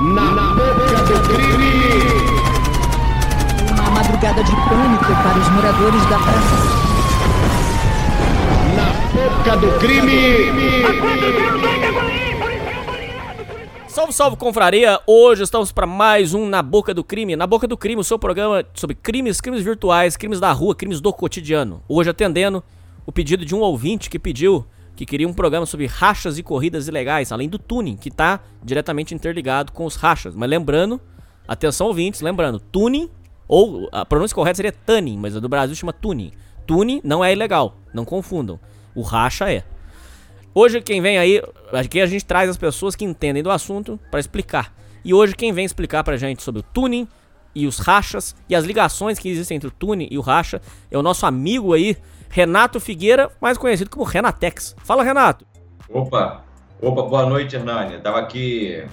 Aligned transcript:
Na 0.00 0.54
boca 0.54 1.02
do 1.04 1.28
crime! 1.28 1.92
Uma 3.70 3.90
madrugada 3.90 4.42
de 4.42 4.50
pânico 4.50 5.04
para 5.04 5.38
os 5.38 5.48
moradores 5.50 6.02
da 6.06 6.18
praça. 6.18 6.56
Na 8.76 8.94
boca 9.12 9.56
do 9.58 9.78
crime! 9.78 10.84
Salve, 13.88 14.14
salve, 14.14 14.38
confraria! 14.38 14.98
Hoje 15.06 15.42
estamos 15.42 15.70
para 15.70 15.86
mais 15.86 16.32
um 16.32 16.48
Na 16.48 16.62
Boca 16.62 16.94
do 16.94 17.04
Crime. 17.04 17.36
Na 17.36 17.46
Boca 17.46 17.68
do 17.68 17.76
Crime, 17.76 18.00
o 18.00 18.04
seu 18.04 18.18
programa 18.18 18.64
sobre 18.72 18.96
crimes, 18.96 19.38
crimes 19.38 19.62
virtuais, 19.62 20.16
crimes 20.16 20.40
da 20.40 20.50
rua, 20.50 20.74
crimes 20.74 21.02
do 21.02 21.12
cotidiano. 21.12 21.82
Hoje 21.86 22.08
atendendo 22.08 22.64
o 23.04 23.12
pedido 23.12 23.44
de 23.44 23.54
um 23.54 23.60
ouvinte 23.60 24.08
que 24.08 24.18
pediu 24.18 24.64
que 25.00 25.06
queria 25.06 25.26
um 25.26 25.32
programa 25.32 25.64
sobre 25.64 25.86
rachas 25.86 26.36
e 26.36 26.42
corridas 26.42 26.86
ilegais, 26.86 27.32
além 27.32 27.48
do 27.48 27.58
tuning, 27.58 27.96
que 27.96 28.10
está 28.10 28.38
diretamente 28.62 29.14
interligado 29.14 29.72
com 29.72 29.86
os 29.86 29.96
rachas. 29.96 30.34
Mas 30.34 30.50
lembrando, 30.50 31.00
atenção 31.48 31.86
ouvintes, 31.86 32.20
lembrando, 32.20 32.60
tuning, 32.60 33.08
ou 33.48 33.88
a 33.92 34.04
pronúncia 34.04 34.34
correta 34.34 34.56
seria 34.56 34.72
tuning, 34.72 35.16
mas 35.16 35.34
a 35.34 35.40
do 35.40 35.48
Brasil 35.48 35.74
chama 35.74 35.90
tuning. 35.90 36.32
Tuning 36.66 37.00
não 37.02 37.24
é 37.24 37.32
ilegal, 37.32 37.78
não 37.94 38.04
confundam. 38.04 38.60
O 38.94 39.00
racha 39.00 39.50
é. 39.50 39.64
Hoje 40.54 40.82
quem 40.82 41.00
vem 41.00 41.16
aí, 41.16 41.42
aqui 41.72 42.02
a 42.02 42.06
gente 42.06 42.26
traz 42.26 42.50
as 42.50 42.58
pessoas 42.58 42.94
que 42.94 43.06
entendem 43.06 43.42
do 43.42 43.50
assunto 43.50 43.98
para 44.10 44.20
explicar. 44.20 44.70
E 45.02 45.14
hoje 45.14 45.34
quem 45.34 45.50
vem 45.50 45.64
explicar 45.64 46.04
pra 46.04 46.18
gente 46.18 46.42
sobre 46.42 46.60
o 46.60 46.62
tuning 46.62 47.08
e 47.54 47.66
os 47.66 47.78
rachas 47.78 48.36
e 48.50 48.54
as 48.54 48.66
ligações 48.66 49.18
que 49.18 49.30
existem 49.30 49.56
entre 49.56 49.68
o 49.68 49.72
tuning 49.72 50.08
e 50.10 50.18
o 50.18 50.20
racha 50.20 50.60
é 50.90 50.98
o 50.98 51.02
nosso 51.02 51.24
amigo 51.24 51.72
aí, 51.72 51.96
Renato 52.30 52.78
Figueira, 52.78 53.28
mais 53.40 53.58
conhecido 53.58 53.90
como 53.90 54.04
Renatex. 54.04 54.76
Fala, 54.84 55.02
Renato. 55.02 55.44
Opa, 55.88 56.44
opa, 56.80 57.02
boa 57.02 57.26
noite, 57.26 57.56
Hernani. 57.56 57.98
tava 57.98 58.20
aqui. 58.20 58.84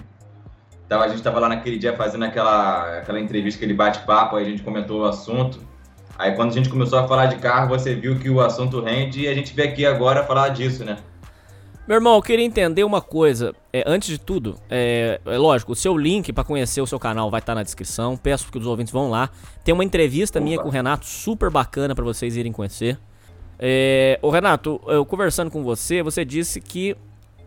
Tava, 0.90 1.04
a 1.04 1.08
gente 1.08 1.22
tava 1.22 1.40
lá 1.40 1.48
naquele 1.48 1.78
dia 1.78 1.96
fazendo 1.96 2.26
aquela, 2.26 2.98
aquela 2.98 3.20
entrevista, 3.20 3.60
aquele 3.60 3.76
bate-papo, 3.76 4.38
aí 4.38 4.46
a 4.46 4.50
gente 4.50 4.64
comentou 4.64 5.02
o 5.02 5.06
assunto. 5.06 5.60
Aí 6.18 6.36
quando 6.36 6.50
a 6.50 6.54
gente 6.54 6.68
começou 6.68 6.98
a 6.98 7.08
falar 7.08 7.28
de 7.28 7.36
carro, 7.36 7.70
você 7.70 7.94
viu 7.94 8.18
que 8.18 8.28
o 8.28 8.42
assunto 8.42 8.82
rende 8.82 9.22
e 9.22 9.28
a 9.28 9.34
gente 9.36 9.54
veio 9.54 9.70
aqui 9.70 9.86
agora 9.86 10.24
falar 10.24 10.50
disso, 10.50 10.84
né? 10.84 10.98
Meu 11.88 11.96
irmão, 11.96 12.16
eu 12.16 12.22
queria 12.22 12.44
entender 12.44 12.84
uma 12.84 13.02
coisa. 13.02 13.54
É, 13.72 13.84
antes 13.86 14.10
de 14.10 14.18
tudo, 14.18 14.56
é, 14.70 15.22
é 15.26 15.38
lógico, 15.38 15.74
o 15.74 15.76
seu 15.76 15.96
link 15.96 16.34
para 16.34 16.44
conhecer 16.44 16.82
o 16.82 16.88
seu 16.88 17.00
canal 17.00 17.30
vai 17.30 17.40
estar 17.40 17.52
tá 17.52 17.56
na 17.56 17.64
descrição. 17.64 18.18
Peço 18.18 18.52
que 18.52 18.58
os 18.58 18.66
ouvintes 18.66 18.92
vão 18.92 19.12
lá. 19.12 19.30
Tem 19.64 19.74
uma 19.74 19.84
entrevista 19.84 20.40
Opa. 20.40 20.44
minha 20.44 20.60
com 20.60 20.68
o 20.68 20.72
Renato 20.72 21.06
super 21.06 21.52
bacana 21.52 21.94
para 21.94 22.04
vocês 22.04 22.36
irem 22.36 22.52
conhecer. 22.52 22.98
É, 23.60 24.20
ô 24.22 24.30
Renato, 24.30 24.80
eu 24.88 25.06
conversando 25.06 25.50
com 25.50 25.64
você, 25.64 26.04
você 26.04 26.24
disse 26.24 26.62
que 26.62 26.96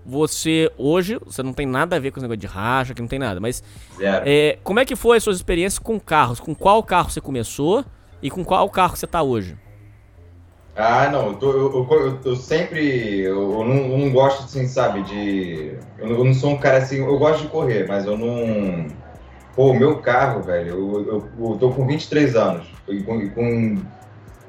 você 0.05 0.71
hoje, 0.77 1.19
você 1.25 1.43
não 1.43 1.53
tem 1.53 1.67
nada 1.67 1.97
a 1.97 1.99
ver 1.99 2.11
com 2.11 2.19
esse 2.19 2.25
negócio 2.25 2.41
de 2.41 2.47
racha, 2.47 2.95
que 2.95 3.01
não 3.01 3.09
tem 3.09 3.19
nada, 3.19 3.39
mas 3.39 3.63
é, 4.01 4.59
como 4.65 4.81
é 4.81 4.85
que 4.85 4.97
foi 4.97 5.19
as 5.19 5.23
suas 5.23 5.37
experiências 5.37 5.79
com 5.79 6.01
carros? 6.01 6.41
Com 6.41 6.55
qual 6.55 6.83
carro 6.83 7.11
você 7.11 7.21
começou 7.21 7.85
e 8.23 8.31
com 8.31 8.45
qual 8.45 8.69
carro 8.71 8.97
você 8.97 9.05
está 9.05 9.23
hoje? 9.23 9.57
Ah, 10.77 11.09
não, 11.11 11.29
eu, 11.29 11.35
tô, 11.35 11.51
eu, 11.51 11.89
eu, 11.91 12.19
eu 12.25 12.37
sempre, 12.37 13.21
eu, 13.21 13.65
não, 13.65 13.99
não, 13.99 14.11
gosto 14.11 14.45
assim, 14.45 14.67
sabe, 14.67 15.03
de, 15.03 15.75
eu 15.99 16.09
não, 16.09 16.25
não, 16.25 16.33
sou 16.33 16.51
um 16.51 16.59
cara 16.59 16.79
assim, 16.79 16.99
eu 16.99 17.19
gosto 17.19 17.43
de 17.43 17.49
correr, 17.49 17.87
mas 17.87 18.07
eu 18.07 18.17
não, 18.17 18.87
pô, 19.55 19.75
meu 19.75 19.99
carro, 19.99 20.43
velho, 20.43 20.71
eu, 20.71 21.29
eu, 21.39 21.59
tô 21.59 21.71
com 21.71 21.87
23 21.87 22.37
anos, 22.37 22.67
e 22.89 23.03
com, 23.03 23.29
com 23.31 23.79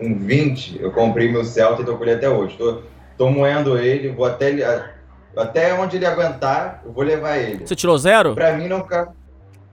com 0.02 0.18
20, 0.18 0.82
eu 0.82 0.92
comprei 0.92 1.32
meu 1.32 1.46
Celta 1.46 1.84
e 1.84 1.86
tô 1.86 1.96
com 1.96 2.04
ele 2.04 2.14
até 2.14 2.28
hoje. 2.28 2.58
Tô, 2.58 2.82
tô 3.16 3.30
moendo 3.30 3.78
ele, 3.78 4.10
vou 4.10 4.26
até 4.26 4.50
ele, 4.50 4.64
até 5.38 5.74
onde 5.76 5.98
ele 5.98 6.08
aguentar, 6.08 6.82
eu 6.84 6.92
vou 6.92 7.04
levar 7.04 7.38
ele. 7.38 7.68
Você 7.68 7.76
tirou 7.76 7.96
zero? 8.00 8.34
Pra 8.34 8.54
mim 8.54 8.68
não 8.68 8.86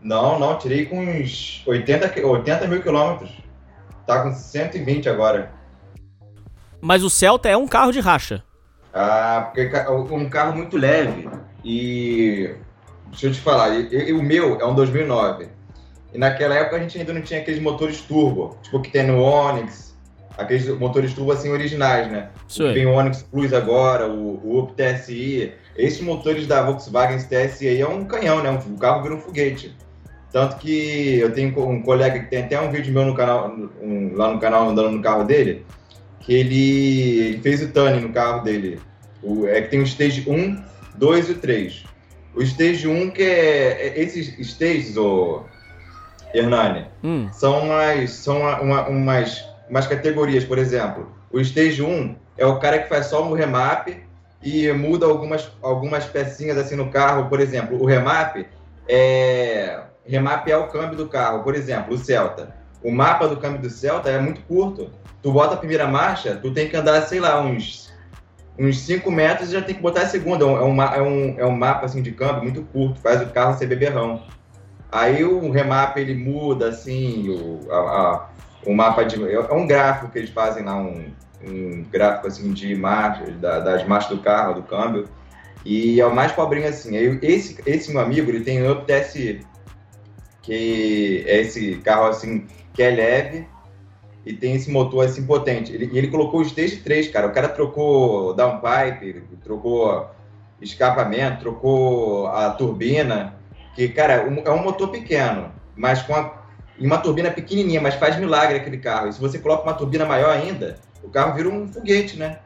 Não, 0.03 0.39
não, 0.39 0.59
tirei 0.59 0.85
com 0.85 1.01
uns 1.01 1.63
80, 1.67 2.21
80 2.27 2.67
mil 2.67 2.83
quilômetros. 2.83 3.31
Tá 4.07 4.23
com 4.23 4.33
120 4.33 5.09
agora. 5.09 5.51
Mas 6.81 7.03
o 7.03 7.11
Celta 7.11 7.49
é 7.49 7.57
um 7.57 7.67
carro 7.67 7.91
de 7.91 8.01
racha. 8.01 8.45
Ah, 8.93 9.51
porque 9.53 9.75
é 9.75 9.91
um 9.91 10.29
carro 10.29 10.55
muito 10.55 10.77
leve. 10.77 11.29
E 11.65 12.55
deixa 13.07 13.27
eu 13.27 13.33
te 13.33 13.41
falar, 13.41 13.71
o 13.71 14.23
meu 14.23 14.61
é 14.61 14.67
um 14.67 14.75
2009. 14.75 15.49
E 16.13 16.19
naquela 16.19 16.55
época 16.55 16.77
a 16.77 16.79
gente 16.79 16.99
ainda 16.99 17.13
não 17.13 17.21
tinha 17.21 17.41
aqueles 17.41 17.61
motores 17.61 18.01
turbo, 18.01 18.57
tipo 18.63 18.81
que 18.81 18.91
tem 18.91 19.07
no 19.07 19.21
Onix, 19.21 19.88
aqueles 20.39 20.69
motores 20.79 21.13
turbo 21.13 21.33
assim 21.33 21.51
originais, 21.51 22.11
né? 22.11 22.29
Sim. 22.47 22.73
Tem 22.73 22.87
o 22.87 22.93
Onix 22.93 23.23
Plus 23.23 23.53
agora, 23.53 24.07
o, 24.07 24.41
o 24.45 24.61
Up 24.61 24.73
TSI. 24.75 25.53
Esses 25.77 26.01
motores 26.01 26.47
da 26.47 26.63
Volkswagen 26.63 27.17
esse 27.17 27.29
TSI 27.29 27.69
aí 27.69 27.81
é 27.81 27.89
um 27.89 28.05
canhão, 28.05 28.43
né? 28.43 28.51
O 28.51 28.79
carro 28.79 29.03
vira 29.03 29.17
um 29.17 29.21
foguete. 29.21 29.77
Tanto 30.31 30.57
que 30.57 31.19
eu 31.19 31.33
tenho 31.33 31.59
um 31.69 31.83
colega 31.83 32.21
que 32.21 32.31
tem 32.31 32.45
até 32.45 32.61
um 32.61 32.71
vídeo 32.71 32.93
meu 32.93 33.05
no 33.05 33.15
canal, 33.15 33.53
um, 33.83 34.15
lá 34.15 34.33
no 34.33 34.39
canal 34.39 34.69
andando 34.69 34.91
no 34.91 35.03
carro 35.03 35.25
dele, 35.25 35.65
que 36.21 36.33
ele, 36.33 37.19
ele 37.19 37.39
fez 37.39 37.63
o 37.63 37.69
tuning 37.69 38.01
no 38.01 38.13
carro 38.13 38.45
dele. 38.45 38.79
O, 39.23 39.47
é 39.47 39.63
que 39.63 39.69
tem 39.69 39.81
o 39.81 39.85
Stage 39.85 40.25
1, 40.29 40.63
2 40.97 41.31
e 41.31 41.35
3. 41.35 41.85
O 42.35 42.43
Stage 42.43 42.87
1, 42.87 43.11
que 43.11 43.23
é, 43.23 43.89
é 43.89 44.01
esses 44.01 44.39
stages, 44.47 44.97
o 44.97 45.43
Hernani, 46.35 46.87
hum. 47.03 47.29
são 47.33 47.65
umas, 47.65 48.11
são 48.11 48.39
uma, 48.39 48.87
umas 48.87 49.48
umas 49.69 49.87
categorias, 49.87 50.45
por 50.45 50.59
exemplo, 50.59 51.13
o 51.31 51.41
Stage 51.41 51.83
1 51.83 52.17
é 52.37 52.47
o 52.47 52.59
cara 52.59 52.79
que 52.79 52.89
faz 52.89 53.07
só 53.07 53.23
um 53.23 53.33
remap 53.33 53.89
e 54.43 54.71
muda 54.73 55.07
algumas, 55.07 55.51
algumas 55.61 56.05
pecinhas 56.05 56.57
assim 56.57 56.77
no 56.77 56.91
carro, 56.91 57.29
por 57.29 57.41
exemplo, 57.41 57.81
o 57.81 57.87
remap 57.87 58.47
é 58.89 59.81
remap 60.09 60.49
é 60.49 60.57
o 60.57 60.69
câmbio 60.69 60.97
do 60.97 61.09
carro, 61.09 61.43
por 61.43 61.55
exemplo, 61.55 61.95
o 61.95 61.99
Celta. 61.99 62.57
O 62.83 62.91
mapa 62.91 63.29
do 63.29 63.37
câmbio 63.37 63.61
do 63.61 63.69
Celta 63.69 64.09
é 64.09 64.19
muito 64.19 64.41
curto. 64.43 64.91
Tu 65.21 65.31
bota 65.31 65.55
a 65.55 65.59
primeira 65.59 65.87
marcha, 65.87 66.37
tu 66.37 66.53
tem 66.53 66.69
que 66.69 66.77
andar, 66.77 67.03
sei 67.03 67.21
lá, 67.21 67.41
uns 67.41 67.89
uns 68.59 68.81
5 68.81 69.09
metros 69.11 69.51
e 69.51 69.53
já 69.53 69.63
tem 69.63 69.75
que 69.75 69.83
botar 69.83 70.03
a 70.03 70.09
segunda. 70.09 70.45
É 70.45 70.49
um, 70.49 70.83
é 70.83 71.03
um, 71.03 71.41
é 71.41 71.47
um 71.47 71.57
mapa 71.57 71.87
assim, 71.87 72.03
de 72.03 72.11
câmbio 72.11 72.43
muito 72.43 72.63
curto, 72.63 73.01
faz 73.01 73.23
o 73.23 73.27
carro 73.27 73.57
ser 73.57 73.67
beberrão. 73.67 74.23
Aí 74.91 75.23
o 75.23 75.51
remap 75.51 75.97
ele 75.97 76.15
muda 76.15 76.69
assim, 76.69 77.29
o, 77.29 77.71
a, 77.71 77.77
a, 77.77 78.29
um 78.69 78.75
mapa 78.75 79.05
de. 79.05 79.17
É 79.33 79.55
um 79.55 79.67
gráfico 79.67 80.13
que 80.13 80.19
eles 80.19 80.31
fazem 80.31 80.63
lá, 80.63 80.77
um, 80.77 81.11
um 81.43 81.83
gráfico 81.91 82.27
assim 82.27 82.53
de 82.53 82.75
marchas, 82.75 83.35
da, 83.37 83.61
das 83.61 83.87
marchas 83.87 84.11
do 84.17 84.23
carro, 84.23 84.55
do 84.55 84.63
câmbio. 84.63 85.09
E 85.65 86.01
é 86.01 86.07
o 86.07 86.15
mais 86.15 86.33
pobrinho 86.33 86.69
assim. 86.69 86.95
Esse, 87.23 87.59
esse 87.67 87.91
meu 87.91 88.03
amigo, 88.03 88.31
ele 88.31 88.45
tem 88.45 88.63
o 88.63 88.73
Up 88.73 88.85
TSI, 88.87 89.41
que 90.43 91.25
é 91.27 91.41
esse 91.41 91.77
carro 91.77 92.07
assim, 92.07 92.47
que 92.75 92.83
é 92.83 92.91
leve 92.91 93.47
e 94.25 94.35
tem 94.35 94.55
esse 94.55 94.71
motor 94.71 95.07
assim 95.07 95.25
potente. 95.25 95.73
Ele, 95.73 95.91
ele 95.97 96.09
colocou 96.09 96.41
o 96.41 96.43
Stage 96.43 96.77
3, 96.77 97.09
cara. 97.09 97.27
O 97.27 97.33
cara 97.33 97.49
trocou 97.49 98.35
downpipe, 98.35 99.23
trocou 99.43 100.11
escapamento, 100.61 101.41
trocou 101.41 102.27
a 102.27 102.51
turbina. 102.51 103.35
Que, 103.75 103.89
cara, 103.89 104.29
é 104.45 104.51
um 104.51 104.63
motor 104.63 104.89
pequeno, 104.91 105.53
mas 105.75 106.03
com 106.03 106.15
a 106.15 106.38
em 106.79 106.87
uma 106.87 106.99
turbina 106.99 107.31
pequenininha, 107.31 107.81
mas 107.81 107.95
faz 107.95 108.17
milagre 108.17 108.57
aquele 108.57 108.79
carro. 108.79 109.09
E 109.09 109.13
se 109.13 109.21
você 109.21 109.39
coloca 109.39 109.65
uma 109.65 109.75
turbina 109.75 110.05
maior 110.05 110.31
ainda, 110.31 110.77
o 111.03 111.09
carro 111.09 111.35
vira 111.35 111.49
um 111.49 111.67
foguete, 111.67 112.17
né? 112.17 112.39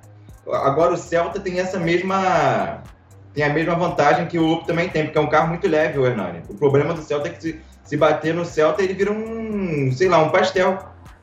Agora 0.46 0.94
o 0.94 0.96
Celta 0.96 1.38
tem 1.38 1.60
essa 1.60 1.78
mesma 1.78 2.82
tem 3.34 3.44
a 3.44 3.48
mesma 3.48 3.74
vantagem 3.74 4.26
que 4.26 4.38
o 4.38 4.52
Up 4.52 4.66
também 4.66 4.88
tem, 4.90 5.04
porque 5.04 5.16
é 5.16 5.20
um 5.20 5.28
carro 5.28 5.48
muito 5.48 5.66
leve, 5.66 5.98
o 5.98 6.06
Hernani. 6.06 6.42
O 6.50 6.54
problema 6.54 6.92
do 6.92 7.00
Celta 7.00 7.28
é 7.28 7.30
que 7.30 7.40
se, 7.40 7.60
se 7.82 7.96
bater 7.96 8.34
no 8.34 8.44
Celta, 8.44 8.82
ele 8.82 8.92
vira 8.92 9.10
um, 9.10 9.90
sei 9.92 10.08
lá, 10.08 10.18
um 10.18 10.28
pastel. 10.28 10.78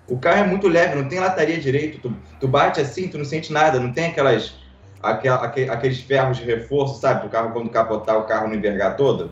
O 0.07 0.17
carro 0.17 0.39
é 0.39 0.43
muito 0.43 0.67
leve, 0.67 0.95
não 0.95 1.07
tem 1.07 1.19
lataria 1.19 1.59
direito. 1.59 1.99
Tu, 1.99 2.15
tu 2.39 2.47
bate 2.47 2.81
assim, 2.81 3.07
tu 3.07 3.17
não 3.19 3.25
sente 3.25 3.53
nada, 3.53 3.79
não 3.79 3.93
tem 3.93 4.07
aquelas 4.07 4.55
aquela, 5.01 5.45
aqueles 5.45 6.01
ferros 6.01 6.37
de 6.37 6.45
reforço, 6.45 6.99
sabe? 6.99 7.27
O 7.27 7.29
carro 7.29 7.51
quando 7.51 7.69
capotar 7.69 8.17
o 8.17 8.23
carro 8.23 8.47
não 8.47 8.55
envergar 8.55 8.95
todo. 8.95 9.31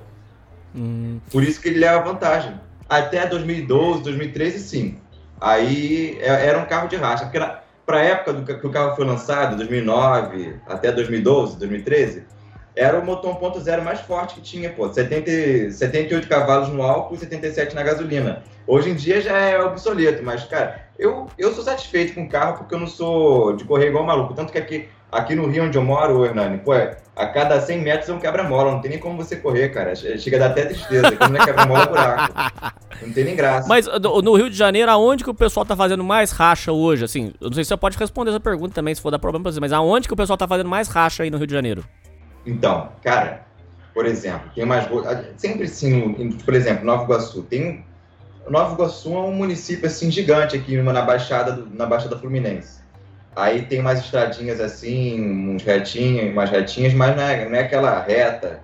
Hum. 0.75 1.19
Por 1.31 1.44
isso 1.44 1.59
que 1.59 1.69
ele 1.69 1.79
leva 1.79 2.03
vantagem 2.03 2.67
até 2.89 3.25
2012, 3.25 4.04
2013, 4.04 4.60
sim. 4.60 4.98
Aí 5.39 6.18
é, 6.22 6.48
era 6.48 6.60
um 6.60 6.66
carro 6.66 6.88
de 6.88 6.95
racha. 6.95 7.25
Porque 7.25 7.39
para 7.86 7.98
a 7.98 8.01
época 8.01 8.34
do 8.34 8.45
que 8.45 8.68
o 8.68 8.72
carro 8.72 8.95
foi 8.95 9.06
lançado, 9.06 9.56
2009 9.56 10.56
até 10.68 10.92
2012, 10.92 11.57
2013, 11.57 12.25
era 12.77 13.00
o 13.00 13.03
motor 13.03 13.35
1.0 13.39 13.81
mais 13.81 14.00
forte 14.01 14.35
que 14.35 14.41
tinha, 14.41 14.69
pô. 14.69 14.88
70, 14.88 15.71
78 15.71 16.27
cavalos 16.27 16.69
no 16.69 16.83
álcool 16.83 17.15
e 17.15 17.18
77 17.18 17.74
na 17.74 17.81
gasolina. 17.81 18.44
Hoje 18.68 18.91
em 18.91 18.95
dia 18.95 19.19
já 19.19 19.35
é 19.35 19.59
obsoleto, 19.59 20.24
mas, 20.24 20.44
cara, 20.44 20.88
eu, 21.00 21.27
eu 21.38 21.53
sou 21.53 21.63
satisfeito 21.63 22.13
com 22.13 22.24
o 22.24 22.29
carro 22.29 22.59
porque 22.59 22.75
eu 22.75 22.79
não 22.79 22.88
sou 22.88 23.56
de 23.56 23.63
correr 23.63 23.88
igual 23.88 24.06
maluco. 24.06 24.35
Tanto 24.35 24.51
que 24.51 24.59
aqui, 24.59 24.88
aqui 25.12 25.33
no 25.33 25.47
Rio 25.47 25.63
onde 25.63 25.77
eu 25.77 25.83
moro, 25.83 26.24
Hernani, 26.24 26.59
pô, 26.59 26.74
a 26.74 27.25
cada 27.25 27.59
100 27.59 27.81
metros 27.81 28.09
é 28.09 28.13
um 28.13 28.19
quebra-mola. 28.19 28.74
Não 28.74 28.81
tem 28.81 28.91
nem 28.91 29.00
como 29.00 29.18
você 29.18 29.38
correr, 29.38 29.69
cara. 29.69 29.95
Chega 29.95 30.38
a 30.38 30.39
dar 30.41 30.51
até 30.51 30.65
tristeza. 30.65 31.15
Quando 31.15 31.31
não 31.31 31.41
é 31.41 31.45
quebra-mola, 31.45 31.83
é 31.83 31.88
buraco. 31.88 32.33
Não 33.01 33.13
tem 33.13 33.23
nem 33.23 33.35
graça. 33.35 33.68
Mas 33.68 33.88
no 33.88 34.35
Rio 34.35 34.51
de 34.51 34.56
Janeiro, 34.56 34.91
aonde 34.91 35.23
que 35.23 35.30
o 35.30 35.33
pessoal 35.33 35.65
tá 35.65 35.75
fazendo 35.75 36.03
mais 36.03 36.31
racha 36.31 36.71
hoje? 36.71 37.06
Assim, 37.06 37.33
eu 37.41 37.47
não 37.47 37.53
sei 37.53 37.63
se 37.63 37.69
você 37.69 37.77
pode 37.77 37.97
responder 37.97 38.30
essa 38.30 38.39
pergunta 38.39 38.75
também, 38.75 38.94
se 38.94 39.01
for 39.01 39.09
dar 39.09 39.18
problema 39.18 39.44
pra 39.44 39.51
você, 39.51 39.59
mas 39.59 39.73
aonde 39.73 40.07
que 40.07 40.13
o 40.13 40.18
pessoal 40.18 40.38
tá 40.38 40.47
fazendo 40.47 40.69
mais 40.69 40.88
racha 40.88 41.23
aí 41.23 41.31
no 41.31 41.38
Rio 41.38 41.47
de 41.47 41.53
Janeiro? 41.53 41.83
Então, 42.47 42.89
cara, 43.03 43.45
por 43.94 44.05
exemplo, 44.05 44.49
tem 44.55 44.63
ruas. 44.65 45.05
Sempre 45.38 45.67
sim, 45.67 46.31
por 46.45 46.53
exemplo, 46.53 46.85
Nova 46.85 47.03
Iguaçu. 47.03 47.44
Tem. 47.44 47.85
Nova 48.49 48.73
Iguaçu 48.73 49.13
é 49.13 49.19
um 49.19 49.33
município 49.33 49.85
assim 49.88 50.09
gigante 50.09 50.55
aqui 50.55 50.77
na 50.81 51.01
Baixada, 51.01 51.51
do- 51.51 51.75
na 51.75 51.85
Baixada 51.85 52.17
Fluminense. 52.17 52.79
Aí 53.35 53.63
tem 53.63 53.81
umas 53.81 53.99
estradinhas 53.99 54.59
assim, 54.61 55.21
uns 55.49 55.61
retinhos, 55.63 56.31
umas 56.31 56.49
retinhas, 56.49 56.94
mas 56.94 57.15
não 57.15 57.23
é, 57.23 57.45
não 57.45 57.55
é 57.55 57.59
aquela 57.59 58.01
reta 58.01 58.61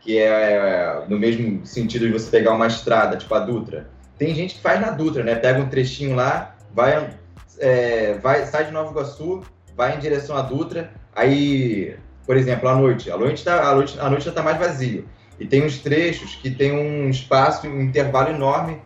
que 0.00 0.18
é 0.18 1.02
no 1.08 1.18
mesmo 1.18 1.64
sentido 1.64 2.06
de 2.06 2.12
você 2.12 2.30
pegar 2.30 2.52
uma 2.52 2.66
estrada, 2.66 3.16
tipo 3.16 3.34
a 3.34 3.40
Dutra. 3.40 3.88
Tem 4.18 4.34
gente 4.34 4.56
que 4.56 4.60
faz 4.60 4.78
na 4.78 4.90
Dutra, 4.90 5.24
né? 5.24 5.34
Pega 5.34 5.58
um 5.60 5.68
trechinho 5.68 6.14
lá, 6.14 6.54
vai, 6.72 7.10
é, 7.58 8.12
vai 8.22 8.44
sai 8.44 8.66
de 8.66 8.70
Nova 8.70 8.90
Iguaçu, 8.90 9.42
vai 9.74 9.96
em 9.96 9.98
direção 10.00 10.36
à 10.36 10.42
Dutra, 10.42 10.90
aí, 11.16 11.96
por 12.26 12.36
exemplo, 12.36 12.68
à 12.68 12.74
noite, 12.74 13.10
à 13.10 13.16
noite, 13.16 13.44
tá, 13.44 13.70
à 13.70 13.74
noite, 13.74 13.98
à 14.00 14.08
noite 14.08 14.24
já 14.24 14.32
tá 14.32 14.42
mais 14.42 14.58
vazio. 14.58 15.06
E 15.38 15.46
tem 15.46 15.64
uns 15.64 15.78
trechos 15.78 16.36
que 16.36 16.50
tem 16.50 16.72
um 16.72 17.10
espaço, 17.10 17.66
um 17.66 17.82
intervalo 17.82 18.30
enorme 18.30 18.80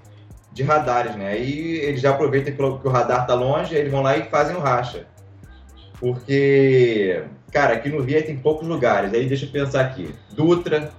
de 0.52 0.62
radares, 0.62 1.14
né? 1.14 1.28
Aí 1.32 1.76
eles 1.78 2.00
já 2.00 2.10
aproveitam 2.10 2.52
que 2.52 2.88
o 2.88 2.90
radar 2.90 3.26
tá 3.26 3.34
longe, 3.34 3.74
eles 3.74 3.92
vão 3.92 4.02
lá 4.02 4.16
e 4.16 4.24
fazem 4.24 4.56
o 4.56 4.60
racha. 4.60 5.06
Porque, 6.00 7.22
cara, 7.52 7.74
aqui 7.74 7.88
no 7.88 8.00
Rio 8.00 8.24
tem 8.24 8.36
poucos 8.36 8.66
lugares. 8.66 9.12
Aí 9.12 9.28
deixa 9.28 9.44
eu 9.44 9.50
pensar 9.50 9.82
aqui. 9.82 10.14
Dutra, 10.32 10.90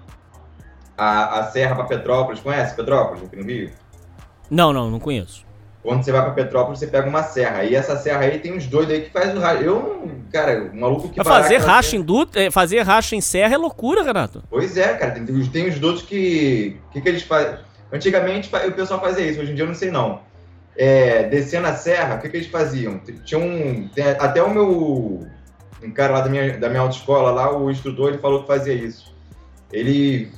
a, 0.98 1.40
a 1.40 1.44
Serra 1.52 1.76
para 1.76 1.86
Petrópolis, 1.86 2.42
conhece 2.42 2.76
Petrópolis 2.76 3.24
aqui 3.24 3.36
no 3.36 3.44
Rio? 3.44 3.72
Não, 4.50 4.72
não, 4.72 4.90
não 4.92 5.00
conheço. 5.00 5.49
Quando 5.82 6.04
você 6.04 6.12
vai 6.12 6.22
para 6.22 6.32
Petrópolis, 6.32 6.80
você 6.80 6.88
pega 6.88 7.08
uma 7.08 7.24
serra. 7.24 7.64
E 7.64 7.74
essa 7.74 7.96
serra 7.98 8.20
aí 8.20 8.40
tem 8.40 8.54
uns 8.54 8.68
doidos 8.68 8.94
aí 8.94 9.02
que 9.02 9.12
faz 9.12 9.34
o 9.34 9.40
racha. 9.40 9.64
Eu, 9.64 10.12
cara, 10.32 10.70
o 10.74 10.76
maluco 10.76 11.08
que 11.08 11.24
fazer 11.24 11.58
racha 11.58 11.96
em 11.96 12.02
dutra, 12.02 12.44
é, 12.44 12.52
fazer 12.52 12.82
racha 12.82 13.16
em 13.16 13.22
serra 13.22 13.56
é 13.56 13.58
loucura, 13.58 14.04
Renato. 14.04 14.44
Pois 14.50 14.76
é, 14.76 14.94
cara. 14.96 15.12
Tem, 15.12 15.26
tem 15.26 15.70
os 15.70 15.80
doidos 15.80 16.02
que. 16.02 16.78
O 16.90 16.92
que, 16.92 17.02
que 17.02 17.10
eles 17.10 17.24
fazem? 17.24 17.58
Antigamente 17.92 18.50
o 18.68 18.72
pessoal 18.74 19.00
fazia 19.00 19.26
isso, 19.26 19.42
hoje 19.42 19.52
em 19.52 19.56
dia 19.56 19.64
eu 19.64 19.68
não 19.68 19.76
sei 19.76 19.90
não. 19.90 20.22
É, 20.78 21.24
descendo 21.24 21.68
a 21.68 21.74
serra, 21.74 22.16
o 22.16 22.20
que, 22.20 22.30
que 22.30 22.38
eles 22.38 22.48
faziam? 22.48 23.00
Tinha 23.24 23.40
um. 23.40 23.90
até 24.20 24.44
o 24.44 24.54
meu. 24.54 25.28
Um 25.82 25.92
cara 25.92 26.12
lá 26.12 26.22
da 26.22 26.30
minha, 26.30 26.58
da 26.58 26.68
minha 26.68 26.82
autoescola, 26.82 27.32
lá, 27.32 27.58
o 27.58 27.72
instrutor, 27.72 28.10
ele 28.10 28.18
falou 28.18 28.42
que 28.42 28.48
fazia 28.48 28.74
isso. 28.74 29.16
Ele 29.72 30.30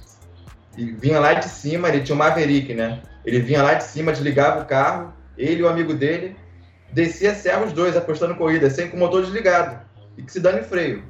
ele 0.77 0.93
vinha 0.93 1.19
lá 1.19 1.33
de 1.33 1.45
cima, 1.45 1.89
ele 1.89 2.01
tinha 2.01 2.15
um 2.15 2.19
Maverick, 2.19 2.73
né? 2.73 3.01
Ele 3.25 3.39
vinha 3.39 3.61
lá 3.61 3.73
de 3.73 3.83
cima, 3.83 4.11
desligava 4.11 4.61
o 4.61 4.65
carro, 4.65 5.13
ele 5.41 5.61
e 5.61 5.63
o 5.63 5.67
amigo 5.67 5.93
dele, 5.93 6.35
descia 6.91 7.31
a 7.31 7.35
serra 7.35 7.65
os 7.65 7.73
dois, 7.73 7.97
apostando 7.97 8.35
corrida, 8.35 8.69
sem 8.69 8.89
com 8.89 8.97
o 8.97 8.99
motor 8.99 9.23
desligado. 9.23 9.79
E 10.17 10.21
que 10.21 10.31
se 10.31 10.39
dane 10.39 10.61
freio. 10.61 11.03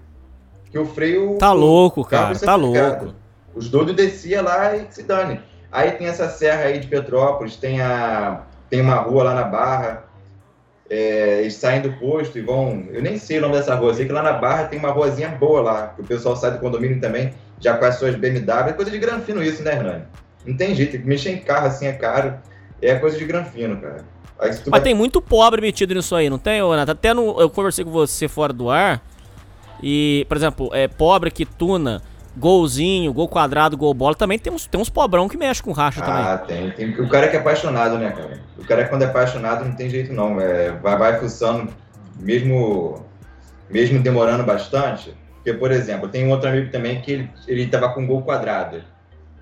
Que 0.71 0.79
o 0.79 0.85
freio. 0.85 1.37
Tá 1.37 1.51
louco, 1.51 2.05
cara, 2.05 2.37
tá 2.37 2.55
louco. 2.55 3.13
Os 3.53 3.69
doidos 3.69 3.95
descia 3.95 4.41
lá 4.41 4.77
e 4.77 4.85
que 4.85 4.95
se 4.95 5.03
dane. 5.03 5.41
Aí 5.71 5.91
tem 5.91 6.07
essa 6.07 6.29
serra 6.29 6.63
aí 6.63 6.79
de 6.79 6.87
Petrópolis, 6.87 7.55
tem, 7.55 7.81
a, 7.81 8.43
tem 8.69 8.81
uma 8.81 8.95
rua 8.95 9.23
lá 9.23 9.33
na 9.33 9.43
Barra. 9.43 10.03
é, 10.89 11.39
eles 11.41 11.55
saem 11.55 11.81
do 11.81 11.93
posto 11.93 12.37
e 12.37 12.41
vão. 12.41 12.85
Eu 12.91 13.01
nem 13.01 13.17
sei 13.17 13.37
o 13.37 13.41
nome 13.41 13.55
dessa 13.55 13.75
rua, 13.75 13.93
sei 13.93 14.05
que 14.05 14.11
lá 14.11 14.21
na 14.21 14.33
Barra 14.33 14.65
tem 14.65 14.77
uma 14.79 14.91
ruazinha 14.91 15.29
boa 15.29 15.61
lá, 15.61 15.87
que 15.95 16.01
o 16.01 16.05
pessoal 16.05 16.35
sai 16.35 16.51
do 16.51 16.59
condomínio 16.59 16.99
também, 16.99 17.33
já 17.59 17.77
com 17.77 17.85
as 17.85 17.95
suas 17.95 18.15
BMW. 18.15 18.69
É 18.69 18.73
coisa 18.73 18.91
de 18.91 18.99
granfino 18.99 19.41
isso, 19.41 19.63
né, 19.63 19.73
Hernani? 19.73 20.03
Não 20.45 20.57
tem 20.57 20.75
jeito, 20.75 20.99
mexer 21.05 21.31
em 21.31 21.39
carro 21.39 21.67
assim 21.67 21.87
é 21.87 21.93
caro. 21.93 22.33
É 22.81 22.95
coisa 22.95 23.17
de 23.17 23.25
granfino, 23.25 23.77
cara. 23.77 24.03
Mas 24.41 24.59
vai- 24.61 24.81
tem 24.81 24.93
muito 24.95 25.21
pobre 25.21 25.61
metido 25.61 25.93
nisso 25.93 26.15
aí, 26.15 26.29
não 26.29 26.39
tem, 26.39 26.67
Renato? 26.67 26.91
Até 26.91 27.13
no, 27.13 27.39
eu 27.39 27.49
conversei 27.49 27.85
com 27.85 27.91
você 27.91 28.27
fora 28.27 28.51
do 28.51 28.69
ar. 28.69 29.01
E, 29.81 30.25
por 30.27 30.37
exemplo, 30.37 30.69
é 30.73 30.87
pobre 30.87 31.31
que 31.31 31.45
tuna 31.45 32.01
golzinho, 32.35 33.13
gol 33.13 33.27
quadrado, 33.27 33.75
gol 33.77 33.93
bola. 33.93 34.15
Também 34.15 34.39
tem 34.39 34.51
uns, 34.51 34.65
tem 34.65 34.79
uns 34.79 34.89
pobrão 34.89 35.27
que 35.27 35.37
mexe 35.37 35.61
com 35.61 35.71
racha 35.71 36.01
também. 36.01 36.23
Ah, 36.23 36.37
tem, 36.37 36.71
tem. 36.71 36.89
O 37.01 37.09
cara 37.09 37.27
que 37.27 37.35
é 37.35 37.39
apaixonado, 37.39 37.97
né, 37.97 38.11
cara? 38.11 38.39
O 38.57 38.65
cara 38.65 38.87
quando 38.87 39.03
é 39.03 39.05
apaixonado 39.05 39.65
não 39.65 39.73
tem 39.75 39.89
jeito 39.89 40.13
não. 40.13 40.39
É, 40.39 40.71
vai, 40.71 40.97
vai 40.97 41.19
fuçando, 41.19 41.71
mesmo, 42.19 43.05
mesmo 43.69 43.99
demorando 44.01 44.43
bastante. 44.43 45.13
Porque, 45.35 45.53
por 45.53 45.71
exemplo, 45.71 46.07
tem 46.07 46.25
um 46.27 46.29
outro 46.29 46.47
amigo 46.49 46.71
também 46.71 47.01
que 47.01 47.11
ele, 47.11 47.29
ele 47.47 47.67
tava 47.67 47.89
com 47.89 48.05
gol 48.05 48.21
quadrado. 48.21 48.83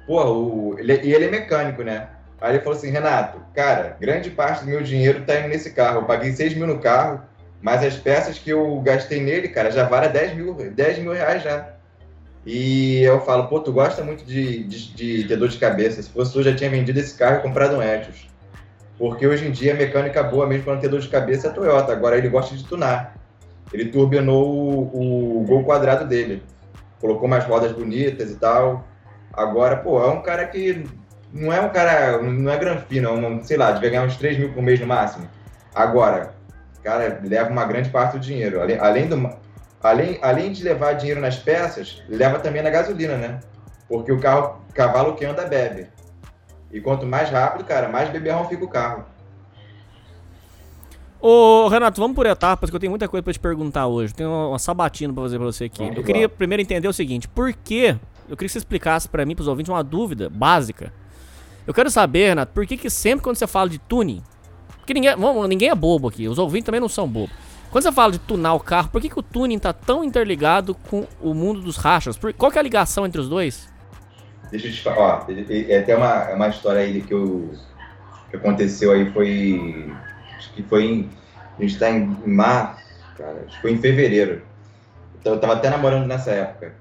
Porra, 0.08 0.30
o, 0.30 0.76
ele, 0.80 1.02
e 1.04 1.14
ele 1.14 1.26
é 1.26 1.30
mecânico, 1.30 1.84
né? 1.84 2.08
Aí 2.42 2.56
ele 2.56 2.64
falou 2.64 2.78
assim, 2.78 2.90
Renato, 2.90 3.40
cara, 3.54 3.98
grande 4.00 4.30
parte 4.30 4.64
do 4.64 4.70
meu 4.70 4.82
dinheiro 4.82 5.26
tá 5.26 5.40
indo 5.40 5.50
nesse 5.50 5.72
carro. 5.72 6.00
Eu 6.00 6.06
paguei 6.06 6.32
6 6.32 6.54
mil 6.56 6.68
no 6.68 6.80
carro, 6.80 7.22
mas 7.62 7.84
as 7.84 7.96
peças 7.96 8.40
que 8.40 8.50
eu 8.50 8.80
gastei 8.82 9.22
nele, 9.22 9.50
cara, 9.50 9.70
já 9.72 9.84
vale 9.84 10.08
10 10.08 10.36
mil, 10.36 10.54
10 10.54 11.00
mil 11.00 11.12
reais 11.12 11.44
já. 11.44 11.74
E 12.46 13.02
eu 13.02 13.20
falo, 13.22 13.48
pô, 13.48 13.60
tu 13.60 13.74
gosta 13.74 14.04
muito 14.04 14.24
de, 14.24 14.64
de, 14.64 14.94
de 14.94 15.28
ter 15.28 15.36
dor 15.36 15.50
de 15.50 15.58
cabeça. 15.58 16.02
Se 16.02 16.10
fosse 16.10 16.32
tu, 16.32 16.42
já 16.42 16.56
tinha 16.56 16.70
vendido 16.70 17.00
esse 17.00 17.18
carro 17.18 17.40
e 17.40 17.42
comprado 17.42 17.76
um 17.76 17.84
Etios. 17.84 18.28
Porque 18.98 19.28
hoje 19.28 19.48
em 19.48 19.52
dia 19.52 19.74
a 19.74 19.78
mecânica 19.78 20.24
boa 20.24 20.48
mesmo 20.48 20.64
para 20.64 20.74
não 20.74 20.82
ter 20.82 20.88
dor 20.88 21.00
de 21.00 21.10
cabeça 21.10 21.48
é 21.48 21.50
a 21.50 21.54
Toyota. 21.54 21.92
Agora 21.92 22.18
ele 22.18 22.30
gosta 22.30 22.56
de 22.56 22.64
tunar. 22.64 23.16
Ele 23.72 23.86
turbinou 23.86 24.50
o, 24.50 25.42
o 25.42 25.46
gol 25.46 25.64
quadrado 25.64 26.06
dele. 26.06 26.42
Colocou 27.00 27.28
umas 27.28 27.44
rodas 27.44 27.72
bonitas 27.72 28.32
e 28.32 28.36
tal. 28.36 28.88
Agora, 29.34 29.78
pô, 29.78 30.04
é 30.04 30.10
um 30.10 30.22
cara 30.22 30.46
que 30.46 30.86
não 31.32 31.54
é 31.54 31.62
um 31.62 31.70
cara, 31.70 32.22
não 32.22 32.52
é 32.52 32.58
granfino, 32.58 33.10
é 33.10 33.12
um, 33.12 33.44
sei 33.44 33.58
lá, 33.58 33.72
devia 33.72 33.90
ganhar 33.90 34.04
uns 34.04 34.18
3 34.18 34.38
mil 34.38 34.52
por 34.52 34.64
mês 34.64 34.80
no 34.80 34.88
máximo. 34.88 35.28
Agora, 35.74 36.34
cara, 36.84 37.20
leva 37.24 37.50
uma 37.50 37.66
grande 37.66 37.90
parte 37.90 38.14
do 38.14 38.20
dinheiro. 38.20 38.62
Além, 38.62 38.80
além 38.80 39.08
do, 39.08 39.30
além, 39.82 40.20
além 40.22 40.52
de 40.52 40.64
levar 40.64 40.94
dinheiro 40.94 41.22
nas 41.22 41.38
peças, 41.38 42.02
leva 42.10 42.40
também 42.40 42.62
na 42.62 42.70
gasolina, 42.70 43.16
né? 43.16 43.40
Porque 43.88 44.12
o 44.12 44.20
carro, 44.20 44.62
cavalo 44.74 45.16
que 45.16 45.26
anda 45.26 45.46
bebe. 45.46 45.88
E 46.72 46.80
quanto 46.80 47.06
mais 47.06 47.30
rápido, 47.30 47.64
cara, 47.66 47.90
mais 47.90 48.10
beberrão 48.10 48.48
fica 48.48 48.64
o 48.64 48.70
carro. 48.70 49.06
Ô, 51.22 51.68
Renato, 51.68 52.00
vamos 52.00 52.16
por 52.16 52.26
etapas, 52.26 52.70
que 52.70 52.76
eu 52.76 52.80
tenho 52.80 52.92
muita 52.92 53.08
coisa 53.08 53.22
pra 53.22 53.34
te 53.34 53.40
perguntar 53.40 53.88
hoje. 53.88 54.14
Tenho 54.14 54.30
uma, 54.30 54.50
uma 54.50 54.60
sabatina 54.60 55.14
pra 55.14 55.24
fazer 55.24 55.38
pra 55.38 55.46
você 55.46 55.66
aqui. 55.66 55.80
Vamos 55.80 55.96
eu 55.96 56.02
lá. 56.02 56.06
queria 56.06 56.30
primeiro 56.30 56.62
entender 56.62 56.88
o 56.88 56.94
seguinte: 56.94 57.28
por 57.28 57.52
que. 57.54 57.98
Eu 58.30 58.38
queria 58.38 58.48
que 58.48 58.50
você 58.50 58.60
explicasse 58.60 59.10
pra 59.10 59.26
mim, 59.26 59.36
pros 59.36 59.48
ouvintes, 59.48 59.70
uma 59.70 59.84
dúvida 59.84 60.30
básica. 60.30 60.94
Eu 61.70 61.74
quero 61.76 61.92
saber, 61.92 62.30
Renato, 62.30 62.52
por 62.52 62.66
que, 62.66 62.76
que 62.76 62.90
sempre 62.90 63.22
quando 63.22 63.36
você 63.36 63.46
fala 63.46 63.70
de 63.70 63.78
tuning. 63.78 64.24
Porque 64.78 64.92
ninguém, 64.92 65.16
vamos, 65.16 65.48
ninguém 65.48 65.70
é 65.70 65.76
bobo 65.76 66.08
aqui, 66.08 66.28
os 66.28 66.40
ouvintes 66.40 66.66
também 66.66 66.82
não 66.82 66.90
são 66.90 67.08
bobos. 67.08 67.30
Quando 67.70 67.84
você 67.84 67.92
fala 67.92 68.12
de 68.12 68.18
tunar 68.18 68.56
o 68.56 68.60
carro, 68.60 68.90
por 68.90 69.00
que, 69.00 69.08
que 69.08 69.20
o 69.20 69.22
tuning 69.22 69.60
tá 69.60 69.72
tão 69.72 70.04
interligado 70.04 70.74
com 70.74 71.06
o 71.22 71.32
mundo 71.32 71.62
dos 71.62 71.78
rachas? 71.78 72.18
Por- 72.18 72.34
qual 72.34 72.52
que 72.52 72.58
é 72.58 72.62
a 72.62 72.64
ligação 72.64 73.06
entre 73.06 73.22
os 73.22 73.30
dois? 73.30 73.70
Deixa 74.50 74.66
eu 74.66 74.72
te 74.72 74.82
falar, 74.82 75.28
ó, 75.28 75.32
é 75.32 75.78
até 75.78 75.96
uma, 75.96 76.30
uma 76.34 76.48
história 76.48 76.82
aí 76.82 77.04
que, 77.04 77.14
eu, 77.14 77.54
que 78.32 78.38
aconteceu 78.38 78.92
aí 78.92 79.14
foi. 79.14 79.94
Acho 80.38 80.52
que 80.54 80.64
foi 80.64 80.86
em. 80.86 81.10
A 81.56 81.62
gente 81.62 81.78
tá 81.78 81.92
em 81.92 82.08
março, 82.26 82.84
cara, 83.16 83.44
acho 83.46 83.58
que 83.58 83.62
foi 83.62 83.74
em 83.74 83.78
fevereiro. 83.78 84.42
Então 85.20 85.34
eu 85.36 85.40
tava 85.40 85.54
até 85.54 85.70
namorando 85.70 86.08
nessa 86.08 86.32
época. 86.32 86.74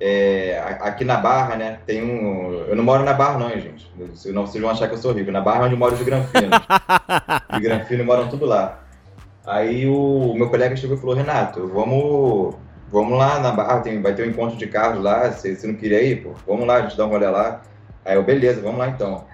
É, 0.00 0.62
aqui 0.80 1.04
na 1.04 1.16
Barra, 1.16 1.56
né, 1.56 1.78
tem 1.84 2.02
um. 2.02 2.52
Eu 2.68 2.76
não 2.76 2.84
moro 2.84 3.02
na 3.04 3.12
Barra, 3.12 3.38
não, 3.38 3.50
hein, 3.50 3.60
gente. 3.60 3.90
Senão 4.14 4.46
vocês 4.46 4.62
vão 4.62 4.70
achar 4.70 4.86
que 4.88 4.94
eu 4.94 4.98
sou 4.98 5.12
rico. 5.12 5.30
Na 5.32 5.40
Barra 5.40 5.64
é 5.64 5.66
onde 5.66 5.76
moro 5.76 5.94
os 5.94 6.02
granfinos. 6.02 6.58
Os 7.52 7.58
granfinos 7.58 8.06
moram 8.06 8.28
tudo 8.28 8.46
lá. 8.46 8.80
Aí 9.44 9.88
o 9.88 10.34
meu 10.34 10.48
colega 10.50 10.76
chegou 10.76 10.96
e 10.96 11.00
falou: 11.00 11.16
Renato, 11.16 11.66
vamos, 11.68 12.54
vamos 12.92 13.18
lá 13.18 13.40
na 13.40 13.50
Barra, 13.50 13.80
tem, 13.80 14.00
vai 14.00 14.14
ter 14.14 14.24
um 14.26 14.30
encontro 14.30 14.56
de 14.56 14.66
carros 14.68 15.02
lá. 15.02 15.30
Você, 15.30 15.56
você 15.56 15.66
não 15.66 15.74
queria 15.74 16.00
ir, 16.02 16.22
pô? 16.22 16.32
Vamos 16.46 16.66
lá, 16.66 16.76
a 16.76 16.80
gente 16.82 16.96
dá 16.96 17.04
um 17.04 17.08
rolê 17.08 17.26
lá. 17.26 17.62
Aí 18.04 18.14
eu, 18.14 18.22
beleza, 18.22 18.60
vamos 18.62 18.78
lá 18.78 18.88
então. 18.88 19.24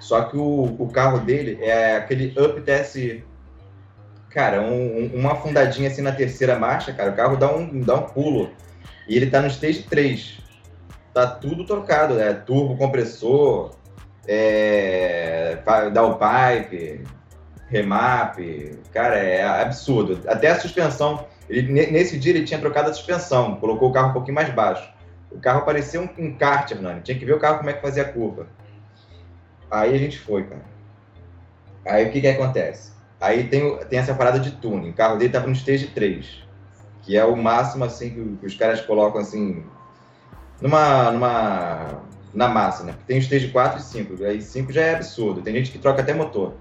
Só 0.00 0.22
que 0.22 0.36
o, 0.36 0.76
o 0.78 0.88
carro 0.90 1.18
dele 1.18 1.58
é 1.60 1.96
aquele 1.96 2.32
Up 2.40 2.60
TSI. 2.62 3.22
Cara, 4.30 4.60
um- 4.62 5.10
um- 5.14 5.18
uma 5.18 5.34
fundadinha 5.36 5.88
assim 5.88 6.02
na 6.02 6.12
terceira 6.12 6.58
marcha, 6.58 6.92
cara, 6.92 7.10
o 7.10 7.14
carro 7.14 7.36
dá 7.36 7.54
um, 7.54 7.80
dá 7.80 7.94
um 7.96 8.02
pulo. 8.02 8.50
E 9.08 9.16
ele 9.16 9.30
tá 9.30 9.40
no 9.40 9.48
stage 9.48 9.82
3. 9.84 10.38
Tá 11.14 11.26
tudo 11.26 11.64
trocado, 11.64 12.14
né? 12.14 12.32
Turbo, 12.34 12.76
compressor, 12.76 13.74
é, 14.26 15.58
downpipe, 15.92 17.04
remap. 17.68 18.38
Cara, 18.92 19.16
é 19.16 19.42
absurdo. 19.44 20.20
Até 20.28 20.48
a 20.50 20.60
suspensão. 20.60 21.26
Ele, 21.48 21.72
ne- 21.72 21.86
nesse 21.86 22.18
dia 22.18 22.32
ele 22.34 22.44
tinha 22.44 22.58
trocado 22.58 22.90
a 22.90 22.92
suspensão, 22.92 23.56
colocou 23.56 23.88
o 23.88 23.92
carro 23.92 24.10
um 24.10 24.12
pouquinho 24.12 24.34
mais 24.34 24.50
baixo. 24.52 24.92
O 25.30 25.38
carro 25.38 25.62
parecia 25.64 26.00
um, 26.00 26.08
um 26.18 26.36
kart. 26.36 26.72
Tinha 27.02 27.18
que 27.18 27.24
ver 27.24 27.34
o 27.34 27.38
carro 27.38 27.58
como 27.58 27.70
é 27.70 27.72
que 27.72 27.82
fazia 27.82 28.02
a 28.02 28.12
curva. 28.12 28.48
Aí 29.70 29.94
a 29.94 29.98
gente 29.98 30.18
foi, 30.18 30.44
cara. 30.44 30.64
Aí 31.86 32.08
o 32.08 32.10
que 32.12 32.20
que 32.20 32.26
acontece? 32.28 32.92
Aí 33.20 33.44
tem, 33.44 33.76
tem 33.88 33.98
essa 33.98 34.14
parada 34.14 34.38
de 34.40 34.52
tuning. 34.52 34.90
O 34.90 34.94
carro 34.94 35.16
dele 35.16 35.32
tava 35.32 35.46
no 35.46 35.52
stage 35.52 35.86
3, 35.88 36.45
que 37.06 37.16
é 37.16 37.24
o 37.24 37.36
máximo 37.36 37.84
assim 37.84 38.10
que, 38.10 38.36
que 38.40 38.46
os 38.46 38.54
caras 38.56 38.80
colocam 38.80 39.20
assim 39.20 39.64
numa 40.60 41.12
numa 41.12 42.02
na 42.34 42.48
massa, 42.48 42.84
né? 42.84 42.94
Tem 43.06 43.16
o 43.16 43.20
stage 43.20 43.48
4 43.48 43.80
e 43.80 43.82
5. 43.82 44.24
Aí 44.24 44.42
5 44.42 44.70
já 44.70 44.82
é 44.82 44.94
absurdo. 44.96 45.40
Tem 45.40 45.54
gente 45.54 45.70
que 45.70 45.78
troca 45.78 46.02
até 46.02 46.12
motor. 46.12 46.54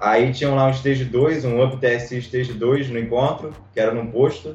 Aí 0.00 0.32
tinham 0.32 0.54
lá 0.54 0.66
um 0.66 0.70
stage 0.70 1.04
2, 1.04 1.44
um 1.44 1.64
Up 1.64 1.78
TSI 1.78 2.18
stage 2.18 2.52
2 2.52 2.90
no 2.90 2.98
encontro, 2.98 3.52
que 3.72 3.80
era 3.80 3.92
num 3.92 4.08
posto. 4.12 4.54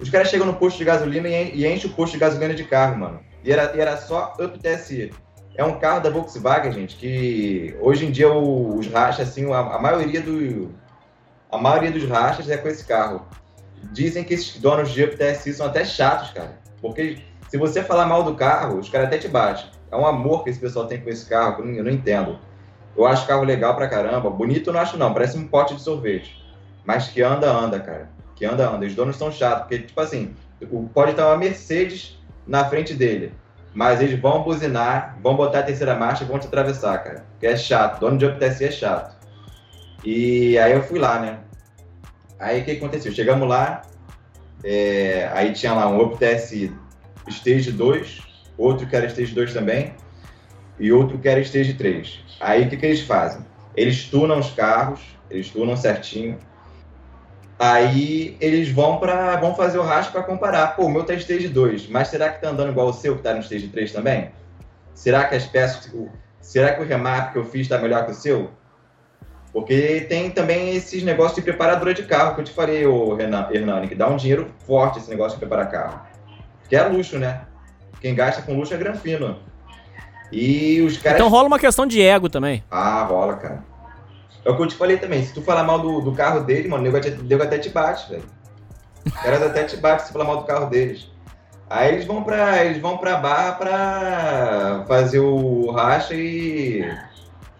Os 0.00 0.08
caras 0.08 0.28
chegam 0.30 0.46
no 0.46 0.54
posto 0.54 0.78
de 0.78 0.84
gasolina 0.84 1.28
e 1.28 1.54
e 1.54 1.66
enchem 1.66 1.90
o 1.90 1.94
posto 1.94 2.14
de 2.14 2.18
gasolina 2.20 2.54
de 2.54 2.64
carro, 2.64 2.96
mano. 2.96 3.20
E 3.44 3.52
era, 3.52 3.76
e 3.76 3.80
era 3.80 3.96
só 3.98 4.34
Up 4.40 4.58
TSI. 4.58 5.12
É 5.54 5.64
um 5.64 5.78
carro 5.78 6.00
da 6.00 6.08
Volkswagen, 6.08 6.72
gente, 6.72 6.96
que 6.96 7.76
hoje 7.80 8.06
em 8.06 8.10
dia 8.10 8.32
os 8.32 8.86
rachas, 8.86 9.28
assim, 9.28 9.52
a, 9.52 9.58
a 9.58 9.78
maioria 9.78 10.22
do. 10.22 10.74
A 11.50 11.58
maioria 11.58 11.90
dos 11.90 12.08
rachas 12.08 12.48
é 12.48 12.56
com 12.56 12.68
esse 12.68 12.84
carro. 12.86 13.26
Dizem 13.92 14.24
que 14.24 14.34
esses 14.34 14.58
donos 14.60 14.90
de 14.90 15.04
Up 15.04 15.16
TSI 15.16 15.54
são 15.54 15.66
até 15.66 15.84
chatos, 15.84 16.30
cara. 16.30 16.58
Porque 16.80 17.18
se 17.48 17.56
você 17.56 17.82
falar 17.82 18.06
mal 18.06 18.22
do 18.22 18.34
carro, 18.34 18.78
os 18.78 18.88
caras 18.88 19.08
até 19.08 19.18
te 19.18 19.28
batem. 19.28 19.66
É 19.90 19.96
um 19.96 20.06
amor 20.06 20.44
que 20.44 20.50
esse 20.50 20.60
pessoal 20.60 20.86
tem 20.86 21.00
com 21.00 21.10
esse 21.10 21.28
carro, 21.28 21.64
eu 21.64 21.82
não, 21.82 21.90
entendo. 21.90 22.38
Eu 22.96 23.06
acho 23.06 23.26
carro 23.26 23.42
legal 23.42 23.74
pra 23.74 23.88
caramba. 23.88 24.30
Bonito 24.30 24.70
eu 24.70 24.72
não 24.72 24.80
acho, 24.80 24.96
não. 24.96 25.12
Parece 25.12 25.36
um 25.36 25.48
pote 25.48 25.74
de 25.74 25.82
sorvete. 25.82 26.40
Mas 26.84 27.08
que 27.08 27.22
anda, 27.22 27.50
anda, 27.50 27.80
cara. 27.80 28.08
Que 28.36 28.44
anda, 28.44 28.68
anda. 28.68 28.86
Os 28.86 28.94
donos 28.94 29.16
são 29.16 29.32
chatos. 29.32 29.62
Porque, 29.62 29.80
tipo 29.80 30.00
assim, 30.00 30.34
pode 30.94 31.10
estar 31.12 31.26
uma 31.26 31.36
Mercedes 31.36 32.18
na 32.46 32.64
frente 32.64 32.94
dele. 32.94 33.34
Mas 33.74 34.00
eles 34.00 34.18
vão 34.20 34.42
buzinar, 34.42 35.18
vão 35.22 35.36
botar 35.36 35.60
a 35.60 35.62
terceira 35.64 35.94
marcha 35.94 36.24
e 36.24 36.26
vão 36.26 36.38
te 36.38 36.46
atravessar, 36.46 36.98
cara. 36.98 37.24
Que 37.38 37.46
é 37.46 37.56
chato. 37.56 38.00
Dono 38.00 38.18
de 38.18 38.26
UPTC 38.26 38.64
é 38.64 38.70
chato. 38.70 39.16
E 40.04 40.58
aí 40.58 40.72
eu 40.72 40.82
fui 40.82 40.98
lá, 40.98 41.18
né? 41.18 41.40
Aí 42.40 42.62
o 42.62 42.64
que 42.64 42.70
aconteceu? 42.70 43.12
Chegamos 43.12 43.46
lá, 43.46 43.82
é, 44.64 45.30
aí 45.34 45.52
tinha 45.52 45.74
lá 45.74 45.86
um 45.88 46.00
UpTS 46.00 46.70
Stage 47.28 47.70
2, 47.70 48.22
outro 48.56 48.86
que 48.86 48.96
era 48.96 49.06
Stage 49.06 49.34
2 49.34 49.52
também, 49.52 49.92
e 50.78 50.90
outro 50.90 51.18
que 51.18 51.28
era 51.28 51.38
Stage 51.40 51.74
3. 51.74 52.24
Aí 52.40 52.64
o 52.64 52.70
que, 52.70 52.78
que 52.78 52.86
eles 52.86 53.02
fazem? 53.02 53.44
Eles 53.76 54.04
tunam 54.04 54.38
os 54.38 54.50
carros, 54.50 55.00
eles 55.30 55.50
tunam 55.50 55.76
certinho. 55.76 56.38
Aí 57.58 58.38
eles 58.40 58.70
vão 58.70 58.98
para 58.98 59.36
vão 59.36 59.54
fazer 59.54 59.76
o 59.76 59.82
rastro 59.82 60.14
para 60.14 60.22
comparar. 60.22 60.74
Pô, 60.74 60.86
o 60.86 60.88
meu 60.88 61.04
tá 61.04 61.12
Stage 61.12 61.48
2, 61.48 61.88
mas 61.88 62.08
será 62.08 62.30
que 62.30 62.40
tá 62.40 62.48
andando 62.48 62.70
igual 62.70 62.88
o 62.88 62.92
seu 62.94 63.16
que 63.16 63.22
tá 63.22 63.34
no 63.34 63.40
Stage 63.40 63.68
3 63.68 63.92
também? 63.92 64.30
Será 64.94 65.24
que 65.24 65.34
as 65.34 65.44
peças. 65.44 65.92
Será 66.40 66.72
que 66.72 66.82
o 66.82 66.86
remap 66.86 67.32
que 67.32 67.38
eu 67.38 67.44
fiz 67.44 67.68
tá 67.68 67.76
melhor 67.76 68.06
que 68.06 68.12
o 68.12 68.14
seu? 68.14 68.50
Porque 69.52 70.06
tem 70.08 70.30
também 70.30 70.76
esses 70.76 71.02
negócios 71.02 71.34
de 71.34 71.42
preparadora 71.42 71.92
de 71.92 72.04
carro 72.04 72.34
que 72.34 72.40
eu 72.40 72.44
te 72.44 72.52
falei, 72.52 72.86
o 72.86 73.18
Hernani, 73.20 73.88
que 73.88 73.94
dá 73.94 74.08
um 74.08 74.16
dinheiro 74.16 74.48
forte 74.66 74.98
esse 74.98 75.10
negócio 75.10 75.38
de 75.38 75.40
preparar 75.40 75.70
carro. 75.70 76.00
Que 76.68 76.76
é 76.76 76.82
luxo, 76.84 77.18
né? 77.18 77.42
Quem 78.00 78.14
gasta 78.14 78.42
com 78.42 78.54
luxo 78.54 78.72
é 78.72 78.76
granfino. 78.76 79.38
E 80.30 80.80
os 80.82 80.96
caras. 80.96 81.18
Então 81.18 81.28
rola 81.28 81.48
uma 81.48 81.58
questão 81.58 81.84
de 81.84 82.00
ego 82.00 82.28
também. 82.28 82.62
Ah, 82.70 83.02
rola, 83.02 83.34
cara. 83.34 83.64
É 84.44 84.50
o 84.50 84.56
que 84.56 84.62
eu 84.62 84.66
te 84.68 84.76
falei 84.76 84.96
também. 84.96 85.24
Se 85.24 85.34
tu 85.34 85.42
falar 85.42 85.64
mal 85.64 85.80
do, 85.80 86.00
do 86.00 86.12
carro 86.12 86.40
dele, 86.40 86.68
mano, 86.68 86.88
o 86.88 87.24
nego 87.24 87.42
até 87.42 87.58
te 87.58 87.68
bate, 87.68 88.08
velho. 88.08 88.24
Os 89.04 89.12
caras 89.12 89.42
até 89.42 89.64
te 89.64 89.76
bate 89.76 90.06
se 90.06 90.12
falar 90.12 90.24
mal 90.24 90.38
do 90.38 90.44
carro 90.44 90.66
deles. 90.70 91.10
Aí 91.68 91.92
eles 91.92 92.04
vão 92.04 92.22
pra, 92.22 92.64
eles 92.64 92.80
vão 92.80 92.98
pra 92.98 93.16
barra 93.16 93.52
pra 93.52 94.84
fazer 94.88 95.20
o 95.20 95.70
racha 95.70 96.14
e 96.14 96.84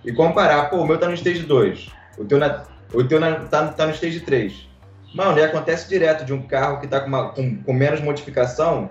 e 0.04 0.12
comparar, 0.12 0.70
pô, 0.70 0.78
o 0.78 0.86
meu 0.86 0.98
tá 0.98 1.06
no 1.08 1.14
stage 1.14 1.42
2, 1.42 1.90
o 2.18 2.24
teu, 2.24 2.38
na, 2.38 2.64
o 2.92 3.04
teu 3.04 3.20
na, 3.20 3.40
tá, 3.40 3.68
tá 3.68 3.86
no 3.86 3.92
stage 3.92 4.20
3. 4.20 4.68
Mano, 5.14 5.38
e 5.38 5.42
acontece 5.42 5.88
direto 5.88 6.24
de 6.24 6.32
um 6.32 6.42
carro 6.42 6.80
que 6.80 6.86
tá 6.86 7.00
com, 7.00 7.08
uma, 7.08 7.30
com, 7.30 7.62
com 7.62 7.72
menos 7.72 8.00
modificação, 8.00 8.90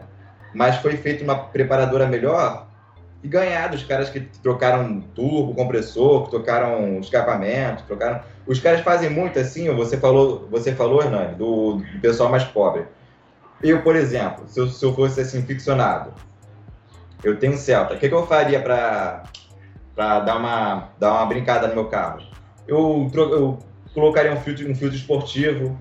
mas 0.53 0.75
foi 0.77 0.97
feito 0.97 1.23
uma 1.23 1.35
preparadora 1.35 2.05
melhor, 2.05 2.67
e 3.23 3.27
ganhar 3.27 3.67
dos 3.67 3.83
caras 3.83 4.09
que 4.09 4.21
trocaram 4.41 5.01
turbo, 5.13 5.53
compressor, 5.53 6.23
que 6.23 6.31
trocaram 6.31 6.99
escapamento, 6.99 7.83
trocaram. 7.83 8.21
Os 8.47 8.59
caras 8.59 8.81
fazem 8.81 9.09
muito 9.09 9.37
assim, 9.37 9.69
você 9.73 9.97
falou, 9.97 10.47
você 10.49 10.73
falou, 10.73 11.01
Hernani, 11.01 11.35
do, 11.35 11.75
do 11.75 11.99
pessoal 11.99 12.29
mais 12.29 12.45
pobre. 12.45 12.85
Eu, 13.61 13.81
por 13.81 13.95
exemplo, 13.95 14.47
se 14.47 14.59
eu, 14.59 14.67
se 14.67 14.83
eu 14.85 14.93
fosse 14.95 15.19
assim, 15.19 15.41
ficcionado, 15.41 16.13
eu 17.21 17.37
tenho 17.37 17.53
um 17.53 17.57
Celta, 17.57 17.93
o 17.93 17.97
que, 17.97 18.07
que 18.07 18.15
eu 18.15 18.25
faria 18.25 18.61
para 18.61 19.23
para 19.99 20.21
dar 20.21 20.37
uma, 20.37 20.89
dar 20.97 21.11
uma 21.11 21.25
brincada 21.25 21.67
no 21.67 21.73
meu 21.73 21.85
carro. 21.87 22.21
Eu, 22.65 23.11
eu 23.13 23.59
colocaria 23.93 24.31
um 24.31 24.39
filtro, 24.39 24.71
um 24.71 24.73
filtro 24.73 24.95
esportivo, 24.95 25.77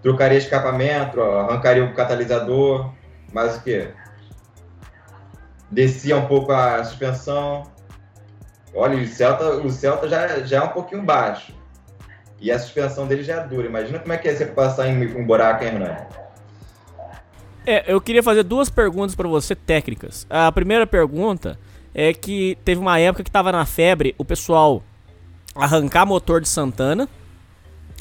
trocaria 0.00 0.38
escapamento, 0.38 1.20
arrancaria 1.20 1.84
o 1.84 1.92
catalisador, 1.92 2.92
mais 3.32 3.56
o 3.56 3.62
que? 3.64 3.88
Descia 5.68 6.16
um 6.16 6.26
pouco 6.26 6.52
a 6.52 6.84
suspensão. 6.84 7.64
Olha, 8.72 8.96
o 8.96 9.06
Celta, 9.08 9.56
o 9.56 9.70
Celta 9.70 10.08
já, 10.08 10.44
já 10.44 10.58
é 10.58 10.62
um 10.62 10.68
pouquinho 10.68 11.02
baixo. 11.02 11.52
E 12.40 12.52
a 12.52 12.58
suspensão 12.60 13.08
dele 13.08 13.24
já 13.24 13.40
é 13.40 13.44
dura. 13.44 13.66
Imagina 13.66 13.98
como 13.98 14.12
é 14.12 14.18
que 14.18 14.28
é 14.28 14.36
você 14.36 14.46
passar 14.46 14.86
em 14.86 15.16
um 15.16 15.26
buraco, 15.26 15.64
hein, 15.64 15.70
Hernani? 15.70 16.06
É, 17.66 17.92
eu 17.92 18.00
queria 18.00 18.22
fazer 18.22 18.44
duas 18.44 18.70
perguntas 18.70 19.16
para 19.16 19.26
você 19.26 19.56
técnicas. 19.56 20.24
A 20.30 20.52
primeira 20.52 20.86
pergunta 20.86 21.58
é 21.98 22.12
que 22.12 22.58
teve 22.62 22.78
uma 22.78 22.98
época 22.98 23.24
que 23.24 23.30
tava 23.30 23.50
na 23.50 23.64
febre 23.64 24.14
o 24.18 24.24
pessoal 24.24 24.82
arrancar 25.54 26.04
motor 26.04 26.42
de 26.42 26.48
Santana 26.48 27.08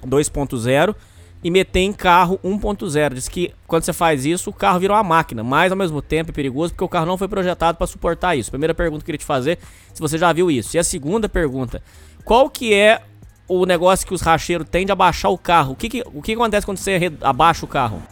2.0 0.05 0.93
e 1.41 1.49
meter 1.49 1.79
em 1.79 1.93
carro 1.93 2.37
1.0. 2.43 3.13
Diz 3.13 3.29
que 3.29 3.53
quando 3.65 3.83
você 3.83 3.93
faz 3.93 4.25
isso, 4.25 4.49
o 4.49 4.53
carro 4.53 4.79
vira 4.81 4.91
uma 4.91 5.03
máquina, 5.03 5.45
mas 5.45 5.71
ao 5.71 5.77
mesmo 5.77 6.01
tempo 6.01 6.31
é 6.31 6.33
perigoso 6.33 6.73
porque 6.73 6.83
o 6.83 6.89
carro 6.89 7.05
não 7.05 7.17
foi 7.17 7.29
projetado 7.29 7.77
para 7.77 7.87
suportar 7.87 8.35
isso. 8.35 8.51
Primeira 8.51 8.73
pergunta 8.73 8.99
que 8.99 9.03
eu 9.03 9.05
queria 9.13 9.19
te 9.19 9.25
fazer, 9.25 9.59
se 9.93 10.01
você 10.01 10.17
já 10.17 10.33
viu 10.33 10.51
isso. 10.51 10.75
E 10.75 10.79
a 10.79 10.83
segunda 10.83 11.29
pergunta, 11.29 11.81
qual 12.25 12.49
que 12.49 12.73
é 12.73 13.01
o 13.47 13.65
negócio 13.65 14.05
que 14.05 14.13
os 14.13 14.21
racheiros 14.21 14.67
têm 14.69 14.85
de 14.85 14.91
abaixar 14.91 15.31
o 15.31 15.37
carro? 15.37 15.71
O 15.71 15.75
que, 15.77 15.87
que, 15.87 16.03
o 16.13 16.21
que 16.21 16.33
acontece 16.33 16.65
quando 16.65 16.79
você 16.79 17.13
abaixa 17.21 17.63
o 17.63 17.69
carro? 17.69 18.03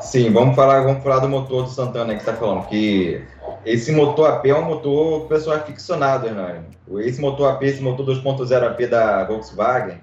Sim, 0.00 0.30
vamos 0.32 0.54
falar, 0.54 0.82
vamos 0.82 1.02
falar 1.02 1.18
do 1.18 1.28
motor 1.28 1.64
do 1.64 1.70
Santana 1.70 2.14
que 2.14 2.20
está 2.20 2.34
falando, 2.34 2.68
que 2.68 3.24
esse 3.64 3.92
motor 3.92 4.28
AP 4.28 4.46
é 4.46 4.54
um 4.54 4.64
motor 4.64 5.20
que 5.20 5.26
o 5.26 5.28
pessoal 5.28 5.56
é 5.56 5.60
ficcionado, 5.60 6.26
Hernani. 6.26 6.66
Esse 6.98 7.20
motor 7.20 7.50
AP, 7.50 7.62
esse 7.62 7.82
motor 7.82 8.04
2.0 8.06 8.66
AP 8.66 8.90
da 8.90 9.24
Volkswagen, 9.24 10.00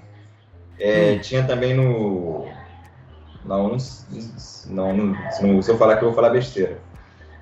é, 0.80 1.14
hum. 1.14 1.20
tinha 1.20 1.44
também 1.44 1.74
no. 1.74 2.48
Não, 3.46 3.78
não, 4.68 4.94
não, 4.94 5.62
se 5.62 5.72
eu 5.72 5.78
falar 5.78 5.98
que 5.98 6.04
eu 6.04 6.10
vou 6.10 6.16
falar 6.16 6.30
besteira. 6.30 6.78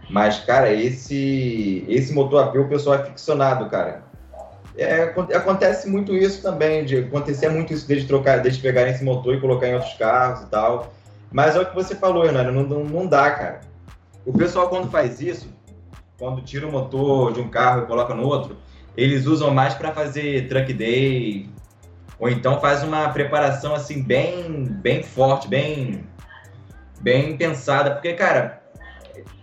Mas, 0.09 0.39
cara, 0.39 0.71
esse, 0.71 1.85
esse 1.87 2.13
motor 2.13 2.43
AP 2.43 2.55
o 2.55 2.67
pessoal 2.67 2.95
é 2.95 3.05
ficcionado, 3.05 3.69
cara. 3.69 4.03
É, 4.77 5.03
acontece 5.35 5.89
muito 5.89 6.15
isso 6.15 6.41
também, 6.41 6.85
de 6.85 6.99
acontecer 6.99 7.49
muito 7.49 7.73
isso 7.73 7.87
desde 7.87 8.07
trocar, 8.07 8.41
desde 8.41 8.61
pegarem 8.61 8.93
esse 8.93 9.03
motor 9.03 9.33
e 9.33 9.41
colocar 9.41 9.67
em 9.67 9.73
outros 9.73 9.93
carros 9.95 10.43
e 10.43 10.45
tal. 10.47 10.93
Mas 11.31 11.55
é 11.55 11.59
o 11.59 11.65
que 11.65 11.75
você 11.75 11.95
falou, 11.95 12.25
Hernani, 12.25 12.51
não, 12.51 12.83
não 12.83 13.07
dá, 13.07 13.31
cara. 13.31 13.61
O 14.25 14.31
pessoal, 14.31 14.69
quando 14.69 14.89
faz 14.89 15.19
isso, 15.19 15.49
quando 16.17 16.41
tira 16.41 16.67
o 16.67 16.71
motor 16.71 17.31
de 17.31 17.39
um 17.39 17.47
carro 17.47 17.83
e 17.83 17.85
coloca 17.85 18.13
no 18.13 18.23
outro, 18.23 18.57
eles 18.95 19.25
usam 19.25 19.53
mais 19.53 19.75
para 19.75 19.91
fazer 19.91 20.47
truck 20.49 20.73
day, 20.73 21.49
ou 22.19 22.29
então 22.29 22.59
faz 22.59 22.83
uma 22.83 23.09
preparação 23.09 23.75
assim 23.75 24.01
bem, 24.01 24.65
bem 24.65 25.03
forte, 25.03 25.47
bem, 25.47 26.03
bem 26.99 27.37
pensada, 27.37 27.91
porque 27.91 28.13
cara, 28.13 28.63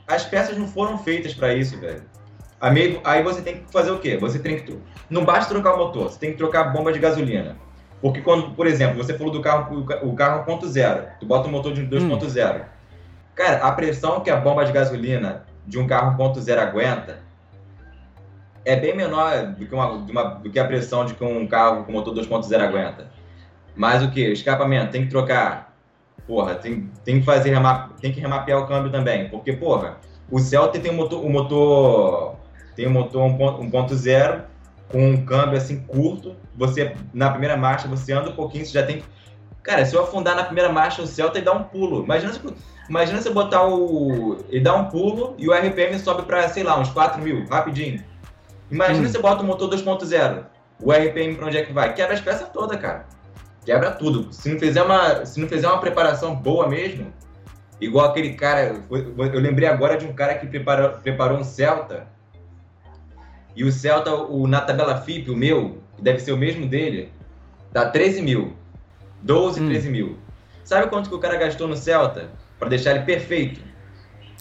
as 0.09 0.25
peças 0.25 0.59
não 0.59 0.67
foram 0.67 0.99
feitas 0.99 1.33
para 1.33 1.55
isso, 1.55 1.79
velho. 1.79 2.03
Aí 3.05 3.23
você 3.23 3.43
tem 3.43 3.59
que 3.59 3.71
fazer 3.71 3.91
o 3.91 3.99
quê? 3.99 4.17
Você 4.17 4.39
tem 4.39 4.59
que 4.59 4.79
não 5.11 5.25
basta 5.25 5.53
trocar 5.53 5.75
o 5.75 5.79
motor, 5.79 6.11
você 6.11 6.19
tem 6.19 6.33
que 6.33 6.39
trocar 6.39 6.61
a 6.63 6.69
bomba 6.71 6.93
de 6.93 6.99
gasolina. 6.99 7.57
Porque 8.01 8.21
quando, 8.21 8.51
por 8.55 8.67
exemplo, 8.67 8.97
você 8.97 9.17
falou 9.17 9.33
do 9.33 9.41
carro, 9.41 9.87
o 10.03 10.15
carro 10.15 10.45
1.0, 10.45 11.19
tu 11.21 11.27
bota 11.27 11.47
o 11.47 11.51
motor 11.51 11.73
de 11.73 11.83
2.0. 11.83 12.61
Hum. 12.61 12.65
Cara, 13.35 13.65
a 13.65 13.73
pressão 13.73 14.21
que 14.21 14.31
a 14.31 14.37
bomba 14.37 14.65
de 14.65 14.73
gasolina 14.73 15.45
de 15.67 15.79
um 15.79 15.87
carro 15.87 16.17
1.0 16.19 16.59
aguenta 16.59 17.25
é 18.65 18.77
bem 18.77 18.97
menor 18.97 19.49
do 19.49 19.67
que, 19.67 19.75
uma, 19.75 19.91
uma, 19.91 20.23
do 20.23 20.51
que 20.51 20.59
a 20.59 20.65
pressão 20.65 21.05
de 21.05 21.15
que 21.15 21.23
um 21.23 21.47
carro 21.47 21.85
com 21.85 21.93
motor 21.93 22.15
2.0 22.15 22.61
aguenta. 22.61 23.11
Mas 23.77 24.03
o 24.03 24.11
que? 24.11 24.21
Escapamento, 24.21 24.91
tem 24.91 25.05
que 25.05 25.11
trocar. 25.11 25.75
Porra, 26.27 26.55
tem, 26.55 26.91
tem 27.05 27.21
que 27.21 27.27
fazer 27.27 27.55
tem 28.01 28.13
que 28.13 28.21
remapear 28.21 28.59
o 28.59 28.67
câmbio 28.67 28.91
também. 28.91 29.29
Porque, 29.29 29.53
porra, 29.53 29.99
o 30.31 30.39
Celta 30.39 30.79
tem 30.79 30.91
um 30.91 30.95
motor, 30.95 31.23
o 31.23 31.29
motor 31.29 32.37
tem 32.75 32.87
um 32.87 32.91
motor 32.91 33.29
1.0 33.29 34.43
com 34.89 35.11
um 35.11 35.25
câmbio 35.25 35.59
assim 35.59 35.81
curto. 35.81 36.35
Você 36.57 36.95
na 37.13 37.31
primeira 37.31 37.57
marcha 37.57 37.89
você 37.89 38.13
anda 38.13 38.31
um 38.31 38.35
pouquinho, 38.35 38.65
você 38.65 38.73
já 38.73 38.87
tem 38.87 39.03
Cara, 39.65 39.85
se 39.85 39.97
eu 39.97 40.03
afundar 40.03 40.37
na 40.37 40.45
primeira 40.45 40.71
marcha 40.71 41.03
o 41.03 41.07
Celta 41.07 41.39
e 41.39 41.43
dar 41.43 41.55
um 41.55 41.65
pulo. 41.65 42.05
Imagina 42.05 42.33
se 42.33 42.41
Imagina 42.89 43.21
você 43.21 43.31
botar 43.31 43.67
o. 43.67 44.37
e 44.51 44.61
dar 44.61 44.75
um 44.75 44.85
pulo 44.91 45.35
e 45.39 45.49
o 45.49 45.53
RPM 45.53 45.99
sobe 45.99 46.23
para, 46.23 46.49
sei 46.49 46.63
lá, 46.63 46.79
uns 46.79 46.91
4 46.91 47.21
mil, 47.21 47.47
rapidinho. 47.47 48.05
Imagina 48.71 49.07
hum. 49.07 49.11
você 49.11 49.19
bota 49.19 49.43
o 49.43 49.47
motor 49.47 49.71
2.0. 49.71 50.45
O 50.83 50.93
RPM 50.93 51.35
para 51.35 51.47
onde 51.47 51.57
é 51.57 51.65
que 51.65 51.73
vai? 51.73 51.95
Quebra 51.95 52.15
as 52.15 52.21
peças 52.21 52.49
todas, 52.51 52.79
cara. 52.79 53.07
Quebra 53.65 53.91
tudo. 53.91 54.31
Se 54.33 54.51
não 54.51 54.59
fizer 54.59 54.83
uma, 54.83 55.25
se 55.25 55.41
não 55.41 55.49
fizer 55.49 55.67
uma 55.67 55.81
preparação 55.81 56.35
boa 56.35 56.69
mesmo, 56.69 57.11
igual 57.81 58.11
aquele 58.11 58.35
cara. 58.35 58.83
Eu 58.91 59.41
lembrei 59.41 59.67
agora 59.67 59.97
de 59.97 60.05
um 60.05 60.13
cara 60.13 60.35
que 60.35 60.47
preparou, 60.47 60.91
preparou 60.91 61.39
um 61.39 61.45
Celta. 61.45 62.07
E 63.57 63.65
o 63.65 63.73
Celta, 63.73 64.15
o, 64.15 64.47
na 64.47 64.61
tabela 64.61 65.01
FIP, 65.01 65.31
o 65.31 65.37
meu, 65.37 65.79
que 65.97 66.03
deve 66.03 66.19
ser 66.19 66.33
o 66.33 66.37
mesmo 66.37 66.67
dele, 66.67 67.11
dá 67.73 67.89
13 67.89 68.21
mil. 68.21 68.53
12, 69.25 69.61
hum. 69.61 69.67
13 69.69 69.91
mil. 69.91 70.19
Sabe 70.63 70.89
quanto 70.89 71.09
que 71.09 71.15
o 71.15 71.19
cara 71.19 71.37
gastou 71.37 71.67
no 71.67 71.77
Celta? 71.77 72.31
para 72.59 72.69
deixar 72.69 72.93
ele 72.93 73.01
perfeito. 73.01 73.61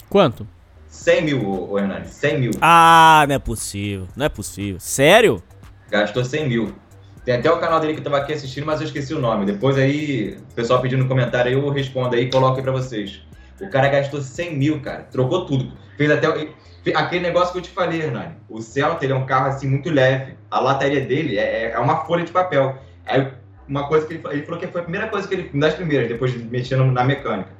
Quanto? 0.08 0.46
100 0.86 1.22
mil, 1.24 1.44
ô, 1.46 1.72
ô 1.72 1.78
Hernani, 1.78 2.06
100 2.06 2.40
mil. 2.40 2.50
Ah, 2.60 3.24
não 3.28 3.34
é 3.34 3.38
possível. 3.38 4.06
Não 4.16 4.24
é 4.24 4.28
possível. 4.28 4.78
Sério? 4.78 5.42
Gastou 5.90 6.24
100 6.24 6.48
mil. 6.48 6.74
Tem 7.24 7.34
até 7.34 7.50
o 7.50 7.58
canal 7.58 7.80
dele 7.80 7.94
que 7.94 7.98
eu 8.00 8.04
tava 8.04 8.18
aqui 8.18 8.32
assistindo, 8.32 8.64
mas 8.66 8.80
eu 8.80 8.86
esqueci 8.86 9.12
o 9.12 9.18
nome. 9.18 9.44
Depois 9.44 9.76
aí, 9.76 10.38
o 10.50 10.54
pessoal 10.54 10.80
pedindo 10.80 11.02
no 11.02 11.08
comentário 11.08 11.52
eu 11.52 11.68
respondo 11.70 12.14
aí 12.14 12.24
e 12.24 12.30
coloco 12.30 12.56
aí 12.56 12.62
pra 12.62 12.72
vocês. 12.72 13.20
O 13.60 13.68
cara 13.68 13.88
gastou 13.88 14.20
100 14.22 14.56
mil, 14.56 14.80
cara. 14.80 15.02
Trocou 15.10 15.44
tudo. 15.44 15.72
Fez 15.96 16.10
até... 16.10 16.28
o- 16.28 16.48
Aquele 16.94 17.22
negócio 17.22 17.52
que 17.52 17.58
eu 17.58 17.62
te 17.62 17.70
falei, 17.70 18.00
Hernani. 18.02 18.36
O 18.48 18.60
Celta, 18.60 19.04
ele 19.04 19.12
é 19.14 19.16
um 19.16 19.24
carro, 19.26 19.46
assim, 19.48 19.66
muito 19.66 19.90
leve. 19.90 20.34
A 20.50 20.60
lataria 20.60 21.00
dele 21.00 21.36
é, 21.38 21.70
é 21.72 21.78
uma 21.78 22.04
folha 22.04 22.24
de 22.24 22.30
papel. 22.30 22.78
Aí, 23.06 23.26
uma 23.68 23.88
coisa 23.88 24.06
que 24.06 24.14
ele, 24.14 24.22
falou- 24.22 24.36
ele 24.36 24.46
falou 24.46 24.60
que 24.60 24.66
foi 24.66 24.80
a 24.80 24.84
primeira 24.84 25.08
coisa 25.08 25.26
que 25.28 25.34
ele... 25.34 25.50
Das 25.58 25.74
primeiras, 25.74 26.08
depois 26.08 26.32
de 26.32 26.38
mexer 26.38 26.76
na 26.76 27.04
mecânica. 27.04 27.50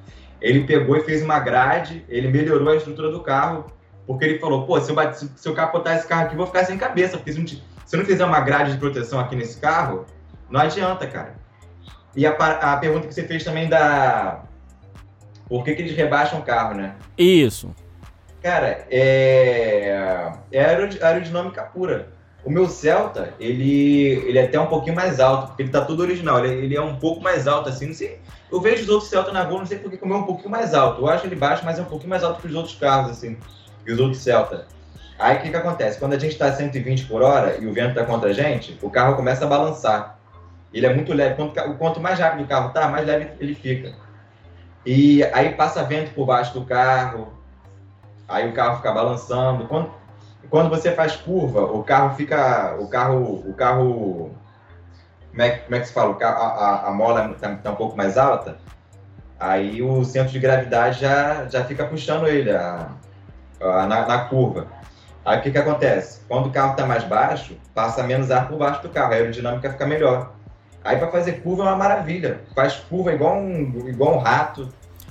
Ele 0.41 0.65
pegou 0.65 0.97
e 0.97 1.01
fez 1.01 1.23
uma 1.23 1.39
grade, 1.39 2.05
ele 2.09 2.29
melhorou 2.29 2.69
a 2.69 2.77
estrutura 2.77 3.11
do 3.11 3.21
carro, 3.21 3.67
porque 4.07 4.25
ele 4.25 4.39
falou, 4.39 4.67
pô, 4.67 4.79
se 4.81 4.91
eu, 4.91 4.95
bate- 4.95 5.31
se 5.35 5.49
eu 5.49 5.55
capotar 5.55 5.97
esse 5.97 6.07
carro 6.07 6.25
aqui, 6.25 6.35
eu 6.35 6.39
vou 6.39 6.47
ficar 6.47 6.65
sem 6.65 6.77
cabeça, 6.77 7.17
porque 7.17 7.33
se 7.33 7.39
não, 7.39 7.47
se 7.47 7.63
eu 7.93 7.99
não 7.99 8.05
fizer 8.05 8.25
uma 8.25 8.41
grade 8.41 8.73
de 8.73 8.79
proteção 8.79 9.19
aqui 9.19 9.35
nesse 9.35 9.59
carro, 9.59 10.05
não 10.51 10.61
adianta, 10.61 11.07
cara. 11.07 11.35
E 12.15 12.27
a, 12.27 12.31
a 12.33 12.77
pergunta 12.77 13.07
que 13.09 13.15
você 13.15 13.23
fez 13.23 13.43
também 13.43 13.69
da... 13.69 14.43
Por 15.49 15.65
que, 15.65 15.75
que 15.75 15.83
eles 15.83 15.97
rebaixam 15.97 16.41
o 16.41 16.43
carro, 16.43 16.75
né? 16.75 16.95
Isso. 17.17 17.75
Cara, 18.43 18.87
é, 18.91 20.31
é 20.53 20.65
aerod- 20.65 21.03
aerodinâmica 21.03 21.63
pura. 21.63 22.09
O 22.45 22.51
meu 22.51 22.69
Celta, 22.69 23.33
ele, 23.41 24.23
ele 24.27 24.39
é 24.39 24.45
até 24.45 24.61
um 24.61 24.67
pouquinho 24.67 24.95
mais 24.95 25.19
alto, 25.19 25.49
porque 25.49 25.63
ele 25.63 25.71
tá 25.71 25.81
todo 25.81 26.01
original. 26.01 26.45
Ele, 26.45 26.67
ele 26.67 26.77
é 26.77 26.81
um 26.81 26.97
pouco 26.97 27.23
mais 27.23 27.47
alto, 27.47 27.71
assim, 27.71 27.87
não 27.87 27.95
sei. 27.95 28.21
Eu 28.53 28.61
vejo 28.61 28.83
os 28.83 28.89
outros 28.89 29.09
Celta 29.09 29.33
na 29.33 29.43
rua, 29.43 29.61
não 29.61 29.67
sei 29.67 29.79
porque 29.79 29.97
que 29.97 30.05
o 30.05 30.07
meu 30.07 30.19
é 30.19 30.21
um 30.21 30.25
pouquinho 30.25 30.51
mais 30.51 30.75
alto. 30.75 31.01
Eu 31.01 31.09
acho 31.09 31.27
ele 31.27 31.37
baixo, 31.37 31.65
mas 31.65 31.79
é 31.79 31.83
um 31.83 31.87
pouquinho 31.87 32.11
mais 32.11 32.23
alto 32.23 32.41
que 32.41 32.47
os 32.47 32.55
outros 32.55 32.75
carros, 32.77 33.13
assim, 33.13 33.37
e 33.87 33.93
os 33.93 33.99
outros 33.99 34.23
Celta. 34.23 34.67
Aí 35.19 35.39
o 35.39 35.43
que, 35.43 35.51
que 35.51 35.57
acontece? 35.57 35.99
Quando 35.99 36.15
a 36.15 36.19
gente 36.19 36.37
tá 36.37 36.47
a 36.47 36.53
120 36.53 37.07
por 37.07 37.23
hora 37.23 37.57
e 37.59 37.67
o 37.67 37.73
vento 37.73 37.95
tá 37.95 38.05
contra 38.05 38.31
a 38.31 38.33
gente, 38.33 38.79
o 38.83 38.91
carro 38.91 39.17
começa 39.17 39.45
a 39.45 39.49
balançar. 39.49 40.19
Ele 40.73 40.87
é 40.87 40.93
muito 40.93 41.13
leve. 41.15 41.37
Quanto, 41.37 41.75
quanto 41.79 42.01
mais 42.01 42.19
rápido 42.19 42.45
o 42.45 42.49
carro 42.49 42.73
tá, 42.73 42.89
mais 42.89 43.07
leve 43.07 43.31
ele 43.39 43.55
fica. 43.55 43.95
E 44.85 45.23
aí 45.25 45.55
passa 45.55 45.85
vento 45.85 46.13
por 46.13 46.27
baixo 46.27 46.53
do 46.53 46.65
carro, 46.65 47.33
aí 48.29 48.49
o 48.49 48.53
carro 48.53 48.77
fica 48.77 48.93
balançando. 48.93 49.67
Quando, 49.67 49.91
quando 50.51 50.69
você 50.71 50.93
faz 50.93 51.17
curva, 51.17 51.63
o 51.65 51.83
carro 51.83 52.15
fica. 52.17 52.77
O 52.79 52.89
carro. 52.89 53.43
O 53.47 53.55
carro. 53.55 54.31
Como 55.31 55.43
é, 55.43 55.51
que- 55.51 55.59
como 55.65 55.75
é 55.75 55.81
que 55.81 55.87
se 55.87 55.93
fala? 55.93 56.11
O 56.11 56.15
carro, 56.15 56.43
a, 56.43 56.47
a, 56.47 56.89
a 56.89 56.91
mola 56.93 57.31
está 57.35 57.71
um 57.71 57.75
pouco 57.75 57.97
mais 57.97 58.17
alta. 58.17 58.57
Aí 59.39 59.83
o 59.83 60.05
centro 60.05 60.33
de 60.33 60.39
gravidade 60.39 61.01
já, 61.01 61.47
já 61.47 61.65
fica 61.65 61.85
puxando 61.85 62.27
ele 62.29 62.51
a, 62.51 62.89
a- 63.61 63.87
na, 63.87 64.07
na 64.07 64.19
curva. 64.27 64.69
Aí 65.25 65.39
o 65.39 65.43
que, 65.43 65.51
que 65.51 65.59
acontece? 65.59 66.21
Quando 66.29 66.47
o 66.47 66.51
carro 66.51 66.73
está 66.73 66.87
mais 66.87 67.03
baixo, 67.05 67.57
passa 67.75 68.03
menos 68.03 68.31
ar 68.31 68.47
por 68.47 68.59
baixo 68.59 68.83
do 68.83 68.91
carro, 68.91 69.13
a 69.13 69.17
aerodinâmica 69.17 69.71
fica 69.71 69.87
melhor. 69.87 70.33
Aí 70.85 70.99
para 70.99 71.09
fazer 71.11 71.41
curva 71.43 71.63
é 71.63 71.67
uma 71.67 71.77
maravilha. 71.77 72.41
Faz 72.55 72.75
curva 72.77 73.13
igual 73.13 73.37
um, 73.37 73.89
igual 73.89 74.15
um 74.17 74.19
rato. 74.19 74.69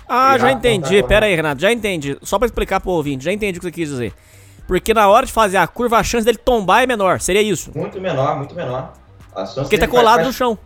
Ah, 0.07 0.37
já 0.37 0.51
entendi. 0.51 1.01
tá 1.01 1.07
Pera 1.07 1.25
aí, 1.25 1.35
Renato. 1.35 1.59
Já 1.61 1.71
entendi. 1.71 2.17
Só 2.21 2.37
pra 2.37 2.45
explicar 2.45 2.79
pro 2.79 2.91
ouvinte, 2.91 3.25
já 3.25 3.33
entendi 3.33 3.57
o 3.57 3.61
que 3.61 3.65
você 3.67 3.71
quis 3.71 3.89
dizer. 3.89 4.13
Porque 4.67 4.93
na 4.93 5.07
hora 5.07 5.25
de 5.25 5.31
fazer 5.31 5.57
a 5.57 5.67
curva, 5.67 5.97
a 5.97 6.03
chance 6.03 6.25
dele 6.25 6.37
tombar 6.37 6.83
é 6.83 6.87
menor. 6.87 7.19
Seria 7.19 7.41
isso. 7.41 7.71
Muito 7.75 7.99
menor, 7.99 8.37
muito 8.37 8.55
menor. 8.55 8.93
A 9.35 9.45
chance 9.45 9.61
Porque 9.61 9.77
tá 9.77 9.85
dele 9.85 9.91
faz- 9.91 10.01
colado 10.01 10.15
faz 10.17 10.27
no 10.27 10.33
chão. 10.33 10.57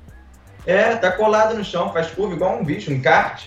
É, 0.66 0.96
tá 0.98 1.12
colado 1.12 1.56
no 1.58 1.63
chão, 1.63 1.92
faz 1.94 2.08
curva 2.12 2.36
igual 2.36 2.58
um 2.60 2.63
bicho, 2.63 2.92
um 2.92 3.01
kart. 3.01 3.46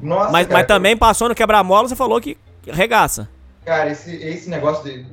Nossa, 0.00 0.32
Mas, 0.32 0.46
cara, 0.46 0.58
mas 0.58 0.66
também 0.66 0.96
passou 0.96 1.28
no 1.28 1.34
quebra-mola, 1.34 1.88
você 1.88 1.94
falou 1.96 2.20
que 2.20 2.36
regaça. 2.66 3.28
Cara, 3.64 3.90
esse, 3.90 4.14
esse 4.16 4.50
negócio 4.50 4.84
de. 4.84 5.06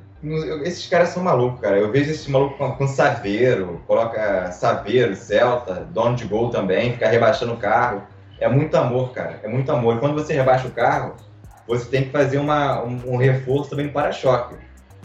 Esses 0.63 0.86
caras 0.88 1.09
são 1.09 1.24
malucos, 1.24 1.62
cara. 1.62 1.77
Eu 1.77 1.91
vejo 1.91 2.12
esse 2.12 2.29
maluco 2.29 2.57
com, 2.57 2.71
com 2.74 2.88
saveiro, 2.88 3.81
coloca 3.88 4.51
saveiro, 4.51 5.15
celta, 5.15 5.88
dono 5.91 6.15
de 6.15 6.25
gol 6.25 6.49
também, 6.49 6.91
fica 6.93 7.08
rebaixando 7.08 7.54
o 7.54 7.58
carro. 7.58 8.01
É 8.39 8.49
muito 8.49 8.75
amor, 8.75 9.12
cara. 9.13 9.39
É 9.43 9.47
muito 9.47 9.71
amor. 9.71 9.95
E 9.95 9.99
quando 9.99 10.15
você 10.15 10.34
rebaixa 10.34 10.67
o 10.67 10.71
carro, 10.71 11.15
você 11.69 11.86
tem 11.86 12.05
que 12.05 12.10
fazer 12.12 12.39
uma, 12.39 12.84
um, 12.84 13.13
um 13.13 13.17
reforço 13.17 13.69
também 13.69 13.86
no 13.86 13.93
para-choque. 13.93 14.55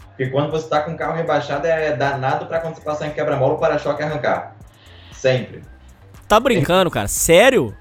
Porque 0.09 0.27
quando 0.27 0.49
você 0.49 0.67
tá 0.67 0.81
com 0.81 0.91
o 0.91 0.97
carro 0.97 1.15
rebaixado, 1.15 1.67
é 1.67 1.93
danado 1.95 2.47
pra 2.47 2.59
quando 2.59 2.75
você 2.75 2.81
passar 2.81 3.07
em 3.07 3.11
quebra-mola, 3.11 3.53
o 3.53 3.57
para-choque 3.57 4.01
arrancar. 4.01 4.55
Sempre. 5.11 5.61
Tá 6.27 6.39
brincando, 6.39 6.89
cara. 6.89 7.07
Sério? 7.07 7.75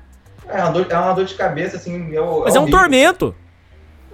É 0.47 0.63
uma 0.63 0.71
dor, 0.73 0.87
é 0.91 0.99
uma 0.99 1.13
dor 1.15 1.25
de 1.25 1.35
cabeça, 1.35 1.77
assim. 1.77 2.11
Eu, 2.13 2.43
Mas 2.45 2.55
é 2.55 2.59
um 2.59 2.63
horrível. 2.65 2.81
tormento. 2.81 3.35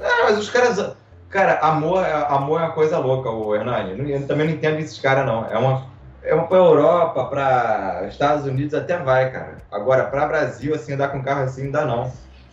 Ah, 0.01 0.25
mas 0.25 0.39
os 0.39 0.49
caras. 0.49 0.95
Cara, 1.29 1.59
amor, 1.61 2.05
amor 2.05 2.61
é 2.61 2.65
uma 2.65 2.73
coisa 2.73 2.99
louca, 2.99 3.31
o 3.31 3.55
Hernani. 3.55 3.99
Eu, 3.99 4.09
eu 4.21 4.27
também 4.27 4.47
não 4.47 4.55
entendo 4.55 4.79
esses 4.79 4.99
caras, 4.99 5.27
não. 5.27 5.47
É 5.51 5.59
uma. 5.59 5.89
É 6.23 6.35
uma 6.35 6.47
pra 6.47 6.59
Europa, 6.59 7.25
pra 7.25 8.05
Estados 8.07 8.45
Unidos 8.45 8.75
até 8.75 8.97
vai, 8.99 9.31
cara. 9.33 9.57
Agora, 9.73 10.05
pra 10.05 10.27
Brasil, 10.27 10.75
assim, 10.75 10.93
andar 10.93 11.09
com 11.09 11.23
carro 11.23 11.45
assim, 11.45 11.65
não 11.65 11.71
dá 11.73 11.85
não. 11.87 12.13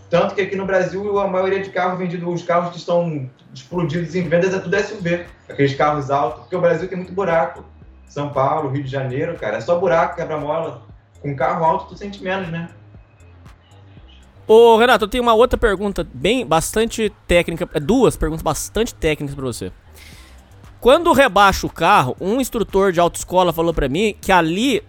Tanto 0.09 0.35
que 0.35 0.41
aqui 0.41 0.55
no 0.55 0.65
Brasil, 0.65 1.19
a 1.19 1.27
maioria 1.27 1.61
de 1.61 1.69
carros 1.69 1.99
vendidos, 1.99 2.27
os 2.33 2.43
carros 2.43 2.71
que 2.71 2.77
estão 2.77 3.29
explodidos 3.53 4.15
em 4.15 4.27
vendas 4.27 4.53
é 4.53 4.59
tudo 4.59 4.77
SUV. 4.77 5.25
Aqueles 5.49 5.75
carros 5.75 6.09
altos, 6.09 6.41
porque 6.41 6.55
o 6.55 6.61
Brasil 6.61 6.87
tem 6.87 6.97
muito 6.97 7.11
buraco. 7.11 7.65
São 8.07 8.29
Paulo, 8.29 8.69
Rio 8.69 8.83
de 8.83 8.89
Janeiro, 8.89 9.37
cara, 9.37 9.57
é 9.57 9.61
só 9.61 9.77
buraco, 9.77 10.15
quebra-mola. 10.15 10.81
Com 11.21 11.35
carro 11.35 11.65
alto, 11.65 11.89
tu 11.89 11.97
sente 11.97 12.23
menos, 12.23 12.49
né? 12.49 12.69
Ô, 14.47 14.77
Renato, 14.77 15.03
eu 15.03 15.09
tenho 15.09 15.23
uma 15.23 15.33
outra 15.33 15.57
pergunta 15.57 16.07
bem, 16.13 16.45
bastante 16.45 17.11
técnica. 17.27 17.67
é, 17.73 17.79
Duas 17.79 18.15
perguntas 18.15 18.41
bastante 18.41 18.95
técnicas 18.95 19.35
pra 19.35 19.45
você. 19.45 19.71
Quando 20.79 21.11
rebaixa 21.11 21.67
o 21.67 21.69
carro, 21.69 22.15
um 22.21 22.39
instrutor 22.39 22.93
de 22.93 22.99
autoescola 22.99 23.51
falou 23.51 23.73
pra 23.73 23.89
mim 23.89 24.15
que 24.21 24.31
ali, 24.31 24.81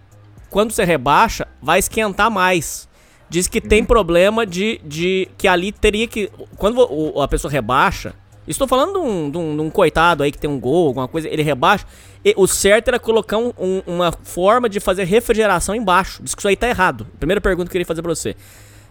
quando 0.49 0.71
você 0.71 0.85
rebaixa, 0.85 1.45
vai 1.61 1.79
esquentar 1.79 2.31
mais. 2.31 2.88
Diz 3.29 3.47
que 3.47 3.61
tem 3.61 3.83
problema 3.83 4.45
de, 4.45 4.79
de. 4.83 5.27
que 5.37 5.47
ali 5.47 5.71
teria 5.71 6.07
que. 6.07 6.29
Quando 6.57 6.81
a 7.21 7.27
pessoa 7.27 7.51
rebaixa. 7.51 8.13
Estou 8.47 8.67
falando 8.67 8.93
de 8.93 8.97
um, 8.99 9.29
de 9.29 9.37
um- 9.37 9.55
de 9.55 9.61
um 9.61 9.69
coitado 9.69 10.23
aí 10.23 10.31
que 10.31 10.37
tem 10.39 10.49
um 10.49 10.59
gol, 10.59 10.87
alguma 10.87 11.07
coisa, 11.07 11.27
ele 11.27 11.43
rebaixa. 11.43 11.85
e 12.25 12.33
o 12.35 12.47
certo 12.47 12.87
era 12.87 12.99
colocar 12.99 13.37
um- 13.37 13.53
um- 13.59 13.81
uma 13.85 14.11
forma 14.11 14.67
de 14.67 14.79
fazer 14.79 15.03
refrigeração 15.03 15.75
embaixo. 15.75 16.23
Diz 16.23 16.33
que 16.33 16.41
isso 16.41 16.47
aí 16.47 16.55
tá 16.55 16.67
errado. 16.67 17.05
Primeira 17.19 17.39
pergunta 17.39 17.65
que 17.65 17.69
eu 17.69 17.73
queria 17.73 17.85
fazer 17.85 18.01
pra 18.01 18.13
você. 18.13 18.35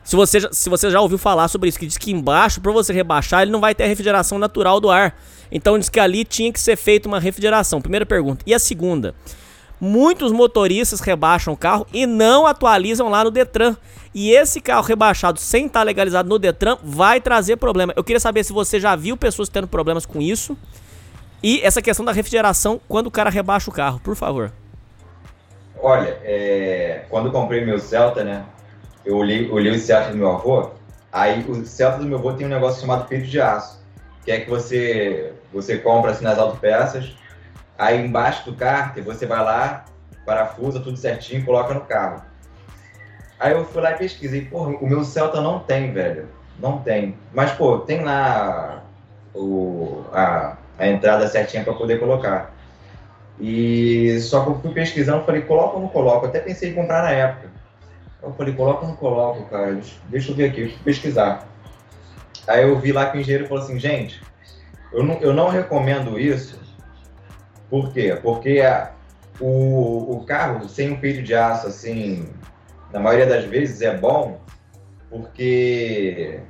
Se 0.04 0.14
você, 0.14 0.38
já- 0.40 0.48
se 0.52 0.70
você 0.70 0.88
já 0.90 1.00
ouviu 1.00 1.18
falar 1.18 1.48
sobre 1.48 1.68
isso, 1.68 1.78
que 1.78 1.86
diz 1.86 1.98
que 1.98 2.12
embaixo, 2.12 2.60
pra 2.60 2.70
você 2.72 2.92
rebaixar, 2.92 3.42
ele 3.42 3.50
não 3.50 3.60
vai 3.60 3.74
ter 3.74 3.82
a 3.84 3.86
refrigeração 3.88 4.38
natural 4.38 4.80
do 4.80 4.88
ar. 4.90 5.20
Então 5.50 5.76
diz 5.78 5.88
que 5.88 5.98
ali 5.98 6.24
tinha 6.24 6.52
que 6.52 6.60
ser 6.60 6.76
feita 6.76 7.08
uma 7.08 7.18
refrigeração. 7.18 7.80
Primeira 7.82 8.06
pergunta. 8.06 8.42
E 8.46 8.54
a 8.54 8.58
segunda? 8.60 9.14
Muitos 9.80 10.32
motoristas 10.32 11.00
rebaixam 11.00 11.54
o 11.54 11.56
carro 11.56 11.86
e 11.92 12.06
não 12.06 12.46
atualizam 12.46 13.08
lá 13.08 13.22
no 13.22 13.30
Detran. 13.30 13.76
E 14.14 14.32
esse 14.32 14.60
carro 14.60 14.82
rebaixado 14.82 15.38
sem 15.38 15.66
estar 15.66 15.82
legalizado 15.82 16.28
no 16.28 16.38
Detran 16.38 16.78
vai 16.82 17.20
trazer 17.20 17.56
problema. 17.56 17.92
Eu 17.96 18.02
queria 18.02 18.18
saber 18.18 18.42
se 18.44 18.52
você 18.52 18.80
já 18.80 18.96
viu 18.96 19.16
pessoas 19.16 19.48
tendo 19.48 19.68
problemas 19.68 20.04
com 20.04 20.20
isso. 20.20 20.56
E 21.42 21.60
essa 21.62 21.80
questão 21.80 22.04
da 22.04 22.12
refrigeração 22.12 22.80
quando 22.88 23.06
o 23.06 23.10
cara 23.10 23.30
rebaixa 23.30 23.70
o 23.70 23.72
carro, 23.72 24.00
por 24.00 24.16
favor. 24.16 24.52
Olha, 25.80 26.18
é, 26.24 27.04
quando 27.08 27.26
eu 27.26 27.32
comprei 27.32 27.64
meu 27.64 27.78
Celta, 27.78 28.24
né? 28.24 28.44
Eu 29.04 29.16
olhei, 29.16 29.48
olhei 29.48 29.72
o 29.72 29.78
Celta 29.78 30.10
do 30.10 30.16
meu 30.16 30.32
avô. 30.32 30.70
Aí 31.12 31.44
o 31.48 31.64
Celta 31.64 31.98
do 31.98 32.04
meu 32.04 32.18
avô 32.18 32.32
tem 32.32 32.46
um 32.46 32.50
negócio 32.50 32.80
chamado 32.80 33.06
peito 33.06 33.26
de 33.26 33.40
aço, 33.40 33.80
que 34.24 34.32
é 34.32 34.40
que 34.40 34.50
você 34.50 35.32
você 35.52 35.78
compra 35.78 36.10
assim 36.10 36.24
nas 36.24 36.38
autopeças, 36.38 37.16
aí 37.78 38.04
embaixo 38.04 38.44
do 38.44 38.56
cárter 38.56 39.04
você 39.04 39.24
vai 39.24 39.42
lá, 39.42 39.84
parafusa 40.26 40.80
tudo 40.80 40.98
certinho, 40.98 41.44
coloca 41.44 41.72
no 41.72 41.82
carro. 41.82 42.22
Aí 43.38 43.52
eu 43.52 43.64
fui 43.64 43.80
lá 43.80 43.92
e 43.92 43.98
pesquisei, 43.98 44.44
porra, 44.44 44.70
o 44.70 44.86
meu 44.86 45.04
Celta 45.04 45.40
não 45.40 45.60
tem, 45.60 45.92
velho, 45.92 46.28
não 46.58 46.78
tem. 46.78 47.16
Mas 47.32 47.52
pô, 47.52 47.78
tem 47.78 48.02
lá 48.02 48.82
o, 49.32 50.04
a, 50.12 50.56
a 50.76 50.88
entrada 50.88 51.28
certinha 51.28 51.62
para 51.62 51.72
poder 51.74 52.00
colocar. 52.00 52.52
E 53.40 54.18
só 54.20 54.42
que 54.42 54.50
eu 54.50 54.60
fui 54.60 54.72
pesquisando, 54.72 55.24
falei, 55.24 55.42
coloca 55.42 55.76
ou 55.76 55.82
não 55.82 55.88
coloco? 55.88 56.26
Até 56.26 56.40
pensei 56.40 56.70
em 56.70 56.74
comprar 56.74 57.04
na 57.04 57.10
época. 57.10 57.48
Eu 58.20 58.32
falei, 58.32 58.52
coloca 58.52 58.82
ou 58.82 58.88
não 58.88 58.96
coloco, 58.96 59.48
cara? 59.48 59.78
Deixa, 60.08 60.32
eu 60.32 60.34
ver 60.34 60.50
aqui, 60.50 60.68
fui 60.68 60.84
pesquisar. 60.84 61.46
Aí 62.48 62.62
eu 62.62 62.76
vi 62.80 62.90
lá 62.90 63.06
que 63.06 63.18
o 63.18 63.20
engenheiro 63.20 63.46
falou 63.46 63.62
assim, 63.62 63.78
gente, 63.78 64.20
eu 64.92 65.04
não, 65.04 65.14
eu 65.18 65.32
não 65.32 65.48
recomendo 65.48 66.18
isso. 66.18 66.58
Por 67.70 67.92
quê? 67.92 68.18
Porque 68.22 68.60
a, 68.60 68.92
o, 69.40 70.16
o 70.16 70.24
carro 70.26 70.68
sem 70.68 70.92
um 70.92 71.00
peito 71.00 71.22
de 71.22 71.34
aço, 71.34 71.66
assim, 71.66 72.28
na 72.92 72.98
maioria 72.98 73.26
das 73.26 73.44
vezes 73.44 73.82
é 73.82 73.96
bom 73.96 74.40
porque 75.10 76.40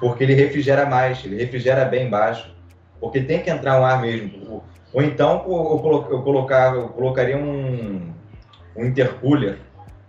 porque 0.00 0.24
ele 0.24 0.34
refrigera 0.34 0.86
mais, 0.86 1.24
ele 1.24 1.36
refrigera 1.36 1.84
bem 1.84 2.10
baixo. 2.10 2.54
Porque 3.00 3.20
tem 3.20 3.42
que 3.42 3.50
entrar 3.50 3.80
um 3.80 3.84
ar 3.84 4.00
mesmo. 4.00 4.62
Ou 4.92 5.02
então 5.02 5.36
eu, 5.36 5.78
colo- 5.78 6.06
eu, 6.10 6.22
colocar, 6.22 6.74
eu 6.74 6.88
colocaria 6.88 7.36
um, 7.36 8.12
um 8.76 8.84
intercooler 8.84 9.58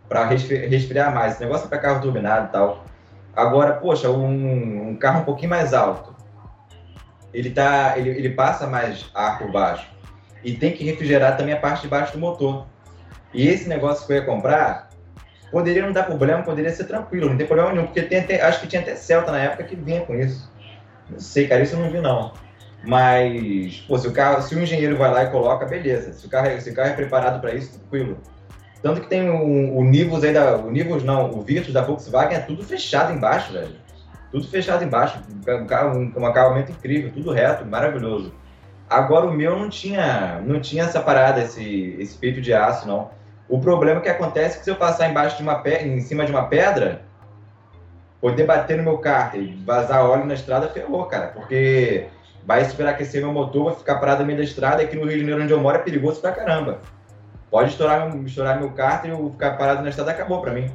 para 0.07 0.25
resfriar 0.25 1.13
mais. 1.13 1.33
Esse 1.33 1.43
negócio 1.43 1.65
é 1.65 1.69
para 1.69 1.77
carro 1.77 2.01
turbinado 2.01 2.47
e 2.47 2.51
tal. 2.51 2.85
Agora, 3.35 3.73
poxa, 3.73 4.09
um, 4.09 4.89
um 4.89 4.95
carro 4.95 5.21
um 5.21 5.25
pouquinho 5.25 5.49
mais 5.49 5.73
alto, 5.73 6.14
ele, 7.35 7.49
tá, 7.49 7.93
ele, 7.97 8.09
ele 8.09 8.29
passa 8.29 8.65
mais 8.65 9.09
ar 9.13 9.37
por 9.37 9.51
baixo. 9.51 9.87
E 10.43 10.53
tem 10.53 10.71
que 10.71 10.83
refrigerar 10.83 11.35
também 11.35 11.53
a 11.53 11.59
parte 11.59 11.81
de 11.81 11.87
baixo 11.87 12.13
do 12.13 12.19
motor. 12.19 12.65
E 13.33 13.47
esse 13.47 13.67
negócio 13.67 14.07
que 14.07 14.13
eu 14.13 14.17
ia 14.17 14.25
comprar, 14.25 14.89
poderia 15.51 15.83
não 15.85 15.91
dar 15.91 16.03
problema, 16.03 16.43
poderia 16.43 16.71
ser 16.71 16.85
tranquilo, 16.85 17.29
não 17.29 17.37
tem 17.37 17.45
problema 17.45 17.71
nenhum, 17.71 17.85
porque 17.85 18.01
tem 18.03 18.19
até, 18.19 18.41
acho 18.41 18.61
que 18.61 18.67
tinha 18.67 18.81
até 18.81 18.95
Celta 18.95 19.31
na 19.31 19.39
época 19.39 19.63
que 19.63 19.75
vinha 19.75 20.01
com 20.01 20.15
isso. 20.15 20.49
Não 21.09 21.19
sei, 21.19 21.47
cara, 21.47 21.61
isso 21.61 21.75
eu 21.75 21.79
não 21.79 21.91
vi 21.91 21.99
não. 21.99 22.33
Mas, 22.83 23.83
pô, 23.87 23.97
se 23.97 24.07
o 24.07 24.11
carro, 24.11 24.41
se 24.41 24.55
o 24.55 24.61
engenheiro 24.61 24.95
vai 24.95 25.11
lá 25.11 25.23
e 25.23 25.31
coloca, 25.31 25.65
beleza. 25.65 26.13
Se 26.13 26.25
o 26.25 26.29
carro, 26.29 26.47
é, 26.47 26.59
se 26.59 26.69
o 26.69 26.73
carro 26.73 26.89
é 26.89 26.93
preparado 26.93 27.41
para 27.41 27.53
isso, 27.53 27.79
tranquilo. 27.79 28.17
Tanto 28.81 29.01
que 29.01 29.07
tem 29.07 29.29
o, 29.29 29.77
o 29.77 29.83
Nivus 29.83 30.23
aí 30.23 30.31
da. 30.31 30.57
O 30.57 30.69
Nivus 30.69 31.03
não, 31.03 31.31
o 31.31 31.41
Virtus 31.41 31.73
da 31.73 31.81
Volkswagen 31.81 32.37
é 32.37 32.41
tudo 32.41 32.63
fechado 32.63 33.11
embaixo, 33.11 33.51
velho. 33.51 33.75
Tudo 34.31 34.47
fechado 34.47 34.83
embaixo. 34.83 35.19
Um, 35.47 36.21
um, 36.21 36.25
acabamento 36.25 36.71
incrível, 36.71 37.11
tudo 37.11 37.31
reto, 37.31 37.65
maravilhoso. 37.65 38.33
Agora 38.89 39.25
o 39.25 39.33
meu 39.33 39.57
não 39.57 39.69
tinha, 39.69 40.41
não 40.45 40.59
tinha 40.59 40.83
essa 40.83 40.99
parada, 40.99 41.41
esse, 41.41 41.95
esse 41.99 42.17
peito 42.17 42.41
de 42.41 42.53
aço, 42.53 42.87
não. 42.87 43.09
O 43.47 43.59
problema 43.59 44.01
que 44.01 44.09
acontece 44.09 44.55
é 44.55 44.59
que 44.59 44.65
se 44.65 44.71
eu 44.71 44.75
passar 44.75 45.09
embaixo 45.09 45.37
de 45.37 45.43
uma 45.43 45.55
pedra, 45.55 45.87
em 45.87 46.01
cima 46.01 46.25
de 46.25 46.31
uma 46.31 46.47
pedra, 46.47 47.01
poder 48.19 48.45
bater 48.45 48.77
no 48.77 48.83
meu 48.83 48.97
carro 48.97 49.37
e 49.37 49.55
vazar 49.65 50.03
óleo 50.03 50.25
na 50.25 50.33
estrada, 50.33 50.67
ferrou, 50.69 51.05
cara. 51.05 51.27
Porque 51.27 52.07
vai 52.45 52.65
superaquecer 52.65 53.21
meu 53.21 53.31
motor, 53.31 53.65
vai 53.65 53.75
ficar 53.75 53.95
parado 53.95 54.21
no 54.21 54.27
meio 54.27 54.37
da 54.37 54.43
estrada, 54.43 54.81
aqui 54.81 54.95
no 54.95 55.03
Rio 55.03 55.13
de 55.13 55.19
Janeiro, 55.19 55.43
onde 55.43 55.53
eu 55.53 55.59
moro, 55.59 55.77
é 55.77 55.81
perigoso 55.81 56.21
pra 56.21 56.31
caramba. 56.31 56.79
Pode 57.49 57.69
estourar, 57.69 58.15
estourar 58.25 58.59
meu 58.59 58.73
e 58.75 59.09
eu 59.09 59.31
ficar 59.31 59.51
parado 59.57 59.81
na 59.81 59.89
estrada, 59.89 60.11
acabou 60.11 60.41
pra 60.41 60.51
mim. 60.51 60.71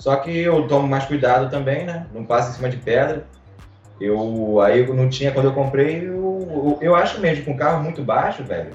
Só 0.00 0.16
que 0.16 0.30
eu 0.30 0.66
tomo 0.66 0.88
mais 0.88 1.04
cuidado 1.04 1.50
também, 1.50 1.84
né? 1.84 2.06
Não 2.12 2.24
passo 2.24 2.50
em 2.50 2.54
cima 2.54 2.70
de 2.70 2.78
pedra. 2.78 3.26
Eu, 4.00 4.58
aí 4.62 4.80
eu 4.80 4.94
não 4.94 5.10
tinha, 5.10 5.30
quando 5.30 5.44
eu 5.44 5.52
comprei, 5.52 6.08
eu, 6.08 6.78
eu 6.80 6.94
acho 6.94 7.20
mesmo, 7.20 7.44
com 7.44 7.50
um 7.50 7.56
carro 7.56 7.84
muito 7.84 8.02
baixo, 8.02 8.42
velho, 8.42 8.70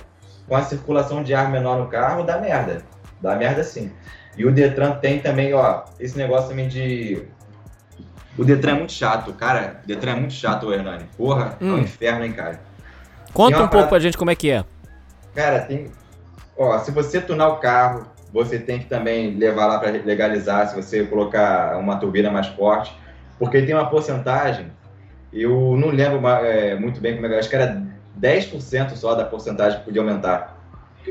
com 0.47 0.55
a 0.55 0.61
circulação 0.61 1.23
de 1.23 1.33
ar 1.33 1.49
menor 1.49 1.79
no 1.79 1.87
carro, 1.87 2.23
dá 2.23 2.37
merda. 2.39 2.83
Dá 3.19 3.35
merda 3.35 3.63
sim. 3.63 3.91
E 4.37 4.45
o 4.45 4.51
Detran 4.51 4.91
tem 4.97 5.19
também, 5.19 5.51
ó, 5.55 5.85
esse 5.99 6.15
negócio 6.15 6.49
também 6.49 6.67
de. 6.67 7.23
O 8.37 8.45
Detran 8.45 8.73
é 8.73 8.75
muito 8.75 8.93
chato, 8.93 9.33
cara. 9.33 9.81
O 9.83 9.87
Detran 9.87 10.11
é 10.11 10.15
muito 10.15 10.33
chato, 10.33 10.71
Hernani. 10.71 11.05
Porra, 11.17 11.57
hum. 11.59 11.69
é 11.69 11.71
um 11.71 11.75
hum. 11.77 11.79
inferno, 11.79 12.23
hein, 12.23 12.33
cara. 12.33 12.61
Conta 13.33 13.57
um 13.57 13.59
pouco 13.61 13.71
parada... 13.71 13.89
pra 13.89 13.99
gente 13.99 14.15
como 14.15 14.29
é 14.29 14.35
que 14.35 14.51
é. 14.51 14.63
Cara, 15.33 15.61
tem. 15.61 15.87
Ó, 16.55 16.77
se 16.77 16.91
você 16.91 17.19
tunar 17.19 17.47
o 17.47 17.57
carro, 17.57 18.05
você 18.35 18.59
tem 18.59 18.79
que 18.79 18.85
também 18.85 19.33
levar 19.37 19.65
lá 19.65 19.79
para 19.79 19.91
legalizar, 19.91 20.67
se 20.67 20.75
você 20.75 21.05
colocar 21.05 21.77
uma 21.77 21.95
turbina 21.95 22.29
mais 22.29 22.47
forte, 22.47 22.93
porque 23.39 23.61
tem 23.61 23.73
uma 23.73 23.89
porcentagem, 23.89 24.69
eu 25.31 25.77
não 25.77 25.87
lembro 25.87 26.27
é, 26.27 26.75
muito 26.75 26.99
bem 26.99 27.15
como 27.15 27.27
é 27.27 27.39
acho 27.39 27.49
que 27.49 27.55
era 27.55 27.81
10% 28.19 28.95
só 28.95 29.15
da 29.15 29.23
porcentagem 29.23 29.79
que 29.79 29.85
podia 29.85 30.01
aumentar. 30.01 30.59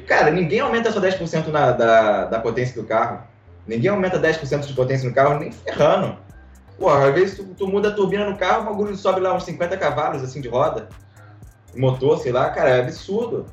Cara, 0.07 0.31
ninguém 0.31 0.61
aumenta 0.61 0.93
só 0.93 1.01
10% 1.01 1.47
na, 1.49 1.73
da, 1.73 2.25
da 2.27 2.39
potência 2.41 2.81
do 2.81 2.87
carro. 2.87 3.23
Ninguém 3.67 3.91
aumenta 3.91 4.21
10% 4.21 4.67
de 4.67 4.75
potência 4.75 5.09
no 5.09 5.15
carro, 5.15 5.39
nem 5.39 5.51
ferrando. 5.51 6.19
Pô, 6.79 6.91
às 6.91 7.15
vezes 7.15 7.39
tu, 7.39 7.45
tu, 7.57 7.67
muda 7.67 7.89
a 7.89 7.93
turbina 7.93 8.29
no 8.29 8.37
carro, 8.37 8.63
o 8.63 8.65
bagulho 8.67 8.95
sobe 8.97 9.21
lá 9.21 9.33
uns 9.35 9.45
50 9.45 9.79
cavalos, 9.79 10.23
assim, 10.23 10.43
de 10.43 10.49
roda. 10.49 10.91
Motor, 11.75 12.19
sei 12.19 12.33
lá, 12.33 12.51
cara, 12.51 12.69
é 12.69 12.81
absurdo. 12.81 13.47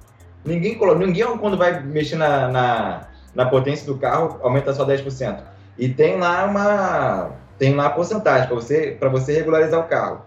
Ninguém, 0.44 0.78
ninguém 0.98 1.38
quando 1.38 1.56
vai 1.56 1.82
mexer 1.82 2.18
na, 2.18 2.48
na, 2.50 3.11
na 3.34 3.46
potência 3.46 3.86
do 3.86 3.98
carro, 3.98 4.40
aumenta 4.44 4.74
só 4.74 4.86
10%. 4.86 5.40
E 5.78 5.90
tem 5.90 6.18
lá 6.18 6.46
uma 6.46 7.32
tem 7.58 7.76
lá 7.76 7.88
a 7.88 7.90
porcentagem 7.92 8.48
para 8.48 8.56
você, 8.56 8.98
você 9.12 9.34
regularizar 9.34 9.80
o 9.80 9.84
carro. 9.88 10.26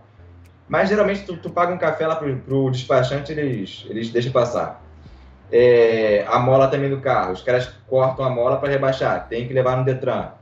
Mas 0.69 0.89
geralmente 0.89 1.25
tu, 1.25 1.37
tu 1.37 1.51
paga 1.51 1.73
um 1.73 1.79
café 1.79 2.07
lá 2.07 2.17
pro, 2.17 2.37
pro 2.37 2.71
despachante, 2.71 3.33
eles, 3.33 3.85
eles 3.89 4.11
deixam 4.11 4.33
passar 4.33 4.85
é, 5.53 6.25
a 6.29 6.39
mola 6.39 6.69
também 6.69 6.91
do 6.91 7.01
carro. 7.01 7.33
Os 7.33 7.43
caras 7.43 7.71
cortam 7.89 8.25
a 8.25 8.31
mola 8.31 8.57
para 8.57 8.71
rebaixar, 8.71 9.29
tem 9.29 9.47
que 9.47 9.55
levar 9.55 9.77
no 9.77 9.85
Detran. 9.85 10.33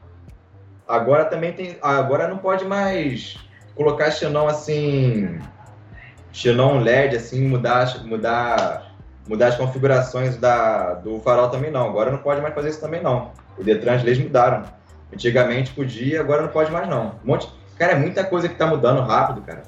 Agora 0.89 1.27
também 1.27 1.53
tem, 1.53 1.77
agora 1.83 2.27
não 2.29 2.39
pode 2.39 2.65
mais 2.65 3.37
colocar 3.75 4.11
xenon 4.11 4.47
assim, 4.47 5.39
xenon 6.33 6.81
LED 6.81 7.17
assim, 7.17 7.47
mudar, 7.47 8.05
mudar, 8.05 8.92
mudar 9.27 9.49
as 9.49 9.57
configurações 9.57 10.37
da, 10.37 10.95
do 10.95 11.21
farol 11.21 11.49
também 11.49 11.71
não. 11.71 11.89
Agora 11.89 12.11
não 12.11 12.19
pode 12.19 12.41
mais 12.41 12.55
fazer 12.55 12.71
isso 12.71 12.81
também 12.81 13.03
não. 13.03 13.33
O 13.59 13.63
Detran 13.63 13.95
as 13.95 14.03
leis 14.03 14.19
mudaram. 14.19 14.65
Antigamente 15.13 15.73
podia, 15.73 16.21
agora 16.21 16.43
não 16.43 16.49
pode 16.49 16.71
mais 16.71 16.89
não. 16.89 17.17
Um 17.25 17.29
monte, 17.29 17.49
cara, 17.79 17.93
é 17.93 17.97
muita 17.97 18.25
coisa 18.25 18.49
que 18.49 18.55
tá 18.55 18.67
mudando 18.67 19.03
rápido, 19.03 19.43
cara. 19.43 19.63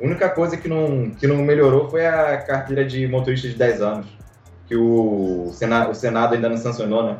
A 0.00 0.04
única 0.04 0.28
coisa 0.28 0.56
que 0.56 0.68
não, 0.68 1.10
que 1.10 1.26
não 1.26 1.36
melhorou 1.36 1.88
foi 1.88 2.06
a 2.06 2.38
carteira 2.38 2.84
de 2.84 3.06
motorista 3.06 3.48
de 3.48 3.54
10 3.54 3.82
anos 3.82 4.24
que 4.66 4.76
o 4.76 5.50
Senado, 5.52 5.90
o 5.90 5.94
Senado 5.94 6.34
ainda 6.34 6.48
não 6.48 6.56
sancionou, 6.56 7.02
né? 7.04 7.16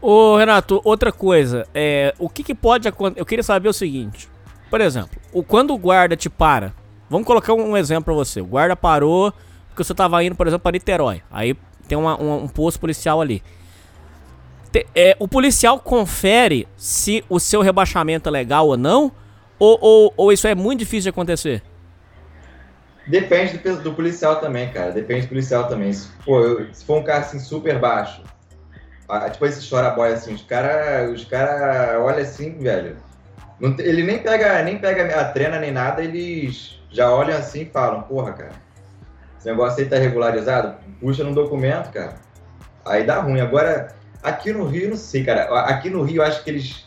Ô 0.00 0.36
Renato, 0.36 0.80
outra 0.84 1.10
coisa, 1.10 1.66
é, 1.74 2.14
o 2.18 2.28
que, 2.28 2.42
que 2.42 2.54
pode 2.54 2.86
acontecer? 2.86 3.20
Eu 3.20 3.26
queria 3.26 3.42
saber 3.42 3.68
o 3.68 3.72
seguinte, 3.72 4.28
por 4.70 4.80
exemplo, 4.80 5.18
o, 5.32 5.42
quando 5.42 5.72
o 5.72 5.78
guarda 5.78 6.16
te 6.16 6.28
para, 6.28 6.72
vamos 7.08 7.26
colocar 7.26 7.54
um 7.54 7.76
exemplo 7.76 8.04
pra 8.04 8.14
você, 8.14 8.40
o 8.40 8.46
guarda 8.46 8.76
parou 8.76 9.32
porque 9.76 9.84
você 9.84 9.94
tava 9.94 10.24
indo, 10.24 10.34
por 10.34 10.46
exemplo, 10.46 10.62
para 10.62 10.72
Niterói, 10.72 11.22
aí 11.30 11.54
tem 11.86 11.98
uma, 11.98 12.18
um, 12.18 12.48
posto 12.48 12.80
policial 12.80 13.20
ali. 13.20 13.42
Te, 14.72 14.86
é, 14.94 15.14
o 15.18 15.28
policial 15.28 15.78
confere 15.78 16.66
se 16.78 17.22
o 17.28 17.38
seu 17.38 17.60
rebaixamento 17.60 18.26
é 18.26 18.32
legal 18.32 18.66
ou 18.68 18.78
não, 18.78 19.12
ou, 19.58 19.78
ou, 19.80 20.14
ou 20.16 20.32
isso 20.32 20.48
é 20.48 20.54
muito 20.54 20.78
difícil 20.78 21.02
de 21.02 21.08
acontecer? 21.10 21.62
Depende 23.06 23.58
do, 23.58 23.82
do, 23.82 23.92
policial 23.92 24.40
também, 24.40 24.72
cara. 24.72 24.92
Depende 24.92 25.26
do 25.26 25.28
policial 25.28 25.68
também. 25.68 25.92
Se 25.92 26.08
for, 26.24 26.68
se 26.72 26.84
for 26.84 26.98
um 26.98 27.04
carro 27.04 27.20
assim 27.20 27.38
super 27.38 27.78
baixo, 27.78 28.22
tipo 29.30 29.46
esse 29.46 29.68
chora-boy 29.68 30.10
assim, 30.10 30.34
os 30.34 30.42
caras 30.42 31.12
os 31.12 31.24
cara 31.26 32.00
olham 32.00 32.20
assim, 32.20 32.58
velho. 32.58 32.96
Não, 33.60 33.76
ele 33.78 34.02
nem 34.02 34.18
pega, 34.18 34.62
nem 34.62 34.78
pega 34.78 35.20
a 35.20 35.24
trena 35.26 35.60
nem 35.60 35.70
nada, 35.70 36.02
eles 36.02 36.80
já 36.90 37.12
olham 37.12 37.36
assim 37.36 37.62
e 37.62 37.66
falam, 37.66 38.02
porra, 38.02 38.32
cara, 38.32 38.65
esse 39.46 39.50
negócio 39.52 39.82
aí 39.82 39.88
tá 39.88 39.96
regularizado? 39.96 40.74
Puxa 41.00 41.22
no 41.22 41.32
documento, 41.32 41.92
cara. 41.92 42.16
Aí 42.84 43.06
dá 43.06 43.20
ruim. 43.20 43.40
Agora, 43.40 43.94
aqui 44.20 44.52
no 44.52 44.66
Rio, 44.66 44.90
não 44.90 44.96
sei, 44.96 45.24
cara. 45.24 45.44
Aqui 45.60 45.88
no 45.88 46.02
Rio, 46.02 46.16
eu 46.16 46.26
acho 46.26 46.42
que 46.42 46.50
eles. 46.50 46.84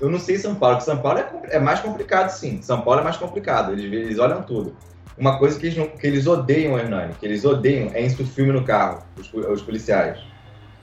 Eu 0.00 0.08
não 0.08 0.18
sei 0.18 0.38
São 0.38 0.54
Paulo, 0.54 0.76
porque 0.76 0.90
São 0.90 0.98
Paulo 0.98 1.18
é, 1.18 1.56
é 1.56 1.58
mais 1.58 1.80
complicado, 1.80 2.30
sim. 2.30 2.62
São 2.62 2.82
Paulo 2.82 3.00
é 3.00 3.04
mais 3.04 3.16
complicado, 3.16 3.72
eles, 3.72 3.84
eles 3.84 4.18
olham 4.18 4.42
tudo. 4.42 4.76
Uma 5.16 5.38
coisa 5.38 5.58
que 5.58 5.66
eles, 5.66 5.78
não, 5.78 5.88
que 5.88 6.06
eles 6.06 6.26
odeiam, 6.26 6.78
Hernani, 6.78 7.14
que 7.14 7.24
eles 7.24 7.44
odeiam 7.44 7.90
é 7.94 8.06
filme 8.10 8.52
no 8.52 8.62
carro, 8.62 9.02
os, 9.18 9.32
os 9.32 9.62
policiais. 9.62 10.18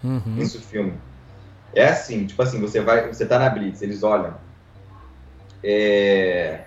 Uhum. 0.03 0.35
filme. 0.59 0.93
É 1.75 1.85
assim, 1.85 2.25
tipo 2.25 2.41
assim, 2.41 2.59
você 2.59 2.81
vai, 2.81 3.07
você 3.07 3.25
tá 3.25 3.37
na 3.37 3.49
Blitz, 3.49 3.83
eles 3.83 4.01
olham. 4.01 4.33
É... 5.63 6.61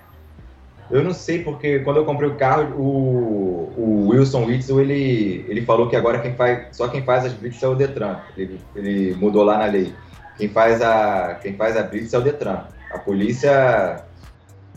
Eu 0.90 1.03
não 1.03 1.12
sei 1.12 1.42
porque 1.42 1.81
quando 1.81 1.96
eu 1.96 2.05
comprei 2.05 2.29
o 2.29 2.37
carro, 2.37 2.75
o, 2.77 3.72
o 3.77 4.09
Wilson 4.09 4.44
Witzel, 4.44 4.81
ele, 4.81 5.44
ele 5.49 5.62
falou 5.62 5.88
que 5.88 5.96
agora 5.96 6.20
quem 6.20 6.35
faz, 6.35 6.77
só 6.77 6.88
quem 6.88 7.03
faz 7.03 7.25
as 7.25 7.33
Blitz 7.33 7.62
é 7.62 7.68
o 7.68 7.75
Detran. 7.75 8.20
Ele, 8.37 8.61
ele 8.75 9.14
mudou 9.14 9.42
lá 9.42 9.59
na 9.59 9.66
lei. 9.66 9.92
Quem 10.37 10.49
faz 10.49 10.81
a, 10.81 11.38
quem 11.42 11.55
faz 11.57 11.77
a 11.77 11.83
Blitz 11.83 12.12
é 12.12 12.18
o 12.18 12.22
Detran. 12.22 12.64
A 12.92 12.99
polícia 12.99 14.05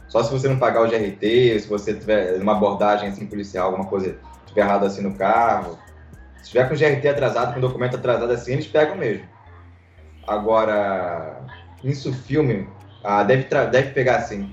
só 0.10 0.24
se 0.24 0.32
você 0.32 0.50
não 0.50 0.58
pagar 0.58 0.82
o 0.82 0.90
GRT, 0.90 1.60
se 1.60 1.68
você 1.68 1.94
tiver 1.94 2.42
uma 2.42 2.54
abordagem 2.54 3.10
assim 3.10 3.28
policial, 3.28 3.68
alguma 3.68 3.86
coisa 3.86 4.18
tiver 4.48 4.62
errado 4.62 4.86
assim 4.86 5.02
no 5.02 5.14
carro. 5.14 5.78
Se 6.42 6.50
tiver 6.50 6.68
com 6.68 6.74
o 6.74 6.78
GRT 6.78 7.08
atrasado, 7.08 7.54
com 7.54 7.60
o 7.60 7.62
documento 7.62 7.96
atrasado 7.96 8.32
assim, 8.32 8.54
eles 8.54 8.66
pegam 8.66 8.96
mesmo. 8.96 9.24
Agora, 10.28 11.42
isso 11.84 12.12
filme, 12.12 12.68
ah, 13.04 13.24
deve, 13.24 13.44
deve 13.44 13.92
pegar 13.92 14.18
assim. 14.18 14.52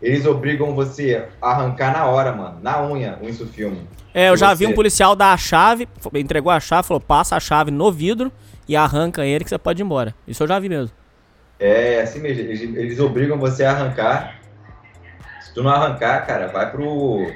Eles 0.00 0.26
obrigam 0.26 0.74
você 0.74 1.26
a 1.40 1.50
arrancar 1.50 1.92
na 1.92 2.06
hora, 2.06 2.32
mano, 2.32 2.58
na 2.62 2.82
unha, 2.82 3.18
o 3.22 3.28
isso 3.28 3.46
filme. 3.46 3.88
É, 4.12 4.28
eu 4.28 4.36
já 4.36 4.50
você... 4.50 4.56
vi 4.56 4.66
um 4.66 4.74
policial 4.74 5.16
dar 5.16 5.32
a 5.32 5.36
chave, 5.36 5.88
entregou 6.14 6.50
a 6.50 6.60
chave, 6.60 6.86
falou, 6.86 7.00
passa 7.00 7.36
a 7.36 7.40
chave 7.40 7.70
no 7.70 7.90
vidro 7.90 8.30
e 8.68 8.76
arranca 8.76 9.24
ele 9.24 9.44
que 9.44 9.50
você 9.50 9.58
pode 9.58 9.80
ir 9.80 9.84
embora. 9.84 10.14
Isso 10.26 10.42
eu 10.42 10.48
já 10.48 10.58
vi 10.58 10.68
mesmo. 10.68 10.94
É, 11.58 12.02
assim 12.02 12.20
mesmo, 12.20 12.42
eles, 12.42 12.60
eles 12.60 13.00
obrigam 13.00 13.38
você 13.38 13.64
a 13.64 13.70
arrancar 13.70 14.36
tu 15.56 15.62
não 15.62 15.70
arrancar, 15.70 16.26
cara, 16.26 16.48
vai 16.48 16.70
pro. 16.70 17.32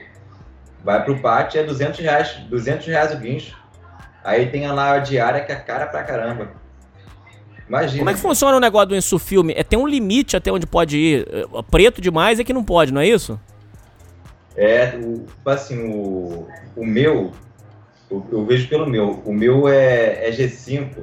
Vai 0.84 1.02
pro 1.04 1.18
pátio, 1.18 1.60
é 1.60 1.64
200 1.64 2.00
reais, 2.00 2.34
200 2.48 2.86
reais 2.86 3.12
o 3.12 3.18
guincho. 3.18 3.56
Aí 4.22 4.46
tem 4.46 4.66
lá 4.66 4.92
a 4.92 4.98
diária 4.98 5.42
que 5.42 5.52
é 5.52 5.56
cara 5.56 5.86
pra 5.86 6.02
caramba. 6.02 6.52
Imagina. 7.70 7.98
Como 7.98 8.10
é 8.10 8.14
que 8.14 8.20
funciona 8.20 8.56
o 8.56 8.60
negócio 8.60 8.88
do 8.88 8.96
insufilme? 8.96 9.54
É, 9.56 9.62
tem 9.62 9.78
um 9.78 9.86
limite 9.86 10.36
até 10.36 10.50
onde 10.50 10.66
pode 10.66 10.98
ir. 10.98 11.28
É, 11.30 11.62
preto 11.70 12.00
demais 12.00 12.40
é 12.40 12.44
que 12.44 12.52
não 12.52 12.64
pode, 12.64 12.92
não 12.92 13.00
é 13.00 13.06
isso? 13.06 13.38
É, 14.56 14.96
o, 14.96 15.20
tipo 15.20 15.48
assim, 15.50 15.78
o, 15.88 16.48
o 16.74 16.84
meu, 16.84 17.30
eu, 18.10 18.26
eu 18.32 18.44
vejo 18.44 18.68
pelo 18.68 18.90
meu, 18.90 19.22
o 19.24 19.32
meu 19.32 19.68
é, 19.68 20.28
é 20.28 20.32
G5 20.32 20.96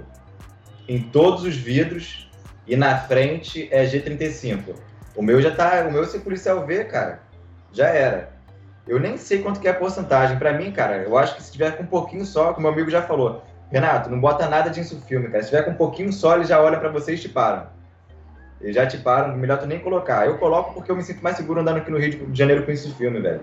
em 0.90 1.00
todos 1.00 1.44
os 1.44 1.56
vidros 1.56 2.30
e 2.68 2.76
na 2.76 2.98
frente 2.98 3.70
é 3.72 3.86
G35. 3.86 4.76
O 5.16 5.24
meu 5.24 5.42
já 5.42 5.52
tá. 5.52 5.86
O 5.88 5.94
meu, 5.94 6.04
se 6.04 6.18
o 6.18 6.22
policial 6.22 6.66
ver, 6.66 6.90
cara, 6.90 7.22
já 7.72 7.88
era. 7.88 8.34
Eu 8.86 9.00
nem 9.00 9.18
sei 9.18 9.42
quanto 9.42 9.62
que 9.62 9.70
é 9.70 9.72
a 9.72 9.74
porcentagem. 9.74 10.38
Pra 10.38 10.52
mim, 10.52 10.70
cara, 10.74 10.98
eu 10.98 11.18
acho 11.18 11.38
que 11.38 11.44
se 11.44 11.52
tiver 11.52 11.78
com 11.78 11.84
um 11.84 11.88
pouquinho 11.88 12.26
só, 12.26 12.52
como 12.52 12.68
meu 12.68 12.74
amigo 12.74 12.90
já 12.90 13.02
falou, 13.02 13.42
Renato, 13.72 14.10
não 14.10 14.20
bota 14.20 14.48
nada 14.48 14.70
de 14.70 14.84
filme, 14.84 15.28
cara. 15.30 15.44
Se 15.44 15.50
tiver 15.50 15.64
com 15.64 15.72
um 15.72 15.76
pouquinho 15.76 16.12
só, 16.12 16.36
ele 16.36 16.46
já 16.46 16.62
olha 16.62 16.80
pra 16.80 16.90
você 16.90 17.14
e 17.14 17.18
te 17.18 17.28
param. 17.28 17.68
Eles 18.62 18.76
já 18.76 18.88
te 18.88 18.98
param, 18.98 19.36
melhor 19.36 19.60
tu 19.60 19.68
nem 19.68 19.80
colocar. 19.80 20.26
Eu 20.26 20.38
coloco 20.38 20.74
porque 20.74 20.90
eu 20.90 20.96
me 20.96 21.04
sinto 21.04 21.22
mais 21.22 21.36
seguro 21.36 21.60
andando 21.60 21.78
aqui 21.78 21.92
no 21.92 21.98
Rio 21.98 22.28
de 22.28 22.38
Janeiro 22.38 22.64
com 22.64 22.72
esse 22.72 22.90
filme, 22.94 23.20
velho. 23.20 23.42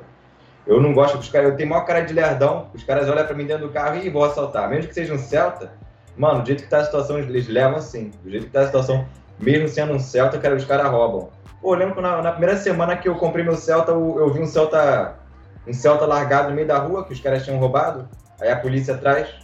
Eu 0.67 0.81
não 0.81 0.95
gosto 0.95 1.19
dos 1.19 1.29
caras, 1.29 1.51
eu 1.51 1.57
tenho 1.57 1.69
maior 1.69 1.85
cara 1.85 2.01
de 2.01 2.15
lerdão, 2.15 2.69
os 2.73 2.83
caras 2.83 3.09
olham 3.09 3.25
pra 3.27 3.35
mim 3.35 3.47
dentro 3.47 3.67
do 3.67 3.73
carro 3.73 3.97
e 3.97 4.09
vão 4.09 4.25
assaltar. 4.25 4.69
Mesmo 4.71 4.89
que 4.89 4.95
seja 4.95 5.13
um 5.13 5.19
Celta, 5.19 5.73
mano, 6.17 6.41
do 6.41 6.47
jeito 6.47 6.63
que 6.63 6.71
tá 6.71 6.79
a 6.79 6.85
situação, 6.85 7.19
eles 7.19 7.47
levam 7.49 7.77
assim. 7.77 8.11
Do 8.23 8.31
jeito 8.31 8.47
que 8.47 8.53
tá 8.53 8.63
a 8.63 8.67
situação, 8.67 9.07
mesmo 9.39 9.69
sendo 9.69 9.93
um 9.93 9.99
Celta, 9.99 10.39
cara, 10.39 10.55
os 10.55 10.65
caras 10.65 10.91
roubam. 10.91 11.29
Pô, 11.61 11.75
eu 11.75 11.79
lembro 11.79 11.95
que 11.95 12.01
na, 12.01 12.23
na, 12.23 12.31
primeira 12.33 12.57
semana 12.57 12.97
que 12.97 13.09
eu 13.09 13.15
comprei 13.17 13.45
meu 13.45 13.57
Celta, 13.57 13.93
eu, 13.93 14.19
eu 14.19 14.33
vi 14.33 14.41
um 14.41 14.47
Celta 14.47 15.17
um 15.67 15.73
Celta 15.73 16.07
largado 16.07 16.49
no 16.49 16.55
meio 16.55 16.67
da 16.67 16.79
rua 16.79 17.05
que 17.05 17.13
os 17.13 17.21
caras 17.21 17.45
tinham 17.45 17.59
roubado. 17.59 18.09
Aí 18.41 18.51
a 18.51 18.57
polícia 18.57 18.95
atrás. 18.95 19.44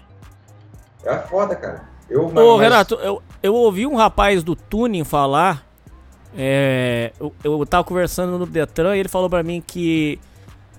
É 1.04 1.16
foda, 1.18 1.54
cara. 1.56 1.88
Eu, 2.08 2.26
Ô, 2.26 2.56
mas... 2.56 2.60
Renato, 2.60 2.94
eu, 2.96 3.22
eu 3.42 3.54
ouvi 3.54 3.86
um 3.86 3.94
rapaz 3.94 4.42
do 4.42 4.54
Tuning 4.54 5.04
falar. 5.04 5.66
É, 6.36 7.12
eu, 7.18 7.34
eu 7.42 7.66
tava 7.66 7.84
conversando 7.84 8.38
no 8.38 8.46
Detran 8.46 8.96
e 8.96 9.00
ele 9.00 9.08
falou 9.08 9.28
para 9.28 9.42
mim 9.42 9.62
que 9.64 10.18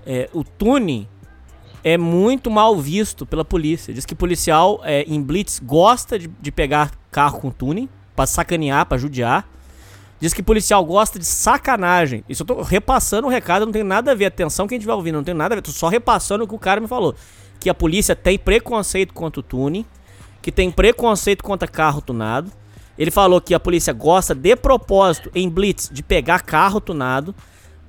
é, 0.06 0.30
o 0.34 0.44
Tuning 0.44 1.08
é 1.84 1.98
muito 1.98 2.50
mal 2.52 2.78
visto 2.78 3.26
pela 3.26 3.44
polícia. 3.44 3.94
Diz 3.94 4.06
que 4.06 4.16
policial 4.16 4.82
é, 4.84 5.04
em 5.04 5.22
Blitz 5.22 5.60
gosta 5.60 6.18
de, 6.18 6.28
de 6.28 6.52
pegar 6.52 6.92
carro 7.10 7.40
com 7.40 7.50
tuning 7.50 7.90
pra 8.16 8.26
sacanear, 8.26 8.86
pra 8.86 8.98
judiar. 8.98 9.48
Diz 10.20 10.34
que 10.34 10.44
policial 10.44 10.86
gosta 10.86 11.18
de 11.18 11.26
sacanagem. 11.26 12.24
Isso 12.30 12.44
eu 12.44 12.48
tô 12.48 12.62
repassando 12.62 13.26
o 13.26 13.30
recado, 13.30 13.66
não 13.66 13.74
tem 13.74 13.84
nada 13.84 14.12
a 14.12 14.16
ver. 14.16 14.26
Atenção 14.26 14.68
quem 14.68 14.78
estiver 14.78 14.94
ouvindo, 14.94 15.16
não 15.16 15.24
tem 15.24 15.34
nada 15.34 15.56
a 15.56 15.58
ver. 15.58 15.62
Tô 15.64 15.72
só 15.72 15.88
repassando 15.88 16.44
o 16.44 16.48
que 16.48 16.54
o 16.54 16.60
cara 16.60 16.80
me 16.80 16.88
falou. 16.88 17.16
Que 17.60 17.70
a 17.70 17.74
polícia 17.74 18.16
tem 18.16 18.38
preconceito 18.38 19.14
contra 19.14 19.40
o 19.40 19.44
tuning, 19.44 19.86
que 20.42 20.52
tem 20.52 20.72
preconceito 20.72 21.44
contra 21.44 21.68
carro 21.68 22.02
tunado. 22.02 22.52
Ele 22.98 23.12
falou 23.12 23.40
que 23.40 23.54
a 23.54 23.60
polícia 23.60 23.94
gosta 23.94 24.36
de 24.36 24.56
propósito, 24.56 25.32
em 25.34 25.50
blitz, 25.50 25.90
de 25.92 26.04
pegar 26.04 26.42
carro 26.42 26.80
tunado. 26.80 27.34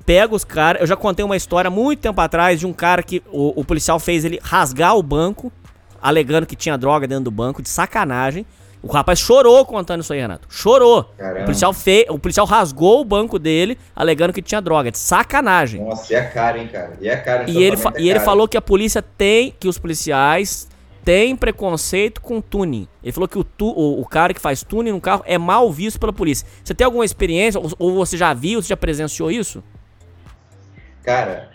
Pega 0.06 0.34
os 0.34 0.44
caras. 0.44 0.80
Eu 0.80 0.86
já 0.86 0.96
contei 0.96 1.24
uma 1.24 1.36
história 1.36 1.70
muito 1.70 2.00
tempo 2.00 2.20
atrás 2.20 2.58
de 2.58 2.66
um 2.66 2.72
cara 2.72 3.02
que 3.02 3.22
o, 3.30 3.60
o 3.60 3.64
policial 3.64 3.98
fez 3.98 4.24
ele 4.24 4.40
rasgar 4.42 4.96
o 4.96 5.02
banco, 5.02 5.52
alegando 6.00 6.46
que 6.46 6.56
tinha 6.56 6.76
droga 6.76 7.06
dentro 7.06 7.24
do 7.24 7.30
banco, 7.30 7.62
de 7.62 7.68
sacanagem. 7.68 8.46
O 8.82 8.88
rapaz 8.88 9.20
chorou 9.20 9.64
contando 9.64 10.00
isso 10.00 10.12
aí, 10.12 10.20
Renato. 10.20 10.48
Chorou. 10.50 11.14
O 11.40 11.44
policial, 11.44 11.72
fe... 11.72 12.04
o 12.08 12.18
policial 12.18 12.44
rasgou 12.44 13.00
o 13.00 13.04
banco 13.04 13.38
dele, 13.38 13.78
alegando 13.94 14.32
que 14.32 14.42
tinha 14.42 14.60
droga. 14.60 14.90
De 14.90 14.98
sacanagem. 14.98 15.84
Nossa, 15.84 16.12
e 16.12 16.16
é 16.16 16.22
cara, 16.22 16.58
hein, 16.58 16.66
cara? 16.66 16.98
E 17.00 17.08
é 17.08 17.16
cara. 17.16 17.48
E 17.48 17.62
ele, 17.62 17.76
fa... 17.76 17.92
é 17.94 18.00
e 18.00 18.10
ele 18.10 18.18
falou 18.18 18.48
que 18.48 18.56
a 18.56 18.62
polícia 18.62 19.00
tem, 19.00 19.54
que 19.60 19.68
os 19.68 19.78
policiais 19.78 20.66
têm 21.04 21.36
preconceito 21.36 22.20
com 22.20 22.40
tuning. 22.40 22.86
Ele 23.02 23.12
falou 23.12 23.28
que 23.28 23.38
o, 23.38 23.44
tu... 23.44 23.66
o, 23.66 24.00
o 24.00 24.06
cara 24.06 24.32
que 24.32 24.40
faz 24.40 24.62
tuning 24.62 24.92
no 24.92 25.00
carro 25.00 25.22
é 25.26 25.38
mal 25.38 25.70
visto 25.72 25.98
pela 25.98 26.12
polícia. 26.12 26.46
Você 26.62 26.74
tem 26.74 26.84
alguma 26.84 27.04
experiência, 27.04 27.60
ou, 27.60 27.70
ou 27.78 27.94
você 27.94 28.16
já 28.16 28.32
viu, 28.32 28.62
você 28.62 28.68
já 28.68 28.76
presenciou 28.76 29.30
isso? 29.30 29.62
Cara, 31.02 31.50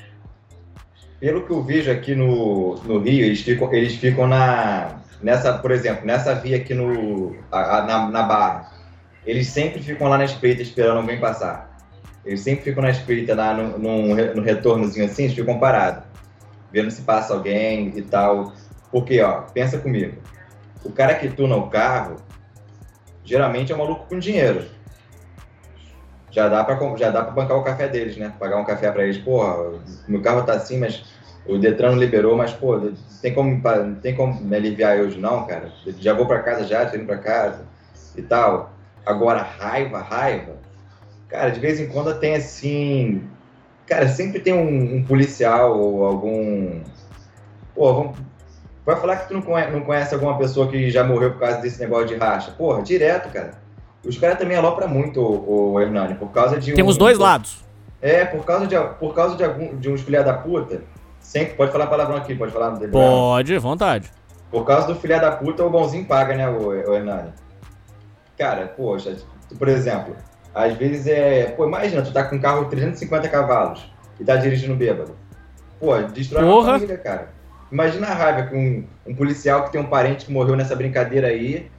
pelo 1.19 1.45
que 1.45 1.51
eu 1.51 1.63
vejo 1.63 1.89
aqui 1.89 2.15
no, 2.15 2.75
no 2.83 2.99
Rio, 2.99 3.25
eles 3.25 3.41
ficam, 3.41 3.73
eles 3.73 3.95
ficam 3.95 4.27
na 4.27 5.01
nessa, 5.21 5.53
por 5.53 5.71
exemplo, 5.71 6.05
nessa 6.05 6.35
via 6.35 6.57
aqui 6.57 6.73
no, 6.73 7.35
a, 7.51 7.77
a, 7.77 7.85
na, 7.85 8.09
na 8.09 8.23
Barra, 8.23 8.71
eles 9.25 9.47
sempre 9.47 9.81
ficam 9.81 10.07
lá 10.07 10.17
na 10.17 10.25
espreita 10.25 10.61
esperando 10.61 10.97
alguém 10.97 11.19
passar. 11.19 11.75
Eles 12.25 12.41
sempre 12.41 12.65
ficam 12.65 12.83
na 12.83 12.89
espreita, 12.89 13.35
lá 13.35 13.53
no, 13.53 13.77
no, 13.77 14.15
no 14.35 14.41
retornozinho 14.41 15.05
assim, 15.05 15.23
eles 15.23 15.35
ficam 15.35 15.59
parados, 15.59 16.03
vendo 16.71 16.91
se 16.91 17.01
passa 17.01 17.33
alguém 17.33 17.93
e 17.95 18.01
tal. 18.01 18.53
Porque, 18.91 19.21
ó, 19.21 19.41
pensa 19.53 19.77
comigo, 19.77 20.21
o 20.83 20.91
cara 20.91 21.15
que 21.15 21.29
tuna 21.29 21.55
o 21.55 21.69
carro, 21.69 22.17
geralmente 23.23 23.71
é 23.71 23.75
um 23.75 23.79
maluco 23.79 24.07
com 24.07 24.19
dinheiro. 24.19 24.65
Já 26.31 26.47
dá 26.47 26.63
para 26.63 26.97
já 26.97 27.09
dá 27.09 27.23
para 27.23 27.31
bancar 27.31 27.57
o 27.57 27.63
café 27.63 27.87
deles, 27.87 28.17
né? 28.17 28.33
Pagar 28.39 28.57
um 28.57 28.65
café 28.65 28.91
para 28.91 29.03
eles. 29.03 29.17
Porra, 29.17 29.79
meu 30.07 30.21
carro 30.21 30.43
tá 30.43 30.53
assim, 30.53 30.77
mas 30.77 31.03
o 31.45 31.57
Detran 31.57 31.91
não 31.91 31.97
liberou, 31.97 32.35
mas, 32.35 32.53
pô, 32.53 32.79
tem 33.21 33.33
como, 33.33 33.61
tem 34.01 34.15
como 34.15 34.39
me 34.41 34.55
aliviar 34.55 34.99
hoje 34.99 35.17
não, 35.17 35.45
cara? 35.45 35.71
Já 35.99 36.13
vou 36.13 36.25
para 36.25 36.43
casa 36.43 36.65
já, 36.65 36.85
tô 36.85 36.97
indo 36.97 37.05
para 37.05 37.17
casa 37.17 37.65
e 38.15 38.21
tal. 38.21 38.73
Agora, 39.05 39.41
raiva, 39.41 39.99
raiva. 39.99 40.57
Cara, 41.29 41.49
de 41.49 41.59
vez 41.59 41.79
em 41.79 41.87
quando 41.87 42.13
tem 42.19 42.35
assim. 42.35 43.23
Cara, 43.85 44.07
sempre 44.09 44.39
tem 44.39 44.53
um, 44.53 44.97
um 44.97 45.03
policial 45.03 45.79
ou 45.79 46.05
algum. 46.05 46.81
Pô, 47.73 47.93
vamos... 47.93 48.17
vai 48.87 48.95
falar 48.95 49.17
que 49.17 49.27
tu 49.27 49.33
não 49.33 49.41
conhece, 49.41 49.71
não 49.71 49.81
conhece 49.81 50.13
alguma 50.13 50.37
pessoa 50.37 50.69
que 50.69 50.89
já 50.89 51.03
morreu 51.03 51.33
por 51.33 51.41
causa 51.41 51.57
desse 51.57 51.77
negócio 51.81 52.07
de 52.07 52.15
racha. 52.15 52.51
Porra, 52.51 52.81
direto, 52.81 53.29
cara. 53.33 53.51
Os 54.05 54.17
caras 54.17 54.39
também 54.39 54.55
alopram 54.55 54.87
muito, 54.87 55.21
o, 55.21 55.73
o 55.73 55.81
Hernani, 55.81 56.15
por 56.15 56.31
causa 56.31 56.57
de. 56.57 56.71
Tem 56.71 56.83
um, 56.83 56.93
dois 56.93 57.17
lados. 57.17 57.65
É, 58.01 58.23
por 58.23 58.45
causa 58.45 58.65
de, 58.65 58.79
por 58.97 59.13
causa 59.13 59.35
de, 59.35 59.43
algum, 59.43 59.75
de 59.75 59.89
uns 59.89 60.01
filha 60.01 60.23
da 60.23 60.33
puta 60.33 60.83
Sempre, 61.19 61.55
pode 61.55 61.71
falar 61.71 61.87
palavrão 61.87 62.15
aqui, 62.15 62.35
pode 62.35 62.53
falar 62.53 62.69
no 62.69 62.87
Pode, 62.87 63.57
vontade. 63.57 64.09
Por 64.49 64.65
causa 64.65 64.87
do 64.87 64.95
filha 64.95 65.19
da 65.19 65.31
puta, 65.31 65.65
o 65.65 65.69
bonzinho 65.69 66.05
paga, 66.05 66.33
né, 66.37 66.47
o, 66.47 66.67
o 66.67 66.95
Hernani? 66.95 67.33
Cara, 68.37 68.67
poxa, 68.67 69.17
por 69.59 69.67
exemplo, 69.67 70.15
às 70.55 70.73
vezes 70.75 71.07
é. 71.07 71.47
Pô, 71.47 71.65
imagina, 71.65 72.01
tu 72.01 72.13
tá 72.13 72.23
com 72.23 72.37
um 72.37 72.39
carro 72.39 72.63
de 72.63 72.69
350 72.69 73.27
cavalos 73.27 73.91
e 74.17 74.23
tá 74.23 74.37
dirigindo 74.37 74.75
bêbado. 74.75 75.17
Pô, 75.77 75.97
destrói 76.03 76.45
Porra. 76.45 76.69
a 76.69 76.73
família, 76.75 76.97
cara. 76.97 77.36
Imagina 77.71 78.07
a 78.07 78.13
raiva 78.13 78.47
que 78.47 78.55
um, 78.55 78.85
um, 79.05 79.15
policial 79.15 79.65
que 79.65 79.71
tem 79.71 79.81
um 79.81 79.87
parente 79.87 80.25
que 80.25 80.31
morreu 80.31 80.55
nessa 80.55 80.75
brincadeira 80.75 81.27
aí 81.27 81.69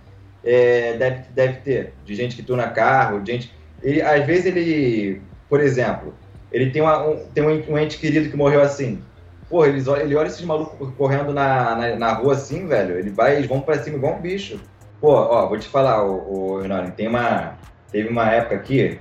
é, 0.44 0.96
deve, 0.96 1.22
deve 1.35 1.53
ter. 1.61 1.94
De 2.05 2.14
gente 2.14 2.37
que 2.37 2.42
tuna 2.42 2.68
carro, 2.68 3.20
de 3.20 3.33
gente. 3.33 3.55
Ele, 3.83 4.03
às 4.03 4.24
vezes 4.27 4.46
ele, 4.46 5.22
por 5.48 5.61
exemplo, 5.61 6.14
ele 6.53 6.70
tem, 6.70 6.83
uma, 6.83 7.07
um, 7.07 7.16
tem 7.33 7.44
um, 7.44 7.72
um 7.72 7.79
ente 7.79 7.98
querido 7.98 8.29
que 8.29 8.37
morreu 8.37 8.61
assim. 8.61 9.03
Eles, 9.51 9.87
ele 9.87 10.14
olha 10.14 10.27
esses 10.27 10.44
malucos 10.44 10.92
correndo 10.96 11.33
na, 11.33 11.74
na, 11.74 11.96
na, 11.96 12.12
rua 12.12 12.35
assim, 12.35 12.66
velho. 12.66 12.98
Ele 12.98 13.11
vai, 13.11 13.37
eles 13.37 13.48
vão 13.48 13.61
pra 13.61 13.79
cima 13.79 13.96
igual 13.96 14.16
um 14.16 14.20
bicho. 14.20 14.61
Pô, 15.01 15.12
ó, 15.12 15.46
vou 15.48 15.59
te 15.59 15.68
falar, 15.68 16.05
o, 16.05 16.61
Hernani, 16.61 16.90
tem 16.90 17.09
uma. 17.09 17.57
Teve 17.90 18.11
uma 18.11 18.31
época 18.31 18.57
aqui, 18.57 19.01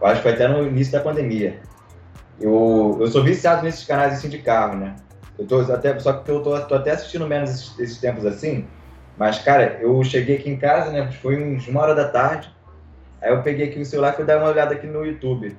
eu 0.00 0.06
acho 0.06 0.16
que 0.16 0.22
foi 0.22 0.32
até 0.32 0.46
no 0.46 0.64
início 0.64 0.92
da 0.92 1.00
pandemia. 1.00 1.58
Eu, 2.40 2.96
eu 3.00 3.06
sou 3.08 3.24
viciado 3.24 3.64
nesses 3.64 3.84
canais 3.84 4.12
assim 4.12 4.28
de 4.28 4.38
carro, 4.38 4.76
né? 4.76 4.94
Eu 5.40 5.46
tô 5.46 5.60
até, 5.60 5.98
só 5.98 6.12
que 6.12 6.30
eu 6.30 6.42
tô, 6.42 6.60
tô 6.60 6.74
até 6.74 6.90
assistindo 6.90 7.26
menos 7.26 7.50
esses, 7.50 7.78
esses, 7.78 7.98
tempos 7.98 8.26
assim. 8.26 8.66
Mas, 9.16 9.38
cara, 9.38 9.78
eu 9.80 10.04
cheguei 10.04 10.36
aqui 10.36 10.50
em 10.50 10.58
casa, 10.58 10.90
né? 10.92 11.10
Foi 11.12 11.42
uns 11.42 11.66
uma 11.66 11.80
hora 11.80 11.94
da 11.94 12.08
tarde. 12.08 12.54
Aí 13.22 13.30
eu 13.30 13.42
peguei 13.42 13.68
aqui 13.68 13.80
o 13.80 13.86
celular 13.86 14.12
e 14.12 14.16
fui 14.16 14.24
dar 14.26 14.36
uma 14.36 14.50
olhada 14.50 14.74
aqui 14.74 14.86
no 14.86 15.04
YouTube. 15.04 15.56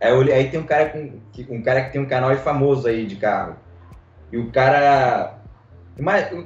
Aí, 0.00 0.32
aí 0.32 0.50
tem 0.50 0.60
um 0.60 0.62
cara, 0.62 0.88
com, 0.88 1.20
um 1.50 1.62
cara 1.62 1.82
que 1.84 1.92
tem 1.92 2.00
um 2.00 2.06
canal 2.06 2.34
famoso 2.36 2.86
aí 2.86 3.06
de 3.06 3.16
carro. 3.16 3.56
E 4.30 4.38
o 4.38 4.52
cara. 4.52 5.38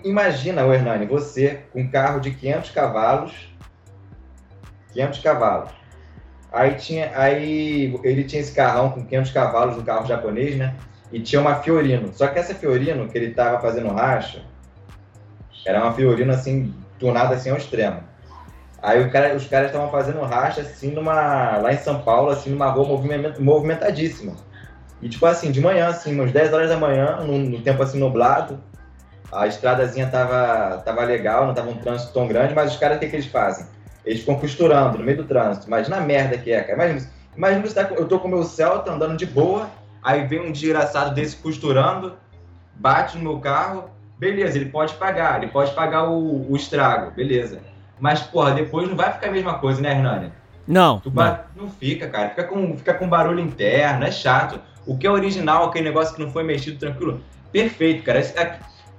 Imagina, 0.02 0.64
o 0.64 0.72
Hernani, 0.72 1.04
você 1.04 1.64
com 1.72 1.82
um 1.82 1.90
carro 1.90 2.20
de 2.20 2.30
500 2.30 2.70
cavalos. 2.70 3.54
500 4.94 5.18
cavalos. 5.20 5.70
Aí, 6.50 6.74
tinha, 6.76 7.12
aí 7.14 8.00
ele 8.02 8.24
tinha 8.24 8.40
esse 8.40 8.54
carrão 8.54 8.90
com 8.90 9.04
500 9.04 9.30
cavalos, 9.30 9.76
um 9.76 9.84
carro 9.84 10.06
japonês, 10.06 10.56
né? 10.56 10.74
E 11.14 11.20
tinha 11.20 11.40
uma 11.40 11.54
Fiorino. 11.54 12.12
Só 12.12 12.26
que 12.26 12.40
essa 12.40 12.56
Fiorino 12.56 13.06
que 13.06 13.16
ele 13.16 13.32
tava 13.32 13.60
fazendo 13.60 13.86
racha, 13.88 14.42
era 15.64 15.80
uma 15.80 15.92
Fiorino 15.92 16.32
assim, 16.32 16.74
tunada 16.98 17.36
assim 17.36 17.50
ao 17.50 17.56
extremo. 17.56 18.00
Aí 18.82 19.08
cara, 19.10 19.36
os 19.36 19.46
caras 19.46 19.68
estavam 19.68 19.92
fazendo 19.92 20.20
racha, 20.22 20.62
assim, 20.62 20.90
numa, 20.90 21.58
lá 21.58 21.72
em 21.72 21.78
São 21.78 22.02
Paulo, 22.02 22.30
assim, 22.30 22.50
numa 22.50 22.68
rua 22.68 22.88
moviment, 22.88 23.38
movimentadíssima. 23.38 24.34
E, 25.00 25.08
tipo 25.08 25.24
assim, 25.24 25.52
de 25.52 25.60
manhã, 25.60 25.86
assim, 25.86 26.12
umas 26.14 26.32
10 26.32 26.52
horas 26.52 26.68
da 26.68 26.76
manhã, 26.76 27.20
no 27.20 27.60
tempo, 27.60 27.80
assim, 27.80 28.00
nublado, 28.00 28.60
a 29.30 29.46
estradazinha 29.46 30.08
tava, 30.08 30.78
tava 30.78 31.04
legal, 31.04 31.46
não 31.46 31.54
tava 31.54 31.70
um 31.70 31.76
trânsito 31.76 32.12
tão 32.12 32.26
grande, 32.26 32.54
mas 32.54 32.72
os 32.72 32.76
caras, 32.76 32.96
o 32.96 33.00
que, 33.00 33.06
que 33.06 33.14
eles 33.14 33.26
fazem? 33.26 33.66
Eles 34.04 34.20
ficam 34.20 34.34
costurando 34.34 34.98
no 34.98 35.04
meio 35.04 35.18
do 35.18 35.24
trânsito. 35.24 35.68
Imagina 35.68 35.98
a 35.98 36.00
merda 36.00 36.36
que 36.36 36.50
é, 36.50 36.60
cara. 36.60 36.74
Imagina, 36.74 37.10
imagina 37.36 37.66
você 37.66 37.74
tá, 37.74 37.94
eu 37.94 38.08
tô 38.08 38.18
com 38.18 38.26
o 38.26 38.30
meu 38.30 38.42
Celta 38.42 38.90
andando 38.90 39.16
de 39.16 39.26
boa, 39.26 39.70
aí 40.04 40.26
vem 40.26 40.40
um 40.40 40.52
desgraçado 40.52 41.14
desse 41.14 41.36
costurando, 41.36 42.12
bate 42.74 43.16
no 43.16 43.24
meu 43.24 43.40
carro, 43.40 43.90
beleza, 44.18 44.58
ele 44.58 44.70
pode 44.70 44.94
pagar, 44.94 45.42
ele 45.42 45.50
pode 45.50 45.72
pagar 45.72 46.10
o, 46.10 46.52
o 46.52 46.54
estrago, 46.54 47.10
beleza. 47.12 47.60
Mas, 47.98 48.20
porra, 48.20 48.52
depois 48.52 48.86
não 48.86 48.96
vai 48.96 49.12
ficar 49.12 49.28
a 49.28 49.32
mesma 49.32 49.58
coisa, 49.58 49.80
né, 49.80 49.92
Hernani? 49.92 50.32
Não. 50.66 51.00
não. 51.56 51.64
não. 51.64 51.70
fica, 51.70 52.08
cara. 52.08 52.30
Fica 52.30 52.44
com, 52.44 52.76
fica 52.76 52.94
com 52.94 53.08
barulho 53.08 53.40
interno, 53.40 54.04
é 54.04 54.10
chato. 54.10 54.60
O 54.86 54.98
que 54.98 55.06
é 55.06 55.10
original, 55.10 55.64
aquele 55.64 55.86
negócio 55.86 56.14
que 56.14 56.22
não 56.22 56.30
foi 56.30 56.42
mexido 56.42 56.78
tranquilo, 56.78 57.20
perfeito, 57.50 58.02
cara. 58.02 58.20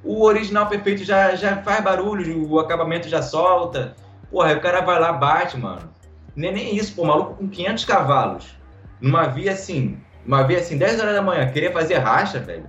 O 0.03 0.23
original 0.23 0.67
perfeito 0.67 1.03
já, 1.03 1.35
já 1.35 1.57
faz 1.57 1.83
barulho, 1.83 2.49
o 2.49 2.59
acabamento 2.59 3.09
já 3.09 3.21
solta. 3.21 3.95
Porra, 4.31 4.49
aí 4.49 4.55
o 4.55 4.61
cara 4.61 4.81
vai 4.81 4.99
lá, 4.99 5.11
bate, 5.11 5.57
mano. 5.57 5.89
Nem, 6.35 6.51
nem 6.51 6.75
isso, 6.75 6.95
pô, 6.95 7.05
maluco 7.05 7.35
com 7.35 7.47
500 7.47 7.85
cavalos. 7.85 8.55
Numa 8.99 9.27
via 9.27 9.51
assim, 9.51 9.99
uma 10.25 10.43
via 10.43 10.59
assim, 10.59 10.77
10 10.77 10.99
horas 10.99 11.13
da 11.15 11.21
manhã, 11.21 11.45
queria 11.51 11.71
fazer 11.71 11.95
racha, 11.97 12.39
velho. 12.39 12.65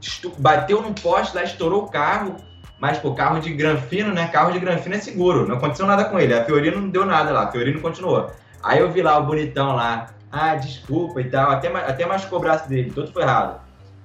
Estu- 0.00 0.32
Bateu 0.38 0.80
num 0.82 0.92
poste 0.94 1.34
lá, 1.36 1.42
estourou 1.42 1.84
o 1.84 1.88
carro. 1.90 2.36
Mas, 2.78 2.98
pô, 2.98 3.14
carro 3.14 3.40
de 3.40 3.52
granfino, 3.54 4.12
né? 4.12 4.28
Carro 4.28 4.52
de 4.52 4.58
granfino 4.58 4.94
é 4.94 4.98
seguro. 4.98 5.48
Não 5.48 5.56
aconteceu 5.56 5.86
nada 5.86 6.04
com 6.04 6.18
ele. 6.20 6.34
A 6.34 6.44
Fiorino 6.44 6.80
não 6.80 6.90
deu 6.90 7.06
nada 7.06 7.32
lá. 7.32 7.44
A 7.44 7.50
Fiorino 7.50 7.80
continuou. 7.80 8.30
Aí 8.62 8.80
eu 8.80 8.92
vi 8.92 9.00
lá 9.00 9.16
o 9.18 9.24
bonitão 9.24 9.74
lá. 9.74 10.08
Ah, 10.30 10.54
desculpa 10.56 11.20
e 11.22 11.30
tal. 11.30 11.50
Até, 11.50 11.68
até 11.68 12.04
machucou 12.04 12.38
o 12.38 12.42
braço 12.42 12.68
dele. 12.68 12.90
Todo 12.94 13.10
ferrado. 13.10 13.60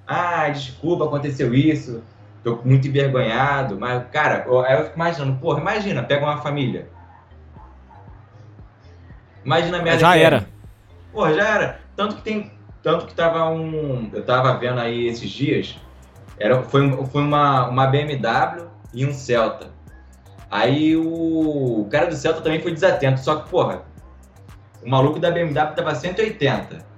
Ah, 0.08 0.48
desculpa, 0.50 1.04
aconteceu 1.06 1.54
isso. 1.54 2.02
Tô 2.44 2.60
muito 2.64 2.88
envergonhado. 2.88 3.78
Mas, 3.78 4.04
cara, 4.10 4.46
eu- 4.48 4.62
aí 4.62 4.78
eu 4.78 4.84
fico 4.86 4.96
imaginando. 4.96 5.38
Porra, 5.40 5.60
imagina, 5.60 6.02
pega 6.02 6.24
uma 6.26 6.38
família. 6.42 6.88
Imagina 9.44 9.80
a 9.80 9.82
merda 9.82 10.00
Já 10.00 10.18
é. 10.18 10.22
era. 10.24 10.48
Porra, 11.12 11.34
já 11.34 11.48
era. 11.48 11.80
Tanto 11.96 12.16
que 12.16 12.22
tem. 12.22 12.52
Tanto 12.84 13.06
que 13.06 13.14
tava 13.14 13.48
um. 13.50 14.10
Eu 14.14 14.24
tava 14.24 14.58
vendo 14.58 14.80
aí 14.80 15.08
esses 15.08 15.30
dias. 15.30 15.78
Era, 16.38 16.64
foi 16.64 16.92
foi 17.06 17.22
uma, 17.22 17.68
uma 17.68 17.88
BMW 17.88 18.68
e 18.94 19.06
um 19.06 19.14
Celta. 19.14 19.68
Aí 20.50 20.96
o, 20.98 21.82
o 21.82 21.88
cara 21.90 22.08
do 22.08 22.16
Celta 22.16 22.42
também 22.42 22.62
foi 22.62 22.74
desatento. 22.74 23.20
Só 23.20 23.36
que, 23.38 23.50
porra, 23.50 23.84
o 24.84 24.90
maluco 24.90 25.20
da 25.20 25.32
BMW 25.32 25.76
tava 25.76 25.94
180. 25.94 26.92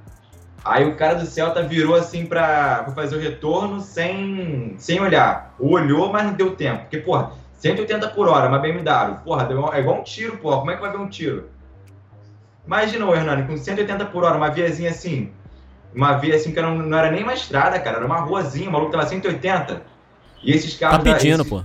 Aí 0.63 0.87
o 0.87 0.95
cara 0.95 1.15
do 1.15 1.25
Celta 1.25 1.61
virou 1.61 1.95
assim 1.95 2.25
pra, 2.25 2.83
pra 2.83 2.93
fazer 2.93 3.17
o 3.17 3.19
retorno 3.19 3.81
sem, 3.81 4.75
sem 4.77 5.01
olhar. 5.01 5.53
Olhou, 5.59 6.11
mas 6.11 6.23
não 6.23 6.33
deu 6.33 6.55
tempo. 6.55 6.83
Porque, 6.83 6.99
porra, 6.99 7.33
180 7.55 8.09
por 8.09 8.29
hora, 8.29 8.47
uma 8.47 8.59
BMW. 8.59 9.17
Porra, 9.23 9.47
é 9.73 9.79
igual 9.79 9.99
um 9.99 10.03
tiro, 10.03 10.37
porra. 10.37 10.59
Como 10.59 10.71
é 10.71 10.75
que 10.75 10.81
vai 10.81 10.91
ver 10.91 10.99
um 10.99 11.09
tiro? 11.09 11.49
Imagina 12.65 13.05
o 13.05 13.13
Hernani 13.13 13.45
com 13.45 13.57
180 13.57 14.05
por 14.05 14.23
hora, 14.23 14.37
uma 14.37 14.49
viazinha 14.49 14.89
assim. 14.89 15.31
Uma 15.95 16.13
via 16.17 16.35
assim 16.35 16.51
que 16.51 16.61
não, 16.61 16.75
não 16.75 16.97
era 16.97 17.11
nem 17.11 17.23
uma 17.23 17.33
estrada, 17.33 17.79
cara. 17.79 17.97
Era 17.97 18.05
uma 18.05 18.19
ruazinha, 18.21 18.69
o 18.69 18.71
maluco 18.71 18.91
tava 18.91 19.05
180. 19.05 19.81
E 20.43 20.51
esses 20.51 20.77
Tá 20.77 20.89
carros. 20.89 21.03
da- 21.05 21.13
pedindo, 21.13 21.45
pô. 21.45 21.63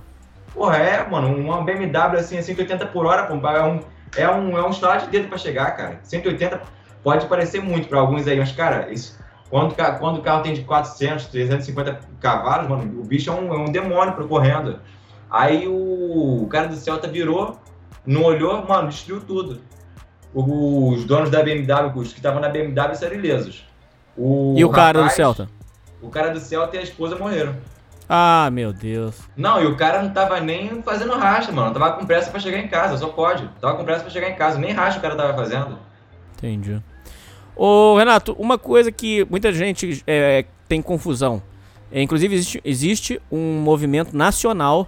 Porra, 0.53 0.77
é, 0.77 1.07
mano, 1.09 1.35
uma 1.35 1.63
BMW 1.63 2.17
assim, 2.19 2.37
a 2.37 2.43
180 2.43 2.85
por 2.87 3.05
hora, 3.05 3.23
pô, 3.23 3.35
é 3.47 3.63
um, 3.63 3.79
é 4.15 4.29
um, 4.29 4.57
é 4.57 4.65
um 4.65 4.69
estalar 4.71 4.99
de 5.01 5.07
dedo 5.07 5.27
pra 5.29 5.37
chegar, 5.37 5.71
cara. 5.75 5.99
180 6.03 6.61
pode 7.03 7.25
parecer 7.27 7.61
muito 7.61 7.87
pra 7.87 7.99
alguns 7.99 8.27
aí, 8.27 8.37
mas, 8.37 8.51
cara, 8.51 8.91
isso, 8.91 9.17
quando, 9.49 9.71
o 9.71 9.75
quando 9.99 10.17
o 10.17 10.21
carro 10.21 10.43
tem 10.43 10.53
de 10.53 10.61
400, 10.61 11.25
350 11.27 11.99
cavalos, 12.19 12.67
mano, 12.69 12.99
o 13.01 13.05
bicho 13.05 13.29
é 13.29 13.33
um, 13.33 13.53
é 13.53 13.57
um 13.57 13.71
demônio 13.71 14.13
percorrendo. 14.13 14.79
Aí 15.29 15.67
o, 15.67 16.43
o 16.43 16.47
cara 16.47 16.67
do 16.67 16.75
Celta 16.75 17.07
virou, 17.07 17.59
não 18.05 18.23
olhou, 18.23 18.65
mano, 18.67 18.89
destruiu 18.89 19.21
tudo. 19.21 19.61
Os 20.33 21.05
donos 21.05 21.29
da 21.29 21.41
BMW, 21.41 21.91
os 21.99 22.09
que 22.11 22.19
estavam 22.19 22.39
na 22.41 22.49
BMW 22.49 22.95
saíram 22.95 23.15
ilesos. 23.15 23.65
O 24.21 24.53
E 24.57 24.65
o 24.65 24.69
cara 24.69 24.99
do 24.99 25.03
rapaz- 25.03 25.15
Celta? 25.15 25.49
O 26.01 26.09
cara 26.09 26.29
do 26.31 26.39
Celta 26.39 26.75
e 26.75 26.79
a 26.79 26.83
esposa 26.83 27.15
morreram. 27.15 27.55
Ah, 28.07 28.49
meu 28.51 28.73
Deus. 28.73 29.15
Não, 29.37 29.61
e 29.61 29.67
o 29.67 29.75
cara 29.77 30.01
não 30.01 30.09
tava 30.09 30.39
nem 30.39 30.81
fazendo 30.81 31.13
racha, 31.15 31.51
mano. 31.51 31.71
Tava 31.73 31.91
com 31.93 32.05
pressa 32.05 32.31
pra 32.31 32.39
chegar 32.39 32.57
em 32.57 32.67
casa, 32.67 32.97
só 32.97 33.07
pode. 33.09 33.47
Tava 33.61 33.77
com 33.77 33.83
pressa 33.85 34.01
pra 34.01 34.09
chegar 34.09 34.29
em 34.29 34.35
casa, 34.35 34.57
nem 34.57 34.71
racha 34.73 34.97
o 34.97 35.01
cara 35.01 35.15
tava 35.15 35.33
fazendo. 35.35 35.77
Entendi. 36.35 36.81
Ô, 37.55 37.95
Renato, 37.97 38.33
uma 38.39 38.57
coisa 38.57 38.91
que 38.91 39.25
muita 39.29 39.53
gente 39.53 40.03
é, 40.07 40.45
tem 40.67 40.81
confusão. 40.81 41.41
É, 41.91 42.01
inclusive, 42.01 42.33
existe, 42.35 42.61
existe 42.65 43.21
um 43.31 43.59
movimento 43.61 44.15
nacional 44.15 44.87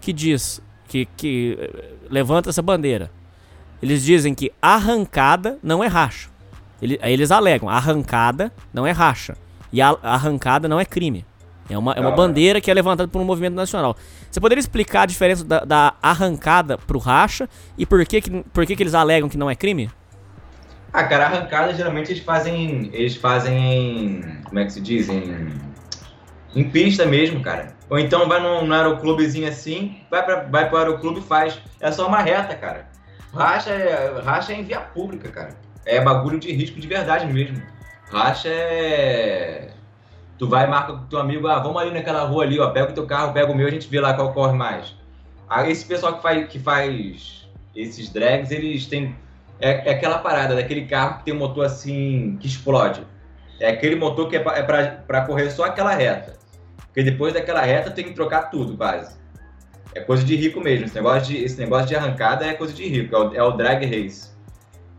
que 0.00 0.12
diz, 0.12 0.60
que, 0.88 1.06
que 1.16 1.56
eh, 1.60 1.92
levanta 2.10 2.50
essa 2.50 2.62
bandeira. 2.62 3.10
Eles 3.82 4.02
dizem 4.02 4.34
que 4.34 4.52
arrancada 4.62 5.58
não 5.62 5.82
é 5.84 5.86
racha. 5.88 6.28
Ele- 6.80 6.98
aí 7.02 7.12
eles 7.12 7.30
alegam, 7.30 7.68
arrancada 7.68 8.52
não 8.72 8.86
é 8.86 8.92
racha. 8.92 9.36
E 9.72 9.80
a 9.80 9.96
arrancada 10.02 10.68
não 10.68 10.78
é 10.78 10.84
crime. 10.84 11.24
É 11.68 11.76
uma, 11.76 11.92
é 11.94 12.00
uma 12.00 12.10
Não, 12.10 12.16
bandeira 12.16 12.60
que 12.60 12.70
é 12.70 12.74
levantada 12.74 13.08
por 13.08 13.20
um 13.20 13.24
movimento 13.24 13.54
nacional. 13.54 13.96
Você 14.30 14.40
poderia 14.40 14.60
explicar 14.60 15.02
a 15.02 15.06
diferença 15.06 15.44
da, 15.44 15.60
da 15.64 15.94
arrancada 16.00 16.78
pro 16.78 16.98
racha 16.98 17.48
e 17.76 17.84
por 17.84 18.04
que, 18.06 18.20
que, 18.20 18.30
por 18.52 18.64
que, 18.64 18.76
que 18.76 18.82
eles 18.82 18.94
alegam 18.94 19.28
que 19.28 19.36
não 19.36 19.50
é 19.50 19.56
crime? 19.56 19.90
Ah, 20.92 21.04
cara, 21.04 21.26
arrancada 21.26 21.74
geralmente 21.74 22.12
eles 22.12 22.22
fazem. 22.22 22.88
Eles 22.92 23.16
fazem 23.16 23.58
em. 23.58 24.42
Como 24.44 24.58
é 24.58 24.64
que 24.64 24.72
se 24.72 24.80
diz? 24.80 25.08
Em, 25.08 25.48
em 26.54 26.70
pista 26.70 27.04
mesmo, 27.04 27.40
cara. 27.40 27.74
Ou 27.90 27.98
então 27.98 28.28
vai 28.28 28.40
num, 28.40 28.64
num 28.66 28.72
aeroclubezinho 28.74 29.48
assim, 29.48 29.98
vai, 30.10 30.24
pra, 30.24 30.42
vai 30.44 30.68
pro 30.68 30.78
aeroclube 30.78 31.20
e 31.20 31.22
faz. 31.22 31.58
É 31.80 31.90
só 31.92 32.06
uma 32.06 32.20
reta, 32.20 32.54
cara. 32.54 32.88
Racha 33.34 33.70
é, 33.70 34.20
racha 34.24 34.52
é 34.52 34.56
em 34.60 34.64
via 34.64 34.80
pública, 34.80 35.28
cara. 35.28 35.50
É 35.86 36.00
bagulho 36.00 36.38
de 36.38 36.52
risco 36.52 36.78
de 36.80 36.86
verdade 36.86 37.32
mesmo. 37.32 37.62
Racha 38.10 38.48
é. 38.48 39.70
Tu 40.38 40.46
vai 40.46 40.66
e 40.66 40.68
marca 40.68 40.92
com 40.92 41.06
teu 41.06 41.18
amigo, 41.18 41.46
ah, 41.46 41.60
vamos 41.60 41.80
ali 41.80 41.90
naquela 41.90 42.24
rua 42.24 42.44
ali, 42.44 42.60
ó, 42.60 42.68
pega 42.70 42.90
o 42.90 42.94
teu 42.94 43.06
carro, 43.06 43.32
pega 43.32 43.50
o 43.50 43.54
meu, 43.54 43.66
a 43.66 43.70
gente 43.70 43.88
vê 43.88 43.98
lá 43.98 44.12
qual 44.12 44.34
corre 44.34 44.52
mais. 44.52 44.94
Aí 45.48 45.72
esse 45.72 45.86
pessoal 45.86 46.14
que 46.14 46.22
faz, 46.22 46.46
que 46.48 46.58
faz 46.58 47.48
esses 47.74 48.10
drags, 48.10 48.50
eles 48.50 48.86
têm 48.86 49.16
é, 49.60 49.88
é 49.88 49.92
aquela 49.92 50.18
parada 50.18 50.54
daquele 50.54 50.86
carro 50.86 51.18
que 51.18 51.24
tem 51.24 51.34
um 51.34 51.38
motor 51.38 51.64
assim 51.64 52.36
que 52.40 52.46
explode. 52.46 53.02
É 53.58 53.70
aquele 53.70 53.96
motor 53.96 54.28
que 54.28 54.36
é 54.36 54.40
pra, 54.40 55.02
é 55.08 55.20
correr 55.22 55.50
só 55.50 55.64
aquela 55.64 55.94
reta. 55.94 56.36
Porque 56.86 57.02
depois 57.02 57.32
daquela 57.32 57.62
reta 57.62 57.90
tem 57.90 58.04
que 58.04 58.12
trocar 58.12 58.50
tudo, 58.50 58.76
quase. 58.76 59.16
É 59.94 60.00
coisa 60.00 60.24
de 60.24 60.36
rico 60.36 60.60
mesmo. 60.60 60.84
Esse 60.84 60.94
negócio 60.94 61.32
de, 61.32 61.42
esse 61.42 61.58
negócio 61.58 61.88
de 61.88 61.96
arrancada 61.96 62.44
é 62.44 62.52
coisa 62.52 62.74
de 62.74 62.86
rico. 62.86 63.14
É 63.14 63.18
o, 63.18 63.34
é 63.34 63.42
o 63.42 63.52
drag 63.52 63.84
race. 63.86 64.35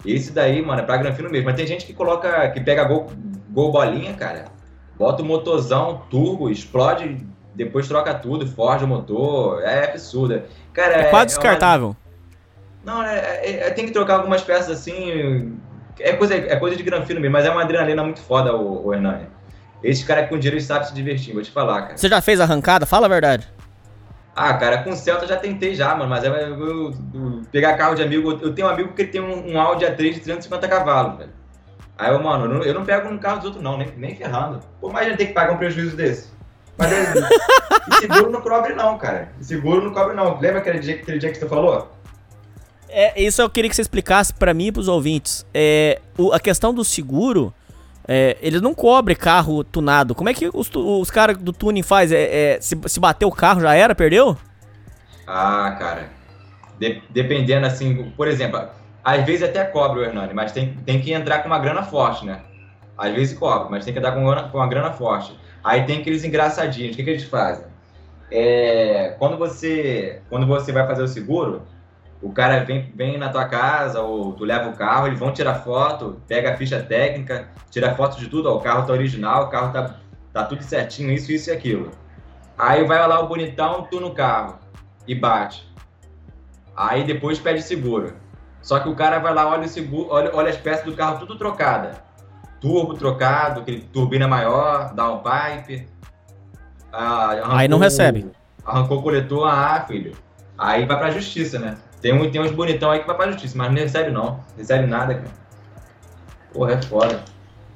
Esse 0.06 0.32
daí, 0.32 0.62
mano, 0.62 0.82
é 0.82 0.84
pra 0.86 0.98
granfino 0.98 1.30
mesmo. 1.30 1.46
Mas 1.46 1.56
tem 1.56 1.68
gente 1.68 1.86
que 1.86 1.94
coloca, 1.94 2.50
que 2.52 2.62
pega 2.62 2.84
gol, 2.84 3.08
gol 3.50 3.72
bolinha, 3.72 4.14
cara. 4.14 4.46
Bota 4.98 5.22
o 5.22 5.26
motorzão, 5.26 6.04
turbo, 6.10 6.50
explode, 6.50 7.18
depois 7.54 7.88
troca 7.88 8.14
tudo, 8.14 8.48
forja 8.48 8.86
o 8.86 8.88
motor. 8.88 9.62
É 9.64 9.86
absurdo. 9.90 10.42
Cara, 10.74 10.94
É, 10.94 11.00
é, 11.02 11.04
quase 11.10 11.12
é 11.12 11.14
uma- 11.14 11.26
descartável. 11.26 11.96
não, 12.84 13.04
é, 13.04 13.18
é- 13.20 13.68
é- 13.68 13.70
tem 13.72 13.86
que 13.86 13.92
trocar 13.92 14.16
algumas 14.16 14.42
peças 14.42 14.70
assim. 14.80 15.58
É 16.00 16.14
coisa, 16.14 16.36
é 16.36 16.56
coisa 16.58 16.76
de 16.76 16.84
granfino 16.84 17.20
mesmo, 17.20 17.34
mas 17.34 17.46
é 17.46 17.50
uma 17.50 17.62
adrenalina 17.64 18.04
muito 18.04 18.20
foda, 18.22 18.56
o, 18.56 18.86
o 18.88 18.94
Hernani. 18.94 19.26
Esse 19.84 20.06
cara 20.06 20.26
com 20.28 20.38
dinheiro 20.38 20.60
sabe 20.64 20.88
se 20.88 20.94
divertir, 20.94 21.34
vou 21.34 21.42
te 21.44 21.52
falar, 21.52 21.82
cara. 21.84 21.98
Você 21.98 22.08
já 22.08 22.22
fez 22.22 22.40
arrancada? 22.40 22.86
Fala 22.86 23.06
a 23.08 23.10
verdade. 23.10 23.48
Ah, 24.39 24.54
cara, 24.54 24.84
com 24.84 24.95
Celta 24.95 25.23
eu 25.26 25.30
já 25.30 25.36
tentei 25.38 25.73
já, 25.73 25.95
mano, 25.95 26.12
mas 26.12 26.23
eu, 26.23 26.32
eu- 26.32 26.60
eu- 26.60 26.93
eu- 27.15 27.41
pegar 27.52 27.76
carro 27.76 27.95
de 27.95 28.04
amigo. 28.04 28.38
Eu 28.39 28.54
tenho 28.54 28.67
um 28.67 28.71
amigo 28.71 28.93
que 28.93 29.04
tem 29.04 29.19
um, 29.19 29.54
um 29.54 29.60
Audi 29.60 29.84
A3 29.84 30.13
de 30.13 30.19
350 30.19 30.67
cavalos, 30.67 31.17
velho. 31.17 31.32
Aí 31.97 32.13
eu, 32.13 32.21
mano, 32.21 32.45
eu 32.45 32.50
não, 32.50 32.63
eu 32.63 32.73
não 32.76 32.86
pego 32.86 33.10
no 33.10 33.17
carro 33.17 33.38
dos 33.38 33.45
outros, 33.45 33.63
não, 33.63 33.80
nem, 33.80 33.91
nem 33.97 34.15
ferrando. 34.15 34.60
Pô, 34.80 34.91
mas 34.91 35.08
a 35.08 35.10
gente 35.10 35.26
que 35.26 35.34
pagar 35.34 35.54
um 35.54 35.58
prejuízo 35.58 35.95
desse. 35.95 36.30
Mas 36.78 36.91
é, 36.91 37.13
seguro 38.00 38.30
não 38.30 38.39
cobre, 38.41 38.76
não, 38.76 38.95
cara. 39.00 39.32
Seguro 39.41 39.84
não 39.84 39.91
cobre, 39.91 40.15
não. 40.15 40.39
Lembra 40.39 40.60
aquele 40.60 40.78
dia, 40.78 40.93
aquele 40.97 41.17
dia 41.17 41.32
que 41.32 41.39
você 41.39 41.47
falou? 41.50 41.91
É, 42.88 43.19
isso 43.19 43.41
eu 43.41 43.50
queria 43.50 43.67
que 43.71 43.76
você 43.76 43.82
explicasse 43.82 44.32
pra 44.32 44.54
mim 44.54 44.67
e 44.67 44.71
pros 44.71 44.88
ouvintes. 44.88 45.43
É, 45.52 46.00
o- 46.15 46.32
a 46.32 46.39
questão 46.39 46.71
do 46.71 46.84
seguro, 46.86 47.52
é, 48.08 48.38
eles 48.41 48.62
não 48.62 48.74
cobrem 48.74 49.15
carro 49.15 49.63
tunado. 49.63 50.15
Como 50.15 50.30
é 50.30 50.34
que 50.34 50.50
os, 50.54 50.70
os 50.74 51.12
caras 51.12 51.38
do 51.38 51.52
tuning 51.54 51.84
faz? 51.84 52.12
É, 52.12 52.56
é, 52.56 52.62
se, 52.62 52.78
se 52.88 53.00
bater 53.00 53.26
o 53.26 53.32
carro 53.32 53.62
já 53.62 53.74
era, 53.74 53.93
perdeu? 53.96 54.38
Ah, 55.26 55.76
cara. 55.78 56.10
De- 56.80 57.02
dependendo, 57.10 57.65
assim, 57.65 58.12
por 58.15 58.28
exemplo, 58.28 58.62
às 59.04 59.26
vezes 59.26 59.43
até 59.43 59.63
cobra 59.65 60.00
o 60.00 60.04
Hernani, 60.04 60.34
mas 60.34 60.52
tem, 60.52 60.74
tem 60.86 61.02
que 61.02 61.12
entrar 61.12 61.39
com 61.39 61.48
uma 61.48 61.60
grana 61.60 61.84
forte, 61.84 62.26
né? 62.26 62.41
Às 62.98 63.13
vezes 63.13 63.38
cobra, 63.38 63.70
mas 63.70 63.84
tem 63.86 63.93
que 63.93 64.00
entrar 64.00 64.12
com, 64.13 64.26
grana- 64.26 64.50
com 64.50 64.58
uma 64.58 64.67
grana 64.67 64.91
forte. 64.93 65.38
Aí 65.63 65.84
tem 65.86 66.00
aqueles 66.00 66.24
engraçadinhos. 66.24 66.93
O 66.93 66.98
que, 66.98 67.04
que 67.04 67.10
eles 67.10 67.24
fazem? 67.24 67.65
É, 68.32 69.15
quando, 69.17 69.38
você, 69.38 70.22
quando 70.30 70.46
você 70.46 70.72
vai 70.72 70.86
fazer 70.86 71.04
o 71.04 71.08
seguro, 71.08 71.63
o 72.22 72.32
cara 72.32 72.64
vem, 72.64 72.92
vem 72.96 73.18
na 73.18 73.30
tua 73.30 73.46
casa 73.46 74.02
ou 74.02 74.34
tu 74.34 74.44
leva 74.44 74.70
o 74.70 74.76
carro, 74.76 75.08
eles 75.08 75.20
vão 75.20 75.32
tirar 75.32 75.56
foto, 75.56 76.22
pega 76.28 76.52
a 76.52 76.58
ficha 76.58 76.82
técnica, 76.82 77.50
tira 77.70 77.94
foto 77.96 78.18
de 78.18 78.28
tudo, 78.28 78.50
ó, 78.50 78.58
o 78.58 78.62
carro 78.62 78.86
tá 78.86 78.94
original, 78.94 79.44
o 79.44 79.50
carro 79.50 79.72
tá, 79.72 79.96
tá 80.34 80.44
tudo 80.44 80.63
certinho, 80.63 81.12
isso, 81.12 81.32
isso 81.32 81.50
e 81.50 81.54
aquilo. 81.54 81.92
Aí 82.58 82.84
vai 82.86 83.06
lá 83.08 83.20
o 83.20 83.28
bonitão, 83.28 83.88
tu 83.90 84.00
no 84.00 84.12
carro 84.12 84.58
e 85.08 85.13
bate. 85.13 85.72
Aí 86.76 87.04
depois 87.04 87.40
pede 87.40 87.62
seguro. 87.62 88.15
Só 88.62 88.80
que 88.80 88.90
o 88.90 88.96
cara 88.96 89.20
vai 89.20 89.34
lá, 89.34 89.48
olha 89.48 89.65
o 89.65 89.70
seguro, 89.70 90.08
olha, 90.10 90.32
olha 90.34 90.50
as 90.50 90.58
peças 90.58 90.84
do 90.84 90.96
carro 90.96 91.20
tudo 91.20 91.38
trocada. 91.38 92.04
Turbo 92.60 92.96
trocado, 92.96 93.62
aquele 93.62 93.82
turbina 93.82 94.28
maior, 94.28 94.94
downpipe. 94.96 95.88
Ah, 96.92 97.32
arrancou 97.32 97.56
Aí 97.56 97.68
não 97.68 97.78
recebe. 97.78 98.32
Arrancou 98.65 98.98
o 99.00 99.04
coletor, 99.04 99.48
ah, 99.48 99.86
filho. 99.88 100.13
Aí 100.58 100.86
vai 100.86 100.98
pra 100.98 101.12
justiça, 101.12 101.60
né? 101.60 101.78
Tem, 102.08 102.14
um, 102.14 102.32
tem 102.32 102.40
uns 102.40 102.52
bonitão 102.52 102.90
aí 102.90 103.02
que 103.02 103.06
vai 103.06 103.18
pra 103.18 103.32
justiça, 103.32 103.58
mas 103.58 103.68
não 103.68 103.76
recebe 103.76 104.12
não. 104.12 104.40
Recebe 104.58 104.88
nada, 104.88 105.14
cara. 105.14 105.28
Porra, 106.54 106.72
é 106.72 106.82
foda. 106.82 107.20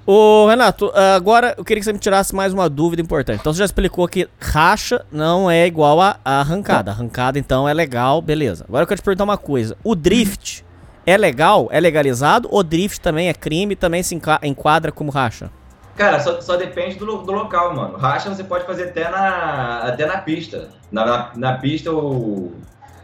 Ô, 0.06 0.48
Renato, 0.48 0.90
agora 0.96 1.54
eu 1.58 1.66
queria 1.66 1.82
que 1.82 1.86
você 1.86 1.92
me 1.92 2.00
tirasse 2.00 2.34
mais 2.34 2.54
uma 2.54 2.70
dúvida 2.70 3.02
importante. 3.02 3.42
Então 3.42 3.52
você 3.52 3.60
já 3.60 3.66
explicou 3.66 4.08
que 4.08 4.30
racha 4.40 5.06
não 5.12 5.52
é 5.52 5.68
igual 5.68 6.00
a, 6.00 6.16
a 6.24 6.40
arrancada. 6.40 6.92
Arrancada, 6.92 7.38
então, 7.38 7.68
é 7.68 7.74
legal, 7.74 8.22
beleza. 8.22 8.64
Agora 8.70 8.84
eu 8.84 8.88
quero 8.88 9.02
te 9.02 9.04
perguntar 9.04 9.26
uma 9.26 9.38
coisa. 9.38 9.76
O 9.84 9.96
drift 9.96 10.64
é 11.06 11.18
legal? 11.18 11.68
É 11.70 11.82
legalizado? 11.82 12.48
Ou 12.50 12.64
drift 12.64 13.02
também 13.02 13.28
é 13.28 13.34
crime 13.34 13.76
também 13.76 14.02
se 14.02 14.16
enquadra 14.16 14.94
como 14.94 15.12
racha? 15.12 15.52
Cara, 15.98 16.22
só, 16.22 16.40
só 16.40 16.56
depende 16.56 16.96
do, 16.96 17.18
do 17.18 17.34
local, 17.34 17.76
mano. 17.76 17.98
Racha 17.98 18.34
você 18.34 18.46
pode 18.46 18.66
fazer 18.66 18.86
até 18.86 19.10
na, 19.10 19.80
até 19.80 20.06
na 20.06 20.20
pista. 20.20 20.70
Na, 20.90 21.06
na, 21.06 21.32
na 21.36 21.58
pista, 21.58 21.92
o. 21.92 22.54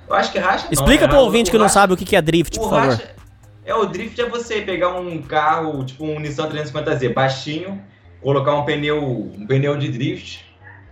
Eu 0.07 0.15
acho 0.15 0.31
que 0.31 0.39
racha. 0.39 0.65
não, 0.65 0.71
Explica 0.73 1.05
né? 1.05 1.09
pro 1.09 1.19
ouvinte 1.19 1.49
O 1.49 1.51
que 1.51 1.57
não 1.57 1.65
racha- 1.65 1.73
sabe 1.73 1.93
o 1.93 1.97
que 1.97 2.15
é 2.15 2.21
drift, 2.21 2.57
O 2.57 2.61
por 2.61 2.69
favor. 2.69 2.89
racha- 2.91 3.15
É, 3.65 3.73
o 3.75 3.85
drift 3.85 4.19
é 4.21 4.29
você 4.29 4.61
pegar 4.61 4.89
um 4.97 5.21
carro, 5.21 5.83
tipo 5.85 6.05
um 6.05 6.19
Nissan 6.19 6.47
350Z 6.49 7.13
baixinho, 7.13 7.81
colocar 8.21 8.55
um 8.55 8.63
pneu, 8.63 9.03
um 9.03 9.45
pneu 9.45 9.75
de 9.77 9.89
drift 9.89 10.45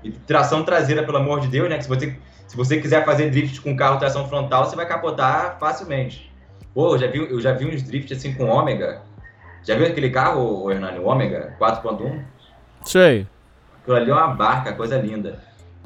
e 0.03 0.11
tração 0.11 0.63
traseira, 0.63 1.03
pelo 1.03 1.17
amor 1.17 1.39
de 1.39 1.47
Deus, 1.47 1.69
né? 1.69 1.77
Que 1.77 1.83
se 1.83 1.89
você, 1.89 2.15
se 2.45 2.57
você 2.57 2.77
quiser 2.81 3.05
fazer 3.05 3.29
drift 3.31 3.61
com 3.61 3.75
carro 3.77 3.97
tração 3.97 4.27
frontal, 4.27 4.65
você 4.65 4.75
vai 4.75 4.85
capotar 4.85 5.57
facilmente. 5.59 6.29
Pô, 6.73 6.93
eu 6.95 6.97
já 6.99 7.07
vi, 7.07 7.19
eu 7.19 7.39
já 7.39 7.53
vi 7.53 7.65
uns 7.65 7.81
drift 7.81 8.11
assim 8.13 8.33
com 8.33 8.47
ômega. 8.49 9.01
Já 9.63 9.75
viu 9.75 9.87
aquele 9.87 10.09
carro, 10.09 10.65
o 10.65 10.69
Hernani, 10.71 10.99
o 10.99 11.05
ômega 11.05 11.55
4.1? 11.57 12.21
Sei. 12.83 13.25
Aquilo 13.81 13.95
ali 13.95 14.11
é 14.11 14.13
uma 14.13 14.27
barca, 14.27 14.73
coisa 14.73 14.97
linda. 14.97 15.39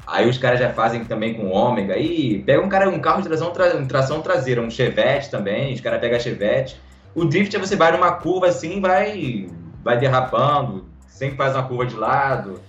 Aí 0.06 0.28
os 0.28 0.38
caras 0.38 0.58
já 0.58 0.70
fazem 0.72 1.04
também 1.04 1.34
com 1.34 1.50
ômega. 1.50 1.94
Aí 1.94 2.42
pega 2.44 2.60
um 2.62 2.68
cara, 2.68 2.88
um 2.88 3.00
carro 3.00 3.22
de 3.22 3.28
tração, 3.28 3.50
tra- 3.52 3.84
tração 3.86 4.20
traseira, 4.20 4.60
um 4.60 4.70
Chevette 4.70 5.30
também, 5.30 5.72
os 5.74 5.80
caras 5.80 6.00
pegam 6.00 6.16
a 6.16 6.20
Chevette. 6.20 6.80
O 7.14 7.24
drift 7.24 7.54
é 7.54 7.58
você 7.58 7.76
vai 7.76 7.92
numa 7.92 8.12
curva 8.12 8.48
assim, 8.48 8.80
vai, 8.80 9.48
vai 9.84 9.98
derrapando, 9.98 10.88
sempre 11.08 11.36
faz 11.36 11.54
uma 11.54 11.62
curva 11.64 11.86
de 11.86 11.96
lado. 11.96 12.60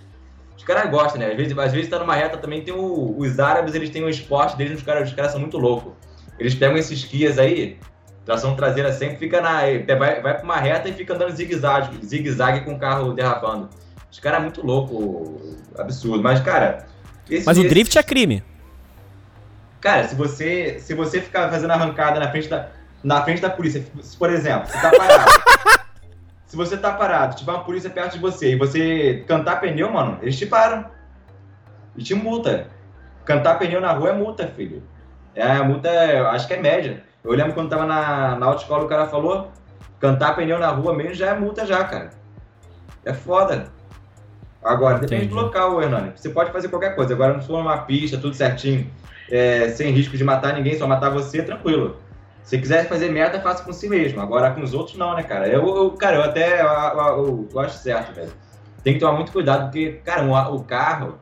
Os 0.57 0.63
caras 0.63 0.89
gostam, 0.91 1.19
né? 1.19 1.27
Às 1.31 1.37
vezes, 1.37 1.57
às 1.57 1.71
vezes 1.71 1.89
tá 1.89 1.97
numa 1.97 2.13
reta 2.13 2.37
também, 2.37 2.61
tem 2.61 2.73
o- 2.73 3.15
os 3.17 3.39
árabes, 3.39 3.73
eles 3.73 3.89
têm 3.89 4.03
um 4.03 4.09
esporte 4.09 4.55
deles, 4.55 4.77
os 4.79 4.83
caras, 4.83 5.09
os 5.09 5.15
caras 5.15 5.31
são 5.31 5.39
muito 5.41 5.57
loucos. 5.57 5.93
Eles 6.37 6.53
pegam 6.53 6.77
esses 6.77 7.03
Kias 7.03 7.39
aí, 7.39 7.77
tração 8.25 8.55
traseira 8.55 8.91
sempre, 8.93 9.17
fica 9.17 9.41
na. 9.41 9.61
Vai, 9.97 10.21
vai 10.21 10.33
pra 10.35 10.43
uma 10.43 10.57
reta 10.57 10.89
e 10.89 10.93
fica 10.93 11.13
andando 11.15 11.31
zigue-zague, 11.35 12.05
zigue-zague 12.05 12.61
com 12.65 12.73
o 12.73 12.79
carro 12.79 13.13
derrapando. 13.13 13.69
Os 14.11 14.19
caras 14.19 14.39
é 14.39 14.41
muito 14.43 14.65
louco, 14.65 15.39
absurdo. 15.77 16.21
Mas, 16.21 16.39
cara. 16.39 16.90
Esse- 17.35 17.45
Mas 17.45 17.57
o 17.57 17.61
esse- 17.61 17.69
drift 17.69 17.97
é 17.97 18.03
crime. 18.03 18.43
Cara, 19.79 20.07
se 20.07 20.15
você, 20.15 20.77
se 20.79 20.93
você 20.93 21.19
ficar 21.21 21.49
fazendo 21.49 21.71
arrancada 21.71 22.19
na 22.19 22.29
frente 22.29 22.47
da, 22.47 22.67
na 23.03 23.23
frente 23.23 23.41
da 23.41 23.49
polícia, 23.49 23.83
por 24.19 24.29
exemplo, 24.29 24.67
você 24.67 24.79
tá 24.79 24.91
parado. 24.91 25.31
se 26.45 26.55
você 26.55 26.77
tá 26.77 26.91
parado, 26.93 27.35
tiver 27.35 27.51
uma 27.51 27.63
polícia 27.63 27.89
perto 27.89 28.13
de 28.13 28.19
você 28.19 28.51
e 28.51 28.55
você 28.55 29.23
cantar 29.27 29.59
pneu, 29.59 29.91
mano, 29.91 30.19
eles 30.21 30.37
te 30.37 30.45
param. 30.45 30.85
E 31.97 32.03
te 32.03 32.13
multa. 32.13 32.67
Cantar 33.25 33.57
pneu 33.57 33.81
na 33.81 33.91
rua 33.91 34.09
é 34.09 34.13
multa, 34.13 34.47
filho. 34.47 34.83
É, 35.33 35.43
a 35.43 35.63
multa, 35.63 35.87
é- 35.89 36.19
acho 36.21 36.47
que 36.47 36.53
é 36.53 36.57
média. 36.61 37.03
Eu 37.23 37.31
lembro 37.33 37.53
quando 37.53 37.69
tava 37.69 37.85
na, 37.85 38.35
na 38.35 38.45
autoescola, 38.45 38.83
o 38.83 38.87
cara 38.87 39.07
falou, 39.07 39.51
cantar 39.99 40.35
pneu 40.35 40.59
na 40.59 40.67
rua 40.69 40.93
mesmo 40.95 41.13
já 41.15 41.27
é 41.31 41.33
multa 41.39 41.65
já, 41.65 41.83
cara. 41.83 42.11
É 43.03 43.13
foda. 43.13 43.71
Agora, 44.63 44.99
depende 44.99 45.25
Entendi. 45.25 45.33
do 45.33 45.41
local, 45.41 45.81
Hernani. 45.81 46.11
Você 46.15 46.29
pode 46.29 46.51
fazer 46.51 46.67
qualquer 46.69 46.95
coisa. 46.95 47.13
Agora, 47.13 47.33
não 47.33 47.41
se 47.41 47.47
for 47.47 47.57
numa 47.57 47.77
pista, 47.79 48.17
tudo 48.17 48.35
certinho, 48.35 48.87
é, 49.31 49.69
sem 49.69 49.91
risco 49.91 50.15
de 50.15 50.23
matar 50.23 50.53
ninguém, 50.53 50.77
só 50.77 50.85
matar 50.87 51.09
você, 51.09 51.41
tranquilo. 51.41 51.97
Se 52.43 52.57
quiser 52.57 52.87
fazer 52.87 53.09
merda, 53.11 53.39
faça 53.41 53.63
com 53.63 53.71
si 53.73 53.87
mesmo. 53.89 54.21
Agora, 54.21 54.51
com 54.51 54.61
os 54.61 54.73
outros, 54.73 54.97
não, 54.97 55.15
né, 55.15 55.23
cara? 55.23 55.47
Eu, 55.47 55.65
eu- 55.75 55.91
cara, 55.91 56.17
eu 56.17 56.23
até 56.23 56.61
eu, 56.61 56.65
eu- 56.67 57.49
eu 57.53 57.59
acho 57.59 57.77
certo, 57.77 58.13
velho. 58.13 58.31
Tem 58.83 58.93
que 58.95 58.99
tomar 58.99 59.13
muito 59.13 59.31
cuidado, 59.31 59.63
porque, 59.65 59.99
cara, 60.03 60.23
o, 60.23 60.55
o 60.55 60.63
carro... 60.63 61.19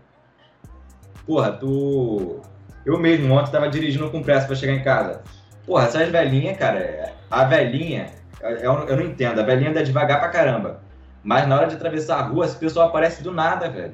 Porra, 1.25 1.51
tu... 1.51 2.41
Eu 2.85 2.97
mesmo, 2.97 3.33
ontem, 3.33 3.51
tava 3.51 3.69
dirigindo 3.69 4.09
com 4.09 4.23
pressa 4.23 4.47
pra 4.47 4.55
chegar 4.55 4.73
em 4.73 4.81
casa. 4.83 5.21
Porra, 5.65 5.85
essas 5.85 6.09
velhinhas, 6.09 6.57
cara, 6.57 7.13
a 7.29 7.43
velhinha... 7.45 8.07
Eu, 8.41 8.73
eu 8.87 8.95
não 8.95 9.03
entendo, 9.03 9.39
a 9.39 9.43
velhinha 9.43 9.69
anda 9.69 9.83
devagar 9.83 10.19
pra 10.19 10.29
caramba. 10.29 10.81
Mas 11.23 11.47
na 11.47 11.55
hora 11.57 11.67
de 11.67 11.75
atravessar 11.75 12.19
a 12.19 12.21
rua, 12.23 12.45
esse 12.45 12.55
pessoal 12.57 12.87
aparece 12.87 13.21
do 13.23 13.31
nada, 13.31 13.69
velho. 13.69 13.93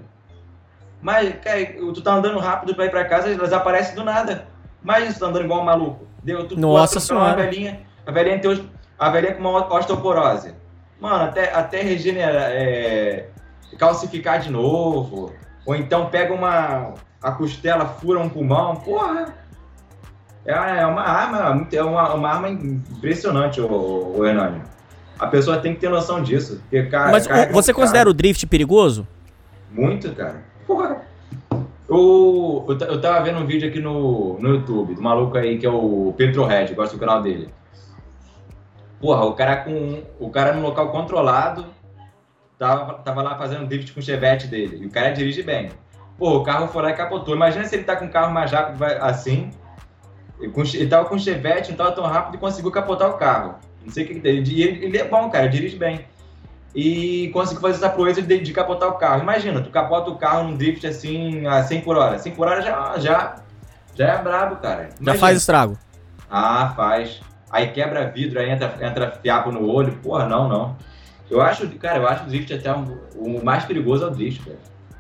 Mas, 1.02 1.36
cara, 1.44 1.66
tu 1.94 2.02
tá 2.02 2.14
andando 2.14 2.40
rápido 2.40 2.74
pra 2.76 2.86
ir 2.86 2.92
pra 2.92 3.06
casa, 3.06 3.30
elas 3.32 3.54
aparecem 3.54 3.96
do 3.96 4.04
nada. 4.04 4.48
Mas 4.82 5.14
tu 5.16 5.20
tá 5.22 5.26
andando 5.28 5.46
igual 5.46 5.62
um 5.62 5.66
maluco. 5.66 6.08
Deu, 6.24 6.48
tu 6.48 6.60
Nossa 6.60 7.00
Senhora. 7.00 7.26
Uma 7.28 7.36
velhinha, 7.36 7.82
a 8.06 8.12
velhinha 8.12 8.40
tem 8.40 8.52
os- 8.52 8.64
a 8.98 9.10
velhinha 9.10 9.34
com 9.36 9.42
uma 9.42 9.74
osteoporose. 9.76 10.56
Mano, 11.00 11.26
até, 11.26 11.54
até 11.54 11.82
regenerar, 11.82 12.50
é, 12.52 13.28
calcificar 13.78 14.40
de 14.40 14.50
novo. 14.52 15.34
Ou 15.66 15.76
então 15.76 16.08
pega 16.10 16.34
uma. 16.34 16.94
A 17.22 17.32
costela, 17.32 17.86
fura 17.86 18.20
um 18.20 18.30
pulmão. 18.30 18.76
Porra! 18.78 19.34
É, 20.46 20.54
é 20.54 20.86
uma 20.86 21.02
arma, 21.02 21.68
é 21.72 21.82
uma, 21.84 22.14
uma 22.14 22.30
arma 22.30 22.50
impressionante, 22.50 23.60
o, 23.60 24.14
o 24.18 24.26
Hernani. 24.26 24.62
A 25.18 25.28
pessoa 25.28 25.58
tem 25.58 25.74
que 25.74 25.80
ter 25.80 25.90
noção 25.90 26.22
disso. 26.22 26.62
Porque, 26.64 26.84
cara, 26.84 27.12
Mas 27.12 27.28
cara, 27.28 27.52
você 27.52 27.72
cara, 27.72 27.82
considera 27.82 28.10
o 28.10 28.14
drift 28.14 28.46
perigoso? 28.48 29.08
muito, 29.72 30.14
cara. 30.16 30.44
Porra. 30.66 31.02
Eu, 31.88 32.66
eu, 32.68 32.78
eu 32.88 33.02
tava 33.02 33.24
vendo 33.24 33.40
um 33.40 33.46
vídeo 33.46 33.70
aqui 33.70 33.80
no, 33.80 34.40
no 34.40 34.50
YouTube 34.56 34.96
do 34.96 35.02
maluco 35.02 35.38
aí 35.38 35.60
que 35.60 35.66
é 35.66 35.70
o 35.70 36.14
Petrohead, 36.18 36.74
gosto 36.74 36.94
do 36.94 37.00
canal 37.00 37.22
dele. 37.22 37.50
Porra, 39.00 39.26
o 39.26 39.34
cara 39.34 39.58
com. 39.58 40.04
O 40.20 40.30
cara 40.30 40.54
num 40.54 40.64
local 40.64 40.90
controlado 40.92 41.66
tava, 42.58 42.96
tava 42.96 43.22
lá 43.22 43.38
fazendo 43.38 43.68
drift 43.68 43.94
com 43.94 44.00
o 44.00 44.04
chevette 44.04 44.48
dele. 44.48 44.80
E 44.82 44.86
o 44.88 44.90
cara 44.90 45.12
dirige 45.12 45.44
bem. 45.44 45.70
Pô, 46.18 46.38
o 46.38 46.44
carro 46.44 46.68
foi 46.68 46.82
lá 46.82 46.90
e 46.92 46.94
capotou. 46.94 47.36
Imagina 47.36 47.66
se 47.66 47.76
ele 47.76 47.84
tá 47.84 47.96
com 47.96 48.06
um 48.06 48.10
carro 48.10 48.34
mais 48.34 48.52
rápido 48.52 48.84
assim. 49.02 49.52
E 50.42 50.48
com, 50.50 50.62
ele 50.62 50.88
tava 50.88 51.08
com 51.08 51.16
o 51.16 51.20
chevette, 51.20 51.70
não 51.70 51.78
tava 51.78 51.92
tão 51.92 52.06
rápido 52.06 52.36
e 52.36 52.38
conseguiu 52.38 52.72
capotar 52.72 53.10
o 53.10 53.14
carro. 53.14 53.56
Não 53.86 53.92
sei 53.92 54.04
o 54.04 54.08
que 54.08 54.14
que 54.16 54.20
tem. 54.20 54.44
E 54.44 54.64
ele, 54.64 54.86
ele 54.86 54.98
é 54.98 55.04
bom, 55.08 55.30
cara, 55.30 55.48
dirige 55.48 55.78
bem 55.78 56.02
e 56.76 57.30
conseguiu 57.32 57.62
fazer 57.62 57.76
essa 57.76 57.90
proeza 57.90 58.22
de, 58.22 58.40
de 58.40 58.52
capotar 58.52 58.90
o 58.90 58.94
carro. 58.94 59.22
Imagina, 59.22 59.62
tu 59.62 59.70
capota 59.70 60.10
o 60.12 60.18
carro 60.18 60.44
num 60.44 60.58
drift 60.58 60.86
assim 60.86 61.48
a 61.48 61.64
100 61.64 61.82
por 61.82 61.96
hora. 61.96 62.20
100 62.20 62.34
por 62.34 62.48
hora 62.48 62.62
já, 62.62 62.98
já, 62.98 63.36
já 63.96 64.06
é 64.14 64.22
brabo, 64.22 64.58
cara. 64.58 64.84
Já 64.90 64.96
Imagina. 65.00 65.20
faz 65.20 65.38
estrago. 65.38 65.78
Ah, 66.30 66.74
faz. 66.76 67.22
Aí 67.50 67.68
quebra 67.68 68.10
vidro, 68.10 68.40
aí 68.40 68.50
entra, 68.50 68.76
entra 68.82 69.12
fiapo 69.22 69.52
no 69.52 69.66
olho. 69.72 69.94
Porra, 70.04 70.26
não, 70.28 70.50
não. 70.50 70.76
Eu 71.32 71.42
acho, 71.42 71.68
cara, 71.78 72.00
eu 72.00 72.08
acho 72.08 72.26
o 72.26 72.28
drift 72.28 72.54
até 72.54 72.74
um- 72.74 72.98
o 73.16 73.44
mais 73.44 73.64
perigoso 73.64 74.04
é 74.04 74.08
o 74.08 74.12
drift, 74.12 74.44
cara. 74.44 74.58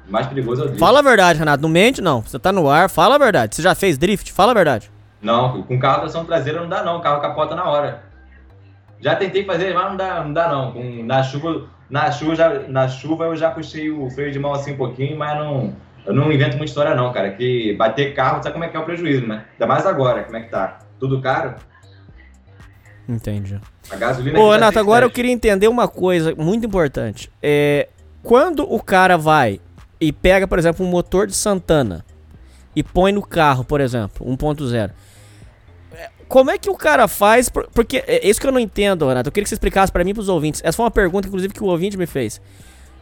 O 0.07 0.11
mais 0.11 0.27
perigoso 0.27 0.61
é 0.61 0.63
o 0.65 0.67
drift. 0.67 0.79
Fala 0.79 0.99
a 0.99 1.01
verdade, 1.01 1.39
Renato. 1.39 1.61
Não 1.61 1.69
mente, 1.69 2.01
não. 2.01 2.21
Você 2.21 2.39
tá 2.39 2.53
no 2.53 2.69
ar, 2.69 2.89
fala 2.89 3.15
a 3.15 3.17
verdade. 3.17 3.53
Você 3.55 3.61
já 3.61 3.75
fez 3.75 3.97
drift? 3.97 4.31
Fala 4.31 4.51
a 4.51 4.55
verdade. 4.55 4.89
Não, 5.21 5.61
com 5.63 5.77
carro 5.79 6.01
tração 6.01 6.23
traseira 6.23 6.61
não 6.61 6.69
dá 6.69 6.83
não, 6.83 6.97
o 6.97 7.01
carro 7.01 7.19
capota 7.19 7.53
na 7.55 7.65
hora. 7.65 8.03
Já 8.99 9.15
tentei 9.15 9.43
fazer, 9.43 9.73
mas 9.73 9.89
não 9.89 9.97
dá, 9.97 10.23
não 10.23 10.33
dá 10.33 10.49
não. 10.49 10.71
Com, 10.71 11.03
na 11.03 11.21
chuva, 11.23 11.67
na 11.89 12.11
chuva, 12.11 12.35
já, 12.35 12.59
na 12.67 12.87
chuva 12.87 13.25
eu 13.25 13.35
já 13.35 13.51
puxei 13.51 13.89
o 13.89 14.09
freio 14.09 14.31
de 14.31 14.39
mão 14.39 14.53
assim 14.53 14.73
um 14.73 14.77
pouquinho, 14.77 15.17
mas 15.17 15.37
não, 15.37 15.73
eu 16.05 16.13
não 16.13 16.31
invento 16.31 16.57
muita 16.57 16.65
história 16.65 16.95
não, 16.95 17.11
cara. 17.11 17.31
Que 17.31 17.73
bater 17.73 18.13
carro, 18.13 18.41
sabe 18.41 18.53
como 18.53 18.63
é 18.63 18.67
que 18.67 18.77
é 18.77 18.79
o 18.79 18.85
prejuízo, 18.85 19.27
né? 19.27 19.45
Ainda 19.53 19.67
mais 19.67 19.85
agora, 19.85 20.23
como 20.23 20.37
é 20.37 20.41
que 20.41 20.49
tá? 20.49 20.79
Tudo 20.99 21.21
caro? 21.21 21.55
Entendi. 23.07 23.59
A 23.91 23.95
gasolina... 23.95 24.39
Ô, 24.39 24.49
tá 24.49 24.55
Renato, 24.55 24.79
agora 24.79 25.05
eu 25.05 25.09
6,10. 25.09 25.13
queria 25.13 25.31
entender 25.31 25.67
uma 25.67 25.87
coisa 25.87 26.33
muito 26.35 26.65
importante. 26.65 27.31
É, 27.41 27.87
quando 28.23 28.63
o 28.71 28.81
cara 28.81 29.17
vai 29.17 29.59
e 29.99 30.11
pega, 30.11 30.47
por 30.47 30.57
exemplo, 30.57 30.85
um 30.85 30.89
motor 30.89 31.27
de 31.27 31.35
Santana 31.35 32.03
e 32.75 32.83
põe 32.83 33.11
no 33.11 33.21
carro, 33.21 33.63
por 33.63 33.79
exemplo, 33.79 34.25
1.0, 34.25 34.73
é, 34.73 34.89
como 36.27 36.51
é 36.51 36.57
que 36.57 36.69
o 36.69 36.75
cara 36.75 37.07
faz? 37.07 37.49
por- 37.49 37.67
Porque 37.73 38.03
é 38.07 38.27
isso 38.27 38.39
que 38.41 38.47
eu 38.47 38.51
não 38.51 38.59
entendo, 38.59 39.07
Renato. 39.07 39.29
Eu 39.29 39.31
queria 39.31 39.43
que 39.43 39.49
você 39.49 39.55
explicasse 39.55 39.91
pra 39.91 40.03
mim 40.03 40.11
e 40.11 40.13
pros 40.13 40.29
ouvintes. 40.29 40.61
Essa 40.63 40.75
foi 40.77 40.85
uma 40.85 40.91
pergunta, 40.91 41.27
inclusive, 41.27 41.53
que 41.53 41.63
o 41.63 41.67
ouvinte 41.67 41.97
me 41.97 42.05
fez. 42.05 42.41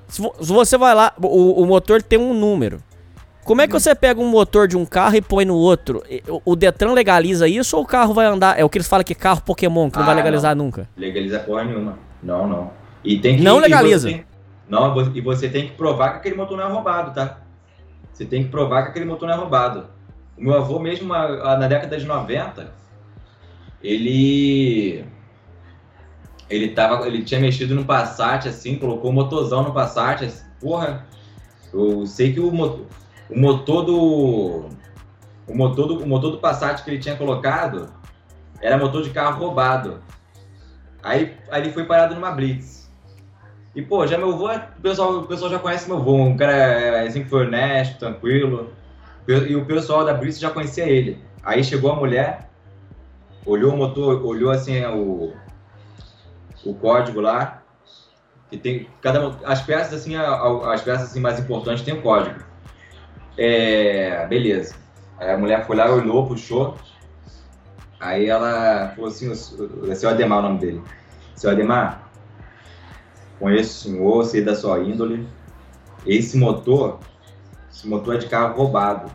Se 0.08 0.22
vo- 0.22 0.34
se 0.40 0.52
você 0.52 0.78
vai 0.78 0.94
lá, 0.94 1.14
o, 1.22 1.62
o 1.62 1.66
motor 1.66 2.02
tem 2.02 2.20
um 2.20 2.34
número. 2.34 2.80
Como 3.46 3.62
é 3.62 3.68
que 3.68 3.74
você 3.74 3.94
pega 3.94 4.22
um 4.22 4.28
motor 4.30 4.68
de 4.70 4.78
um 4.78 4.86
carro 4.86 5.16
e 5.18 5.22
põe 5.22 5.44
no 5.44 5.56
outro? 5.56 6.02
E- 6.10 6.24
O, 6.46 6.56
Detran 6.56 6.94
legaliza 6.94 7.48
isso 7.48 7.76
ou 7.76 7.84
o 7.84 7.86
carro 7.86 8.14
vai 8.14 8.26
andar? 8.26 8.58
É 8.60 8.64
o 8.64 8.70
que 8.70 8.78
eles 8.78 8.88
falam 8.88 9.04
que 9.04 9.12
é 9.14 9.16
carro 9.16 9.42
Pokémon, 9.42 9.90
que 9.90 9.98
não 9.98 10.04
Ah, 10.04 10.08
vai 10.08 10.16
legalizar 10.16 10.56
nunca. 10.56 10.88
Legaliza 10.96 11.40
porra 11.40 11.64
nenhuma. 11.66 11.98
Não, 12.22 12.48
não. 12.48 12.72
E 13.04 13.18
tem 13.20 13.36
que, 13.38 13.44
Não 13.44 13.58
e 13.58 13.62
legaliza. 13.62 14.08
você 14.10 14.16
tem- 14.16 14.26
não, 14.70 15.02
e 15.14 15.22
você 15.22 15.50
tem 15.50 15.68
que 15.68 15.74
provar 15.74 16.12
que 16.12 16.18
aquele 16.20 16.36
motor 16.36 16.58
não 16.58 16.64
é 16.66 16.72
roubado, 16.72 17.14
tá? 17.14 17.40
Você 18.14 18.24
tem 18.26 18.44
que 18.44 18.50
provar 18.50 18.84
que 18.84 18.90
aquele 18.92 19.06
motor 19.06 19.28
não 19.28 19.36
é 19.36 19.38
roubado. 19.38 19.88
O 20.38 20.42
meu 20.44 20.56
avô, 20.56 20.80
mesmo 20.80 21.10
na 21.10 21.68
década 21.68 21.98
de 21.98 22.06
90, 22.06 22.72
ele. 23.84 25.06
Ele, 26.50 26.70
tava, 26.70 27.08
ele 27.08 27.24
tinha 27.24 27.40
mexido 27.40 27.74
no 27.74 27.86
Passat, 27.86 28.48
assim, 28.48 28.78
colocou 28.78 29.10
um 29.12 29.14
motorzão 29.14 29.64
no 29.64 29.74
Passat. 29.74 30.24
assim, 30.26 30.46
porra, 30.60 31.08
eu 31.74 32.06
sei 32.06 32.34
que 32.34 32.40
o 32.40 32.52
motor, 32.52 32.86
o 33.30 33.40
motor 33.40 33.84
do. 33.84 34.70
O 35.48 35.56
motor 35.56 35.88
do, 35.88 36.04
o 36.04 36.08
motor 36.08 36.32
do 36.32 36.38
Passat 36.38 36.84
que 36.84 36.90
ele 36.90 37.00
tinha 37.00 37.16
colocado 37.16 37.94
era 38.62 38.78
motor 38.78 39.04
de 39.04 39.10
carro 39.10 39.40
roubado. 39.40 40.02
Aí, 41.02 41.36
aí 41.52 41.62
ele 41.62 41.72
foi 41.72 41.86
parado 41.86 42.16
numa 42.16 42.32
blitz. 42.32 42.84
E, 43.76 43.82
pô, 43.82 44.06
já 44.06 44.18
meu 44.18 44.32
avô, 44.34 44.50
é- 44.50 44.70
o 44.78 44.82
pessoal, 44.82 45.18
o 45.18 45.28
pessoal 45.28 45.52
já 45.52 45.60
conhece 45.60 45.88
meu 45.88 45.98
avô, 45.98 46.16
um 46.16 46.38
cara 46.38 47.10
sempre 47.12 47.30
foi 47.30 47.46
honesto, 47.48 48.00
tranquilo. 48.00 48.72
E 49.28 49.56
o 49.56 49.66
pessoal 49.66 50.06
da 50.06 50.14
Brice 50.14 50.40
já 50.40 50.50
conhecia 50.50 50.86
ele. 50.86 51.18
Aí 51.44 51.64
chegou 51.64 51.92
a 51.92 51.96
mulher, 51.96 52.50
olhou 53.46 53.74
o 53.74 53.78
motor, 53.78 54.26
olhou 54.26 54.52
assim 54.52 54.84
o, 54.86 55.34
o 56.66 56.74
código 56.76 57.22
lá, 57.22 57.64
que 58.50 58.58
tem 58.58 58.88
cada 59.02 59.36
as 59.46 59.62
peças 59.62 59.94
assim, 59.94 60.16
as 60.16 60.82
peças 60.82 61.10
assim 61.10 61.20
mais 61.20 61.40
importantes 61.40 61.84
tem 61.84 61.94
o 61.94 62.02
código. 62.02 62.40
É, 63.38 64.26
beleza. 64.28 64.76
Aí 65.18 65.32
a 65.32 65.38
mulher 65.38 65.66
foi 65.66 65.76
lá, 65.76 65.90
olhou, 65.90 66.28
puxou. 66.28 66.78
Aí 68.00 68.28
ela 68.28 68.90
falou 68.96 69.10
assim, 69.10 69.30
o, 69.30 69.36
seu 69.96 70.10
Ademar 70.10 70.40
é 70.40 70.42
o 70.42 70.44
nome 70.44 70.60
dele. 70.60 70.82
Seu 71.36 71.50
Ademar, 71.50 72.12
conheço 73.40 73.90
o 73.90 73.92
senhor, 73.92 74.26
sei 74.26 74.44
da 74.44 74.56
sua 74.56 74.80
índole. 74.80 75.28
Esse 76.06 76.38
motor, 76.38 77.00
esse 77.72 77.88
motor 77.88 78.16
é 78.16 78.18
de 78.18 78.28
carro 78.28 78.58
roubado. 78.58 79.10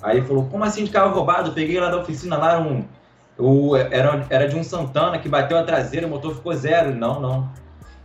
Aí 0.00 0.18
ele 0.18 0.26
falou, 0.26 0.46
como 0.46 0.62
assim 0.62 0.84
de 0.84 0.90
carro 0.90 1.14
roubado? 1.14 1.52
Peguei 1.52 1.80
lá 1.80 1.90
da 1.90 1.98
oficina, 1.98 2.36
lá 2.36 2.60
um, 2.60 2.86
o, 3.38 3.76
era, 3.76 4.26
era 4.30 4.48
de 4.48 4.56
um 4.56 4.64
Santana 4.64 5.18
que 5.18 5.28
bateu 5.28 5.58
a 5.58 5.62
traseira, 5.62 6.06
o 6.06 6.10
motor 6.10 6.34
ficou 6.34 6.54
zero. 6.54 6.94
Não, 6.94 7.20
não. 7.20 7.50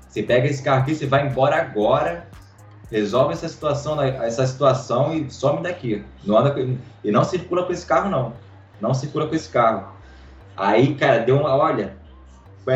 Você 0.08 0.22
pega 0.22 0.48
esse 0.48 0.62
carro 0.62 0.82
aqui, 0.82 0.94
você 0.94 1.08
vai 1.08 1.26
embora 1.26 1.56
agora, 1.56 2.28
resolve 2.92 3.34
essa 3.34 3.48
situação, 3.48 4.02
essa 4.02 4.46
situação 4.46 5.14
e 5.14 5.32
some 5.32 5.64
daqui. 5.64 6.04
Não 6.26 6.38
anda 6.38 6.54
e 7.04 7.12
não 7.12 7.24
circula 7.24 7.64
com 7.64 7.72
esse 7.72 7.86
carro, 7.86 8.10
não. 8.10 8.34
Não 8.82 8.94
circula 8.94 9.28
com 9.28 9.36
esse 9.36 9.50
carro. 9.50 9.88
Aí, 10.58 10.96
cara, 10.96 11.20
deu 11.20 11.38
uma. 11.38 11.56
Olha, 11.56 11.96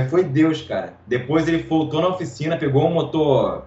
foi 0.10 0.24
Deus, 0.24 0.62
cara. 0.62 0.94
Depois 1.06 1.48
ele 1.48 1.64
voltou 1.64 2.02
na 2.02 2.08
oficina, 2.08 2.58
pegou 2.58 2.88
um 2.88 2.94
motor. 2.94 3.66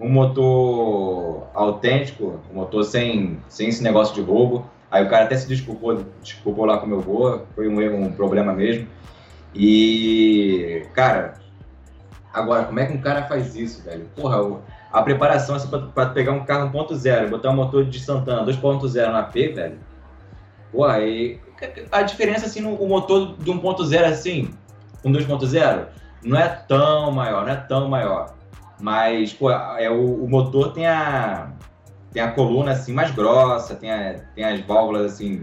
Um 0.00 0.08
motor 0.08 1.46
autêntico, 1.54 2.40
um 2.50 2.56
motor 2.56 2.82
sem, 2.82 3.38
sem 3.48 3.68
esse 3.68 3.82
negócio 3.82 4.14
de 4.14 4.22
roubo. 4.22 4.68
Aí 4.94 5.04
o 5.04 5.08
cara 5.08 5.24
até 5.24 5.36
se 5.36 5.48
desculpou, 5.48 6.04
desculpou 6.22 6.64
lá 6.64 6.78
com 6.78 6.86
o 6.86 6.88
meu 6.88 7.00
avô, 7.00 7.40
foi 7.56 7.66
um 7.66 7.82
erro, 7.82 7.96
um 7.96 8.12
problema 8.12 8.52
mesmo. 8.52 8.86
E, 9.52 10.86
cara, 10.94 11.34
agora, 12.32 12.66
como 12.66 12.78
é 12.78 12.86
que 12.86 12.92
um 12.92 13.00
cara 13.00 13.24
faz 13.24 13.56
isso, 13.56 13.82
velho? 13.82 14.08
Porra, 14.14 14.60
a 14.92 15.02
preparação 15.02 15.56
assim, 15.56 15.66
pra, 15.66 15.80
pra 15.80 16.06
pegar 16.10 16.30
um 16.30 16.44
carro 16.44 16.70
1.0, 16.70 17.28
botar 17.28 17.50
um 17.50 17.56
motor 17.56 17.84
de 17.84 17.98
Santana 17.98 18.46
2.0 18.46 19.10
na 19.10 19.24
P, 19.24 19.48
velho. 19.48 19.78
Porra, 20.70 21.00
e 21.00 21.40
a 21.90 22.02
diferença 22.02 22.46
assim 22.46 22.60
no 22.60 22.76
motor 22.86 23.34
de 23.36 23.50
1.0 23.50 24.04
assim, 24.04 24.54
um 25.04 25.10
2.0, 25.10 25.86
não 26.22 26.38
é 26.38 26.46
tão 26.48 27.10
maior, 27.10 27.44
não 27.44 27.52
é 27.52 27.56
tão 27.56 27.88
maior. 27.88 28.32
Mas, 28.80 29.32
pô, 29.32 29.50
é, 29.50 29.90
o, 29.90 30.22
o 30.22 30.30
motor 30.30 30.72
tem 30.72 30.86
a, 30.86 31.50
tem 32.14 32.22
a 32.22 32.30
coluna 32.30 32.70
assim 32.70 32.92
mais 32.94 33.10
grossa, 33.10 33.74
tem, 33.74 33.90
a- 33.90 34.14
tem 34.34 34.44
as 34.44 34.60
válvulas 34.60 35.12
assim, 35.12 35.42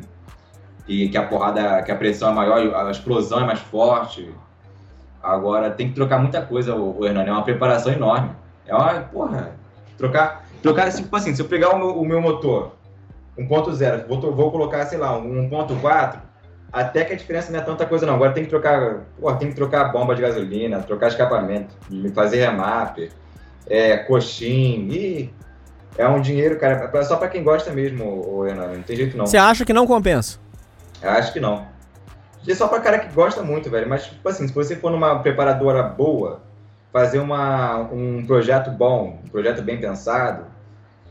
que, 0.87 1.09
que 1.09 1.17
a 1.17 1.23
porrada, 1.23 1.81
que 1.83 1.91
a 1.91 1.95
pressão 1.95 2.29
é 2.29 2.33
maior, 2.33 2.73
a 2.87 2.89
explosão 2.89 3.41
é 3.41 3.45
mais 3.45 3.59
forte. 3.59 4.33
Agora 5.21 5.69
tem 5.69 5.89
que 5.89 5.93
trocar 5.93 6.17
muita 6.17 6.41
coisa, 6.41 6.73
o, 6.73 6.99
o 6.99 7.05
Hernani, 7.05 7.29
é 7.29 7.33
uma 7.33 7.43
preparação 7.43 7.91
enorme. 7.91 8.31
É 8.65 8.73
uma, 8.73 8.93
porra, 9.01 9.51
trocar, 9.97 10.45
trocar 10.63 10.87
assim, 10.87 11.03
tipo 11.03 11.15
assim, 11.15 11.35
se 11.35 11.41
eu 11.41 11.45
pegar 11.47 11.75
o 11.75 11.77
meu, 11.77 11.89
o 11.99 12.05
meu 12.05 12.21
motor 12.21 12.71
1.0, 13.37 14.07
vou, 14.07 14.33
vou 14.33 14.49
colocar, 14.49 14.85
sei 14.85 14.97
lá, 14.97 15.15
um 15.17 15.49
1.4, 15.49 16.19
até 16.71 17.03
que 17.03 17.13
a 17.13 17.17
diferença 17.17 17.51
não 17.51 17.59
é 17.59 17.63
tanta 17.63 17.85
coisa 17.85 18.05
não. 18.05 18.15
Agora 18.15 18.31
tem 18.31 18.43
que 18.45 18.49
trocar, 18.49 19.01
porra, 19.19 19.35
tem 19.35 19.49
que 19.49 19.55
trocar 19.55 19.87
a 19.87 19.89
bomba 19.89 20.15
de 20.15 20.21
gasolina, 20.21 20.79
trocar 20.81 21.07
escapamento, 21.09 21.75
fazer 22.15 22.45
remap, 22.45 22.97
é, 23.67 23.97
coxim, 23.97 24.87
e 24.89 25.33
é 25.97 26.07
um 26.07 26.21
dinheiro, 26.21 26.57
cara, 26.59 26.89
é 26.93 27.03
só 27.03 27.15
pra 27.17 27.27
quem 27.27 27.43
gosta 27.43 27.71
mesmo, 27.71 28.05
o 28.27 28.45
Hernani, 28.47 28.77
não 28.77 28.83
tem 28.83 28.95
jeito 28.95 29.17
não. 29.17 29.25
Você 29.27 29.37
acha 29.37 29.65
que 29.65 29.73
não 29.73 29.85
compensa? 29.87 30.39
Eu 31.01 31.09
acho 31.11 31.33
que 31.33 31.39
não. 31.39 31.65
É 32.47 32.55
só 32.55 32.67
pra 32.67 32.79
cara 32.79 32.99
que 32.99 33.13
gosta 33.13 33.43
muito, 33.43 33.69
velho. 33.69 33.87
Mas, 33.87 34.05
tipo 34.05 34.27
assim, 34.27 34.47
se 34.47 34.53
você 34.53 34.75
for 34.75 34.91
numa 34.91 35.19
preparadora 35.19 35.83
boa, 35.83 36.41
fazer 36.91 37.19
uma, 37.19 37.77
um 37.91 38.25
projeto 38.25 38.71
bom, 38.71 39.19
um 39.23 39.29
projeto 39.29 39.61
bem 39.61 39.79
pensado, 39.79 40.45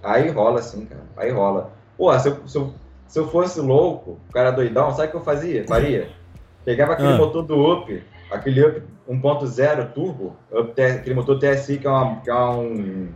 aí 0.03 0.29
rola 0.29 0.61
sim, 0.61 0.85
cara. 0.87 1.03
Aí 1.17 1.31
rola. 1.31 1.71
Pô, 1.97 2.17
se 2.19 2.29
eu, 2.29 2.49
se 2.49 2.59
eu, 2.59 2.75
se 3.07 3.19
eu 3.19 3.29
fosse 3.29 3.61
louco, 3.61 4.19
o 4.29 4.33
cara 4.33 4.51
doidão, 4.51 4.91
sabe 4.93 5.09
o 5.09 5.11
que 5.13 5.17
eu 5.19 5.21
fazia? 5.23 5.65
Faria? 5.67 6.09
Pegava 6.65 6.93
aquele 6.95 7.13
Ah. 7.13 7.17
motor 7.17 7.43
do 7.43 7.73
Up, 7.73 8.03
aquele 8.31 8.65
Up 8.67 8.83
1.0 9.09 9.93
turbo, 9.93 10.37
Up 10.53 10.81
aquele 10.83 11.15
motor 11.15 11.39
TSI 11.39 11.79
que 11.79 11.87
é, 11.87 11.91
uma, 11.91 12.21
que 12.21 12.31
é 12.31 12.35
um, 12.35 13.09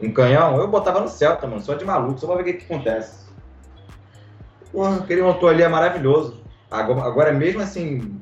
um 0.00 0.12
canhão, 0.12 0.58
eu 0.58 0.68
botava 0.68 1.00
no 1.00 1.08
Celta, 1.08 1.46
mano, 1.46 1.60
só 1.60 1.74
de 1.74 1.84
maluco, 1.84 2.20
só 2.20 2.26
pra 2.26 2.36
ver 2.36 2.42
o 2.42 2.44
que, 2.44 2.52
que 2.54 2.72
acontece. 2.72 3.26
Porra, 4.72 4.96
aquele 4.96 5.22
motor 5.22 5.52
ali 5.52 5.62
é 5.62 5.68
maravilhoso. 5.68 6.42
Agora, 6.70 7.02
agora 7.02 7.32
mesmo 7.32 7.62
assim, 7.62 8.20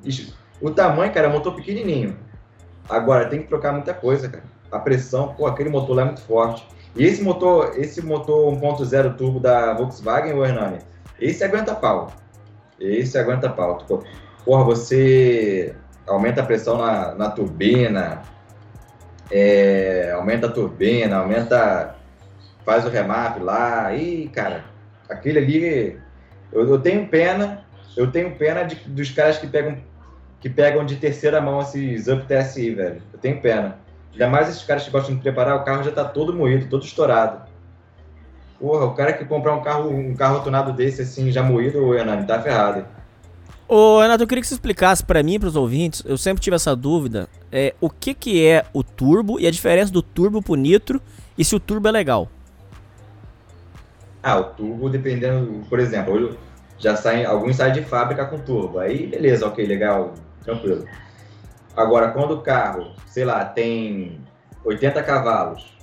o 0.60 0.70
tamanho, 0.70 1.12
cara, 1.12 1.26
é 1.26 1.30
um 1.30 1.32
motor 1.32 1.54
pequenininho. 1.54 2.16
Agora, 2.88 3.28
tem 3.28 3.42
que 3.42 3.48
trocar 3.48 3.72
muita 3.72 3.94
coisa, 3.94 4.28
cara. 4.28 4.44
A 4.70 4.78
pressão, 4.78 5.34
pô, 5.34 5.46
aquele 5.46 5.70
motor 5.70 5.96
lá 5.96 6.02
é 6.02 6.04
muito 6.06 6.20
forte. 6.20 6.66
E 6.94 7.04
esse 7.04 7.22
motor, 7.22 7.72
esse 7.76 8.00
motor 8.02 8.52
1.0 8.52 9.16
turbo 9.16 9.40
da 9.40 9.72
Volkswagen, 9.74 10.34
o 10.34 10.44
Hernani, 10.44 10.78
esse 11.18 11.42
aguenta 11.42 11.74
pau. 11.74 12.12
Esse 12.78 13.18
aguenta 13.18 13.48
pau. 13.48 13.78
Porra, 14.44 14.62
você 14.62 15.74
aumenta 16.06 16.42
a 16.42 16.46
pressão 16.46 16.78
na, 16.78 17.14
na 17.14 17.30
turbina, 17.30 18.22
é, 19.30 20.12
aumenta 20.14 20.46
a 20.46 20.50
turbina, 20.50 21.16
aumenta, 21.16 21.94
faz 22.64 22.84
o 22.84 22.88
remap 22.88 23.38
lá, 23.40 23.94
e 23.94 24.28
cara, 24.28 24.64
aquele 25.08 25.38
ali, 25.38 25.98
eu, 26.52 26.68
eu 26.68 26.78
tenho 26.78 27.06
pena, 27.08 27.64
eu 27.96 28.10
tenho 28.10 28.34
pena 28.36 28.64
de- 28.64 28.76
dos 28.88 29.10
caras 29.10 29.38
que 29.38 29.46
pegam, 29.46 29.78
que 30.40 30.48
pegam 30.48 30.84
de 30.84 30.96
terceira 30.96 31.40
mão 31.40 31.60
esses 31.60 32.06
Up 32.08 32.26
TSI, 32.26 32.74
velho, 32.74 33.02
eu 33.12 33.18
tenho 33.18 33.40
pena. 33.40 33.78
Ainda 34.12 34.28
mais 34.28 34.48
esses 34.48 34.62
caras 34.62 34.84
que 34.84 34.90
gostam 34.90 35.14
de 35.16 35.20
preparar, 35.20 35.56
o 35.56 35.64
carro 35.64 35.82
já 35.82 35.90
tá 35.90 36.04
todo 36.04 36.32
moído, 36.32 36.68
todo 36.68 36.84
estourado. 36.84 37.42
Porra, 38.60 38.84
o 38.84 38.94
cara 38.94 39.12
que 39.12 39.24
comprar 39.24 39.54
um 39.54 39.62
carro, 39.62 39.90
um 39.90 40.14
carro 40.14 40.40
tunado 40.40 40.72
desse 40.72 41.02
assim, 41.02 41.32
já 41.32 41.42
moído, 41.42 41.84
o 41.84 41.94
Hernani, 41.94 42.24
tá 42.24 42.40
ferrado. 42.40 42.86
Ô, 43.66 44.00
Renato, 44.00 44.22
eu 44.22 44.26
queria 44.26 44.40
que 44.40 44.46
você 44.46 44.54
explicasse 44.54 45.02
pra 45.02 45.22
mim 45.22 45.34
e 45.34 45.38
pros 45.38 45.56
ouvintes, 45.56 46.02
eu 46.06 46.16
sempre 46.16 46.42
tive 46.42 46.54
essa 46.54 46.76
dúvida, 46.76 47.26
é, 47.54 47.72
o 47.80 47.88
que 47.88 48.12
que 48.12 48.44
é 48.44 48.66
o 48.72 48.82
turbo 48.82 49.38
e 49.38 49.46
a 49.46 49.50
diferença 49.50 49.92
do 49.92 50.02
turbo 50.02 50.42
pro 50.42 50.56
nitro 50.56 51.00
e 51.38 51.44
se 51.44 51.54
o 51.54 51.60
turbo 51.60 51.86
é 51.86 51.92
legal. 51.92 52.28
Ah, 54.20 54.38
o 54.38 54.44
turbo, 54.44 54.90
dependendo, 54.90 55.64
por 55.68 55.78
exemplo, 55.78 56.36
já 56.78 56.96
saem, 56.96 57.24
alguns 57.24 57.54
saem 57.54 57.72
de 57.72 57.82
fábrica 57.82 58.24
com 58.24 58.40
turbo. 58.40 58.80
Aí, 58.80 59.06
beleza, 59.06 59.46
ok, 59.46 59.64
legal, 59.64 60.14
tranquilo. 60.42 60.84
Agora, 61.76 62.10
quando 62.10 62.32
o 62.32 62.40
carro, 62.40 62.92
sei 63.06 63.24
lá, 63.24 63.44
tem 63.44 64.18
80 64.64 65.00
cavalos, 65.04 65.76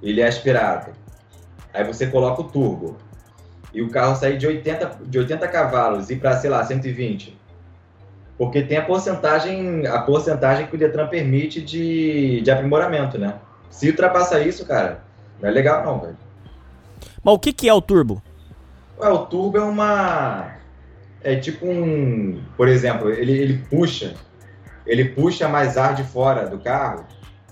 ele 0.00 0.20
é 0.20 0.28
aspirado, 0.28 0.92
aí 1.74 1.82
você 1.82 2.06
coloca 2.06 2.42
o 2.42 2.44
turbo, 2.44 2.96
e 3.74 3.82
o 3.82 3.90
carro 3.90 4.14
sair 4.14 4.38
de 4.38 4.46
80, 4.46 4.98
de 5.06 5.18
80 5.18 5.48
cavalos 5.48 6.10
e 6.10 6.16
para, 6.16 6.36
sei 6.36 6.50
lá, 6.50 6.64
120. 6.64 7.41
Porque 8.42 8.60
tem 8.60 8.76
a 8.76 8.82
porcentagem, 8.82 9.86
a 9.86 10.00
porcentagem 10.00 10.66
que 10.66 10.74
o 10.74 10.78
Detran 10.78 11.06
permite 11.06 11.62
de, 11.62 12.40
de 12.40 12.50
aprimoramento, 12.50 13.16
né? 13.16 13.36
Se 13.70 13.88
ultrapassa 13.88 14.40
isso, 14.40 14.66
cara, 14.66 15.04
não 15.40 15.48
é 15.48 15.52
legal 15.52 15.84
não, 15.84 16.00
velho. 16.00 16.16
Mas 17.22 17.34
o 17.34 17.38
que 17.38 17.52
que 17.52 17.68
é 17.68 17.72
o 17.72 17.80
turbo? 17.80 18.20
Ué, 18.98 19.08
o 19.08 19.18
turbo 19.26 19.58
é 19.58 19.62
uma. 19.62 20.56
É 21.22 21.36
tipo 21.36 21.64
um. 21.64 22.42
Por 22.56 22.66
exemplo, 22.66 23.10
ele, 23.10 23.30
ele 23.30 23.64
puxa. 23.70 24.14
Ele 24.84 25.04
puxa 25.04 25.48
mais 25.48 25.76
ar 25.76 25.94
de 25.94 26.02
fora 26.02 26.48
do 26.48 26.58
carro. 26.58 27.04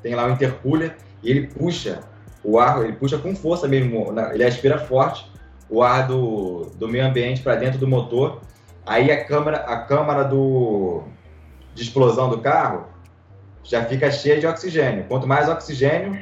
Tem 0.02 0.16
lá 0.16 0.26
o 0.26 0.30
intercooler. 0.30 0.96
E 1.22 1.30
ele 1.30 1.46
puxa 1.46 2.00
o 2.42 2.58
ar, 2.58 2.82
ele 2.82 2.94
puxa 2.94 3.16
com 3.16 3.32
força 3.36 3.68
mesmo. 3.68 4.12
Ele 4.32 4.42
aspira 4.42 4.76
forte 4.76 5.24
o 5.68 5.84
ar 5.84 6.08
do, 6.08 6.72
do 6.74 6.88
meio 6.88 7.06
ambiente 7.06 7.42
para 7.42 7.54
dentro 7.54 7.78
do 7.78 7.86
motor. 7.86 8.40
Aí 8.90 9.08
a 9.12 9.24
câmara, 9.24 9.58
a 9.58 9.76
câmara 9.82 10.24
do, 10.24 11.02
de 11.76 11.82
explosão 11.82 12.28
do 12.28 12.38
carro 12.40 12.86
já 13.62 13.84
fica 13.84 14.10
cheia 14.10 14.40
de 14.40 14.48
oxigênio. 14.48 15.04
Quanto 15.08 15.28
mais 15.28 15.48
oxigênio, 15.48 16.18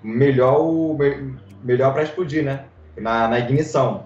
melhor, 0.00 0.60
o, 0.60 0.94
me- 0.96 1.34
melhor 1.64 1.92
para 1.92 2.04
explodir, 2.04 2.44
né? 2.44 2.60
Na, 2.96 3.26
na 3.26 3.40
ignição. 3.40 4.04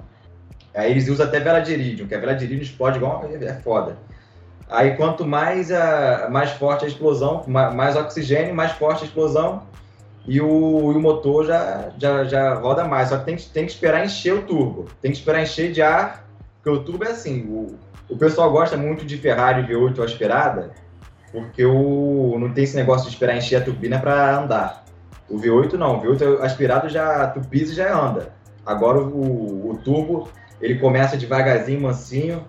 Aí 0.74 0.92
eles 0.92 1.08
usam 1.08 1.26
até 1.26 1.40
vela 1.40 1.60
de 1.60 1.72
irídio, 1.74 2.06
que 2.06 2.14
a 2.14 2.18
vela 2.18 2.34
de 2.34 2.46
irídio 2.46 2.62
explode 2.62 2.96
igual 2.96 3.22
é 3.30 3.52
foda. 3.60 3.98
Aí 4.70 4.96
quanto 4.96 5.26
mais, 5.26 5.70
a, 5.70 6.28
mais 6.30 6.52
forte 6.52 6.86
a 6.86 6.88
explosão, 6.88 7.44
ma- 7.46 7.70
mais 7.70 7.96
oxigênio, 7.96 8.54
mais 8.54 8.72
forte 8.72 9.02
a 9.02 9.06
explosão, 9.06 9.62
e 10.26 10.40
o, 10.40 10.92
e 10.92 10.96
o 10.96 11.00
motor 11.00 11.44
já, 11.44 11.90
já, 11.98 12.24
já 12.24 12.54
roda 12.54 12.82
mais. 12.84 13.10
Só 13.10 13.18
que 13.18 13.26
tem, 13.26 13.36
que- 13.36 13.48
tem 13.50 13.66
que 13.66 13.72
esperar 13.72 14.02
encher 14.06 14.32
o 14.32 14.42
turbo. 14.42 14.86
Tem 15.02 15.12
que 15.12 15.18
esperar 15.18 15.42
encher 15.42 15.70
de 15.70 15.82
ar, 15.82 16.24
porque 16.62 16.70
o 16.78 16.82
turbo 16.82 17.04
é 17.04 17.10
assim. 17.10 17.42
O, 17.48 17.74
o 18.08 18.16
pessoal 18.16 18.50
gosta 18.50 18.76
muito 18.76 19.04
de 19.04 19.16
Ferrari 19.16 19.66
V8 19.66 20.02
aspirada, 20.02 20.70
porque 21.32 21.64
o, 21.64 22.36
não 22.38 22.52
tem 22.52 22.64
esse 22.64 22.76
negócio 22.76 23.06
de 23.08 23.14
esperar 23.14 23.36
encher 23.36 23.56
a 23.56 23.64
turbina 23.64 23.98
para 23.98 24.38
andar. 24.38 24.84
O 25.28 25.36
V8 25.36 25.72
não, 25.72 25.98
o 25.98 26.02
V8 26.02 26.40
aspirado 26.40 26.88
já, 26.88 27.26
tu 27.28 27.40
pisa 27.40 27.72
e 27.72 27.76
já 27.76 27.98
anda. 27.98 28.32
Agora 28.64 28.98
o, 29.00 29.70
o 29.70 29.78
turbo, 29.78 30.28
ele 30.60 30.78
começa 30.78 31.16
devagarzinho, 31.16 31.80
mansinho. 31.80 32.44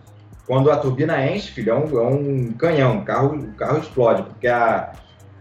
Quando 0.46 0.72
a 0.72 0.78
turbina 0.78 1.26
enche, 1.28 1.52
filho, 1.52 1.72
é 1.72 1.76
um, 1.76 2.00
é 2.00 2.08
um 2.08 2.54
canhão, 2.54 3.00
o 3.00 3.06
carro, 3.06 3.36
o 3.36 3.54
carro 3.54 3.80
explode, 3.80 4.24
porque 4.24 4.48
a, 4.48 4.94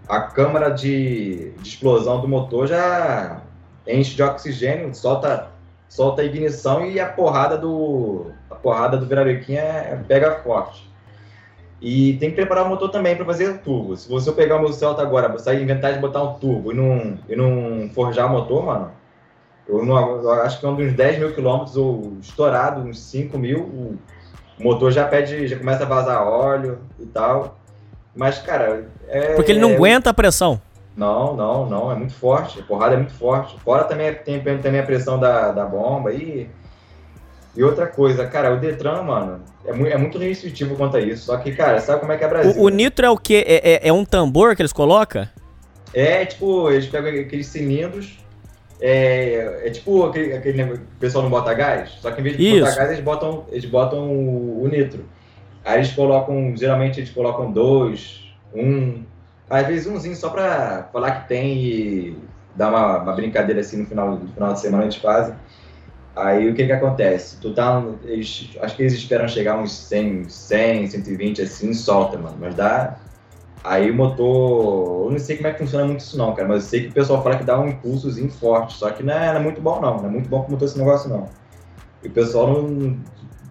a 0.08 0.20
câmara 0.22 0.70
de, 0.70 1.52
de 1.52 1.68
explosão 1.68 2.20
do 2.20 2.26
motor 2.26 2.66
já 2.66 3.42
enche 3.86 4.16
de 4.16 4.22
oxigênio, 4.22 4.92
solta, 4.94 5.50
solta 5.89 6.22
a 6.22 6.24
ignição 6.24 6.84
e 6.84 7.01
a 7.01 7.07
porrada 7.07 7.57
do, 7.57 8.26
a 8.51 8.55
porrada 8.55 8.97
do 8.97 9.07
virabequim 9.07 9.55
é, 9.55 9.99
pega 10.07 10.37
forte. 10.43 10.87
E 11.80 12.14
tem 12.14 12.30
que 12.30 12.37
preparar 12.37 12.64
o 12.64 12.68
motor 12.68 12.91
também 12.91 13.14
para 13.14 13.24
fazer 13.24 13.59
turbo. 13.59 13.97
Se 13.97 14.09
você 14.09 14.32
pegar 14.32 14.57
o 14.57 14.61
meu 14.61 14.72
Celta 14.72 15.03
agora, 15.03 15.28
você 15.28 15.55
inventar 15.61 15.93
de 15.93 15.99
botar 15.99 16.22
um 16.22 16.34
turbo 16.34 16.72
e 16.72 16.74
não, 16.74 17.18
e 17.28 17.37
não 17.37 17.91
forjar 17.91 18.26
o 18.26 18.30
motor, 18.30 18.64
mano, 18.64 18.91
eu, 19.68 19.84
não, 19.84 20.22
eu 20.22 20.30
acho 20.43 20.59
que 20.59 20.64
é 20.64 20.68
um 20.68 20.76
dos 20.76 20.93
10 20.93 21.18
mil 21.18 21.34
quilômetros 21.34 21.76
ou 21.76 22.16
estourado, 22.20 22.80
uns 22.80 22.99
5 23.01 23.37
mil, 23.37 23.61
o 23.61 23.99
motor 24.59 24.91
já 24.91 25.07
pede, 25.07 25.47
já 25.47 25.59
começa 25.59 25.82
a 25.82 25.87
vazar 25.87 26.26
óleo 26.26 26.78
e 26.99 27.05
tal. 27.07 27.59
Mas, 28.14 28.39
cara. 28.39 28.89
É, 29.09 29.34
Porque 29.34 29.53
ele 29.53 29.61
não 29.61 29.70
é, 29.70 29.74
aguenta 29.74 30.11
a 30.11 30.14
pressão. 30.14 30.61
Não, 30.97 31.36
não, 31.36 31.68
não. 31.68 31.92
É 31.92 31.94
muito 31.94 32.14
forte. 32.14 32.59
A 32.59 32.62
porrada 32.62 32.94
é 32.94 32.97
muito 32.97 33.12
forte. 33.12 33.59
Fora 33.61 33.84
também 33.84 34.14
tem 34.14 34.40
também 34.40 34.80
a 34.80 34.82
pressão 34.82 35.18
da, 35.18 35.53
da 35.53 35.64
bomba 35.64 36.12
e. 36.12 36.49
E 37.55 37.62
outra 37.62 37.86
coisa, 37.86 38.26
cara, 38.26 38.53
o 38.53 38.61
Detran, 38.61 39.03
mano, 39.03 39.40
é 39.64 39.72
muito, 39.72 39.90
é 39.90 39.97
muito 39.97 40.18
restritivo 40.18 40.76
quanto 40.76 40.99
a 40.99 41.01
isso. 41.01 41.24
Só 41.24 41.38
que, 41.38 41.53
cara, 41.53 41.80
sabe 41.80 42.01
como 42.01 42.12
é 42.12 42.18
que 42.18 42.24
é 42.24 42.28
Brasil? 42.28 42.61
O, 42.61 42.66
o 42.66 42.68
nitro 42.68 43.07
é 43.07 43.11
o 43.11 43.16
quê? 43.16 43.42
É, 43.47 43.72
é, 43.72 43.88
é 43.88 43.92
um 43.92 44.05
tambor 44.05 44.55
que 44.55 44.61
eles 44.61 44.74
colocam? 44.74 45.26
É, 45.94 46.26
tipo, 46.26 46.70
eles 46.70 46.86
pegam 46.86 47.11
aqueles 47.18 47.47
cilindros. 47.47 48.18
É, 48.78 49.62
é 49.64 49.70
tipo 49.70 50.05
aquele, 50.05 50.34
aquele 50.34 50.62
o 50.64 50.80
pessoal 51.01 51.22
não 51.24 51.30
bota 51.30 51.55
gás. 51.55 51.92
Só 52.03 52.11
que 52.11 52.20
em 52.20 52.24
vez 52.24 52.36
de 52.36 52.47
Isso. 52.47 52.61
botar 52.61 52.76
gás, 52.76 52.90
eles 52.90 53.03
botam, 53.03 53.47
eles 53.51 53.64
botam 53.64 54.07
o, 54.07 54.62
o 54.62 54.68
nitro. 54.68 55.07
Aí 55.64 55.78
eles 55.78 55.92
colocam, 55.92 56.55
geralmente 56.55 57.01
eles 57.01 57.11
colocam 57.11 57.51
dois, 57.51 58.20
um, 58.55 59.03
às 59.49 59.66
vezes 59.66 59.86
umzinho 59.86 60.16
só 60.16 60.30
pra 60.30 60.88
falar 60.92 61.22
que 61.22 61.28
tem 61.28 61.57
e 61.57 62.18
dar 62.55 62.70
uma, 62.70 62.99
uma 62.99 63.12
brincadeira 63.12 63.61
assim 63.61 63.78
no 63.78 63.86
final, 63.86 64.16
no 64.16 64.28
final 64.28 64.53
de 64.53 64.61
semana 64.61 64.84
eles 64.84 64.97
fazem. 64.97 65.34
Aí 66.14 66.49
o 66.49 66.55
que 66.55 66.64
que 66.64 66.72
acontece? 66.72 67.36
Tu 67.38 67.53
tá, 67.53 67.84
eles, 68.05 68.57
acho 68.61 68.74
que 68.74 68.82
eles 68.82 68.94
esperam 68.94 69.28
chegar 69.28 69.59
uns 69.59 69.72
100, 69.72 70.28
100, 70.28 70.86
120 70.88 71.42
assim, 71.42 71.72
solta, 71.74 72.16
mano, 72.18 72.36
mas 72.40 72.55
dá... 72.55 72.97
Aí 73.62 73.90
o 73.90 73.94
motor, 73.94 75.07
eu 75.07 75.11
não 75.11 75.18
sei 75.18 75.36
como 75.36 75.49
é 75.49 75.53
que 75.53 75.59
funciona 75.59 75.84
muito 75.84 75.99
isso 75.99 76.16
não, 76.16 76.32
cara, 76.32 76.47
mas 76.47 76.62
eu 76.62 76.70
sei 76.70 76.82
que 76.82 76.88
o 76.88 76.92
pessoal 76.92 77.20
fala 77.20 77.36
que 77.36 77.42
dá 77.42 77.59
um 77.59 77.66
impulsozinho 77.66 78.30
forte, 78.30 78.74
só 78.74 78.90
que 78.90 79.03
não 79.03 79.12
é, 79.12 79.32
não 79.32 79.40
é 79.40 79.42
muito 79.42 79.61
bom 79.61 79.80
não, 79.80 79.97
não 79.97 80.07
é 80.07 80.09
muito 80.09 80.28
bom 80.28 80.42
pro 80.42 80.53
motor 80.53 80.68
esse 80.68 80.78
negócio 80.78 81.11
não. 81.11 81.28
E 82.01 82.07
o 82.07 82.11
pessoal 82.12 82.62
não, 82.62 82.97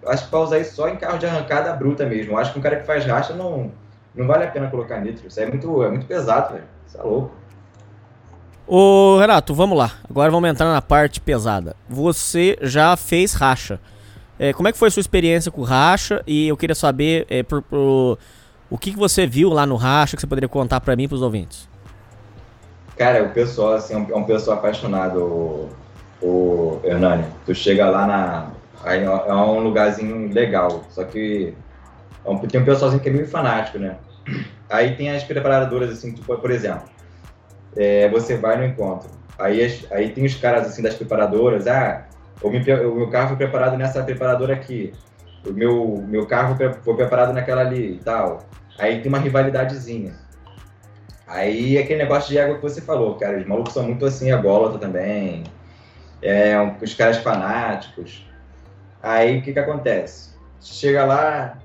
acho 0.08 0.24
que 0.24 0.30
pra 0.30 0.40
usar 0.40 0.60
isso 0.60 0.74
só 0.74 0.88
em 0.88 0.96
carro 0.96 1.18
de 1.18 1.26
arrancada 1.26 1.74
bruta 1.74 2.06
mesmo. 2.06 2.38
Acho 2.38 2.54
que 2.54 2.60
um 2.60 2.62
cara 2.62 2.78
que 2.78 2.86
faz 2.86 3.06
racha 3.06 3.34
não, 3.34 3.72
não 4.16 4.28
vale 4.28 4.46
a 4.46 4.48
pena 4.52 4.70
colocar 4.70 5.00
nitro. 5.00 5.28
Isso 5.28 5.40
aí 5.40 5.46
é 5.46 5.50
muito, 5.50 5.84
é 5.84 5.90
muito 5.90 6.06
pesado, 6.06 6.54
velho. 6.54 6.66
Isso 6.88 6.98
é 6.98 7.02
louco. 7.04 7.32
Ô, 8.68 9.18
Renato, 9.20 9.54
vamos 9.54 9.78
lá. 9.78 9.92
Agora 10.10 10.32
vamos 10.32 10.50
entrar 10.50 10.72
na 10.72 10.82
parte 10.82 11.22
pesada. 11.22 11.76
Você 11.88 12.58
já 12.62 12.96
fez 12.98 13.34
racha. 13.34 13.80
É, 14.40 14.52
como 14.54 14.68
é 14.68 14.72
que 14.72 14.78
foi 14.78 14.88
a 14.88 14.92
sua 14.92 15.02
experiência 15.02 15.52
com 15.52 15.62
racha? 15.62 16.22
E 16.26 16.48
eu 16.48 16.58
queria 16.58 16.76
saber 16.76 17.26
é, 17.30 17.44
por, 17.44 17.62
por- 17.62 18.18
o 18.70 18.78
que, 18.78 18.92
que 18.92 18.98
você 18.98 19.28
viu 19.28 19.50
lá 19.50 19.66
no 19.66 19.76
racha 19.76 20.16
que 20.18 20.22
você 20.22 20.28
poderia 20.28 20.50
contar 20.50 20.82
pra 20.82 20.96
mim 20.96 21.04
e 21.04 21.08
pros 21.08 21.22
ouvintes. 21.22 21.70
Cara, 22.98 23.24
o 23.24 23.30
pessoal, 23.30 23.74
assim, 23.74 23.94
é 23.94 23.98
um, 23.98 24.08
é 24.10 24.16
um 24.16 24.24
pessoal 24.24 24.58
apaixonado, 24.58 25.20
o, 25.22 25.70
o 26.22 26.80
Hernani. 26.84 27.26
Tu 27.46 27.54
chega 27.54 27.90
lá 27.90 28.08
na. 28.08 28.48
É 28.86 29.04
é 29.04 29.34
um 29.34 29.60
lugarzinho 29.62 30.32
legal, 30.32 30.84
só 30.92 31.04
que 31.04 31.54
é 32.24 32.30
um- 32.30 32.38
tem 32.40 32.62
um 32.62 32.66
pessoalzinho 32.66 33.02
que 33.02 33.10
é 33.10 33.12
meio 33.12 33.28
fanático, 33.28 33.78
né? 33.80 33.98
Aí 34.70 34.96
tem 34.96 35.10
as 35.12 35.24
preparadoras, 35.24 35.90
assim, 35.92 36.14
tipo, 36.14 36.36
por 36.38 36.52
exemplo, 36.52 36.90
é, 37.76 38.10
você 38.10 38.38
vai 38.38 38.58
no 38.58 38.66
encontro. 38.66 39.10
Aí, 39.38 39.64
as- 39.64 39.92
aí 39.92 40.10
tem 40.12 40.26
os 40.26 40.36
caras, 40.36 40.68
assim, 40.68 40.82
das 40.82 40.96
preparadoras, 40.96 41.68
ah, 41.68 42.06
o 42.42 42.50
meu, 42.50 43.10
carro 43.10 43.30
foi 43.30 43.38
preparado 43.38 43.78
nessa 43.78 44.04
preparadora 44.04 44.54
aqui, 44.54 44.94
o 45.46 45.52
meu, 45.52 46.04
meu 46.08 46.26
carro 46.26 46.56
foi- 46.56 46.96
preparado 46.96 47.34
naquela 47.34 47.62
ali 47.62 47.96
e 47.96 48.00
tal. 48.00 48.46
Aí 48.80 49.02
tem 49.02 49.10
uma 49.10 49.20
rivalidadezinha. 49.20 50.14
Aí 51.28 51.78
aquele 51.78 52.04
negócio 52.04 52.30
de 52.30 52.40
água 52.40 52.56
que 52.56 52.62
você 52.62 52.82
falou, 52.82 53.16
cara, 53.16 53.38
os 53.38 53.46
malucos 53.46 53.74
são 53.74 53.84
muito 53.84 54.06
assim, 54.06 54.32
ególatra 54.32 54.80
também. 54.80 55.44
É, 56.22 56.56
os 56.82 56.94
caras 56.94 57.18
fanáticos. 57.18 58.26
Aí 59.02 59.40
o 59.40 59.42
que 59.42 59.54
que 59.54 59.60
acontece? 59.60 60.36
Chega 60.62 61.06
lá. 61.06 61.58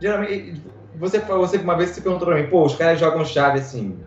Geralmente, 0.00 0.62
você, 1.00 1.18
você 1.18 1.56
uma 1.56 1.76
vez 1.76 1.90
você 1.90 2.00
perguntou 2.02 2.28
pra 2.28 2.36
mim, 2.36 2.46
pô, 2.48 2.62
os 2.64 2.76
caras 2.76 3.00
jogam 3.00 3.24
chave 3.24 3.58
assim. 3.58 3.98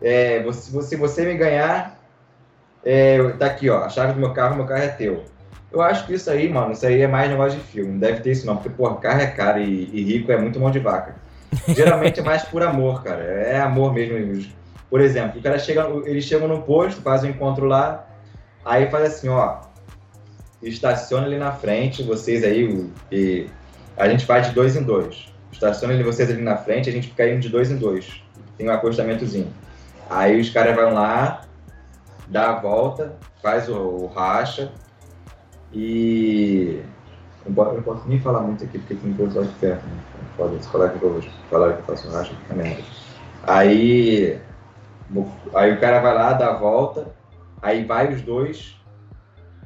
É, 0.00 0.42
você, 0.42 0.70
você, 0.70 0.96
você 0.96 1.24
me 1.24 1.34
ganhar, 1.34 1.98
é, 2.84 3.20
tá 3.32 3.46
aqui, 3.46 3.68
ó, 3.68 3.84
a 3.84 3.88
chave 3.88 4.12
do 4.12 4.20
meu 4.20 4.32
carro, 4.32 4.56
meu 4.56 4.64
carro 4.64 4.82
é 4.82 4.88
teu. 4.88 5.24
Eu 5.72 5.82
acho 5.82 6.06
que 6.06 6.14
isso 6.14 6.30
aí, 6.30 6.48
mano, 6.48 6.72
isso 6.72 6.86
aí 6.86 7.00
é 7.00 7.08
mais 7.08 7.30
negócio 7.30 7.58
de 7.58 7.64
filme. 7.64 7.92
Não 7.92 7.98
deve 7.98 8.20
ter 8.20 8.32
isso 8.32 8.46
não, 8.46 8.56
porque, 8.56 8.68
porra, 8.68 8.96
carro 8.96 9.20
é 9.20 9.26
caro 9.26 9.58
e, 9.58 9.90
e 9.92 10.02
rico 10.04 10.30
é 10.30 10.36
muito 10.36 10.60
mão 10.60 10.70
de 10.70 10.78
vaca. 10.78 11.16
Geralmente 11.68 12.20
é 12.20 12.22
mais 12.22 12.42
por 12.44 12.62
amor, 12.62 13.02
cara. 13.02 13.22
É 13.22 13.60
amor 13.60 13.92
mesmo. 13.92 14.52
Por 14.88 15.00
exemplo, 15.00 15.40
o 15.40 15.42
cara 15.42 15.58
chega, 15.58 15.88
eles 16.04 16.24
chegam 16.24 16.46
no 16.46 16.62
posto, 16.62 17.00
fazem 17.00 17.30
um 17.30 17.34
encontro 17.34 17.64
lá, 17.66 18.06
aí 18.64 18.90
faz 18.90 19.04
assim, 19.06 19.28
ó, 19.28 19.60
estaciona 20.62 21.26
ali 21.26 21.38
na 21.38 21.52
frente, 21.52 22.02
vocês 22.02 22.44
aí, 22.44 22.90
e 23.10 23.46
a 23.96 24.08
gente 24.08 24.26
faz 24.26 24.48
de 24.48 24.52
dois 24.52 24.76
em 24.76 24.82
dois. 24.82 25.31
Estaciona 25.52 25.94
ali 25.94 26.02
vocês 26.02 26.30
ali 26.30 26.42
na 26.42 26.56
frente, 26.56 26.88
a 26.88 26.92
gente 26.92 27.08
fica 27.08 27.28
indo 27.28 27.40
de 27.40 27.48
dois 27.48 27.70
em 27.70 27.76
dois. 27.76 28.22
Tem 28.56 28.68
um 28.68 28.72
acostamentozinho. 28.72 29.52
Aí 30.10 30.40
os 30.40 30.50
caras 30.50 30.74
vão 30.74 30.92
lá, 30.92 31.42
dá 32.28 32.50
a 32.50 32.60
volta, 32.60 33.14
faz 33.42 33.68
o, 33.68 33.76
o 33.76 34.06
racha 34.06 34.72
e. 35.72 36.82
Eu 37.44 37.52
não 37.52 37.82
posso 37.82 38.08
nem 38.08 38.20
falar 38.20 38.40
muito 38.40 38.62
aqui 38.64 38.78
porque 38.78 38.94
tem 38.94 39.12
pessoas 39.14 39.48
de 39.48 39.54
perto, 39.54 39.84
né? 39.84 39.98
Foda, 40.36 40.62
se 40.62 40.68
falar 40.68 40.90
que 40.90 41.02
eu 41.02 41.22
falar 41.50 41.72
que 41.74 41.80
eu 41.80 41.84
faço 41.84 42.10
racha, 42.10 42.34
fica 42.34 42.54
merda. 42.54 42.82
Aí. 43.44 44.40
Aí 45.54 45.72
o 45.72 45.80
cara 45.80 46.00
vai 46.00 46.14
lá, 46.14 46.32
dá 46.32 46.50
a 46.50 46.56
volta, 46.56 47.08
aí 47.60 47.84
vai 47.84 48.12
os 48.12 48.22
dois. 48.22 48.80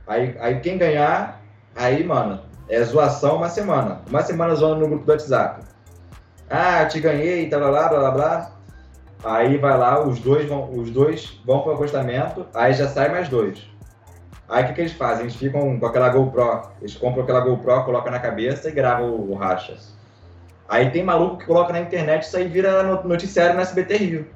Aí, 0.07 0.37
aí 0.41 0.61
quem 0.61 0.79
ganhar, 0.79 1.41
aí, 1.75 2.03
mano, 2.03 2.41
é 2.69 2.83
zoação 2.83 3.37
uma 3.37 3.49
semana. 3.49 4.01
Uma 4.09 4.23
semana 4.23 4.55
zoando 4.55 4.81
no 4.81 4.89
grupo 4.89 5.05
do 5.05 5.13
WhatsApp. 5.13 5.65
Ah, 6.49 6.85
te 6.87 7.01
ganhei, 7.01 7.49
tá 7.49 7.59
blá 7.59 7.71
blá 7.71 7.89
blá 7.89 8.11
blá. 8.11 8.53
Aí 9.25 9.57
vai 9.59 9.77
lá, 9.77 10.07
os 10.07 10.21
dois 10.21 10.49
vão, 10.49 10.71
os 10.73 10.91
dois 10.91 11.41
vão 11.45 11.61
pro 11.63 11.73
acostamento, 11.73 12.47
aí 12.55 12.73
já 12.75 12.89
sai 12.89 13.09
mais 13.11 13.29
dois. 13.29 13.59
Aí 14.49 14.63
o 14.63 14.67
que, 14.69 14.75
que 14.75 14.81
eles 14.83 14.93
fazem? 14.93 15.23
Eles 15.25 15.35
ficam 15.35 15.79
com 15.81 15.87
aquela 15.87 16.09
GoPro, 16.09 16.63
eles 16.81 16.95
compram 16.95 17.25
aquela 17.25 17.41
GoPro, 17.41 17.85
colocam 17.85 18.13
na 18.13 18.21
cabeça 18.21 18.69
e 18.69 18.73
gravam 18.73 19.11
o, 19.11 19.33
o 19.33 19.35
racha. 19.35 19.77
Aí 20.69 20.91
tem 20.91 21.03
maluco 21.03 21.39
que 21.39 21.47
coloca 21.47 21.73
na 21.73 21.81
internet, 21.81 22.23
isso 22.23 22.37
aí 22.37 22.47
vira 22.47 22.83
no- 22.83 23.09
noticiário 23.09 23.55
no 23.57 23.61
SBT 23.61 23.97
Rio. 23.97 24.27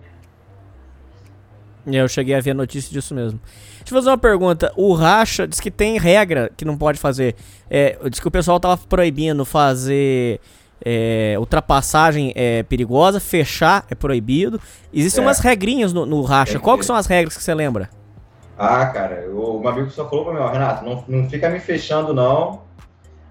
É, 1.86 1.96
Eu 1.96 2.08
cheguei 2.08 2.34
a 2.34 2.40
ver 2.40 2.54
notícia 2.54 2.92
disso 2.92 3.14
mesmo. 3.14 3.40
Deixa 3.78 3.94
eu 3.94 3.98
fazer 3.98 4.10
uma 4.10 4.18
pergunta. 4.18 4.72
O 4.76 4.92
racha 4.94 5.46
diz 5.46 5.60
que 5.60 5.70
tem 5.70 5.98
regra 5.98 6.50
que 6.56 6.64
não 6.64 6.76
pode 6.76 6.98
fazer. 6.98 7.34
É, 7.68 7.96
diz 8.08 8.20
que 8.20 8.28
o 8.28 8.30
pessoal 8.30 8.58
tava 8.60 8.76
proibindo 8.88 9.44
fazer 9.44 10.40
é, 10.84 11.36
ultrapassagem 11.38 12.32
é 12.36 12.62
perigosa, 12.62 13.20
fechar 13.20 13.84
é 13.90 13.94
proibido. 13.94 14.60
Existem 14.92 15.22
É. 15.22 15.26
umas 15.26 15.38
regrinhas 15.40 15.92
no, 15.92 16.04
no 16.06 16.22
racha. 16.22 16.56
É, 16.56 16.60
Qual 16.60 16.76
que 16.76 16.82
é. 16.82 16.86
são 16.86 16.96
as 16.96 17.06
regras 17.06 17.36
que 17.36 17.42
você 17.42 17.54
lembra? 17.54 17.88
Ah, 18.58 18.86
cara, 18.86 19.26
o 19.30 19.60
um 19.60 19.66
amigo 19.68 19.90
só 19.90 20.08
falou 20.08 20.24
pra 20.26 20.34
mim, 20.34 20.40
ó, 20.40 20.50
Renato, 20.50 20.84
não, 20.84 21.04
não 21.08 21.28
fica 21.30 21.48
me 21.48 21.58
fechando 21.60 22.12
não. 22.12 22.62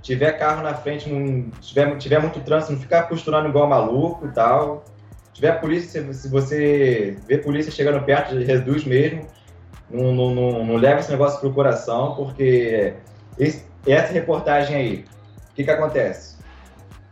Tiver 0.01 0.31
carro 0.33 0.63
na 0.63 0.73
frente, 0.73 1.09
não, 1.09 1.49
tiver, 1.61 1.95
tiver 1.97 2.19
muito 2.19 2.39
trânsito, 2.39 2.73
não 2.73 2.79
fica 2.79 3.03
costurando 3.03 3.49
igual 3.49 3.67
maluco 3.67 4.25
e 4.25 4.31
tal. 4.31 4.83
Tiver 5.33 5.59
polícia, 5.59 6.01
se, 6.01 6.13
se 6.21 6.27
você 6.29 7.17
vê 7.27 7.37
polícia 7.37 7.71
chegando 7.71 8.03
perto, 8.03 8.35
reduz 8.35 8.85
mesmo. 8.85 9.27
Não, 9.91 10.13
não, 10.13 10.33
não, 10.33 10.65
não 10.65 10.75
leva 10.77 10.99
esse 10.99 11.11
negócio 11.11 11.39
pro 11.39 11.51
coração, 11.51 12.15
porque 12.15 12.93
esse- 13.37 13.65
essa 13.85 14.13
reportagem 14.13 14.75
aí, 14.75 15.05
o 15.51 15.55
que 15.55 15.63
que 15.63 15.71
acontece? 15.71 16.37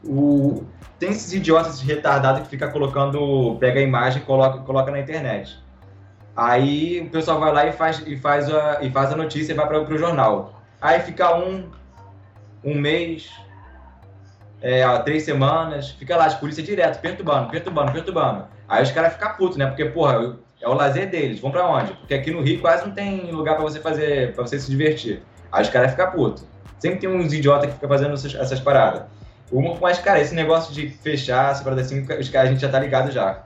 O, 0.04 0.64
tem 1.00 1.10
esses 1.10 1.32
idiotas 1.34 1.82
retardados 1.82 2.42
que 2.42 2.50
fica 2.50 2.68
colocando, 2.70 3.58
pega 3.60 3.80
a 3.80 3.84
imagem 3.84 4.22
e 4.22 4.26
coloca, 4.26 4.60
coloca 4.60 4.92
na 4.92 5.00
internet. 5.00 5.58
Aí 6.36 7.02
o 7.02 7.10
pessoal 7.10 7.40
vai 7.40 7.52
lá 7.52 7.66
e 7.66 7.72
faz, 7.72 8.04
e 8.06 8.16
faz, 8.16 8.50
a, 8.54 8.80
e 8.82 8.92
faz 8.92 9.12
a 9.12 9.16
notícia 9.16 9.54
e 9.54 9.56
vai 9.56 9.68
para 9.68 9.82
o 9.82 9.98
jornal. 9.98 10.62
Aí 10.80 11.00
fica 11.00 11.36
um, 11.36 11.70
um 12.64 12.76
mês, 12.76 13.32
é, 14.62 14.86
três 15.00 15.24
semanas, 15.24 15.90
fica 15.92 16.16
lá, 16.16 16.26
as 16.26 16.36
polícia 16.36 16.62
direto, 16.64 17.00
perturbando, 17.00 17.50
perturbando, 17.50 17.92
perturbando. 17.92 18.46
Aí 18.68 18.84
os 18.84 18.92
caras 18.92 19.14
ficam 19.14 19.36
putos, 19.36 19.58
né? 19.58 19.66
Porque, 19.66 19.86
porra, 19.86 20.38
É 20.62 20.68
o 20.68 20.74
lazer 20.74 21.10
deles. 21.10 21.40
Vão 21.40 21.52
pra 21.52 21.68
onde? 21.68 21.94
Porque 21.94 22.14
aqui 22.14 22.32
no 22.32 22.42
Rio 22.42 22.60
quase 22.60 22.86
não 22.86 22.94
tem 22.94 23.32
lugar 23.32 23.56
pra 23.56 23.64
você 23.64 23.80
fazer, 23.80 24.34
para 24.34 24.46
você 24.46 24.60
se 24.60 24.70
divertir. 24.70 25.22
Aí 25.52 25.62
os 25.62 25.70
caras 25.70 25.92
ficam 25.92 26.12
putos. 26.12 26.46
Sempre 26.80 27.00
tem 27.00 27.10
uns 27.10 27.32
idiotas 27.34 27.68
que 27.68 27.74
ficam 27.74 27.90
fazendo 27.90 28.14
essas, 28.14 28.36
essas 28.36 28.60
paradas. 28.60 29.04
Uma, 29.52 29.76
mas, 29.80 30.00
cara, 30.00 30.20
esse 30.20 30.36
negócio 30.36 30.74
de 30.74 30.90
fechar, 30.90 31.52
essa 31.52 31.64
parada 31.64 31.82
assim, 31.82 32.02
os 32.02 32.30
caras 32.30 32.50
a 32.50 32.52
gente 32.52 32.62
já 32.62 32.70
tá 32.70 32.80
ligado 32.80 33.12
já. 33.12 33.44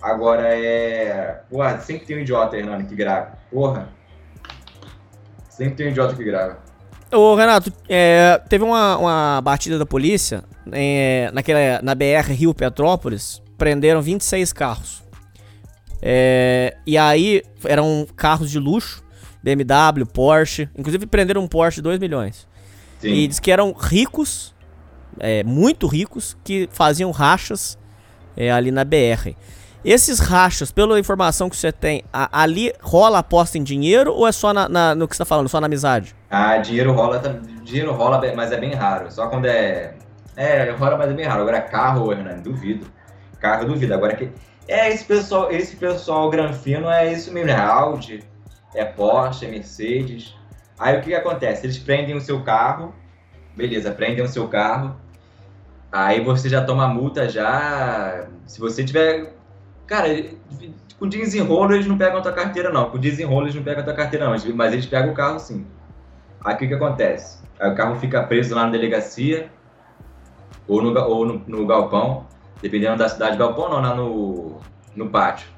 Agora 0.00 0.48
é. 0.54 1.40
Porra, 1.50 1.78
sempre 1.80 2.06
tem 2.06 2.16
um 2.16 2.20
idiota, 2.20 2.56
Hernani, 2.56 2.84
que 2.84 2.94
grava. 2.94 3.32
Porra. 3.50 3.88
Sempre 5.48 5.74
tem 5.74 5.86
um 5.86 5.90
idiota 5.90 6.14
que 6.14 6.24
grava. 6.24 6.58
Ô, 7.12 7.34
Renato, 7.34 7.72
é, 7.88 8.40
teve 8.48 8.64
uma, 8.64 8.98
uma 8.98 9.40
batida 9.40 9.78
da 9.78 9.86
polícia 9.86 10.44
é, 10.70 11.30
naquela, 11.32 11.80
na 11.82 11.94
BR 11.94 12.30
Rio 12.30 12.54
Petrópolis, 12.54 13.42
prenderam 13.56 14.02
26 14.02 14.52
carros. 14.52 15.02
É, 16.02 16.76
e 16.86 16.96
aí 16.96 17.42
eram 17.64 18.06
carros 18.14 18.50
de 18.50 18.58
luxo, 18.58 19.02
BMW, 19.42 20.06
Porsche, 20.06 20.68
inclusive 20.76 21.06
prenderam 21.06 21.42
um 21.42 21.48
Porsche 21.48 21.76
de 21.76 21.82
2 21.82 21.98
milhões. 21.98 22.46
Sim. 23.00 23.08
E 23.08 23.26
diz 23.26 23.40
que 23.40 23.50
eram 23.50 23.72
ricos, 23.72 24.54
é, 25.20 25.42
muito 25.44 25.86
ricos, 25.86 26.36
que 26.44 26.68
faziam 26.72 27.10
rachas 27.10 27.78
é, 28.36 28.50
ali 28.50 28.70
na 28.70 28.84
BR. 28.84 29.34
Esses 29.84 30.18
rachas, 30.18 30.70
pela 30.72 30.98
informação 30.98 31.48
que 31.48 31.56
você 31.56 31.70
tem, 31.70 32.02
a- 32.12 32.42
ali 32.42 32.72
rola 32.82 33.18
aposta 33.20 33.56
em 33.58 33.62
dinheiro 33.62 34.12
ou 34.12 34.26
é 34.26 34.32
só 34.32 34.52
na- 34.52 34.68
na- 34.68 34.94
no 34.94 35.06
que 35.06 35.14
você 35.14 35.18
tá 35.20 35.24
falando, 35.24 35.48
só 35.48 35.60
na 35.60 35.66
amizade? 35.66 36.14
Ah, 36.28 36.56
dinheiro 36.58 36.92
rola, 36.92 37.20
dinheiro 37.62 37.92
rola, 37.92 38.20
mas 38.34 38.50
é 38.52 38.56
bem 38.58 38.74
raro. 38.74 39.10
Só 39.10 39.28
quando 39.28 39.46
é. 39.46 39.94
É, 40.36 40.70
rola, 40.72 40.96
mas 40.98 41.10
é 41.10 41.14
bem 41.14 41.26
raro. 41.26 41.42
Agora 41.42 41.60
carro, 41.60 42.12
Hernani, 42.12 42.42
duvido. 42.42 42.86
Carro, 43.40 43.66
duvido. 43.66 43.94
Agora 43.94 44.14
que. 44.16 44.30
É, 44.66 44.88
esse 44.90 45.04
pessoal, 45.04 45.50
esse 45.50 45.76
pessoal 45.76 46.28
granfino 46.28 46.90
é 46.90 47.10
isso 47.12 47.32
mesmo, 47.32 47.50
é 47.50 47.56
Audi, 47.56 48.22
é 48.74 48.84
Porsche, 48.84 49.46
é 49.46 49.48
Mercedes. 49.48 50.34
Aí 50.78 50.96
o 50.98 51.00
que, 51.00 51.10
que 51.10 51.14
acontece? 51.14 51.64
Eles 51.64 51.78
prendem 51.78 52.14
o 52.14 52.20
seu 52.20 52.42
carro, 52.42 52.94
beleza, 53.56 53.90
prendem 53.92 54.22
o 54.24 54.28
seu 54.28 54.46
carro. 54.48 54.94
Aí 55.90 56.22
você 56.22 56.48
já 56.48 56.62
toma 56.62 56.86
multa 56.88 57.28
já. 57.28 58.26
Se 58.46 58.60
você 58.60 58.84
tiver. 58.84 59.34
Cara, 59.86 60.08
com 60.98 61.08
desenrolo 61.08 61.72
eles 61.72 61.86
não 61.86 61.96
pegam 61.96 62.18
a 62.18 62.22
tua 62.22 62.32
carteira, 62.32 62.70
não. 62.70 62.90
Com 62.90 62.98
desenrolo 62.98 63.44
eles 63.44 63.54
não 63.54 63.62
pegam 63.62 63.80
a 63.80 63.84
tua 63.84 63.94
carteira, 63.94 64.26
não. 64.26 64.36
Mas 64.54 64.72
eles 64.72 64.86
pegam 64.86 65.12
o 65.12 65.14
carro 65.14 65.38
sim. 65.38 65.66
Aí 66.44 66.54
o 66.54 66.58
que, 66.58 66.68
que 66.68 66.74
acontece? 66.74 67.38
Aí 67.58 67.70
o 67.70 67.74
carro 67.74 67.96
fica 67.96 68.22
preso 68.22 68.54
lá 68.54 68.64
na 68.64 68.70
delegacia 68.70 69.50
ou 70.66 70.82
no, 70.82 70.98
ou 71.00 71.26
no, 71.26 71.42
no 71.46 71.66
galpão, 71.66 72.26
dependendo 72.60 72.98
da 72.98 73.08
cidade. 73.08 73.38
Galpão 73.38 73.70
não, 73.70 73.80
lá 73.80 73.94
no, 73.94 74.58
no 74.94 75.08
pátio. 75.08 75.48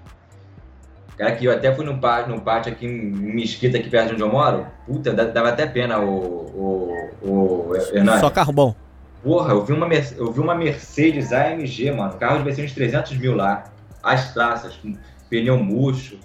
Cara, 1.18 1.33
que 1.33 1.45
eu 1.45 1.53
até 1.53 1.74
fui 1.74 1.85
no 1.85 1.99
pátio, 1.99 2.35
no 2.35 2.41
pátio 2.41 2.72
aqui 2.72 2.87
em 2.87 3.11
Mesquita, 3.11 3.76
aqui 3.76 3.91
perto 3.91 4.09
de 4.09 4.14
onde 4.14 4.22
eu 4.22 4.31
moro. 4.31 4.66
Puta, 4.87 5.12
dava 5.12 5.51
até 5.51 5.66
pena 5.66 5.99
o, 5.99 6.95
o, 7.22 7.68
o 7.70 7.76
Hernani. 7.76 8.20
Só 8.20 8.31
carro 8.31 8.53
bom. 8.53 8.74
Porra, 9.23 9.53
eu 9.53 9.64
vi, 9.64 9.73
uma, 9.73 9.87
eu 10.16 10.33
vi 10.33 10.41
uma 10.41 10.55
Mercedes 10.55 11.33
AMG, 11.33 11.91
mano. 11.93 12.14
Carro 12.14 12.39
devia 12.39 12.55
ser 12.55 12.64
uns 12.64 12.73
300 12.73 13.16
mil 13.18 13.35
lá. 13.35 13.64
As 14.03 14.33
traças, 14.33 14.77
com 14.77 14.95
pneu 15.29 15.59
murcho. 15.59 16.18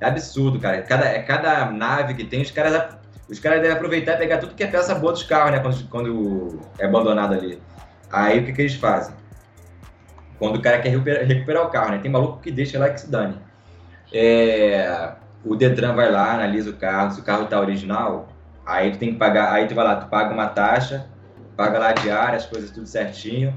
É 0.00 0.06
absurdo, 0.06 0.60
cara. 0.60 0.80
Cada, 0.82 1.06
é 1.06 1.22
cada 1.22 1.66
nave 1.70 2.14
que 2.14 2.24
tem, 2.24 2.40
os 2.40 2.50
caras, 2.50 2.94
os 3.28 3.40
caras 3.40 3.60
devem 3.60 3.76
aproveitar 3.76 4.14
e 4.14 4.18
pegar 4.18 4.38
tudo 4.38 4.54
que 4.54 4.62
é 4.62 4.68
peça 4.68 4.94
boa 4.94 5.12
dos 5.12 5.24
carros, 5.24 5.50
né? 5.50 5.58
Quando, 5.58 5.88
quando 5.88 6.60
é 6.78 6.86
abandonado 6.86 7.34
ali. 7.34 7.60
Aí 8.12 8.38
o 8.38 8.44
que, 8.44 8.52
que 8.52 8.62
eles 8.62 8.74
fazem? 8.74 9.14
Quando 10.38 10.56
o 10.56 10.62
cara 10.62 10.78
quer 10.78 10.90
recuperar, 10.90 11.24
recuperar 11.24 11.66
o 11.66 11.70
carro, 11.70 11.90
né? 11.90 11.98
Tem 11.98 12.10
maluco 12.10 12.40
que 12.40 12.52
deixa 12.52 12.78
lá 12.78 12.88
que 12.90 13.00
se 13.00 13.10
dane. 13.10 13.36
É, 14.12 15.12
o 15.44 15.56
Detran 15.56 15.94
vai 15.94 16.10
lá, 16.10 16.34
analisa 16.34 16.70
o 16.70 16.74
carro. 16.74 17.10
Se 17.10 17.20
o 17.20 17.24
carro 17.24 17.46
tá 17.46 17.60
original, 17.60 18.28
aí 18.64 18.92
tu 18.92 18.98
tem 18.98 19.12
que 19.12 19.18
pagar. 19.18 19.52
Aí 19.52 19.66
tu 19.66 19.74
vai 19.74 19.84
lá, 19.84 19.96
tu 19.96 20.06
paga 20.06 20.32
uma 20.32 20.46
taxa 20.46 21.09
paga 21.60 21.78
lá 21.78 21.92
diária, 21.92 22.36
as 22.38 22.46
coisas 22.46 22.70
tudo 22.70 22.86
certinho, 22.86 23.54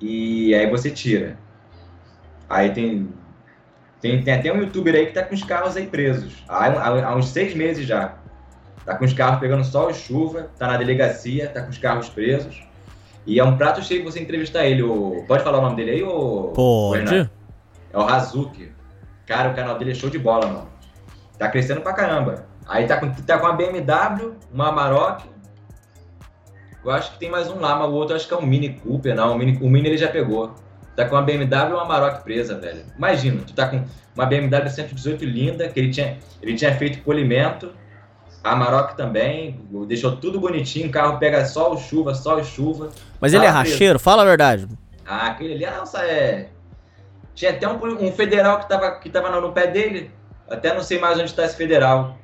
e 0.00 0.54
aí 0.54 0.70
você 0.70 0.88
tira. 0.88 1.36
Aí 2.48 2.70
tem, 2.70 3.08
tem, 4.00 4.22
tem 4.22 4.34
até 4.34 4.52
um 4.52 4.58
youtuber 4.60 4.94
aí 4.94 5.06
que 5.06 5.12
tá 5.12 5.24
com 5.24 5.34
os 5.34 5.42
carros 5.42 5.76
aí 5.76 5.86
presos, 5.88 6.44
há, 6.48 6.66
há- 6.66 7.06
há 7.08 7.16
uns 7.16 7.28
seis 7.30 7.52
meses 7.52 7.84
já. 7.86 8.14
Tá 8.86 8.94
com 8.96 9.04
os 9.04 9.12
carros 9.12 9.40
pegando 9.40 9.64
sol 9.64 9.90
e 9.90 9.94
chuva, 9.94 10.50
tá 10.58 10.68
na 10.68 10.76
delegacia, 10.76 11.48
tá 11.48 11.62
com 11.62 11.70
os 11.70 11.78
carros 11.78 12.08
presos, 12.08 12.62
e 13.26 13.40
é 13.40 13.44
um 13.44 13.56
prato 13.56 13.82
cheio 13.82 14.04
você 14.04 14.20
entrevistar 14.20 14.64
ele. 14.66 14.82
O, 14.84 15.24
pode 15.26 15.42
falar 15.42 15.58
o 15.58 15.62
nome 15.62 15.74
dele 15.76 15.90
aí? 15.90 16.02
Pode. 16.54 17.02
É 17.92 17.98
o 17.98 18.02
Hazuki. 18.02 18.70
Cara, 19.26 19.50
o 19.50 19.54
canal 19.54 19.76
dele 19.78 19.90
é 19.92 19.94
show 19.94 20.10
de 20.10 20.18
bola, 20.20 20.46
mano. 20.46 20.68
Tá 21.38 21.48
crescendo 21.48 21.80
pra 21.80 21.94
caramba. 21.94 22.46
Aí 22.68 22.86
tá 22.86 22.98
com, 22.98 23.10
tá 23.10 23.38
com 23.38 23.46
uma 23.46 23.54
BMW, 23.54 24.34
uma 24.52 24.68
Amarok. 24.68 25.33
Eu 26.84 26.90
acho 26.90 27.12
que 27.12 27.18
tem 27.18 27.30
mais 27.30 27.50
um 27.50 27.58
lá, 27.58 27.76
mas 27.76 27.88
o 27.88 27.94
outro 27.94 28.14
acho 28.14 28.28
que 28.28 28.34
é 28.34 28.36
um 28.36 28.44
Mini 28.44 28.74
Cooper, 28.74 29.14
não. 29.14 29.34
O 29.34 29.38
Mini, 29.38 29.58
o 29.60 29.70
Mini 29.70 29.88
ele 29.88 29.96
já 29.96 30.08
pegou. 30.08 30.54
Tá 30.94 31.06
com 31.06 31.16
uma 31.16 31.22
BMW 31.22 31.70
e 31.70 31.72
uma 31.72 31.82
Amarok 31.82 32.22
presa, 32.22 32.56
velho. 32.58 32.84
Imagina, 32.96 33.42
tu 33.44 33.52
tá 33.52 33.66
com 33.66 33.84
uma 34.14 34.26
BMW 34.26 34.68
118 34.68 35.24
linda, 35.24 35.68
que 35.68 35.80
ele 35.80 35.90
tinha, 35.90 36.18
ele 36.40 36.54
tinha 36.54 36.74
feito 36.76 37.02
polimento. 37.02 37.72
A 38.44 38.52
Amarok 38.52 38.94
também, 38.96 39.58
deixou 39.88 40.16
tudo 40.16 40.38
bonitinho. 40.38 40.88
O 40.88 40.90
carro 40.92 41.18
pega 41.18 41.44
sol, 41.46 41.76
chuva, 41.78 42.14
sol 42.14 42.44
chuva. 42.44 42.90
Mas 43.18 43.32
ele 43.32 43.44
é 43.44 43.48
Tá 43.48 43.54
racheiro, 43.54 43.98
fala 43.98 44.22
a 44.22 44.26
verdade. 44.26 44.68
Ah, 45.06 45.28
aquele 45.28 45.54
ali, 45.54 45.64
ah, 45.64 45.78
nossa, 45.78 46.04
é. 46.04 46.48
Tinha 47.34 47.50
até 47.50 47.66
um, 47.66 47.76
um 47.76 48.12
federal 48.12 48.60
que 48.60 48.68
tava, 48.68 48.92
que 48.98 49.08
tava 49.08 49.30
no, 49.30 49.40
no 49.40 49.52
pé 49.52 49.66
dele. 49.66 50.10
Até 50.48 50.74
não 50.74 50.82
sei 50.82 51.00
mais 51.00 51.18
onde 51.18 51.30
está 51.30 51.44
esse 51.44 51.56
federal. 51.56 52.18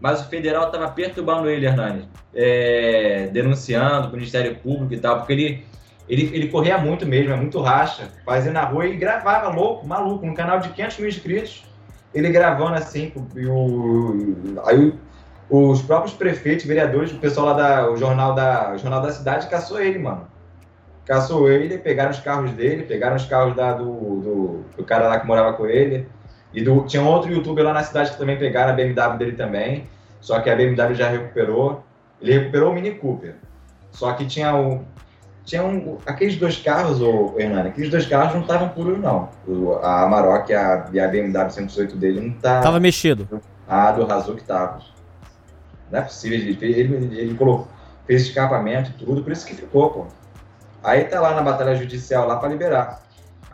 Mas 0.00 0.20
o 0.20 0.28
federal 0.28 0.70
tava 0.70 0.88
perturbando 0.90 1.48
ele, 1.48 1.66
Hernani. 1.66 2.08
É, 2.34 3.28
denunciando 3.32 4.08
o 4.08 4.12
Ministério 4.12 4.56
Público 4.56 4.92
e 4.92 4.98
tal, 4.98 5.18
porque 5.18 5.32
ele, 5.32 5.66
ele, 6.08 6.30
ele 6.34 6.48
corria 6.48 6.76
muito 6.76 7.06
mesmo, 7.06 7.32
é 7.32 7.36
muito 7.36 7.60
racha. 7.60 8.10
Fazia 8.24 8.52
na 8.52 8.64
rua 8.64 8.86
e 8.86 8.96
gravava, 8.96 9.48
louco, 9.48 9.86
maluco, 9.86 10.26
no 10.26 10.34
canal 10.34 10.60
de 10.60 10.68
500 10.70 10.98
mil 10.98 11.08
inscritos. 11.08 11.64
Ele 12.14 12.30
gravando 12.30 12.74
assim, 12.74 13.12
e 13.34 13.46
o, 13.46 14.60
aí 14.64 14.94
os 15.50 15.82
próprios 15.82 16.14
prefeitos, 16.14 16.64
vereadores, 16.64 17.12
o 17.12 17.18
pessoal 17.18 17.46
lá 17.46 17.52
da. 17.52 17.90
O 17.90 17.96
jornal 17.96 18.34
da, 18.34 18.72
o 18.74 18.78
jornal 18.78 19.02
da 19.02 19.12
cidade 19.12 19.48
caçou 19.48 19.80
ele, 19.80 19.98
mano 19.98 20.26
caçou 21.06 21.48
ele, 21.50 21.78
pegaram 21.78 22.10
os 22.10 22.18
carros 22.18 22.50
dele, 22.50 22.82
pegaram 22.82 23.16
os 23.16 23.24
carros 23.24 23.54
da, 23.54 23.72
do, 23.72 23.84
do, 23.84 24.64
do 24.76 24.84
cara 24.84 25.06
lá 25.08 25.20
que 25.20 25.26
morava 25.26 25.52
com 25.52 25.66
ele. 25.66 26.08
E 26.52 26.62
do, 26.62 26.84
tinha 26.86 27.02
outro 27.02 27.30
youtuber 27.30 27.64
lá 27.64 27.72
na 27.72 27.82
cidade 27.82 28.12
que 28.12 28.18
também 28.18 28.38
pegaram 28.38 28.72
a 28.72 28.74
BMW 28.74 29.18
dele 29.18 29.32
também. 29.32 29.86
Só 30.20 30.40
que 30.40 30.50
a 30.50 30.56
BMW 30.56 30.94
já 30.94 31.08
recuperou. 31.08 31.84
Ele 32.20 32.32
recuperou 32.32 32.70
o 32.70 32.74
Mini 32.74 32.92
Cooper. 32.92 33.34
Só 33.92 34.12
que 34.12 34.26
tinha 34.26 34.54
o. 34.56 34.84
Tinha 35.44 35.62
um. 35.62 35.98
Aqueles 36.06 36.36
dois 36.36 36.56
carros, 36.56 37.00
ô 37.00 37.34
Hernani, 37.38 37.68
aqueles 37.68 37.90
dois 37.90 38.06
carros 38.06 38.34
não 38.34 38.40
estavam 38.42 38.68
puros, 38.70 38.98
não. 38.98 39.28
O, 39.46 39.74
a 39.74 40.02
Amarok 40.02 40.50
e 40.50 40.54
a, 40.54 40.88
e 40.92 41.00
a 41.00 41.08
BMW 41.08 41.50
118 41.50 41.96
dele 41.96 42.20
não 42.20 42.32
tá. 42.34 42.60
Tava 42.60 42.80
mexido. 42.80 43.28
Ah, 43.68 43.92
do 43.92 44.10
Hazuki 44.10 44.42
tava. 44.44 44.80
Não 45.90 46.00
é 46.00 46.02
possível, 46.02 46.38
ele, 46.38 46.58
ele, 46.60 47.20
ele, 47.20 47.34
colocou, 47.34 47.68
fez 48.06 48.22
escapamento 48.22 48.90
e 48.90 49.04
tudo, 49.04 49.22
por 49.22 49.30
isso 49.30 49.46
que 49.46 49.54
ficou, 49.54 49.90
pô. 49.90 50.06
Aí 50.82 51.04
tá 51.04 51.20
lá 51.20 51.34
na 51.34 51.42
batalha 51.42 51.74
judicial 51.74 52.26
lá 52.26 52.36
pra 52.36 52.48
liberar. 52.48 53.05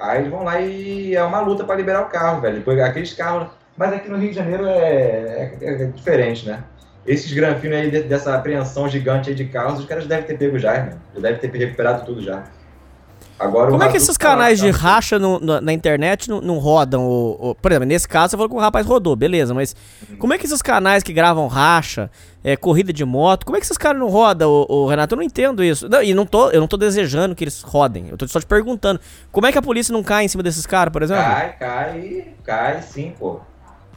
Aí 0.03 0.19
eles 0.21 0.31
vão 0.31 0.43
lá 0.43 0.61
e 0.61 1.15
é 1.15 1.23
uma 1.23 1.41
luta 1.41 1.65
pra 1.65 1.77
liberar 1.77 2.03
o 2.03 2.09
carro, 2.09 2.41
velho. 2.41 2.57
Depois, 2.57 2.79
aqueles 2.81 3.13
carros. 3.15 3.49
Mas 3.77 3.93
aqui 3.93 4.09
no 4.11 4.19
Rio 4.19 4.31
de 4.31 4.37
Janeiro 4.37 4.67
é, 4.67 5.55
é- 5.61 5.83
é 5.83 5.87
diferente, 5.87 6.47
né? 6.47 6.63
Esses 7.07 7.33
granfinos 7.33 7.79
aí 7.79 7.91
de- 7.91 8.03
dessa 8.03 8.35
apreensão 8.35 8.89
gigante 8.89 9.31
aí 9.31 9.35
de 9.35 9.47
carros, 9.47 9.81
os 9.81 9.87
caras 9.87 10.07
devem 10.07 10.25
ter 10.27 10.37
pego 10.39 10.59
já, 10.59 10.73
né? 10.75 10.99
Já 11.15 11.21
devem 11.21 11.39
ter 11.39 11.51
recuperado 11.57 12.05
tudo 12.05 12.21
já. 12.23 12.45
Agora, 13.43 13.71
Como 13.71 13.83
é 13.83 13.89
que 13.91 13.97
esses 13.97 14.17
tá 14.17 14.29
canais 14.29 14.61
de 14.61 14.71
tá? 14.71 14.79
racha 14.79 15.19
no- 15.19 15.41
na, 15.41 15.61
na 15.61 15.73
internet 15.73 16.31
não, 16.31 16.41
não 16.41 16.59
rodam? 16.59 17.05
O, 17.05 17.51
o- 17.51 17.55
por 17.57 17.73
exemplo, 17.73 17.89
nesse 17.89 18.07
caso 18.07 18.31
você 18.31 18.37
falou 18.37 18.49
que 18.49 18.55
o 18.55 18.59
rapaz 18.59 18.87
rodou, 18.87 19.17
beleza, 19.17 19.53
mas 19.53 19.75
como 20.19 20.33
é 20.33 20.39
que 20.39 20.47
esses 20.47 20.63
canais 20.63 21.03
que 21.03 21.13
gravam 21.13 21.47
racha, 21.49 22.11
é, 22.45 22.57
corrida 22.57 22.93
de 22.93 23.05
moto, 23.05 23.45
como 23.45 23.57
é 23.57 23.61
que 23.61 23.67
esses 23.67 23.77
caras 23.79 23.99
não 24.01 24.09
rodam, 24.09 24.49
o, 24.69 24.87
Renato? 24.87 25.15
Eu 25.15 25.17
não 25.17 25.23
entendo 25.25 25.63
isso. 25.65 25.89
Não, 25.89 26.03
e 26.03 26.15
não 26.15 26.25
tô, 26.25 26.51
eu 26.51 26.61
não 26.61 26.69
tô 26.69 26.77
desejando 26.77 27.35
que 27.35 27.43
eles 27.45 27.61
rodem, 27.63 28.07
eu 28.11 28.17
tô 28.17 28.27
só 28.29 28.39
te 28.39 28.47
perguntando. 28.47 29.01
Como 29.33 29.47
é 29.47 29.53
que 29.53 29.59
a 29.59 29.63
polícia 29.63 29.93
não 29.93 30.03
cai 30.03 30.25
em 30.25 30.29
cima 30.29 30.43
desses 30.43 30.65
caras, 30.67 30.93
por 30.93 31.03
exemplo? 31.03 31.25
Cai, 31.25 31.57
cai, 31.59 32.25
cai 32.45 32.83
sim, 32.83 33.13
pô. 33.19 33.41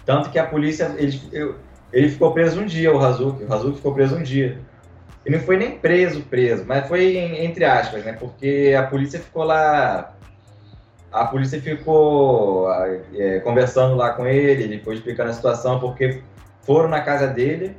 Tanto 0.05 0.29
que 0.29 0.39
a 0.39 0.45
polícia, 0.45 0.93
ele, 0.97 1.21
eu- 1.31 1.55
ele 1.93 2.09
ficou 2.09 2.31
preso 2.31 2.59
um 2.59 2.65
dia, 2.65 2.93
o 2.95 2.99
Hazuki. 2.99 3.43
O 3.43 3.53
Hazuki 3.53 3.77
ficou 3.77 3.93
preso 3.93 4.15
um 4.15 4.23
dia. 4.23 4.59
Ele 5.25 5.37
não 5.37 5.43
foi 5.43 5.57
nem 5.57 5.71
preso, 5.71 6.21
preso, 6.21 6.63
mas 6.67 6.87
foi 6.87 7.17
entre 7.17 7.65
aspas, 7.65 8.05
né? 8.05 8.13
Porque 8.13 8.75
a 8.77 8.83
polícia 8.83 9.19
ficou 9.19 9.43
lá. 9.43 10.13
A 11.11 11.25
polícia 11.25 11.59
ficou 11.59 12.67
é, 13.13 13.39
conversando 13.39 13.95
lá 13.95 14.11
com 14.11 14.27
ele, 14.27 14.63
ele 14.63 14.83
foi 14.83 14.95
explicando 14.95 15.31
a 15.31 15.33
situação, 15.33 15.79
porque 15.79 16.21
foram 16.61 16.89
na 16.89 17.01
casa 17.01 17.27
dele. 17.27 17.75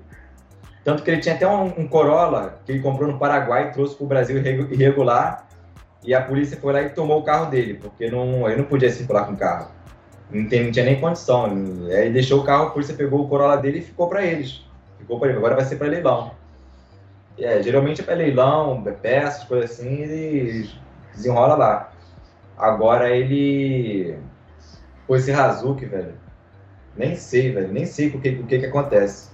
Tanto 0.82 1.02
que 1.02 1.10
ele 1.10 1.20
tinha 1.20 1.34
até 1.34 1.46
um, 1.46 1.66
um 1.78 1.86
Corolla 1.86 2.60
que 2.64 2.72
ele 2.72 2.80
comprou 2.80 3.10
no 3.10 3.18
Paraguai, 3.18 3.72
trouxe 3.72 3.94
para 3.96 4.04
o 4.04 4.08
Brasil 4.08 4.38
irregu- 4.38 4.72
irregular. 4.72 5.46
E 6.04 6.14
a 6.14 6.22
polícia 6.22 6.56
foi 6.56 6.72
lá 6.72 6.82
e 6.82 6.90
tomou 6.90 7.18
o 7.18 7.24
carro 7.24 7.50
dele, 7.50 7.74
porque 7.74 8.08
não, 8.08 8.48
ele 8.48 8.58
não 8.58 8.64
podia 8.64 8.90
circular 8.90 9.26
com 9.26 9.32
o 9.32 9.36
carro. 9.36 9.70
Não, 10.30 10.48
tem, 10.48 10.64
não 10.64 10.72
tinha 10.72 10.84
nem 10.84 11.00
condição. 11.00 11.46
Aí 11.90 12.10
deixou 12.12 12.40
o 12.40 12.44
carro, 12.44 12.68
a 12.68 12.70
polícia 12.70 12.94
pegou 12.94 13.22
o 13.22 13.28
Corolla 13.28 13.56
dele 13.56 13.78
e 13.78 13.82
ficou 13.82 14.08
para 14.08 14.24
eles. 14.24 14.64
Ficou 14.98 15.18
para 15.18 15.28
ele. 15.28 15.38
Agora 15.38 15.56
vai 15.56 15.64
ser 15.64 15.76
para 15.76 15.88
leilão. 15.88 16.32
É, 17.38 17.62
geralmente 17.62 18.02
é 18.08 18.14
leilão, 18.14 18.82
é 18.86 18.92
peças, 18.92 19.44
coisas 19.44 19.72
assim, 19.72 20.02
ele 20.02 20.70
desenrola 21.14 21.54
lá. 21.54 21.92
Agora 22.56 23.10
ele. 23.10 24.18
Pô, 25.06 25.16
esse 25.16 25.32
Hazuki, 25.32 25.84
velho. 25.84 26.14
Nem 26.96 27.14
sei, 27.14 27.52
velho. 27.52 27.68
Nem 27.68 27.84
sei 27.84 28.08
o 28.08 28.20
que, 28.20 28.30
o 28.30 28.46
que, 28.46 28.58
que 28.58 28.66
acontece. 28.66 29.30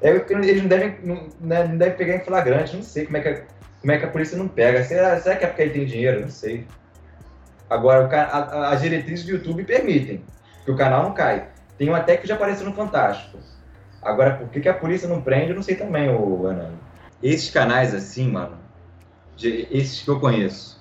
É 0.00 0.12
porque 0.18 0.32
eles 0.32 0.62
não 0.62 0.68
devem, 0.68 0.96
não, 1.04 1.28
né, 1.40 1.64
não 1.64 1.76
devem 1.76 1.96
pegar 1.96 2.16
em 2.16 2.24
flagrante, 2.24 2.74
não 2.74 2.82
sei 2.82 3.04
como 3.04 3.18
é 3.18 3.20
que 3.20 3.28
a, 3.28 3.42
como 3.80 3.92
é 3.92 3.98
que 3.98 4.04
a 4.04 4.08
polícia 4.08 4.38
não 4.38 4.48
pega. 4.48 4.82
Será, 4.84 5.20
será 5.20 5.36
que 5.36 5.44
é 5.44 5.48
porque 5.48 5.62
ele 5.62 5.72
tem 5.72 5.84
dinheiro? 5.84 6.20
Não 6.22 6.30
sei. 6.30 6.66
Agora, 7.68 8.08
a, 8.16 8.70
as 8.70 8.80
diretrizes 8.80 9.24
do 9.24 9.32
YouTube 9.32 9.64
permitem 9.64 10.24
que 10.64 10.70
o 10.70 10.76
canal 10.76 11.04
não 11.04 11.12
cai. 11.12 11.48
Tem 11.78 11.88
um 11.88 11.94
até 11.94 12.16
que 12.16 12.26
já 12.26 12.34
apareceu 12.34 12.66
no 12.66 12.74
Fantástico. 12.74 13.38
Agora, 14.02 14.34
por 14.34 14.48
que, 14.48 14.60
que 14.60 14.68
a 14.68 14.74
polícia 14.74 15.08
não 15.08 15.22
prende, 15.22 15.50
eu 15.50 15.56
não 15.56 15.62
sei 15.62 15.76
também, 15.76 16.08
o 16.08 16.48
Hernando. 16.48 16.78
Esses 17.22 17.50
canais 17.50 17.94
assim, 17.94 18.28
mano, 18.28 18.58
de, 19.36 19.66
esses 19.70 20.02
que 20.02 20.08
eu 20.08 20.18
conheço, 20.18 20.80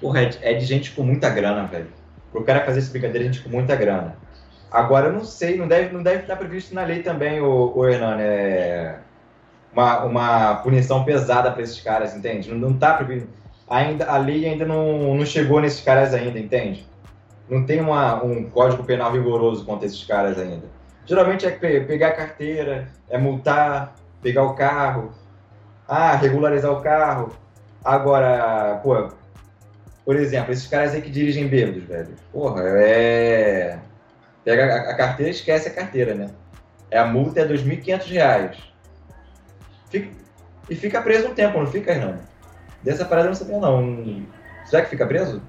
porra, 0.00 0.22
é, 0.22 0.30
é 0.42 0.54
de 0.54 0.64
gente 0.64 0.92
com 0.92 1.02
muita 1.02 1.30
grana, 1.30 1.66
velho. 1.66 1.88
Pro 2.32 2.44
cara 2.44 2.64
fazer 2.64 2.80
essa 2.80 2.90
brincadeira, 2.90 3.26
é 3.26 3.32
gente 3.32 3.42
com 3.42 3.50
muita 3.50 3.74
grana. 3.76 4.16
Agora, 4.70 5.06
eu 5.06 5.12
não 5.12 5.24
sei, 5.24 5.56
não 5.56 5.66
deve, 5.66 5.94
não 5.94 6.02
deve 6.02 6.22
estar 6.22 6.36
previsto 6.36 6.74
na 6.74 6.84
lei 6.84 7.02
também, 7.02 7.40
o, 7.40 7.72
o 7.74 7.88
Hernani, 7.88 8.22
é 8.22 8.98
uma, 9.72 10.04
uma 10.04 10.54
punição 10.56 11.04
pesada 11.04 11.50
para 11.50 11.62
esses 11.62 11.80
caras, 11.80 12.14
entende? 12.14 12.50
Não, 12.50 12.58
não 12.58 12.76
tá 12.76 12.94
previsto. 12.94 13.28
Ainda, 13.68 14.06
a 14.06 14.18
lei 14.18 14.46
ainda 14.46 14.64
não, 14.64 15.14
não 15.14 15.26
chegou 15.26 15.60
nesses 15.60 15.80
caras 15.82 16.12
ainda, 16.12 16.38
entende? 16.38 16.86
Não 17.48 17.64
tem 17.64 17.80
uma, 17.80 18.22
um 18.22 18.48
código 18.50 18.82
penal 18.84 19.12
rigoroso 19.12 19.64
contra 19.64 19.86
esses 19.86 20.04
caras 20.04 20.38
ainda. 20.38 20.66
Geralmente 21.06 21.46
é 21.46 21.50
pegar 21.50 22.08
a 22.08 22.12
carteira, 22.12 22.88
é 23.08 23.16
multar, 23.16 23.94
pegar 24.22 24.44
o 24.44 24.54
carro, 24.54 25.12
ah, 25.88 26.14
regularizar 26.16 26.70
o 26.70 26.82
carro. 26.82 27.32
Agora, 27.82 28.78
pô, 28.82 29.08
por 30.04 30.16
exemplo, 30.16 30.52
esses 30.52 30.66
caras 30.66 30.94
aí 30.94 31.00
que 31.00 31.10
dirigem 31.10 31.48
bêbados, 31.48 31.84
velho. 31.84 32.14
Porra, 32.30 32.62
é. 32.64 33.78
Pega 34.44 34.90
a, 34.90 34.94
carteira 34.94 35.30
esquece 35.30 35.68
a 35.68 35.74
carteira, 35.74 36.14
né? 36.14 36.30
É 36.90 36.98
a 36.98 37.06
multa 37.06 37.40
é 37.40 37.44
R$ 37.44 37.54
2.500. 37.54 38.56
Fica, 39.90 40.08
e 40.70 40.74
fica 40.74 41.02
preso 41.02 41.28
um 41.28 41.34
tempo, 41.34 41.58
não 41.58 41.66
fica, 41.66 41.92
Renan? 41.92 42.18
Dessa 42.82 43.04
parada 43.04 43.26
eu 43.26 43.30
não 43.30 43.36
sabia, 43.36 43.58
não. 43.58 44.22
Será 44.66 44.82
que 44.82 44.90
fica 44.90 45.06
preso? 45.06 45.42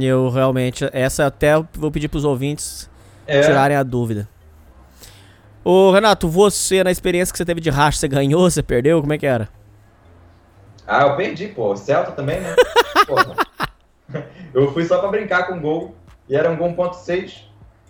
Eu 0.00 0.28
realmente. 0.28 0.88
Essa 0.92 1.26
até 1.26 1.54
vou 1.72 1.90
pedir 1.90 2.08
pros 2.08 2.24
ouvintes 2.24 2.90
é. 3.26 3.40
tirarem 3.40 3.76
a 3.76 3.82
dúvida. 3.82 4.28
Ô, 5.64 5.90
Renato, 5.90 6.28
você, 6.28 6.84
na 6.84 6.90
experiência 6.90 7.32
que 7.32 7.38
você 7.38 7.44
teve 7.44 7.58
de 7.58 7.70
racha, 7.70 7.98
você 7.98 8.06
ganhou, 8.06 8.50
você 8.50 8.62
perdeu? 8.62 9.00
Como 9.00 9.14
é 9.14 9.18
que 9.18 9.24
era? 9.24 9.48
Ah, 10.86 11.04
eu 11.04 11.16
perdi, 11.16 11.48
pô. 11.48 11.72
O 11.72 11.76
Celta 11.76 12.12
também, 12.12 12.38
né? 12.38 12.54
eu 14.52 14.70
fui 14.72 14.84
só 14.84 14.98
pra 14.98 15.08
brincar 15.08 15.46
com 15.46 15.54
o 15.54 15.60
gol. 15.60 15.96
E 16.28 16.36
era 16.36 16.50
um 16.50 16.56
gol 16.56 16.68
1.6. 16.74 17.44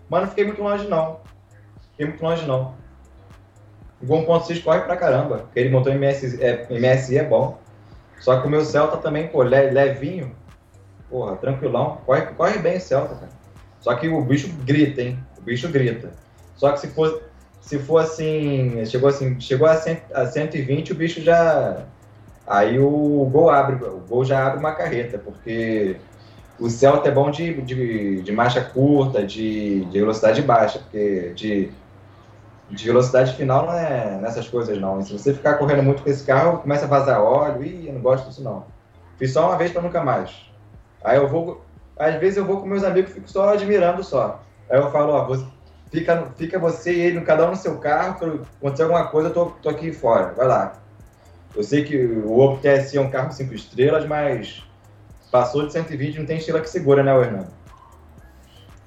Mas 0.08 0.22
não 0.22 0.28
fiquei 0.28 0.44
muito 0.44 0.62
longe, 0.62 0.86
não. 0.86 1.18
Fiquei 1.90 2.06
muito 2.06 2.22
longe, 2.22 2.46
não. 2.46 2.76
O 4.00 4.06
gol 4.06 4.24
1.6 4.24 4.62
corre 4.62 4.82
pra 4.82 4.96
caramba. 4.96 5.38
Porque 5.38 5.58
ele 5.58 5.70
montou 5.70 5.92
MSI, 5.92 6.40
é, 6.40 6.68
MSI 6.70 7.18
é 7.18 7.24
bom. 7.24 7.58
Só 8.20 8.40
que 8.40 8.46
o 8.46 8.50
meu 8.50 8.64
Celta 8.64 8.98
também, 8.98 9.26
pô, 9.26 9.42
levinho. 9.42 10.32
Porra, 11.10 11.34
tranquilão. 11.36 11.98
Corre, 12.06 12.22
corre 12.22 12.58
bem 12.58 12.76
o 12.76 12.80
Celta, 12.80 13.16
cara. 13.16 13.32
Só 13.80 13.92
que 13.96 14.08
o 14.08 14.22
bicho 14.22 14.48
grita, 14.64 15.02
hein? 15.02 15.18
O 15.36 15.42
bicho 15.42 15.68
grita. 15.68 16.12
Só 16.54 16.70
que 16.70 16.78
se 16.78 16.88
for, 16.88 17.20
se 17.64 17.78
for 17.78 17.98
assim, 17.98 18.84
chegou 18.84 19.08
assim, 19.08 19.40
chegou 19.40 19.66
a, 19.66 19.72
a 19.72 20.26
120, 20.26 20.92
o 20.92 20.94
bicho 20.94 21.22
já. 21.22 21.86
Aí 22.46 22.78
o 22.78 23.26
gol 23.32 23.48
abre, 23.48 23.82
o 23.86 24.00
gol 24.06 24.22
já 24.22 24.46
abre 24.46 24.58
uma 24.58 24.72
carreta, 24.72 25.16
porque 25.16 25.96
o 26.60 26.68
Celta 26.68 27.08
é 27.08 27.12
bom 27.12 27.30
de, 27.30 27.62
de, 27.62 28.20
de 28.20 28.32
marcha 28.32 28.62
curta, 28.62 29.24
de, 29.24 29.86
de 29.86 29.98
velocidade 29.98 30.42
baixa, 30.42 30.78
porque 30.78 31.32
de, 31.34 31.70
de 32.70 32.84
velocidade 32.84 33.34
final 33.34 33.64
não 33.64 33.72
é 33.72 34.18
nessas 34.20 34.46
coisas 34.46 34.78
não. 34.78 35.00
E 35.00 35.04
se 35.04 35.14
você 35.14 35.32
ficar 35.32 35.54
correndo 35.54 35.82
muito 35.82 36.02
com 36.02 36.10
esse 36.10 36.22
carro, 36.22 36.58
começa 36.58 36.84
a 36.84 36.88
vazar 36.88 37.22
óleo, 37.22 37.64
e 37.64 37.88
eu 37.88 37.94
não 37.94 38.02
gosto 38.02 38.28
disso 38.28 38.42
não. 38.42 38.66
Fiz 39.16 39.32
só 39.32 39.48
uma 39.48 39.56
vez 39.56 39.72
para 39.72 39.80
nunca 39.80 40.04
mais. 40.04 40.30
Aí 41.02 41.16
eu 41.16 41.26
vou, 41.26 41.64
às 41.96 42.16
vezes 42.16 42.36
eu 42.36 42.44
vou 42.44 42.60
com 42.60 42.66
meus 42.66 42.84
amigos, 42.84 43.10
fico 43.10 43.30
só 43.30 43.54
admirando 43.54 44.04
só. 44.04 44.42
Aí 44.68 44.78
eu 44.78 44.90
falo, 44.90 45.14
ó, 45.14 45.24
você, 45.24 45.46
fica, 45.94 46.26
fica 46.36 46.58
você 46.58 46.92
e 46.92 47.00
ele, 47.00 47.20
cada 47.22 47.46
um 47.46 47.50
no 47.50 47.56
seu 47.56 47.78
carro, 47.78 48.18
quando 48.18 48.46
acontecer 48.58 48.82
alguma 48.82 49.06
coisa, 49.06 49.28
eu 49.28 49.34
tô, 49.34 49.46
tô 49.46 49.68
aqui 49.68 49.92
fora, 49.92 50.32
vai 50.34 50.46
lá. 50.46 50.78
Eu 51.54 51.62
sei 51.62 51.84
que 51.84 51.96
o 51.96 52.38
Opel 52.38 52.78
TSI 52.82 52.98
é 52.98 53.00
um 53.00 53.10
carro 53.10 53.32
5 53.32 53.54
estrelas, 53.54 54.04
mas 54.06 54.64
Passou 55.34 55.66
de 55.66 55.72
120, 55.72 56.20
não 56.20 56.26
tem 56.26 56.38
estilo 56.38 56.60
que 56.60 56.70
segura, 56.70 57.02
né, 57.02 57.10
Hernando? 57.12 57.48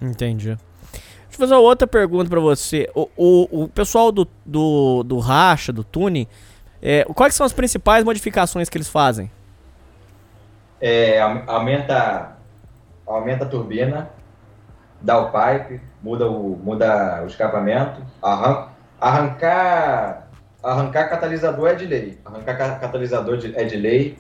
Entendi. 0.02 0.56
Deixa 0.56 1.34
eu 1.34 1.38
fazer 1.40 1.54
uma 1.56 1.60
outra 1.60 1.86
pergunta 1.86 2.30
para 2.30 2.40
você. 2.40 2.90
O, 2.96 3.10
o, 3.18 3.64
o, 3.64 3.68
pessoal 3.68 4.14
do, 4.14 4.26
do, 4.46 5.04
do 5.04 5.20
racha, 5.20 5.74
do 5.74 5.84
tune, 5.84 6.26
é, 6.82 7.04
quais 7.14 7.36
são 7.36 7.46
as 7.46 7.52
principais 7.52 8.06
modificações 8.06 8.70
que 8.70 8.78
eles 8.78 8.88
fazem? 8.88 9.30
É, 10.80 11.20
aumenta, 11.20 12.38
aumenta 13.06 13.44
a 13.44 13.50
turbina, 13.50 14.10
dá 15.02 15.20
o 15.20 15.32
pipe, 15.32 15.82
muda 16.02 16.28
o, 16.30 16.58
muda 16.58 17.22
o 17.24 17.28
escapamento, 17.28 18.02
arran, 18.22 18.68
arrancar, 19.00 20.28
arrancar 20.64 21.10
catalisador 21.10 21.70
é 21.70 21.76
de 21.76 21.86
lei. 21.86 22.20
Arrancar 22.26 22.80
catalisador 22.80 23.38
de, 23.38 23.58
é 23.58 23.64
de 23.64 23.78
lei, 23.78 24.18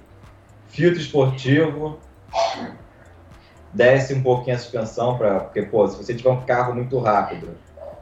filtro 0.67 0.99
esportivo, 0.99 1.99
desce 3.73 4.13
um 4.13 4.21
pouquinho 4.21 4.55
a 4.55 4.59
suspensão, 4.59 5.17
pra, 5.17 5.39
porque, 5.39 5.63
pô, 5.63 5.87
se 5.87 5.97
você 5.97 6.13
tiver 6.13 6.29
um 6.29 6.41
carro 6.41 6.73
muito 6.73 6.97
rápido 6.99 7.57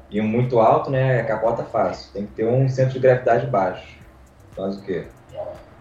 e 0.10 0.22
um 0.22 0.28
muito 0.28 0.60
alto, 0.60 0.90
né, 0.90 1.24
capota 1.24 1.64
fácil. 1.64 2.12
Tem 2.14 2.26
que 2.26 2.34
ter 2.34 2.46
um 2.46 2.70
centro 2.70 2.94
de 2.94 3.00
gravidade 3.00 3.48
baixo. 3.48 3.98
Faz 4.56 4.78
o 4.78 4.82
quê? 4.82 5.06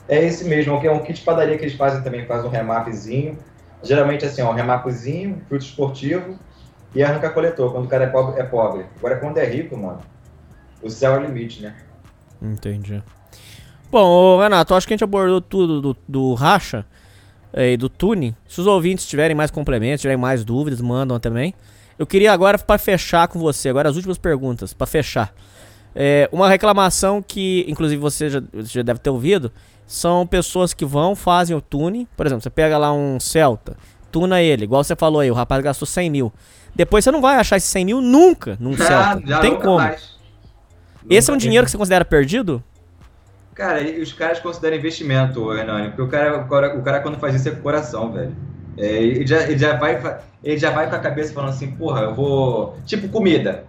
É 0.08 0.22
esse 0.22 0.44
mesmo, 0.44 0.80
que 0.80 0.86
é 0.86 0.92
um 0.92 1.00
kit 1.00 1.22
padaria 1.22 1.56
que 1.56 1.64
eles 1.64 1.76
fazem 1.76 2.02
também, 2.02 2.26
faz 2.26 2.44
um 2.44 2.48
remapzinho. 2.48 3.38
Geralmente, 3.82 4.24
assim, 4.24 4.42
ó, 4.42 4.50
um 4.50 4.54
remapzinho, 4.54 5.42
filtro 5.48 5.66
esportivo 5.66 6.38
e 6.94 7.02
arranca 7.02 7.30
coletor. 7.30 7.72
Quando 7.72 7.86
o 7.86 7.88
cara 7.88 8.04
é 8.04 8.06
pobre, 8.08 8.40
é 8.40 8.44
pobre. 8.44 8.86
Agora, 8.98 9.16
quando 9.16 9.38
é 9.38 9.44
rico, 9.44 9.76
mano, 9.76 10.00
o 10.82 10.90
céu 10.90 11.14
é 11.14 11.18
o 11.18 11.26
limite, 11.26 11.62
né? 11.62 11.74
Entendi. 12.40 13.02
Bom, 13.90 14.40
Renato, 14.40 14.74
acho 14.74 14.86
que 14.86 14.92
a 14.92 14.96
gente 14.96 15.04
abordou 15.04 15.40
tudo 15.40 15.80
do, 15.80 15.96
do 16.06 16.34
racha 16.34 16.84
e 17.56 17.76
do 17.76 17.88
tuning. 17.88 18.34
Se 18.48 18.60
os 18.60 18.66
ouvintes 18.66 19.06
tiverem 19.06 19.36
mais 19.36 19.50
complementos, 19.50 20.00
tiverem 20.00 20.20
mais 20.20 20.44
dúvidas, 20.44 20.80
mandam 20.80 21.18
também. 21.20 21.54
Eu 21.98 22.06
queria 22.06 22.32
agora, 22.32 22.58
para 22.58 22.76
fechar 22.76 23.28
com 23.28 23.38
você, 23.38 23.68
agora 23.68 23.88
as 23.88 23.96
últimas 23.96 24.18
perguntas, 24.18 24.72
para 24.72 24.86
fechar. 24.86 25.32
É, 25.94 26.28
uma 26.32 26.48
reclamação 26.48 27.22
que, 27.22 27.64
inclusive, 27.68 28.00
você 28.00 28.28
já, 28.28 28.42
já, 28.52 28.82
deve 28.82 28.98
ter 28.98 29.10
ouvido, 29.10 29.52
são 29.86 30.26
pessoas 30.26 30.74
que 30.74 30.84
vão, 30.84 31.14
fazem 31.14 31.56
o 31.56 31.60
tuning. 31.60 32.08
Por 32.16 32.26
exemplo, 32.26 32.42
você 32.42 32.50
pega 32.50 32.76
lá 32.76 32.92
um 32.92 33.20
Celta, 33.20 33.76
tuna 34.10 34.42
ele, 34.42 34.64
igual 34.64 34.82
você 34.82 34.96
falou 34.96 35.20
aí, 35.20 35.30
o 35.30 35.34
rapaz 35.34 35.62
gastou 35.62 35.86
100 35.86 36.10
mil. 36.10 36.32
Depois 36.74 37.04
você 37.04 37.10
não 37.10 37.20
vai 37.20 37.36
achar 37.36 37.56
esses 37.56 37.70
100 37.70 37.84
mil 37.84 38.00
nunca 38.00 38.56
num 38.58 38.74
já, 38.76 38.86
Celta. 38.86 39.26
Já 39.26 39.34
não 39.34 39.40
tem 39.40 39.56
como. 39.56 39.76
Mais. 39.76 40.14
Esse 41.08 41.30
é 41.30 41.34
um 41.34 41.36
dinheiro 41.36 41.64
que 41.64 41.70
você 41.70 41.76
considera 41.76 42.04
perdido? 42.04 42.62
Cara, 43.54 43.80
os 43.82 44.12
caras 44.12 44.40
consideram 44.40 44.76
investimento, 44.76 45.52
Hernani, 45.52 45.88
porque 45.88 46.02
o 46.02 46.08
cara, 46.08 46.38
o 46.38 46.48
cara, 46.48 46.78
o 46.78 46.82
cara 46.82 47.00
quando 47.00 47.18
faz 47.18 47.36
isso 47.36 47.48
é 47.48 47.52
com 47.52 47.60
o 47.60 47.62
coração, 47.62 48.10
velho. 48.10 48.34
É, 48.76 48.86
ele, 48.86 49.26
já, 49.26 49.42
ele, 49.42 49.58
já 49.58 49.76
vai, 49.76 50.20
ele 50.42 50.58
já 50.58 50.70
vai 50.70 50.90
com 50.90 50.96
a 50.96 50.98
cabeça 50.98 51.32
falando 51.32 51.50
assim, 51.50 51.70
porra, 51.70 52.02
eu 52.02 52.14
vou. 52.14 52.76
Tipo, 52.84 53.08
comida. 53.08 53.64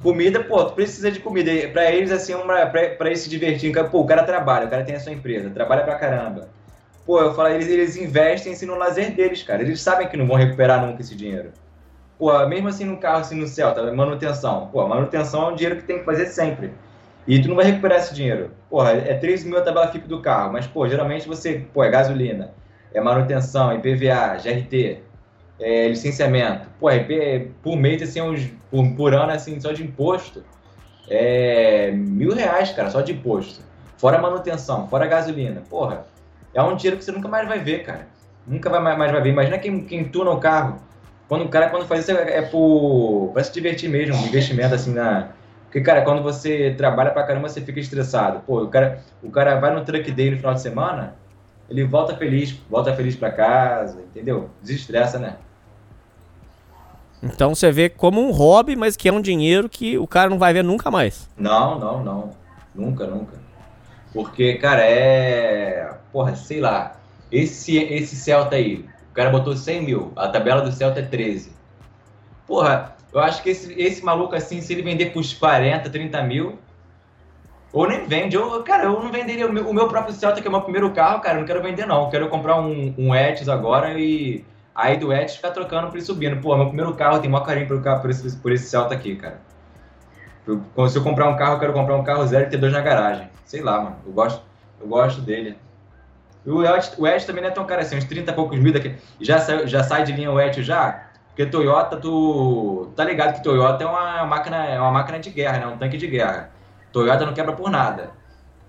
Comida, 0.00 0.44
pô, 0.44 0.64
tu 0.64 0.74
precisa 0.74 1.10
de 1.10 1.18
comida. 1.18 1.50
Pra 1.72 1.90
eles, 1.90 2.12
assim, 2.12 2.34
uma, 2.34 2.66
pra, 2.66 2.90
pra 2.90 3.08
eles 3.08 3.20
se 3.20 3.28
divertirem, 3.28 3.74
pô, 3.90 4.00
o 4.00 4.06
cara 4.06 4.22
trabalha, 4.22 4.66
o 4.66 4.70
cara 4.70 4.84
tem 4.84 4.94
a 4.94 5.00
sua 5.00 5.12
empresa, 5.12 5.50
trabalha 5.50 5.82
pra 5.82 5.96
caramba. 5.96 6.48
Pô, 7.04 7.20
eu 7.20 7.34
falo, 7.34 7.48
eles, 7.48 7.68
eles 7.68 7.96
investem 7.96 8.52
assim, 8.52 8.66
no 8.66 8.76
lazer 8.76 9.12
deles, 9.12 9.42
cara. 9.42 9.62
Eles 9.62 9.80
sabem 9.80 10.08
que 10.08 10.16
não 10.16 10.26
vão 10.26 10.36
recuperar 10.36 10.84
nunca 10.84 11.00
esse 11.00 11.16
dinheiro. 11.16 11.50
Pô, 12.18 12.46
mesmo 12.46 12.68
assim 12.68 12.84
no 12.84 12.96
carro, 12.96 13.20
assim 13.20 13.38
no 13.38 13.46
céu, 13.46 13.74
tá? 13.74 13.82
Manutenção. 13.92 14.68
Pô, 14.72 14.86
manutenção 14.86 15.48
é 15.48 15.52
um 15.52 15.54
dinheiro 15.54 15.76
que 15.76 15.86
tem 15.86 15.98
que 15.98 16.04
fazer 16.04 16.26
sempre. 16.26 16.72
E 17.26 17.42
tu 17.42 17.48
não 17.48 17.56
vai 17.56 17.64
recuperar 17.66 17.98
esse 17.98 18.14
dinheiro. 18.14 18.50
Porra, 18.70 18.92
é 18.92 19.14
3 19.14 19.44
mil 19.44 19.58
a 19.58 19.62
tabela 19.62 19.88
FIP 19.88 20.06
do 20.08 20.22
carro, 20.22 20.52
mas, 20.52 20.66
pô, 20.66 20.88
geralmente 20.88 21.26
você, 21.26 21.66
pô, 21.74 21.82
é 21.82 21.90
gasolina, 21.90 22.54
é 22.94 23.00
manutenção, 23.00 23.74
IPVA, 23.74 24.38
GRT, 24.38 25.02
é 25.58 25.88
licenciamento. 25.88 26.68
Pô, 26.78 26.88
é, 26.88 27.48
por 27.62 27.76
mês, 27.76 28.00
assim, 28.02 28.20
uns, 28.20 28.46
por, 28.70 28.88
por 28.94 29.14
ano, 29.14 29.32
assim, 29.32 29.58
só 29.60 29.72
de 29.72 29.82
imposto, 29.82 30.44
é 31.08 31.90
mil 31.90 32.32
reais, 32.32 32.72
cara, 32.72 32.90
só 32.90 33.00
de 33.00 33.12
imposto. 33.12 33.62
Fora 33.98 34.18
manutenção, 34.18 34.88
fora 34.88 35.06
gasolina. 35.06 35.62
Porra, 35.68 36.06
é 36.54 36.62
um 36.62 36.76
dinheiro 36.76 36.96
que 36.96 37.04
você 37.04 37.12
nunca 37.12 37.28
mais 37.28 37.48
vai 37.48 37.58
ver, 37.58 37.82
cara. 37.82 38.06
Nunca 38.46 38.70
vai 38.70 38.80
mais 38.80 39.10
vai 39.10 39.20
ver. 39.20 39.30
Imagina 39.30 39.58
quem, 39.58 39.84
quem 39.84 40.04
tuna 40.04 40.30
o 40.30 40.38
carro. 40.38 40.80
Quando 41.28 41.44
o 41.44 41.48
cara, 41.48 41.70
quando 41.70 41.86
faz 41.86 42.02
isso, 42.02 42.12
é, 42.12 42.38
é 42.38 42.42
por. 42.42 43.30
pra 43.32 43.42
se 43.42 43.52
divertir 43.52 43.88
mesmo, 43.88 44.16
um 44.16 44.26
investimento 44.26 44.74
assim 44.74 44.92
na. 44.92 45.28
Porque, 45.64 45.80
cara, 45.80 46.02
quando 46.02 46.22
você 46.22 46.74
trabalha 46.76 47.10
pra 47.10 47.24
caramba, 47.24 47.48
você 47.48 47.60
fica 47.60 47.80
estressado. 47.80 48.40
Pô, 48.46 48.62
o 48.62 48.68
cara, 48.68 49.02
o 49.22 49.30
cara 49.30 49.58
vai 49.58 49.74
no 49.74 49.84
truck 49.84 50.10
day 50.12 50.30
no 50.30 50.36
final 50.36 50.54
de 50.54 50.62
semana, 50.62 51.14
ele 51.68 51.84
volta 51.84 52.16
feliz, 52.16 52.52
volta 52.70 52.94
feliz 52.94 53.16
pra 53.16 53.30
casa, 53.30 54.00
entendeu? 54.00 54.48
Desestressa, 54.62 55.18
né? 55.18 55.36
Então 57.22 57.54
você 57.54 57.72
vê 57.72 57.88
como 57.88 58.20
um 58.20 58.30
hobby, 58.30 58.76
mas 58.76 58.96
que 58.96 59.08
é 59.08 59.12
um 59.12 59.20
dinheiro 59.20 59.68
que 59.68 59.98
o 59.98 60.06
cara 60.06 60.30
não 60.30 60.38
vai 60.38 60.52
ver 60.52 60.62
nunca 60.62 60.90
mais. 60.90 61.28
Não, 61.36 61.78
não, 61.78 62.04
não. 62.04 62.30
Nunca, 62.74 63.06
nunca. 63.06 63.34
Porque, 64.12 64.54
cara, 64.54 64.82
é. 64.82 65.92
Porra, 66.12 66.36
sei 66.36 66.60
lá. 66.60 66.96
Esse, 67.32 67.76
esse 67.76 68.14
Celta 68.14 68.54
aí, 68.54 68.84
cara 69.16 69.30
botou 69.30 69.56
100 69.56 69.82
mil, 69.82 70.12
a 70.14 70.28
tabela 70.28 70.60
do 70.60 70.70
Celta 70.70 71.00
é 71.00 71.02
13. 71.02 71.50
Porra, 72.46 72.94
eu 73.12 73.18
acho 73.18 73.42
que 73.42 73.50
esse, 73.50 73.72
esse 73.80 74.04
maluco 74.04 74.34
assim, 74.34 74.60
se 74.60 74.72
ele 74.72 74.82
vender 74.82 75.06
por 75.06 75.24
40, 75.24 75.88
30 75.88 76.22
mil, 76.22 76.58
ou 77.72 77.88
nem 77.88 78.06
vende, 78.06 78.36
eu, 78.36 78.62
cara, 78.62 78.84
eu 78.84 78.92
não 78.92 79.10
venderia 79.10 79.46
o 79.46 79.52
meu, 79.52 79.68
o 79.68 79.74
meu 79.74 79.88
próprio 79.88 80.14
Celta, 80.14 80.40
que 80.40 80.46
é 80.46 80.50
o 80.50 80.52
meu 80.52 80.62
primeiro 80.62 80.90
carro, 80.92 81.20
cara, 81.20 81.36
eu 81.36 81.40
não 81.40 81.46
quero 81.46 81.62
vender 81.62 81.86
não. 81.86 82.04
Eu 82.04 82.10
quero 82.10 82.28
comprar 82.28 82.60
um, 82.60 82.94
um 82.96 83.14
Etios 83.14 83.48
agora 83.48 83.98
e 83.98 84.44
aí 84.74 84.96
do 84.96 85.12
Etios 85.12 85.36
ficar 85.36 85.50
trocando 85.50 85.88
por 85.88 85.96
ele 85.96 86.04
subindo. 86.04 86.40
Pô, 86.40 86.56
meu 86.56 86.66
primeiro 86.66 86.94
carro, 86.94 87.18
tem 87.18 87.30
maior 87.30 87.44
carinho 87.44 87.66
por, 87.66 87.80
por, 87.82 88.10
esse, 88.10 88.36
por 88.36 88.52
esse 88.52 88.68
Celta 88.68 88.94
aqui, 88.94 89.16
cara. 89.16 89.40
Se 90.88 90.98
eu 90.98 91.02
comprar 91.02 91.28
um 91.28 91.36
carro, 91.36 91.54
eu 91.54 91.58
quero 91.58 91.72
comprar 91.72 91.96
um 91.96 92.04
carro 92.04 92.24
zero 92.26 92.46
e 92.46 92.50
ter 92.50 92.56
dois 92.56 92.72
na 92.72 92.80
garagem. 92.80 93.28
Sei 93.44 93.60
lá, 93.60 93.80
mano, 93.80 93.96
eu 94.06 94.12
gosto, 94.12 94.42
eu 94.80 94.86
gosto 94.86 95.20
dele. 95.20 95.56
O 96.46 96.64
Etios, 96.64 96.94
o 96.96 97.06
Etios 97.06 97.24
também 97.24 97.42
não 97.42 97.50
é 97.50 97.52
tão 97.52 97.64
caro 97.64 97.82
assim, 97.82 97.96
uns 97.96 98.04
30 98.04 98.30
e 98.30 98.34
poucos 98.34 98.58
mil 98.58 98.72
daqui. 98.72 98.94
Já, 99.20 99.38
sai, 99.38 99.66
já 99.66 99.82
sai 99.82 100.04
de 100.04 100.12
linha 100.12 100.30
o 100.30 100.40
Etios 100.40 100.64
já? 100.64 101.06
Porque 101.28 101.44
Toyota, 101.44 101.96
tu 101.96 102.90
tá 102.96 103.04
ligado 103.04 103.34
que 103.34 103.42
Toyota 103.42 103.84
é 103.84 103.86
uma 103.86 104.24
máquina, 104.24 104.64
é 104.64 104.80
uma 104.80 104.92
máquina 104.92 105.18
de 105.18 105.28
guerra, 105.30 105.58
né? 105.58 105.66
Um 105.66 105.76
tanque 105.76 105.96
de 105.96 106.06
guerra. 106.06 106.50
Toyota 106.92 107.26
não 107.26 107.34
quebra 107.34 107.52
por 107.52 107.70
nada. 107.70 108.10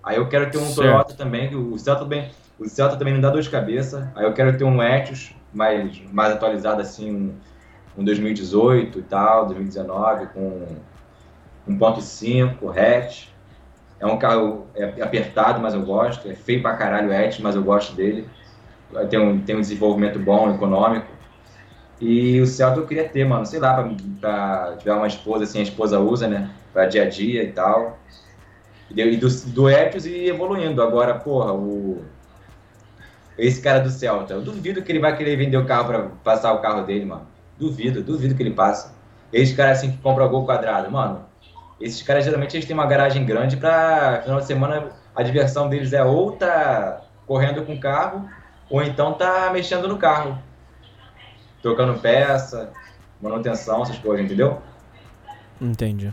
Aí 0.02 0.16
eu 0.16 0.28
quero 0.28 0.50
ter 0.50 0.58
um 0.58 0.66
certo. 0.66 0.76
Toyota 0.76 1.14
também, 1.14 1.48
que 1.48 1.56
o 1.56 1.78
Celta 1.78 2.02
também, 2.02 2.30
o 2.58 2.68
Celta 2.68 2.96
também 2.96 3.14
não 3.14 3.20
dá 3.20 3.30
dor 3.30 3.42
de 3.42 3.50
cabeça. 3.50 4.12
Aí 4.14 4.24
eu 4.24 4.32
quero 4.32 4.56
ter 4.56 4.64
um 4.64 4.82
Etios 4.82 5.34
mais 5.52 6.02
mais 6.12 6.32
atualizado 6.32 6.82
assim, 6.82 7.10
um, 7.10 8.00
um 8.00 8.04
2018 8.04 8.98
e 8.98 9.02
tal, 9.02 9.46
2019 9.46 10.26
com 10.26 10.66
1.5 11.68 12.76
hatch. 12.76 13.28
É 14.00 14.06
um 14.06 14.18
carro 14.18 14.66
é 14.74 15.02
apertado, 15.02 15.60
mas 15.60 15.74
eu 15.74 15.82
gosto. 15.82 16.28
É 16.28 16.34
feio 16.34 16.62
pra 16.62 16.76
caralho 16.76 17.08
o 17.08 17.12
Etios, 17.12 17.40
mas 17.40 17.56
eu 17.56 17.62
gosto 17.62 17.94
dele. 17.94 18.28
Tem 19.10 19.18
um, 19.18 19.40
tem 19.40 19.56
um 19.56 19.60
desenvolvimento 19.60 20.18
bom, 20.18 20.50
econômico. 20.54 21.06
E 22.00 22.40
o 22.40 22.46
Celta 22.46 22.78
eu 22.78 22.86
queria 22.86 23.08
ter, 23.08 23.24
mano, 23.24 23.44
sei 23.44 23.58
lá, 23.58 23.74
pra, 23.74 23.90
pra 24.20 24.76
tiver 24.78 24.94
uma 24.94 25.06
esposa, 25.06 25.44
assim, 25.44 25.58
a 25.58 25.64
esposa 25.64 25.98
usa, 25.98 26.28
né? 26.28 26.50
Pra 26.72 26.86
dia 26.86 27.02
a 27.02 27.08
dia 27.08 27.42
e 27.42 27.52
tal. 27.52 27.98
E 28.90 29.16
do, 29.16 29.28
do 29.28 29.68
Etios 29.68 30.06
e 30.06 30.26
evoluindo. 30.26 30.80
Agora, 30.80 31.14
porra, 31.14 31.52
o. 31.52 32.04
Esse 33.36 33.60
cara 33.60 33.80
do 33.80 33.90
Celta, 33.90 34.34
eu 34.34 34.42
duvido 34.42 34.82
que 34.82 34.90
ele 34.90 34.98
vai 34.98 35.16
querer 35.16 35.36
vender 35.36 35.56
o 35.56 35.66
carro 35.66 35.86
pra 35.86 36.02
passar 36.24 36.52
o 36.52 36.60
carro 36.60 36.84
dele, 36.84 37.04
mano. 37.04 37.26
Duvido, 37.56 38.02
duvido 38.02 38.34
que 38.34 38.42
ele 38.42 38.52
passe. 38.52 38.90
Esses 39.32 39.54
caras 39.54 39.78
assim 39.78 39.92
que 39.92 39.98
compram 39.98 40.28
gol 40.28 40.44
quadrado, 40.44 40.90
mano. 40.90 41.27
Esses 41.80 42.02
caras 42.02 42.24
geralmente 42.24 42.56
eles 42.56 42.66
têm 42.66 42.74
uma 42.74 42.86
garagem 42.86 43.24
grande 43.24 43.56
pra 43.56 44.22
final 44.22 44.40
de 44.40 44.46
semana 44.46 44.90
a 45.14 45.22
diversão 45.22 45.68
deles 45.68 45.92
é 45.92 46.02
ou 46.02 46.32
tá 46.32 47.02
correndo 47.26 47.64
com 47.64 47.74
o 47.74 47.80
carro, 47.80 48.28
ou 48.70 48.82
então 48.82 49.14
tá 49.14 49.50
mexendo 49.52 49.88
no 49.88 49.98
carro 49.98 50.38
trocando 51.62 51.98
peça, 51.98 52.70
manutenção, 53.20 53.82
essas 53.82 53.98
coisas, 53.98 54.24
entendeu? 54.24 54.62
Entendi. 55.60 56.12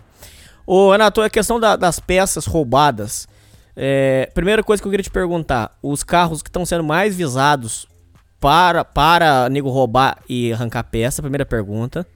Ô, 0.66 0.91
Renato, 0.91 1.22
a 1.22 1.30
questão 1.30 1.59
da, 1.59 1.76
das 1.76 1.99
peças 1.99 2.45
roubadas. 2.45 3.28
É, 3.76 4.30
primeira 4.34 4.63
coisa 4.63 4.82
que 4.82 4.88
eu 4.88 4.91
queria 4.91 5.03
te 5.03 5.11
perguntar: 5.11 5.72
os 5.82 6.03
carros 6.03 6.41
que 6.41 6.49
estão 6.49 6.66
sendo 6.66 6.84
mais 6.84 7.16
visados 7.16 7.88
para, 8.39 8.84
para 8.84 9.49
nego 9.49 9.70
roubar 9.70 10.18
e 10.28 10.51
arrancar 10.51 10.84
peça? 10.84 11.22
Primeira 11.22 11.45
pergunta. 11.45 12.07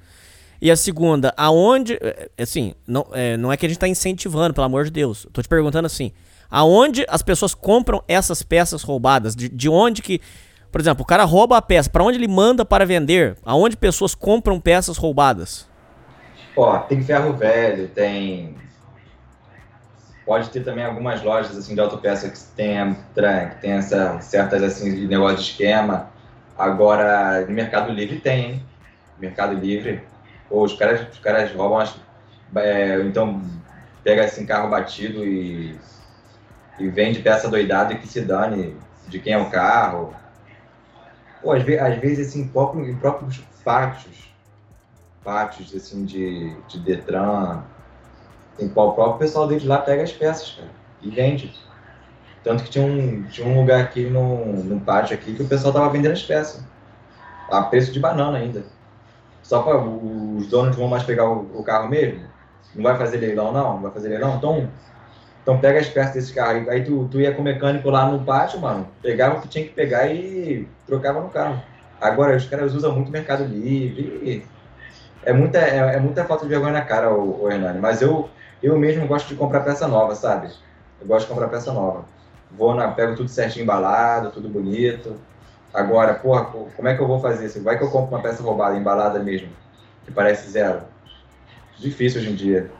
E 0.61 0.69
a 0.69 0.75
segunda, 0.75 1.33
aonde. 1.37 1.97
É, 2.01 2.29
assim, 2.37 2.73
não 2.85 3.07
é, 3.13 3.37
não 3.37 3.51
é 3.51 3.57
que 3.57 3.65
a 3.65 3.69
gente 3.69 3.77
está 3.77 3.87
incentivando, 3.87 4.53
pelo 4.53 4.65
amor 4.65 4.85
de 4.85 4.91
Deus. 4.91 5.25
Eu 5.25 5.31
tô 5.31 5.41
te 5.41 5.47
perguntando 5.47 5.85
assim: 5.85 6.11
aonde 6.49 7.05
as 7.07 7.21
pessoas 7.21 7.53
compram 7.53 8.03
essas 8.07 8.43
peças 8.43 8.83
roubadas? 8.83 9.35
De, 9.35 9.47
de 9.49 9.69
onde 9.69 10.01
que 10.01 10.21
por 10.71 10.79
exemplo, 10.79 11.01
o 11.01 11.05
cara 11.05 11.23
rouba 11.23 11.57
a 11.57 11.61
peça, 11.61 11.89
para 11.89 12.03
onde 12.03 12.17
ele 12.17 12.27
manda 12.27 12.63
para 12.63 12.85
vender? 12.85 13.35
Aonde 13.43 13.75
pessoas 13.75 14.13
compram 14.13 14.59
peças 14.59 14.97
roubadas? 14.97 15.67
Ó, 16.55 16.77
tem 16.79 17.01
ferro 17.01 17.33
velho, 17.33 17.87
tem 17.87 18.55
pode 20.25 20.51
ter 20.51 20.63
também 20.63 20.85
algumas 20.85 21.23
lojas 21.23 21.57
assim 21.57 21.73
de 21.73 21.81
autopeça 21.81 22.29
que 22.29 22.37
tem, 22.55 22.93
que 22.93 23.61
tem 23.61 23.71
essa, 23.71 24.21
certas 24.21 24.61
assim 24.61 24.93
de 24.93 25.07
negócio 25.07 25.37
de 25.37 25.43
esquema. 25.43 26.11
Agora, 26.55 27.43
no 27.47 27.51
Mercado 27.51 27.91
Livre 27.91 28.19
tem, 28.19 28.45
hein? 28.45 28.65
Mercado 29.17 29.55
Livre, 29.55 30.03
ou 30.49 30.63
os 30.63 30.73
caras, 30.73 31.07
os 31.11 31.19
caras 31.19 31.51
roubam 31.53 31.79
as, 31.79 31.95
é, 32.55 32.99
então 33.01 33.41
pega 34.03 34.25
assim 34.25 34.45
carro 34.45 34.69
batido 34.69 35.25
e, 35.25 35.77
e 36.79 36.87
vende 36.87 37.21
peça 37.21 37.49
doidada 37.49 37.93
e 37.93 37.99
que 37.99 38.07
se 38.07 38.21
dane 38.21 38.75
de 39.07 39.19
quem 39.19 39.33
é 39.33 39.37
o 39.37 39.49
carro. 39.49 40.13
Pô, 41.41 41.51
às, 41.51 41.63
vezes, 41.63 41.81
às 41.81 41.97
vezes 41.97 42.27
assim, 42.27 42.47
próprio, 42.47 42.89
em 42.89 42.95
próprios 42.95 43.41
pátios, 43.63 44.33
pátios 45.23 45.73
assim, 45.75 46.05
de, 46.05 46.55
de 46.67 46.79
Detran, 46.79 47.63
tem 48.57 48.67
qual 48.69 48.89
o 48.89 48.93
próprio 48.93 49.19
pessoal 49.19 49.47
deles 49.47 49.63
lá 49.63 49.77
pega 49.77 50.03
as 50.03 50.11
peças, 50.11 50.51
cara, 50.51 50.69
e 51.01 51.09
vende. 51.09 51.53
Tanto 52.43 52.63
que 52.63 52.69
tinha 52.69 52.85
um, 52.85 53.23
tinha 53.23 53.47
um 53.47 53.59
lugar 53.59 53.81
aqui 53.81 54.09
no, 54.09 54.63
no 54.63 54.79
pátio 54.79 55.13
aqui 55.13 55.35
que 55.35 55.43
o 55.43 55.47
pessoal 55.47 55.73
tava 55.73 55.89
vendendo 55.89 56.13
as 56.13 56.23
peças. 56.23 56.63
A 57.49 57.63
preço 57.63 57.91
de 57.91 57.99
banana 57.99 58.37
ainda. 58.37 58.63
Só 59.49 59.63
para 59.63 59.79
os 59.79 60.45
donos 60.45 60.75
vão 60.75 60.87
mais 60.87 61.01
pegar 61.01 61.27
o, 61.27 61.39
o, 61.55 61.63
carro 61.63 61.89
mesmo. 61.89 62.21
Não 62.75 62.83
vai 62.83 62.95
fazer 62.95 63.17
leilão, 63.17 63.51
não? 63.51 63.73
Não 63.73 63.81
vai 63.81 63.91
fazer 63.91 64.09
leilão? 64.09 64.35
Então, 64.35 64.69
então 65.41 65.57
pega 65.57 65.79
as 65.79 65.89
peças 65.89 66.13
desse 66.13 66.31
carro. 66.31 66.69
Aí 66.69 66.83
tu, 66.83 67.07
tu 67.09 67.19
ia 67.19 67.33
com 67.33 67.41
o 67.41 67.43
mecânico 67.43 67.89
lá 67.89 68.05
no 68.05 68.23
pátio, 68.23 68.59
mano, 68.59 68.87
pegava 69.01 69.39
o 69.39 69.41
que 69.41 69.47
tinha 69.47 69.65
que 69.65 69.71
pegar 69.71 70.05
e 70.05 70.67
trocava 70.85 71.19
no 71.19 71.29
carro. 71.31 71.59
Agora, 71.99 72.37
os 72.37 72.45
caras 72.45 72.75
usam 72.75 72.93
muito 72.93 73.11
Mercado 73.11 73.43
Livre. 73.43 74.45
É 75.23 75.33
muita, 75.33 75.57
é, 75.57 75.95
é 75.95 75.99
muita 75.99 76.25
falta 76.25 76.43
de 76.43 76.49
vergonha 76.49 76.73
na 76.73 76.81
cara, 76.81 77.11
o, 77.11 77.45
o 77.45 77.51
Hernani. 77.51 77.79
Mas 77.79 78.03
eu, 78.03 78.29
eu 78.61 78.77
mesmo 78.77 79.07
gosto 79.07 79.29
de 79.29 79.35
comprar 79.35 79.61
peça 79.61 79.87
nova, 79.87 80.13
sabe? 80.13 80.51
Eu 81.01 81.07
gosto 81.07 81.25
de 81.25 81.33
comprar 81.33 81.47
peça 81.47 81.73
nova. 81.73 82.05
Vou 82.51 82.75
na, 82.75 82.89
pego 82.89 83.15
tudo 83.15 83.29
certinho 83.29 83.63
embalado, 83.63 84.29
tudo 84.29 84.47
bonito. 84.47 85.15
Agora, 85.73 86.15
porra, 86.15 86.45
como 86.45 86.87
é 86.87 86.95
que 86.95 87.01
eu 87.01 87.07
vou 87.07 87.19
fazer 87.19 87.45
isso? 87.45 87.61
Vai 87.61 87.77
que 87.77 87.83
eu 87.83 87.91
compro 87.91 88.15
uma 88.15 88.21
peça 88.21 88.41
roubada, 88.41 88.75
embalada 88.75 89.19
mesmo, 89.19 89.49
que 90.05 90.11
parece 90.11 90.49
zero. 90.49 90.81
Difícil 91.77 92.21
hoje 92.21 92.31
em 92.31 92.35
dia. 92.35 92.71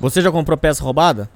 Você 0.00 0.20
já 0.20 0.32
comprou 0.32 0.56
peça 0.56 0.82
roubada? 0.82 1.28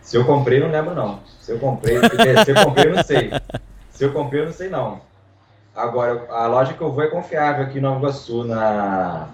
Se 0.00 0.16
eu 0.16 0.24
comprei, 0.24 0.60
não 0.60 0.70
lembro 0.70 0.94
não. 0.94 1.20
Se 1.40 1.52
eu 1.52 1.58
comprei, 1.58 1.98
se 1.98 2.50
eu 2.50 2.64
comprei, 2.64 2.86
eu 2.86 2.94
não 2.94 3.02
sei. 3.02 3.30
Se 3.90 4.04
eu 4.04 4.12
comprei, 4.12 4.42
eu 4.42 4.46
não 4.46 4.52
sei 4.52 4.68
não. 4.68 5.00
Agora, 5.74 6.26
a 6.30 6.46
loja 6.46 6.74
que 6.74 6.80
eu 6.80 6.92
vou 6.92 7.04
é 7.04 7.08
confiável 7.08 7.64
aqui 7.64 7.78
em 7.78 7.80
Nova 7.82 7.98
Iguaçu, 7.98 8.44
na... 8.44 9.28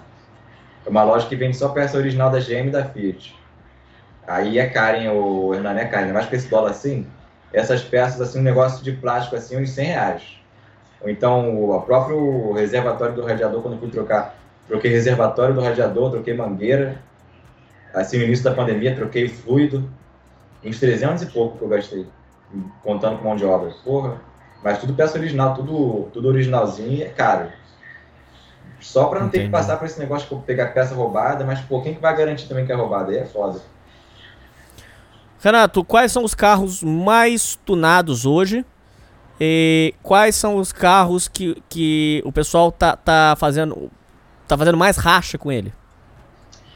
É 0.85 0.89
uma 0.89 1.03
loja 1.03 1.27
que 1.27 1.35
vende 1.35 1.57
só 1.57 1.69
peça 1.69 1.97
original 1.97 2.29
da 2.29 2.39
GM 2.39 2.67
e 2.67 2.69
da 2.69 2.85
Fiat. 2.85 3.35
Aí 4.27 4.59
é 4.59 4.67
caro, 4.67 4.97
hein, 4.97 5.09
o 5.09 5.53
Hernani, 5.53 5.79
é 5.81 5.85
caro. 5.85 6.03
Ainda 6.03 6.13
mais 6.13 6.27
com 6.27 6.35
esse 6.35 6.49
dólar 6.49 6.71
assim, 6.71 7.07
essas 7.53 7.81
peças, 7.81 8.21
assim, 8.21 8.39
um 8.39 8.43
negócio 8.43 8.83
de 8.83 8.91
plástico, 8.91 9.35
assim, 9.35 9.57
uns 9.57 9.69
100 9.71 9.85
reais. 9.85 10.23
Ou 11.01 11.09
então, 11.09 11.69
o 11.69 11.81
próprio 11.81 12.51
reservatório 12.53 13.15
do 13.15 13.23
radiador, 13.23 13.61
quando 13.61 13.75
eu 13.75 13.79
fui 13.79 13.89
trocar, 13.89 14.35
troquei 14.67 14.91
reservatório 14.91 15.53
do 15.53 15.61
radiador, 15.61 16.11
troquei 16.11 16.33
mangueira, 16.33 16.99
Assim, 17.93 18.17
no 18.17 18.25
início 18.25 18.43
da 18.43 18.53
pandemia, 18.53 18.95
troquei 18.95 19.27
fluido, 19.27 19.89
uns 20.63 20.79
300 20.79 21.23
e 21.23 21.25
pouco 21.27 21.57
que 21.57 21.63
eu 21.63 21.67
gastei, 21.67 22.05
contando 22.83 23.17
com 23.17 23.25
mão 23.25 23.35
de 23.35 23.45
obra. 23.45 23.71
Porra, 23.83 24.21
mas 24.63 24.77
tudo 24.77 24.93
peça 24.93 25.17
original, 25.17 25.55
tudo, 25.55 26.09
tudo 26.13 26.27
originalzinho 26.27 26.91
e 26.91 27.03
é 27.03 27.09
caro. 27.09 27.49
Só 28.79 29.05
para 29.05 29.19
não 29.19 29.27
Entendi. 29.27 29.45
ter 29.45 29.47
que 29.47 29.51
passar 29.51 29.77
por 29.77 29.85
esse 29.85 29.99
negócio 29.99 30.37
de 30.37 30.43
pegar 30.43 30.67
peça 30.67 30.93
roubada, 30.93 31.43
mas 31.43 31.59
pô, 31.61 31.81
quem 31.81 31.95
que 31.95 32.01
vai 32.01 32.15
garantir 32.15 32.47
também 32.47 32.65
que 32.65 32.71
é 32.71 32.75
roubada? 32.75 33.11
Aí 33.11 33.17
é 33.17 33.25
foda. 33.25 33.59
Renato, 35.39 35.83
quais 35.83 36.11
são 36.11 36.23
os 36.23 36.33
carros 36.33 36.81
mais 36.81 37.57
tunados 37.65 38.25
hoje? 38.25 38.65
E 39.39 39.93
quais 40.01 40.35
são 40.35 40.57
os 40.57 40.71
carros 40.71 41.27
que, 41.27 41.61
que 41.69 42.23
o 42.25 42.31
pessoal 42.31 42.71
tá, 42.71 42.95
tá 42.95 43.35
fazendo 43.37 43.91
tá 44.47 44.57
fazendo 44.57 44.77
mais 44.77 44.97
racha 44.97 45.37
com 45.37 45.51
ele? 45.51 45.71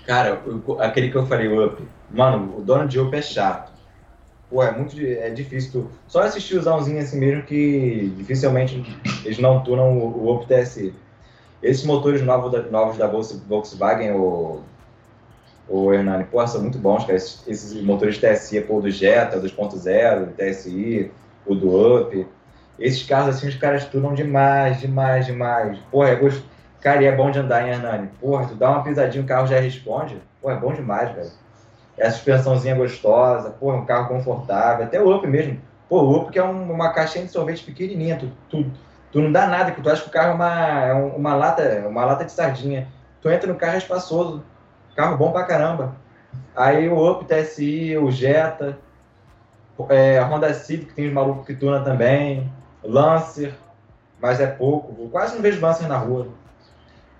Cara, 0.05 0.41
aquele 0.79 1.09
que 1.09 1.15
eu 1.15 1.25
falei, 1.25 1.47
o 1.47 1.65
Up. 1.65 1.81
Mano, 2.09 2.57
o 2.57 2.61
dono 2.61 2.87
de 2.87 2.99
Up 2.99 3.15
é 3.15 3.21
chato. 3.21 3.71
Pô, 4.49 4.61
é 4.61 4.71
muito 4.71 4.99
é 4.99 5.29
difícil. 5.29 5.71
Tu, 5.71 5.91
só 6.07 6.21
assistir 6.21 6.57
os 6.57 6.65
Zãozinho 6.65 6.99
assim 6.99 7.17
mesmo 7.17 7.43
que 7.43 8.13
dificilmente 8.17 8.83
eles 9.23 9.39
não 9.39 9.63
tunam 9.63 9.97
o, 9.97 10.25
o 10.25 10.35
Up 10.35 10.45
TSI. 10.45 10.93
Esses 11.63 11.85
motores 11.85 12.21
novos 12.21 12.51
da, 12.51 12.63
novos 12.63 12.97
da 12.97 13.07
Volkswagen, 13.07 14.11
o, 14.11 14.61
o 15.67 15.93
Hernani, 15.93 16.25
pô, 16.25 16.45
são 16.45 16.61
muito 16.61 16.77
bons, 16.77 17.05
cara. 17.05 17.15
Esses, 17.15 17.47
esses 17.47 17.81
motores 17.81 18.17
TSI, 18.17 18.61
pô, 18.61 18.81
do 18.81 18.89
Jetta, 18.89 19.39
2.0, 19.39 20.33
TSI, 20.35 21.11
o 21.45 21.55
do 21.55 21.99
Up. 21.99 22.27
Esses 22.77 23.03
carros, 23.03 23.35
assim, 23.35 23.47
os 23.47 23.55
caras 23.55 23.85
tunam 23.85 24.13
demais, 24.13 24.79
demais, 24.79 25.25
demais. 25.25 25.77
Porra, 25.91 26.09
é 26.09 26.15
gosto... 26.15 26.43
Cara, 26.81 27.03
e 27.03 27.05
é 27.05 27.15
bom 27.15 27.29
de 27.29 27.37
andar, 27.37 27.61
hein, 27.61 27.73
Hernani? 27.73 28.09
Porra, 28.19 28.47
tu 28.47 28.55
dá 28.55 28.71
uma 28.71 28.83
pisadinha, 28.83 29.23
o 29.23 29.27
carro 29.27 29.45
já 29.45 29.59
responde. 29.59 30.19
Porra, 30.41 30.55
é 30.55 30.57
bom 30.57 30.73
demais, 30.73 31.11
velho. 31.13 31.29
É 31.97 32.07
a 32.07 32.11
suspensãozinha 32.11 32.73
gostosa, 32.73 33.51
porra, 33.51 33.77
um 33.77 33.85
carro 33.85 34.07
confortável. 34.07 34.85
Até 34.85 34.99
o 34.99 35.15
Up 35.15 35.27
mesmo. 35.27 35.59
Pô, 35.87 36.01
o 36.01 36.17
Up 36.17 36.31
que 36.31 36.39
é 36.39 36.43
um, 36.43 36.71
uma 36.71 36.91
caixinha 36.91 37.25
de 37.25 37.31
sorvete 37.31 37.63
pequenininha. 37.63 38.17
Tu, 38.17 38.31
tu, 38.49 38.71
tu 39.11 39.21
não 39.21 39.31
dá 39.31 39.45
nada, 39.45 39.71
que 39.71 39.81
tu 39.81 39.89
acha 39.89 40.01
que 40.01 40.09
o 40.09 40.11
carro 40.11 40.31
é 40.31 40.33
uma, 40.33 40.85
é 40.85 40.93
uma, 40.93 41.35
lata, 41.35 41.85
uma 41.87 42.03
lata 42.03 42.25
de 42.25 42.31
sardinha. 42.31 42.87
Tu 43.21 43.29
entra 43.29 43.47
no 43.47 43.55
carro 43.55 43.75
é 43.75 43.77
espaçoso. 43.77 44.43
Carro 44.95 45.17
bom 45.17 45.31
pra 45.31 45.43
caramba. 45.43 45.95
Aí 46.55 46.89
o 46.89 47.09
Up 47.09 47.25
TSI, 47.25 47.97
o 47.97 48.11
Jetta, 48.11 48.77
é, 49.89 50.19
a 50.19 50.25
Honda 50.25 50.53
Civic, 50.53 50.93
tem 50.93 51.07
os 51.07 51.13
malucos 51.13 51.45
que 51.45 51.55
tuna 51.55 51.81
também. 51.81 52.51
Lancer, 52.83 53.53
mas 54.19 54.39
é 54.39 54.47
pouco. 54.47 55.09
Quase 55.09 55.35
não 55.35 55.41
vejo 55.41 55.61
Lancer 55.61 55.87
na 55.87 55.97
rua. 55.97 56.27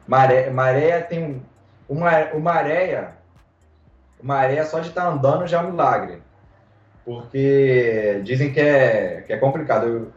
Maré, 0.08 0.50
maré 0.50 1.02
tem 1.02 1.42
uma, 1.88 2.12
uma 2.34 2.52
areia, 2.52 3.12
uma 4.22 4.36
areia 4.36 4.66
só 4.66 4.80
de 4.80 4.90
estar 4.90 5.04
tá 5.04 5.10
andando 5.10 5.48
já 5.48 5.62
é 5.62 5.64
um 5.64 5.72
milagre. 5.72 6.22
Porque 7.06 8.22
dizem 8.24 8.52
que 8.52 8.60
é, 8.60 9.24
que 9.26 9.34
é 9.34 9.38
complicado. 9.38 9.88
Eu, 9.88 10.12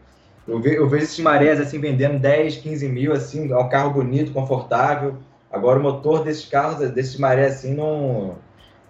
eu, 0.47 0.61
vejo, 0.61 0.75
eu 0.75 0.89
vejo 0.89 1.03
esses 1.03 1.19
marés 1.19 1.59
assim 1.59 1.79
vendendo 1.79 2.19
10, 2.19 2.57
15 2.57 2.87
mil, 2.89 3.13
assim, 3.13 3.51
é 3.51 3.57
um 3.57 3.69
carro 3.69 3.91
bonito, 3.91 4.31
confortável. 4.31 5.17
Agora 5.55 5.79
o 5.79 5.81
motor 5.81 6.21
desses 6.21 6.45
carros, 6.45 6.91
desses 6.91 7.17
marés 7.17 7.53
assim, 7.53 7.73
não. 7.73 8.35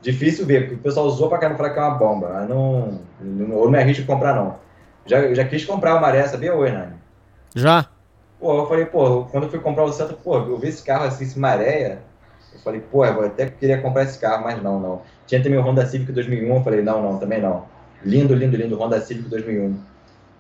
Difícil 0.02 0.48
ver, 0.48 0.62
porque 0.62 0.76
o 0.76 0.80
pessoal 0.80 1.06
usou 1.06 1.30
pra 1.30 1.38
caramba 1.38 1.58
falar 1.58 1.70
que 1.70 1.80
é 1.80 1.82
uma 1.84 1.96
bomba. 1.96 2.30
Mas 2.34 2.50
não, 2.50 3.02
não, 3.22 3.56
ou 3.56 3.70
não 3.70 3.78
é 3.78 3.84
risco 3.84 4.06
comprar, 4.06 4.34
não. 4.34 4.56
Já, 5.06 5.32
já 5.36 5.46
quis 5.46 5.64
comprar 5.64 5.96
o 5.96 6.02
maré, 6.02 6.28
sabia, 6.28 6.56
ô 6.56 6.66
Hernani? 6.66 6.96
Já? 7.56 7.88
Pô, 8.40 8.58
eu 8.58 8.68
falei, 8.68 8.86
pô, 8.86 9.26
quando 9.26 9.44
eu 9.44 9.50
fui 9.52 9.60
comprar 9.60 9.84
o 9.84 9.94
Santa, 9.94 10.14
pô, 10.14 10.38
eu 10.38 10.58
vi 10.58 10.70
esse 10.70 10.84
carro 10.84 11.06
assim, 11.06 11.24
esse 11.24 11.38
maré. 11.38 12.00
Eu 12.52 12.60
falei, 12.62 12.82
pô, 12.82 13.06
eu 13.06 13.26
até 13.26 13.46
queria 13.46 13.80
comprar 13.80 14.04
esse 14.04 14.18
carro, 14.18 14.44
mas 14.44 14.62
não, 14.62 14.80
não. 14.80 15.02
Tinha 15.28 15.42
também 15.44 15.60
o 15.60 15.62
Honda 15.62 15.86
Civic 15.86 16.12
2001, 16.12 16.56
eu 16.56 16.64
falei, 16.64 16.82
não, 16.82 17.02
não, 17.04 17.20
também 17.20 17.40
não. 17.40 17.66
Lindo, 18.04 18.34
lindo, 18.34 18.58
lindo, 18.58 18.76
Honda 18.80 19.00
Civic 19.02 19.30
2001. 19.30 19.80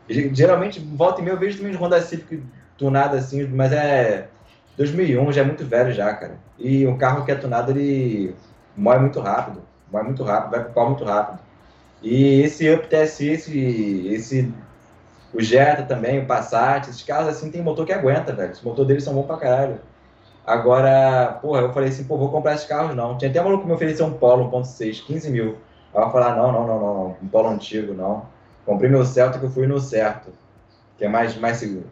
E, 0.09 0.33
geralmente, 0.33 0.79
volta 0.79 1.21
e 1.21 1.23
meia, 1.23 1.35
eu 1.35 1.39
vejo 1.39 1.59
também 1.59 1.75
Honda 1.75 2.01
Civic 2.01 2.41
tunado 2.77 3.15
assim, 3.15 3.45
mas 3.47 3.71
é 3.71 4.27
2001, 4.77 5.31
já 5.31 5.41
é 5.41 5.43
muito 5.45 5.65
velho 5.65 5.93
já, 5.93 6.13
cara. 6.13 6.37
E 6.59 6.85
um 6.85 6.97
carro 6.97 7.25
que 7.25 7.31
é 7.31 7.35
tunado, 7.35 7.71
ele 7.71 8.35
morre 8.75 8.99
muito 8.99 9.19
rápido, 9.19 9.61
morre 9.91 10.03
muito 10.03 10.23
rápido, 10.23 10.51
vai 10.51 10.63
pro 10.63 10.73
pau 10.73 10.89
muito 10.89 11.03
rápido. 11.03 11.39
E 12.01 12.41
esse 12.41 12.71
Up 12.73 12.87
TSI, 12.87 13.29
esse, 13.29 14.07
esse 14.07 14.53
o 15.33 15.41
Jetta 15.41 15.83
também, 15.83 16.19
o 16.19 16.25
Passat, 16.25 16.89
esses 16.89 17.03
carros 17.03 17.27
assim 17.27 17.51
tem 17.51 17.61
motor 17.61 17.85
que 17.85 17.93
aguenta, 17.93 18.33
velho. 18.33 18.51
Os 18.51 18.61
motores 18.61 18.87
deles 18.87 19.03
são 19.03 19.13
bons 19.13 19.25
pra 19.25 19.37
caralho. 19.37 19.79
Agora, 20.45 21.39
porra, 21.41 21.61
eu 21.61 21.73
falei 21.73 21.89
assim, 21.89 22.03
pô, 22.03 22.17
vou 22.17 22.29
comprar 22.29 22.53
esses 22.53 22.67
carros 22.67 22.95
não. 22.95 23.17
Tinha 23.17 23.29
até 23.29 23.41
um 23.41 23.45
maluco 23.45 23.63
que 23.63 23.67
me 23.67 23.75
ofereceu 23.75 24.05
um 24.05 24.13
Polo 24.13 24.49
1.6, 24.51 25.05
15 25.05 25.31
mil. 25.31 25.57
Aí 25.93 26.03
eu 26.03 26.11
falei, 26.11 26.29
ah, 26.29 26.35
não, 26.35 26.51
não, 26.51 26.67
não, 26.67 26.79
não, 26.79 26.93
não, 26.93 27.17
um 27.21 27.27
Polo 27.27 27.49
antigo, 27.49 27.93
não. 27.93 28.25
Comprei 28.65 28.89
meu 28.89 29.03
Celta 29.03 29.39
que 29.39 29.45
eu 29.45 29.49
fui 29.49 29.67
no 29.67 29.79
certo, 29.79 30.31
que 30.97 31.05
é 31.05 31.07
mais, 31.07 31.35
mais 31.37 31.57
seguro. 31.57 31.87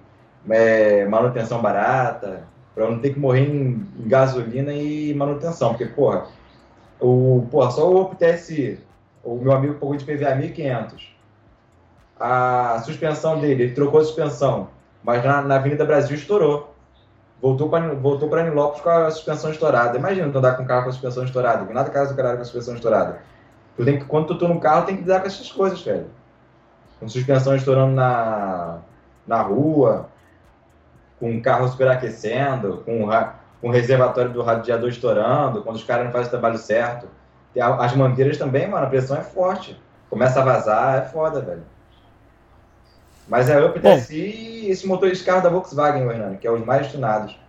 É, 0.49 1.05
manutenção 1.05 1.61
barata, 1.61 2.43
pra 2.73 2.85
eu 2.85 2.91
não 2.91 2.99
ter 2.99 3.13
que 3.13 3.19
morrer 3.19 3.41
em, 3.41 3.85
em 3.99 4.07
gasolina 4.07 4.73
e 4.73 5.13
manutenção, 5.13 5.69
porque, 5.69 5.85
porra, 5.85 6.27
o, 6.99 7.45
porra, 7.51 7.71
só 7.71 7.89
o 7.89 8.01
Opel 8.01 8.33
TSI, 8.33 8.79
o 9.23 9.35
meu 9.35 9.51
amigo 9.51 9.75
pagou 9.75 9.95
de 9.95 10.05
PVA 10.05 10.35
1.500 10.35 11.13
a 12.19 12.81
suspensão 12.85 13.39
dele, 13.39 13.63
ele 13.63 13.73
trocou 13.73 13.99
a 13.99 14.03
suspensão, 14.03 14.69
mas 15.03 15.23
na, 15.25 15.41
na 15.41 15.55
Avenida 15.55 15.83
Brasil 15.83 16.15
estourou. 16.15 16.73
Voltou 17.41 17.67
para 17.67 17.93
voltou 17.95 18.29
Nilópolis 18.29 18.81
com 18.81 18.89
a 18.89 19.11
suspensão 19.11 19.51
estourada. 19.51 19.97
Imagina 19.97 20.31
tu 20.31 20.37
andar 20.37 20.55
com 20.55 20.63
um 20.63 20.65
carro 20.65 20.83
com 20.83 20.89
a 20.89 20.93
suspensão 20.93 21.25
estourada, 21.25 21.71
nada 21.73 21.89
casa 21.89 22.13
do 22.13 22.15
caralho 22.15 22.37
com 22.37 22.43
a 22.43 22.45
suspensão 22.45 22.75
estourada. 22.75 23.19
Tu 23.75 23.83
tem 23.83 23.99
que, 23.99 24.05
quando 24.05 24.27
tu 24.27 24.37
tá 24.37 24.47
no 24.47 24.61
carro, 24.61 24.85
tem 24.85 24.95
que 24.95 25.01
lidar 25.01 25.19
com 25.19 25.27
essas 25.27 25.51
coisas, 25.51 25.81
velho. 25.81 26.05
Com 27.01 27.09
suspensão 27.09 27.53
estourando 27.53 27.93
na, 27.93 28.77
na 29.27 29.41
rua, 29.41 30.07
com 31.23 31.37
o 31.37 31.41
carro 31.41 31.65
superaquecendo, 31.69 32.83
com, 32.85 33.07
com 33.61 33.69
o 33.69 33.71
reservatório 33.71 34.33
do 34.33 34.41
radiador 34.41 34.89
estourando, 34.89 35.63
quando 35.63 35.77
os 35.77 35.83
caras 35.85 36.03
não 36.03 36.11
fazem 36.11 36.27
o 36.27 36.31
trabalho 36.31 36.57
certo. 36.57 37.07
As 37.79 37.95
mangueiras 37.95 38.37
também, 38.37 38.67
mano, 38.67 38.85
a 38.85 38.89
pressão 38.89 39.15
é 39.15 39.21
forte. 39.21 39.81
Começa 40.09 40.41
a 40.41 40.43
vazar, 40.43 40.97
é 40.97 41.01
foda, 41.07 41.39
velho. 41.39 41.63
Mas 43.25 43.49
é 43.49 43.65
Up 43.65 43.79
TSI 43.79 44.65
e 44.65 44.69
esse 44.69 44.85
motor 44.85 45.09
de 45.09 45.23
carro 45.23 45.41
da 45.41 45.47
Volkswagen, 45.47 46.03
Hernani, 46.03 46.37
que 46.39 46.45
é 46.45 46.51
os 46.51 46.65
mais 46.65 46.91
tunados. 46.91 47.39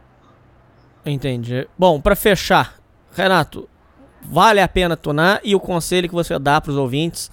Entendi. 1.04 1.66
Bom, 1.76 2.00
para 2.00 2.14
fechar, 2.14 2.76
Renato, 3.12 3.68
vale 4.22 4.60
a 4.60 4.68
pena 4.68 4.96
tunar 4.96 5.40
e 5.42 5.52
o 5.52 5.58
conselho 5.58 6.08
que 6.08 6.14
você 6.14 6.38
dá 6.38 6.60
para 6.60 6.70
os 6.70 6.76
ouvintes 6.76 7.28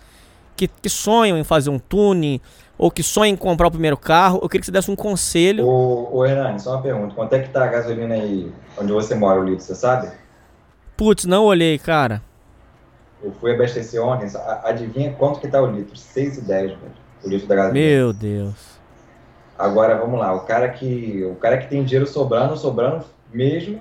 que, 0.56 0.68
que, 0.68 0.90
sonham 0.90 1.38
em 1.38 1.44
fazer 1.44 1.70
um 1.70 1.78
tuning 1.78 2.42
ou 2.82 2.90
que 2.90 3.04
sonham 3.04 3.36
em 3.36 3.38
comprar 3.38 3.68
o 3.68 3.72
primeiro 3.72 3.96
carro, 3.96 4.40
eu 4.42 4.50
queria 4.50 4.62
que 4.62 4.66
você 4.66 4.72
desse 4.72 4.90
um 4.90 4.96
conselho. 4.96 5.68
Ô, 5.68 6.18
ô 6.18 6.26
Hernani, 6.26 6.60
só 6.60 6.72
uma 6.72 6.82
pergunta, 6.82 7.14
quanto 7.14 7.34
é 7.34 7.40
que 7.40 7.50
tá 7.50 7.64
a 7.64 7.68
gasolina 7.68 8.16
aí 8.16 8.52
onde 8.76 8.92
você 8.92 9.14
mora, 9.14 9.40
o 9.40 9.44
litro, 9.44 9.64
você 9.64 9.76
sabe? 9.76 10.10
Putz, 10.98 11.26
não 11.26 11.46
olhei, 11.46 11.78
cara. 11.78 12.24
Eu 13.22 13.32
fui 13.34 13.54
abastecer 13.54 14.04
ontem, 14.04 14.28
adivinha 14.64 15.14
quanto 15.14 15.40
que 15.40 15.48
tá 15.48 15.62
o 15.62 15.68
litro? 15.68 15.94
6,10, 15.94 16.48
velho 16.48 16.78
o 17.24 17.30
litro 17.30 17.48
da 17.48 17.54
gasolina. 17.54 17.86
Meu 17.86 18.12
Deus. 18.12 18.80
Agora 19.56 19.96
vamos 19.96 20.20
lá, 20.20 20.34
o 20.34 20.40
cara 20.40 20.68
que 20.70 21.24
o 21.24 21.36
cara 21.36 21.60
que 21.60 21.70
tem 21.70 21.84
dinheiro 21.84 22.08
sobrando, 22.08 22.58
sobrando 22.58 23.06
mesmo, 23.32 23.80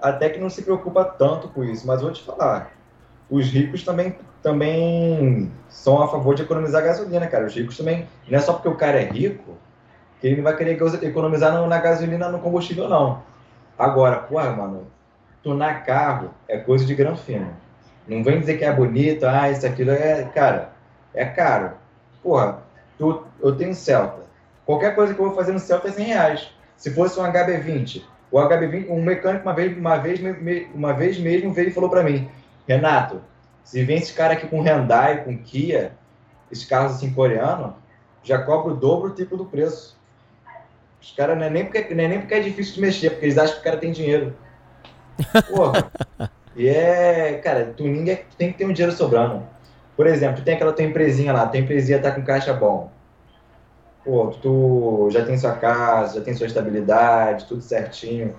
até 0.00 0.30
que 0.30 0.40
não 0.40 0.48
se 0.48 0.62
preocupa 0.62 1.04
tanto 1.04 1.48
com 1.48 1.62
isso. 1.62 1.86
Mas 1.86 2.00
vou 2.00 2.10
te 2.10 2.22
falar, 2.22 2.72
os 3.30 3.46
ricos 3.46 3.82
também 3.84 4.16
também 4.42 5.50
são 5.68 6.00
a 6.00 6.08
favor 6.08 6.34
de 6.34 6.42
economizar 6.42 6.82
gasolina, 6.82 7.26
cara. 7.26 7.46
Os 7.46 7.54
ricos 7.54 7.76
também, 7.76 8.06
não 8.28 8.38
é 8.38 8.40
só 8.40 8.52
porque 8.52 8.68
o 8.68 8.76
cara 8.76 9.00
é 9.00 9.04
rico 9.04 9.56
que 10.20 10.26
ele 10.26 10.36
não 10.36 10.44
vai 10.44 10.56
querer 10.56 10.80
economizar 11.02 11.52
na 11.66 11.78
gasolina, 11.78 12.28
no 12.28 12.38
combustível, 12.38 12.88
não. 12.88 13.22
Agora, 13.78 14.16
porra, 14.16 14.50
mano, 14.50 14.86
tunar 15.42 15.84
carro 15.84 16.30
é 16.48 16.58
coisa 16.58 16.84
de 16.84 16.94
grão 16.94 17.16
fino. 17.16 17.50
Não 18.06 18.22
vem 18.24 18.40
dizer 18.40 18.58
que 18.58 18.64
é 18.64 18.72
bonito, 18.72 19.24
ah, 19.26 19.50
isso, 19.50 19.66
aquilo 19.66 19.90
é. 19.90 20.22
Cara, 20.34 20.70
é 21.14 21.24
caro 21.24 21.72
porra, 22.22 22.62
tu, 22.98 23.24
eu 23.42 23.56
tenho 23.56 23.74
Celta. 23.74 24.22
Qualquer 24.66 24.94
coisa 24.94 25.14
que 25.14 25.20
eu 25.20 25.26
vou 25.26 25.34
fazer 25.34 25.52
no 25.52 25.58
Celta 25.58 25.88
é 25.88 25.92
100 25.92 26.04
reais. 26.04 26.50
Se 26.76 26.90
fosse 26.90 27.18
um 27.18 27.22
HB20, 27.24 28.02
o 28.30 28.38
HB20, 28.38 28.90
um 28.90 29.02
mecânico 29.02 29.44
uma 29.44 29.54
vez, 29.54 29.76
uma 29.76 29.96
vez, 29.96 30.20
uma 30.74 30.92
vez 30.92 31.18
mesmo 31.18 31.52
veio 31.52 31.68
e 31.68 31.72
falou 31.72 31.88
para 31.88 32.02
mim, 32.02 32.28
Renato, 32.68 33.22
se 33.64 33.82
vem 33.82 33.96
esse 33.96 34.12
cara 34.12 34.34
aqui 34.34 34.46
com 34.46 34.60
Hyundai, 34.60 35.24
com 35.24 35.38
Kia, 35.38 35.92
esses 36.52 36.66
carros 36.66 36.96
assim 36.96 37.12
coreano, 37.14 37.74
já 38.22 38.42
cobra 38.42 38.72
o 38.72 38.76
dobro 38.76 39.10
o 39.10 39.14
tipo 39.14 39.38
do 39.38 39.46
preço. 39.46 39.96
Os 41.00 41.12
caras 41.12 41.38
não 41.38 41.44
é 41.44 41.50
nem 41.50 41.64
porque, 41.64 41.94
não 41.94 42.04
é 42.04 42.08
nem 42.08 42.20
porque 42.20 42.34
é 42.34 42.40
difícil 42.40 42.74
de 42.74 42.80
mexer, 42.82 43.10
porque 43.10 43.24
eles 43.24 43.38
acham 43.38 43.54
que 43.54 43.60
o 43.60 43.64
cara 43.64 43.78
tem 43.78 43.90
dinheiro. 43.90 44.36
Porra. 45.48 45.90
e 46.54 46.68
é, 46.68 47.40
cara, 47.42 47.72
tuning 47.74 48.10
é, 48.10 48.24
tem 48.36 48.52
que 48.52 48.58
ter 48.58 48.66
um 48.66 48.72
dinheiro 48.72 48.94
sobrando. 48.94 49.46
Por 49.96 50.06
exemplo, 50.06 50.44
tem 50.44 50.54
aquela 50.54 50.72
tua 50.72 50.84
empresinha 50.84 51.32
lá, 51.32 51.46
tua 51.46 51.58
empresinha 51.58 51.98
tá 52.00 52.12
com 52.12 52.22
caixa 52.22 52.52
bom. 52.52 52.92
Pô, 54.04 54.28
tu 54.42 55.08
já 55.10 55.24
tem 55.24 55.38
sua 55.38 55.52
casa, 55.52 56.18
já 56.18 56.24
tem 56.24 56.34
sua 56.34 56.46
estabilidade, 56.46 57.46
tudo 57.46 57.62
certinho. 57.62 58.36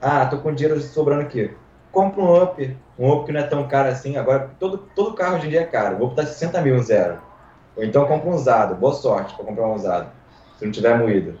Ah, 0.00 0.26
tô 0.26 0.38
com 0.38 0.52
dinheiro 0.52 0.80
sobrando 0.80 1.22
aqui. 1.22 1.54
Compra 1.92 2.20
um 2.20 2.42
Up, 2.42 2.76
um 2.98 3.10
Up 3.10 3.26
que 3.26 3.32
não 3.32 3.40
é 3.40 3.44
tão 3.44 3.66
caro 3.66 3.88
assim. 3.88 4.16
Agora, 4.16 4.50
todo, 4.58 4.78
todo 4.94 5.14
carro 5.14 5.36
hoje 5.36 5.46
em 5.46 5.50
dia 5.50 5.62
é 5.62 5.66
caro. 5.66 5.96
O 5.98 6.06
Up 6.06 6.14
tá 6.14 6.24
60 6.24 6.60
mil 6.60 6.76
um 6.76 6.82
zero. 6.82 7.18
Ou 7.76 7.84
então 7.84 8.06
compra 8.06 8.28
um 8.28 8.34
usado. 8.34 8.74
Boa 8.74 8.92
sorte 8.92 9.34
para 9.34 9.44
comprar 9.44 9.66
um 9.66 9.74
usado, 9.74 10.08
se 10.58 10.64
não 10.64 10.72
tiver 10.72 10.98
moído. 10.98 11.38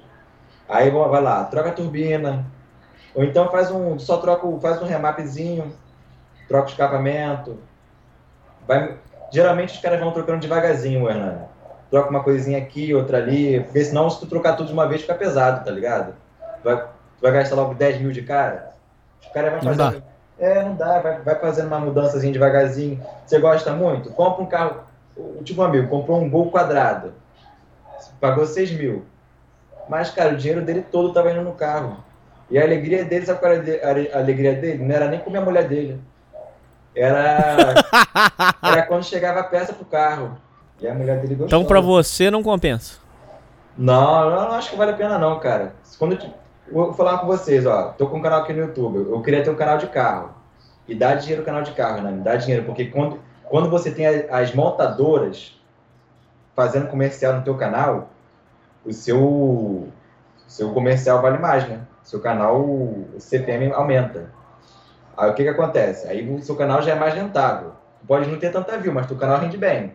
Aí 0.68 0.90
vai 0.90 1.22
lá, 1.22 1.44
troca 1.44 1.70
a 1.70 1.72
turbina. 1.72 2.46
Ou 3.14 3.24
então 3.24 3.50
faz 3.50 3.70
um, 3.70 3.98
só 3.98 4.18
troca, 4.18 4.46
faz 4.60 4.80
um 4.80 4.86
remapzinho, 4.86 5.72
troca 6.46 6.68
o 6.68 6.70
escapamento. 6.70 7.58
Vai, 8.66 8.96
geralmente 9.32 9.74
os 9.74 9.80
caras 9.80 9.98
vão 9.98 10.12
trocando 10.12 10.40
devagarzinho, 10.40 11.08
Hernani. 11.08 11.46
Troca 11.90 12.10
uma 12.10 12.22
coisinha 12.22 12.58
aqui, 12.58 12.94
outra 12.94 13.16
ali, 13.18 13.60
porque 13.64 13.82
senão 13.82 14.10
se 14.10 14.20
tu 14.20 14.26
trocar 14.26 14.56
tudo 14.56 14.66
de 14.66 14.72
uma 14.74 14.86
vez 14.86 15.00
fica 15.00 15.14
pesado, 15.14 15.64
tá 15.64 15.70
ligado? 15.70 16.14
Vai, 16.62 16.76
tu 16.76 17.22
vai 17.22 17.32
gastar 17.32 17.56
logo 17.56 17.74
10 17.74 18.00
mil 18.00 18.12
de 18.12 18.22
cara. 18.22 18.74
Os 19.22 19.28
caras 19.28 19.52
vão 19.52 19.74
fazer. 19.74 20.02
É, 20.38 20.62
não 20.62 20.74
dá, 20.76 21.00
vai, 21.00 21.20
vai 21.20 21.34
fazendo 21.34 21.66
uma 21.66 21.80
mudançazinha 21.80 22.32
devagarzinho. 22.32 23.02
Você 23.26 23.38
gosta 23.38 23.72
muito? 23.72 24.10
Compra 24.10 24.42
um 24.42 24.46
carro. 24.46 24.80
O 25.16 25.42
tipo 25.42 25.62
amigo 25.62 25.88
comprou 25.88 26.20
um 26.20 26.30
gol 26.30 26.50
quadrado. 26.50 27.12
Pagou 28.20 28.46
6 28.46 28.70
mil. 28.72 29.04
Mas, 29.88 30.10
cara, 30.10 30.34
o 30.34 30.36
dinheiro 30.36 30.64
dele 30.64 30.82
todo 30.82 31.12
tava 31.12 31.32
indo 31.32 31.42
no 31.42 31.52
carro. 31.52 32.04
E 32.50 32.58
a 32.58 32.62
alegria 32.62 33.04
dele, 33.04 33.26
sabe 33.26 33.40
qual 33.40 33.52
era 33.52 34.16
a 34.16 34.18
alegria 34.18 34.54
dele? 34.54 34.84
Não 34.84 34.94
era 34.94 35.08
nem 35.08 35.18
comer 35.18 35.38
a 35.38 35.44
mulher 35.44 35.66
dele. 35.66 36.00
Era, 36.94 37.74
era 38.62 38.82
quando 38.82 39.04
chegava 39.04 39.40
a 39.40 39.44
peça 39.44 39.72
pro 39.72 39.84
carro. 39.84 40.38
E 40.80 40.86
a 40.86 40.94
mulher 40.94 41.20
dele 41.20 41.34
gostou. 41.34 41.46
Então 41.46 41.64
pra 41.64 41.80
você 41.80 42.30
não 42.30 42.42
compensa. 42.42 42.98
Não, 43.76 44.30
eu 44.30 44.30
não 44.30 44.52
acho 44.52 44.70
que 44.70 44.76
vale 44.76 44.92
a 44.92 44.96
pena 44.96 45.18
não, 45.18 45.38
cara. 45.40 45.72
Quando 45.98 46.18
vou 46.72 46.92
falar 46.92 47.18
com 47.18 47.26
vocês, 47.26 47.66
ó. 47.66 47.94
Tô 47.96 48.06
com 48.06 48.18
um 48.18 48.22
canal 48.22 48.42
aqui 48.42 48.52
no 48.52 48.60
YouTube. 48.60 49.10
Eu 49.10 49.22
queria 49.22 49.42
ter 49.42 49.50
um 49.50 49.56
canal 49.56 49.78
de 49.78 49.86
carro. 49.86 50.34
E 50.86 50.94
dá 50.94 51.14
dinheiro 51.14 51.42
no 51.42 51.46
canal 51.46 51.62
de 51.62 51.72
carro, 51.72 52.02
né? 52.02 52.12
Dá 52.22 52.36
dinheiro, 52.36 52.64
porque 52.64 52.86
quando, 52.86 53.20
quando 53.44 53.68
você 53.68 53.90
tem 53.90 54.06
as 54.06 54.54
montadoras 54.54 55.60
fazendo 56.56 56.88
comercial 56.88 57.34
no 57.34 57.42
teu 57.42 57.56
canal, 57.56 58.08
o 58.84 58.92
seu, 58.92 59.88
seu 60.46 60.72
comercial 60.72 61.20
vale 61.20 61.38
mais, 61.38 61.68
né? 61.68 61.80
Seu 62.02 62.20
canal, 62.20 62.60
o 62.60 63.16
CPM 63.18 63.70
aumenta. 63.72 64.30
Aí 65.16 65.30
o 65.30 65.34
que 65.34 65.42
que 65.42 65.48
acontece? 65.48 66.08
Aí 66.08 66.28
o 66.32 66.40
seu 66.42 66.56
canal 66.56 66.80
já 66.80 66.92
é 66.92 66.94
mais 66.94 67.12
rentável. 67.12 67.72
Pode 68.06 68.30
não 68.30 68.38
ter 68.38 68.50
tanta 68.50 68.78
view, 68.78 68.92
mas 68.92 69.06
teu 69.06 69.16
canal 69.16 69.38
rende 69.38 69.58
bem. 69.58 69.92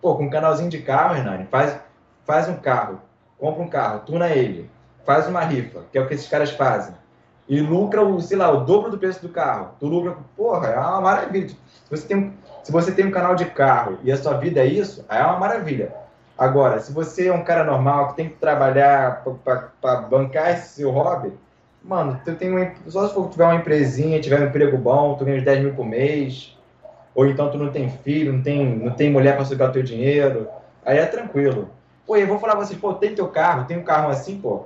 Pô, 0.00 0.16
com 0.16 0.24
um 0.24 0.30
canalzinho 0.30 0.70
de 0.70 0.80
carro, 0.82 1.16
Hernani, 1.16 1.46
faz, 1.46 1.78
faz 2.24 2.48
um 2.48 2.56
carro, 2.56 3.00
compra 3.38 3.62
um 3.62 3.68
carro, 3.68 4.00
tuna 4.00 4.28
ele, 4.30 4.70
faz 5.06 5.26
uma 5.28 5.40
rifa, 5.40 5.80
que 5.90 5.96
é 5.96 6.00
o 6.02 6.06
que 6.08 6.14
esses 6.14 6.28
caras 6.28 6.50
fazem. 6.50 6.94
E 7.48 7.60
lucra, 7.60 8.02
o, 8.04 8.20
sei 8.20 8.36
lá, 8.36 8.50
o 8.50 8.64
dobro 8.64 8.90
do 8.90 8.98
preço 8.98 9.22
do 9.22 9.28
carro. 9.28 9.68
Tu 9.78 9.86
lucra, 9.86 10.16
porra, 10.36 10.66
é 10.68 10.76
uma 10.78 11.00
maravilha. 11.00 11.48
Se 11.48 11.56
você 11.90 12.06
tem, 12.08 12.16
um- 12.16 12.32
se 12.64 12.72
você 12.72 12.90
tem 12.90 13.06
um 13.06 13.12
canal 13.12 13.36
de 13.36 13.44
carro 13.44 13.98
e 14.02 14.10
a 14.10 14.16
sua 14.16 14.34
vida 14.34 14.60
é 14.60 14.66
isso, 14.66 15.04
é 15.08 15.22
uma 15.22 15.38
maravilha. 15.38 15.94
Agora, 16.36 16.80
se 16.80 16.92
você 16.92 17.28
é 17.28 17.32
um 17.32 17.44
cara 17.44 17.62
normal 17.64 18.08
que 18.08 18.16
tem 18.16 18.28
que 18.28 18.34
trabalhar 18.36 19.22
para 19.80 19.96
bancar 20.02 20.50
esse 20.50 20.74
seu 20.74 20.90
hobby, 20.90 21.32
mano, 21.82 22.20
tu 22.24 22.34
tem 22.34 22.52
um, 22.52 22.70
só 22.88 23.06
se 23.06 23.14
for 23.14 23.30
tiver 23.30 23.44
uma 23.44 23.54
empresinha, 23.54 24.20
tiver 24.20 24.42
um 24.42 24.46
emprego 24.46 24.76
bom, 24.76 25.14
tu 25.14 25.24
ganha 25.24 25.38
uns 25.38 25.44
10 25.44 25.60
mil 25.62 25.72
por 25.72 25.86
mês, 25.86 26.58
ou 27.14 27.26
então 27.26 27.48
tu 27.50 27.56
não 27.56 27.70
tem 27.70 27.88
filho, 27.88 28.32
não 28.32 28.42
tem, 28.42 28.66
não 28.76 28.90
tem 28.92 29.10
mulher 29.10 29.36
para 29.36 29.44
sugar 29.44 29.70
teu 29.72 29.82
dinheiro, 29.84 30.48
aí 30.84 30.98
é 30.98 31.06
tranquilo. 31.06 31.70
Pô, 32.06 32.16
eu 32.16 32.26
vou 32.26 32.38
falar 32.38 32.56
pra 32.56 32.66
vocês, 32.66 32.78
pô, 32.78 32.92
tem 32.94 33.14
teu 33.14 33.28
carro, 33.28 33.64
tem 33.66 33.78
um 33.78 33.84
carro 33.84 34.10
assim, 34.10 34.38
pô, 34.38 34.64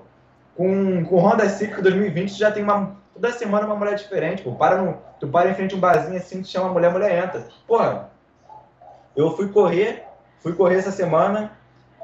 com, 0.57 1.05
com 1.05 1.19
Honda 1.19 1.49
Civic 1.49 1.81
2020 1.81 2.39
já 2.39 2.51
tem 2.51 2.63
uma, 2.63 2.97
toda 3.15 3.33
semana 3.33 3.67
uma 3.67 3.77
mulher 3.77 3.95
diferente, 3.95 4.43
pô, 4.43 4.53
para 4.53 4.77
no, 4.81 4.99
tu 5.19 5.29
para 5.29 5.51
em 5.51 5.55
frente 5.55 5.75
a 5.75 5.77
um 5.77 5.81
barzinho 5.81 6.17
assim, 6.17 6.43
tu 6.43 6.49
chama 6.49 6.69
a 6.69 6.73
mulher, 6.73 6.89
a 6.89 6.93
mulher 6.93 7.25
entra. 7.25 7.47
Porra, 7.67 8.11
eu 9.17 9.37
fui 9.37 9.49
correr, 9.49 10.05
fui 10.41 10.55
correr 10.55 10.77
essa 10.77 10.91
semana, 10.91 11.53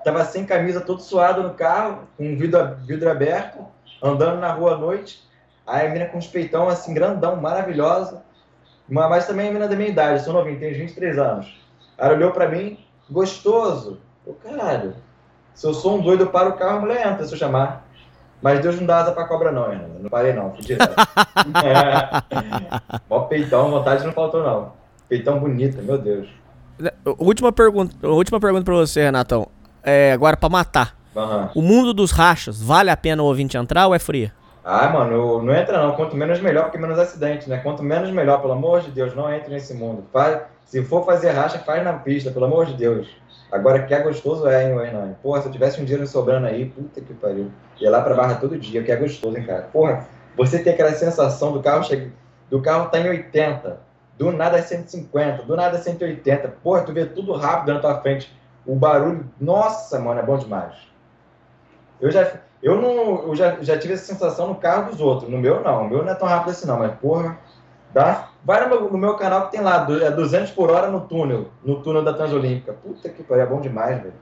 tava 0.05 0.25
sem 0.25 0.45
camisa, 0.45 0.81
todo 0.81 1.01
suado 1.01 1.43
no 1.43 1.55
carro, 1.55 2.01
com 2.17 2.37
vidro, 2.37 2.77
vidro 2.85 3.11
aberto, 3.11 3.67
andando 4.03 4.41
na 4.41 4.53
rua 4.53 4.75
à 4.75 4.79
noite. 4.79 5.27
Aí 5.67 5.87
a 5.87 5.91
mina 5.91 6.07
com 6.07 6.19
os 6.19 6.27
peitão 6.27 6.69
assim, 6.69 6.95
grandão, 6.95 7.37
maravilhosa. 7.37 8.23
Mas 8.89 9.27
também 9.27 9.49
a 9.49 9.53
mina 9.53 9.67
da 9.67 9.75
minha 9.75 9.89
idade, 9.89 10.23
sou 10.23 10.33
novinho, 10.33 10.61
tenho 10.61 10.77
23 10.77 11.19
anos. 11.19 11.61
Ela 11.99 12.15
olhou 12.15 12.31
pra 12.31 12.49
mim, 12.49 12.79
gostoso. 13.11 14.01
Eu, 14.25 14.35
caralho, 14.35 14.95
se 15.55 15.67
eu 15.67 15.75
sou 15.75 15.97
um 15.97 16.03
doido, 16.03 16.25
eu 16.25 16.31
paro 16.31 16.51
o 16.51 16.57
carro, 16.57 16.79
a 16.79 16.81
mulher 16.81 17.07
entra 17.07 17.25
se 17.25 17.33
eu 17.33 17.39
chamar. 17.39 17.86
Mas 18.47 18.61
Deus 18.61 18.79
não 18.79 18.87
dá 18.87 18.99
asa 18.99 19.11
pra 19.11 19.25
cobra, 19.25 19.51
não, 19.51 19.69
Renan. 19.69 19.89
Não 19.99 20.09
parei, 20.09 20.33
não, 20.33 20.53
fui 20.53 20.63
direto. 20.63 20.95
é. 21.67 23.01
Mó 23.11 23.23
peitão, 23.23 23.69
vontade 23.69 24.07
não 24.07 24.13
faltou, 24.13 24.41
não. 24.41 24.73
Peitão 25.09 25.41
bonito, 25.41 25.83
meu 25.83 25.99
Deus. 25.99 26.29
Última 27.19 27.51
pergunta, 27.51 28.07
última 28.07 28.39
pergunta 28.39 28.65
pra 28.65 28.75
você, 28.75 29.03
Renatão. 29.03 29.49
É, 29.83 30.13
agora 30.13 30.37
pra 30.37 30.49
matar. 30.49 30.97
Aham. 31.17 31.51
O 31.57 31.61
mundo 31.61 31.93
dos 31.93 32.13
rachas, 32.13 32.63
vale 32.63 32.89
a 32.89 32.97
pena 32.97 33.21
o 33.21 33.27
ouvinte 33.27 33.57
entrar 33.57 33.89
ou 33.89 33.95
é 33.97 33.99
fria? 33.99 34.33
Ah, 34.65 34.91
mano, 34.91 35.43
não 35.43 35.53
entra 35.53 35.85
não. 35.85 35.97
Quanto 35.97 36.15
menos 36.15 36.41
melhor, 36.41 36.67
porque 36.67 36.79
menos 36.79 37.01
acidente, 37.01 37.51
né? 37.51 37.59
Quanto 37.59 37.83
menos 37.83 38.13
melhor, 38.13 38.41
pelo 38.41 38.53
amor 38.53 38.81
de 38.81 38.93
Deus, 38.93 39.13
não 39.13 39.29
entre 39.35 39.51
nesse 39.51 39.75
mundo. 39.75 40.05
Faz, 40.13 40.43
se 40.67 40.85
for 40.85 41.05
fazer 41.05 41.33
racha, 41.33 41.59
faz 41.59 41.83
na 41.83 41.95
pista, 41.95 42.31
pelo 42.31 42.45
amor 42.45 42.67
de 42.67 42.75
Deus. 42.75 43.09
Agora, 43.51 43.83
que 43.85 43.95
é 43.95 44.01
gostoso 44.01 44.47
é, 44.49 44.65
hein, 44.65 44.79
Hernani? 44.79 45.17
Porra, 45.23 45.41
se 45.41 45.49
eu 45.49 45.53
tivesse 45.53 45.81
um 45.81 45.85
dinheiro 45.85 46.07
sobrando 46.07 46.47
aí, 46.47 46.67
puta 46.67 47.01
que 47.01 47.15
pariu. 47.15 47.51
Ia 47.81 47.91
lá 47.91 48.01
pra 48.01 48.15
Barra 48.15 48.35
todo 48.35 48.59
dia, 48.59 48.83
que 48.83 48.91
é 48.91 48.97
gostoso, 48.97 49.37
hein, 49.37 49.45
cara? 49.45 49.63
Porra, 49.73 50.07
você 50.37 50.59
tem 50.59 50.73
aquela 50.73 50.93
sensação 50.93 51.53
do 51.53 51.63
carro 51.63 51.85
chega, 51.85 52.11
do 52.51 52.61
carro 52.61 52.89
tá 52.91 52.99
em 52.99 53.09
80, 53.09 53.81
do 54.19 54.33
nada 54.33 54.59
é 54.59 54.63
150, 54.63 55.45
do 55.45 55.57
nada 55.57 55.77
é 55.77 55.81
180. 55.81 56.49
Porra, 56.63 56.83
tu 56.83 56.93
vê 56.93 57.07
tudo 57.07 57.33
rápido 57.35 57.75
na 57.75 57.81
tua 57.81 58.01
frente. 58.01 58.35
O 58.67 58.75
barulho, 58.75 59.31
nossa, 59.41 59.99
mano, 59.99 60.21
é 60.21 60.23
bom 60.23 60.37
demais. 60.37 60.75
Eu 62.01 62.11
já, 62.11 62.31
eu 62.63 62.81
não, 62.81 63.29
eu 63.29 63.37
já, 63.37 63.57
já 63.63 63.79
tive 63.79 63.95
essa 63.95 64.05
sensação 64.05 64.49
no 64.49 64.57
carro 64.57 64.91
dos 64.91 65.01
outros. 65.01 65.31
No 65.31 65.39
meu, 65.39 65.63
não. 65.63 65.87
O 65.87 65.89
meu 65.89 66.03
não 66.03 66.13
é 66.13 66.15
tão 66.15 66.27
rápido 66.27 66.51
assim, 66.51 66.67
não. 66.67 66.79
Mas, 66.79 66.95
porra, 66.99 67.39
dá. 67.93 68.29
Vai 68.47 68.63
no 68.63 68.69
meu, 68.69 68.91
no 68.93 68.97
meu 68.99 69.15
canal 69.15 69.47
que 69.47 69.53
tem 69.53 69.61
lá, 69.61 69.79
du- 69.79 70.01
é 70.05 70.09
200 70.09 70.53
por 70.53 70.71
hora 70.71 70.87
no 70.89 71.01
túnel, 71.01 71.49
no 71.65 71.83
túnel 71.83 72.05
da 72.05 72.13
Transolímpica. 72.13 72.73
Puta 72.75 73.09
que 73.09 73.25
pariu, 73.25 73.43
é 73.43 73.47
bom 73.47 73.61
demais, 73.61 74.01
velho. 74.01 74.15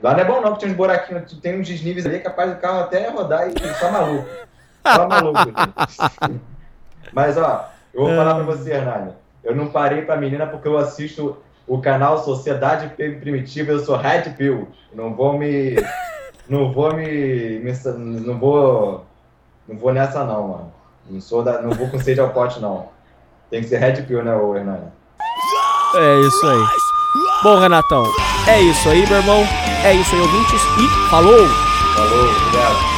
Lá 0.00 0.12
não 0.14 0.20
é 0.20 0.24
bom 0.24 0.40
não, 0.40 0.50
porque 0.50 0.60
tem 0.60 0.70
uns 0.70 0.76
buraquinhos, 0.76 1.32
tem 1.40 1.60
uns 1.60 1.66
desníveis 1.66 2.06
ali, 2.06 2.14
é 2.16 2.20
capaz 2.20 2.48
do 2.54 2.60
carro 2.60 2.78
até 2.78 3.08
rodar 3.10 3.48
e 3.48 3.52
tá 3.54 3.90
maluco. 3.90 4.28
Tá 4.84 5.08
maluco. 5.08 5.38
Mas, 7.12 7.36
ó, 7.36 7.68
eu 7.92 8.02
vou 8.02 8.14
falar 8.16 8.34
pra 8.36 8.44
você, 8.44 8.72
Hernani. 8.72 9.12
Eu 9.42 9.56
não 9.56 9.66
parei 9.68 10.02
pra 10.02 10.16
menina 10.16 10.46
porque 10.46 10.68
eu 10.68 10.78
assisto 10.78 11.38
o 11.66 11.80
canal 11.80 12.22
Sociedade 12.22 12.90
Primitiva, 12.94 13.72
eu 13.72 13.80
sou 13.80 13.96
Red 13.96 14.30
Pill. 14.36 14.68
Não 14.94 15.14
vou 15.14 15.36
me... 15.36 15.74
Não 16.48 16.72
vou 16.72 16.94
me... 16.94 17.58
me- 17.58 18.20
não 18.24 18.38
vou... 18.38 19.04
Não 19.66 19.76
vou 19.76 19.92
nessa 19.92 20.24
não, 20.24 20.48
mano. 20.48 20.72
Não, 21.10 21.20
sou 21.20 21.42
da, 21.42 21.60
não 21.60 21.70
vou 21.70 21.88
com 21.88 21.98
sede 21.98 22.20
ao 22.20 22.30
pote, 22.30 22.60
não. 22.60 22.96
Tem 23.50 23.62
que 23.62 23.68
ser 23.68 23.78
Red 23.78 24.02
Pill, 24.02 24.22
né, 24.22 24.34
ô 24.34 24.54
Hernani? 24.54 24.86
É 25.94 26.20
isso 26.20 26.46
aí. 26.46 26.64
Bom, 27.42 27.58
Renatão, 27.58 28.04
é 28.46 28.60
isso 28.60 28.88
aí, 28.88 29.06
meu 29.06 29.18
irmão. 29.18 29.42
É 29.84 29.94
isso 29.94 30.14
aí, 30.14 30.20
ouvintes. 30.20 30.60
E 30.78 31.10
falou! 31.10 31.46
Falou, 31.94 32.30
obrigado. 32.30 32.97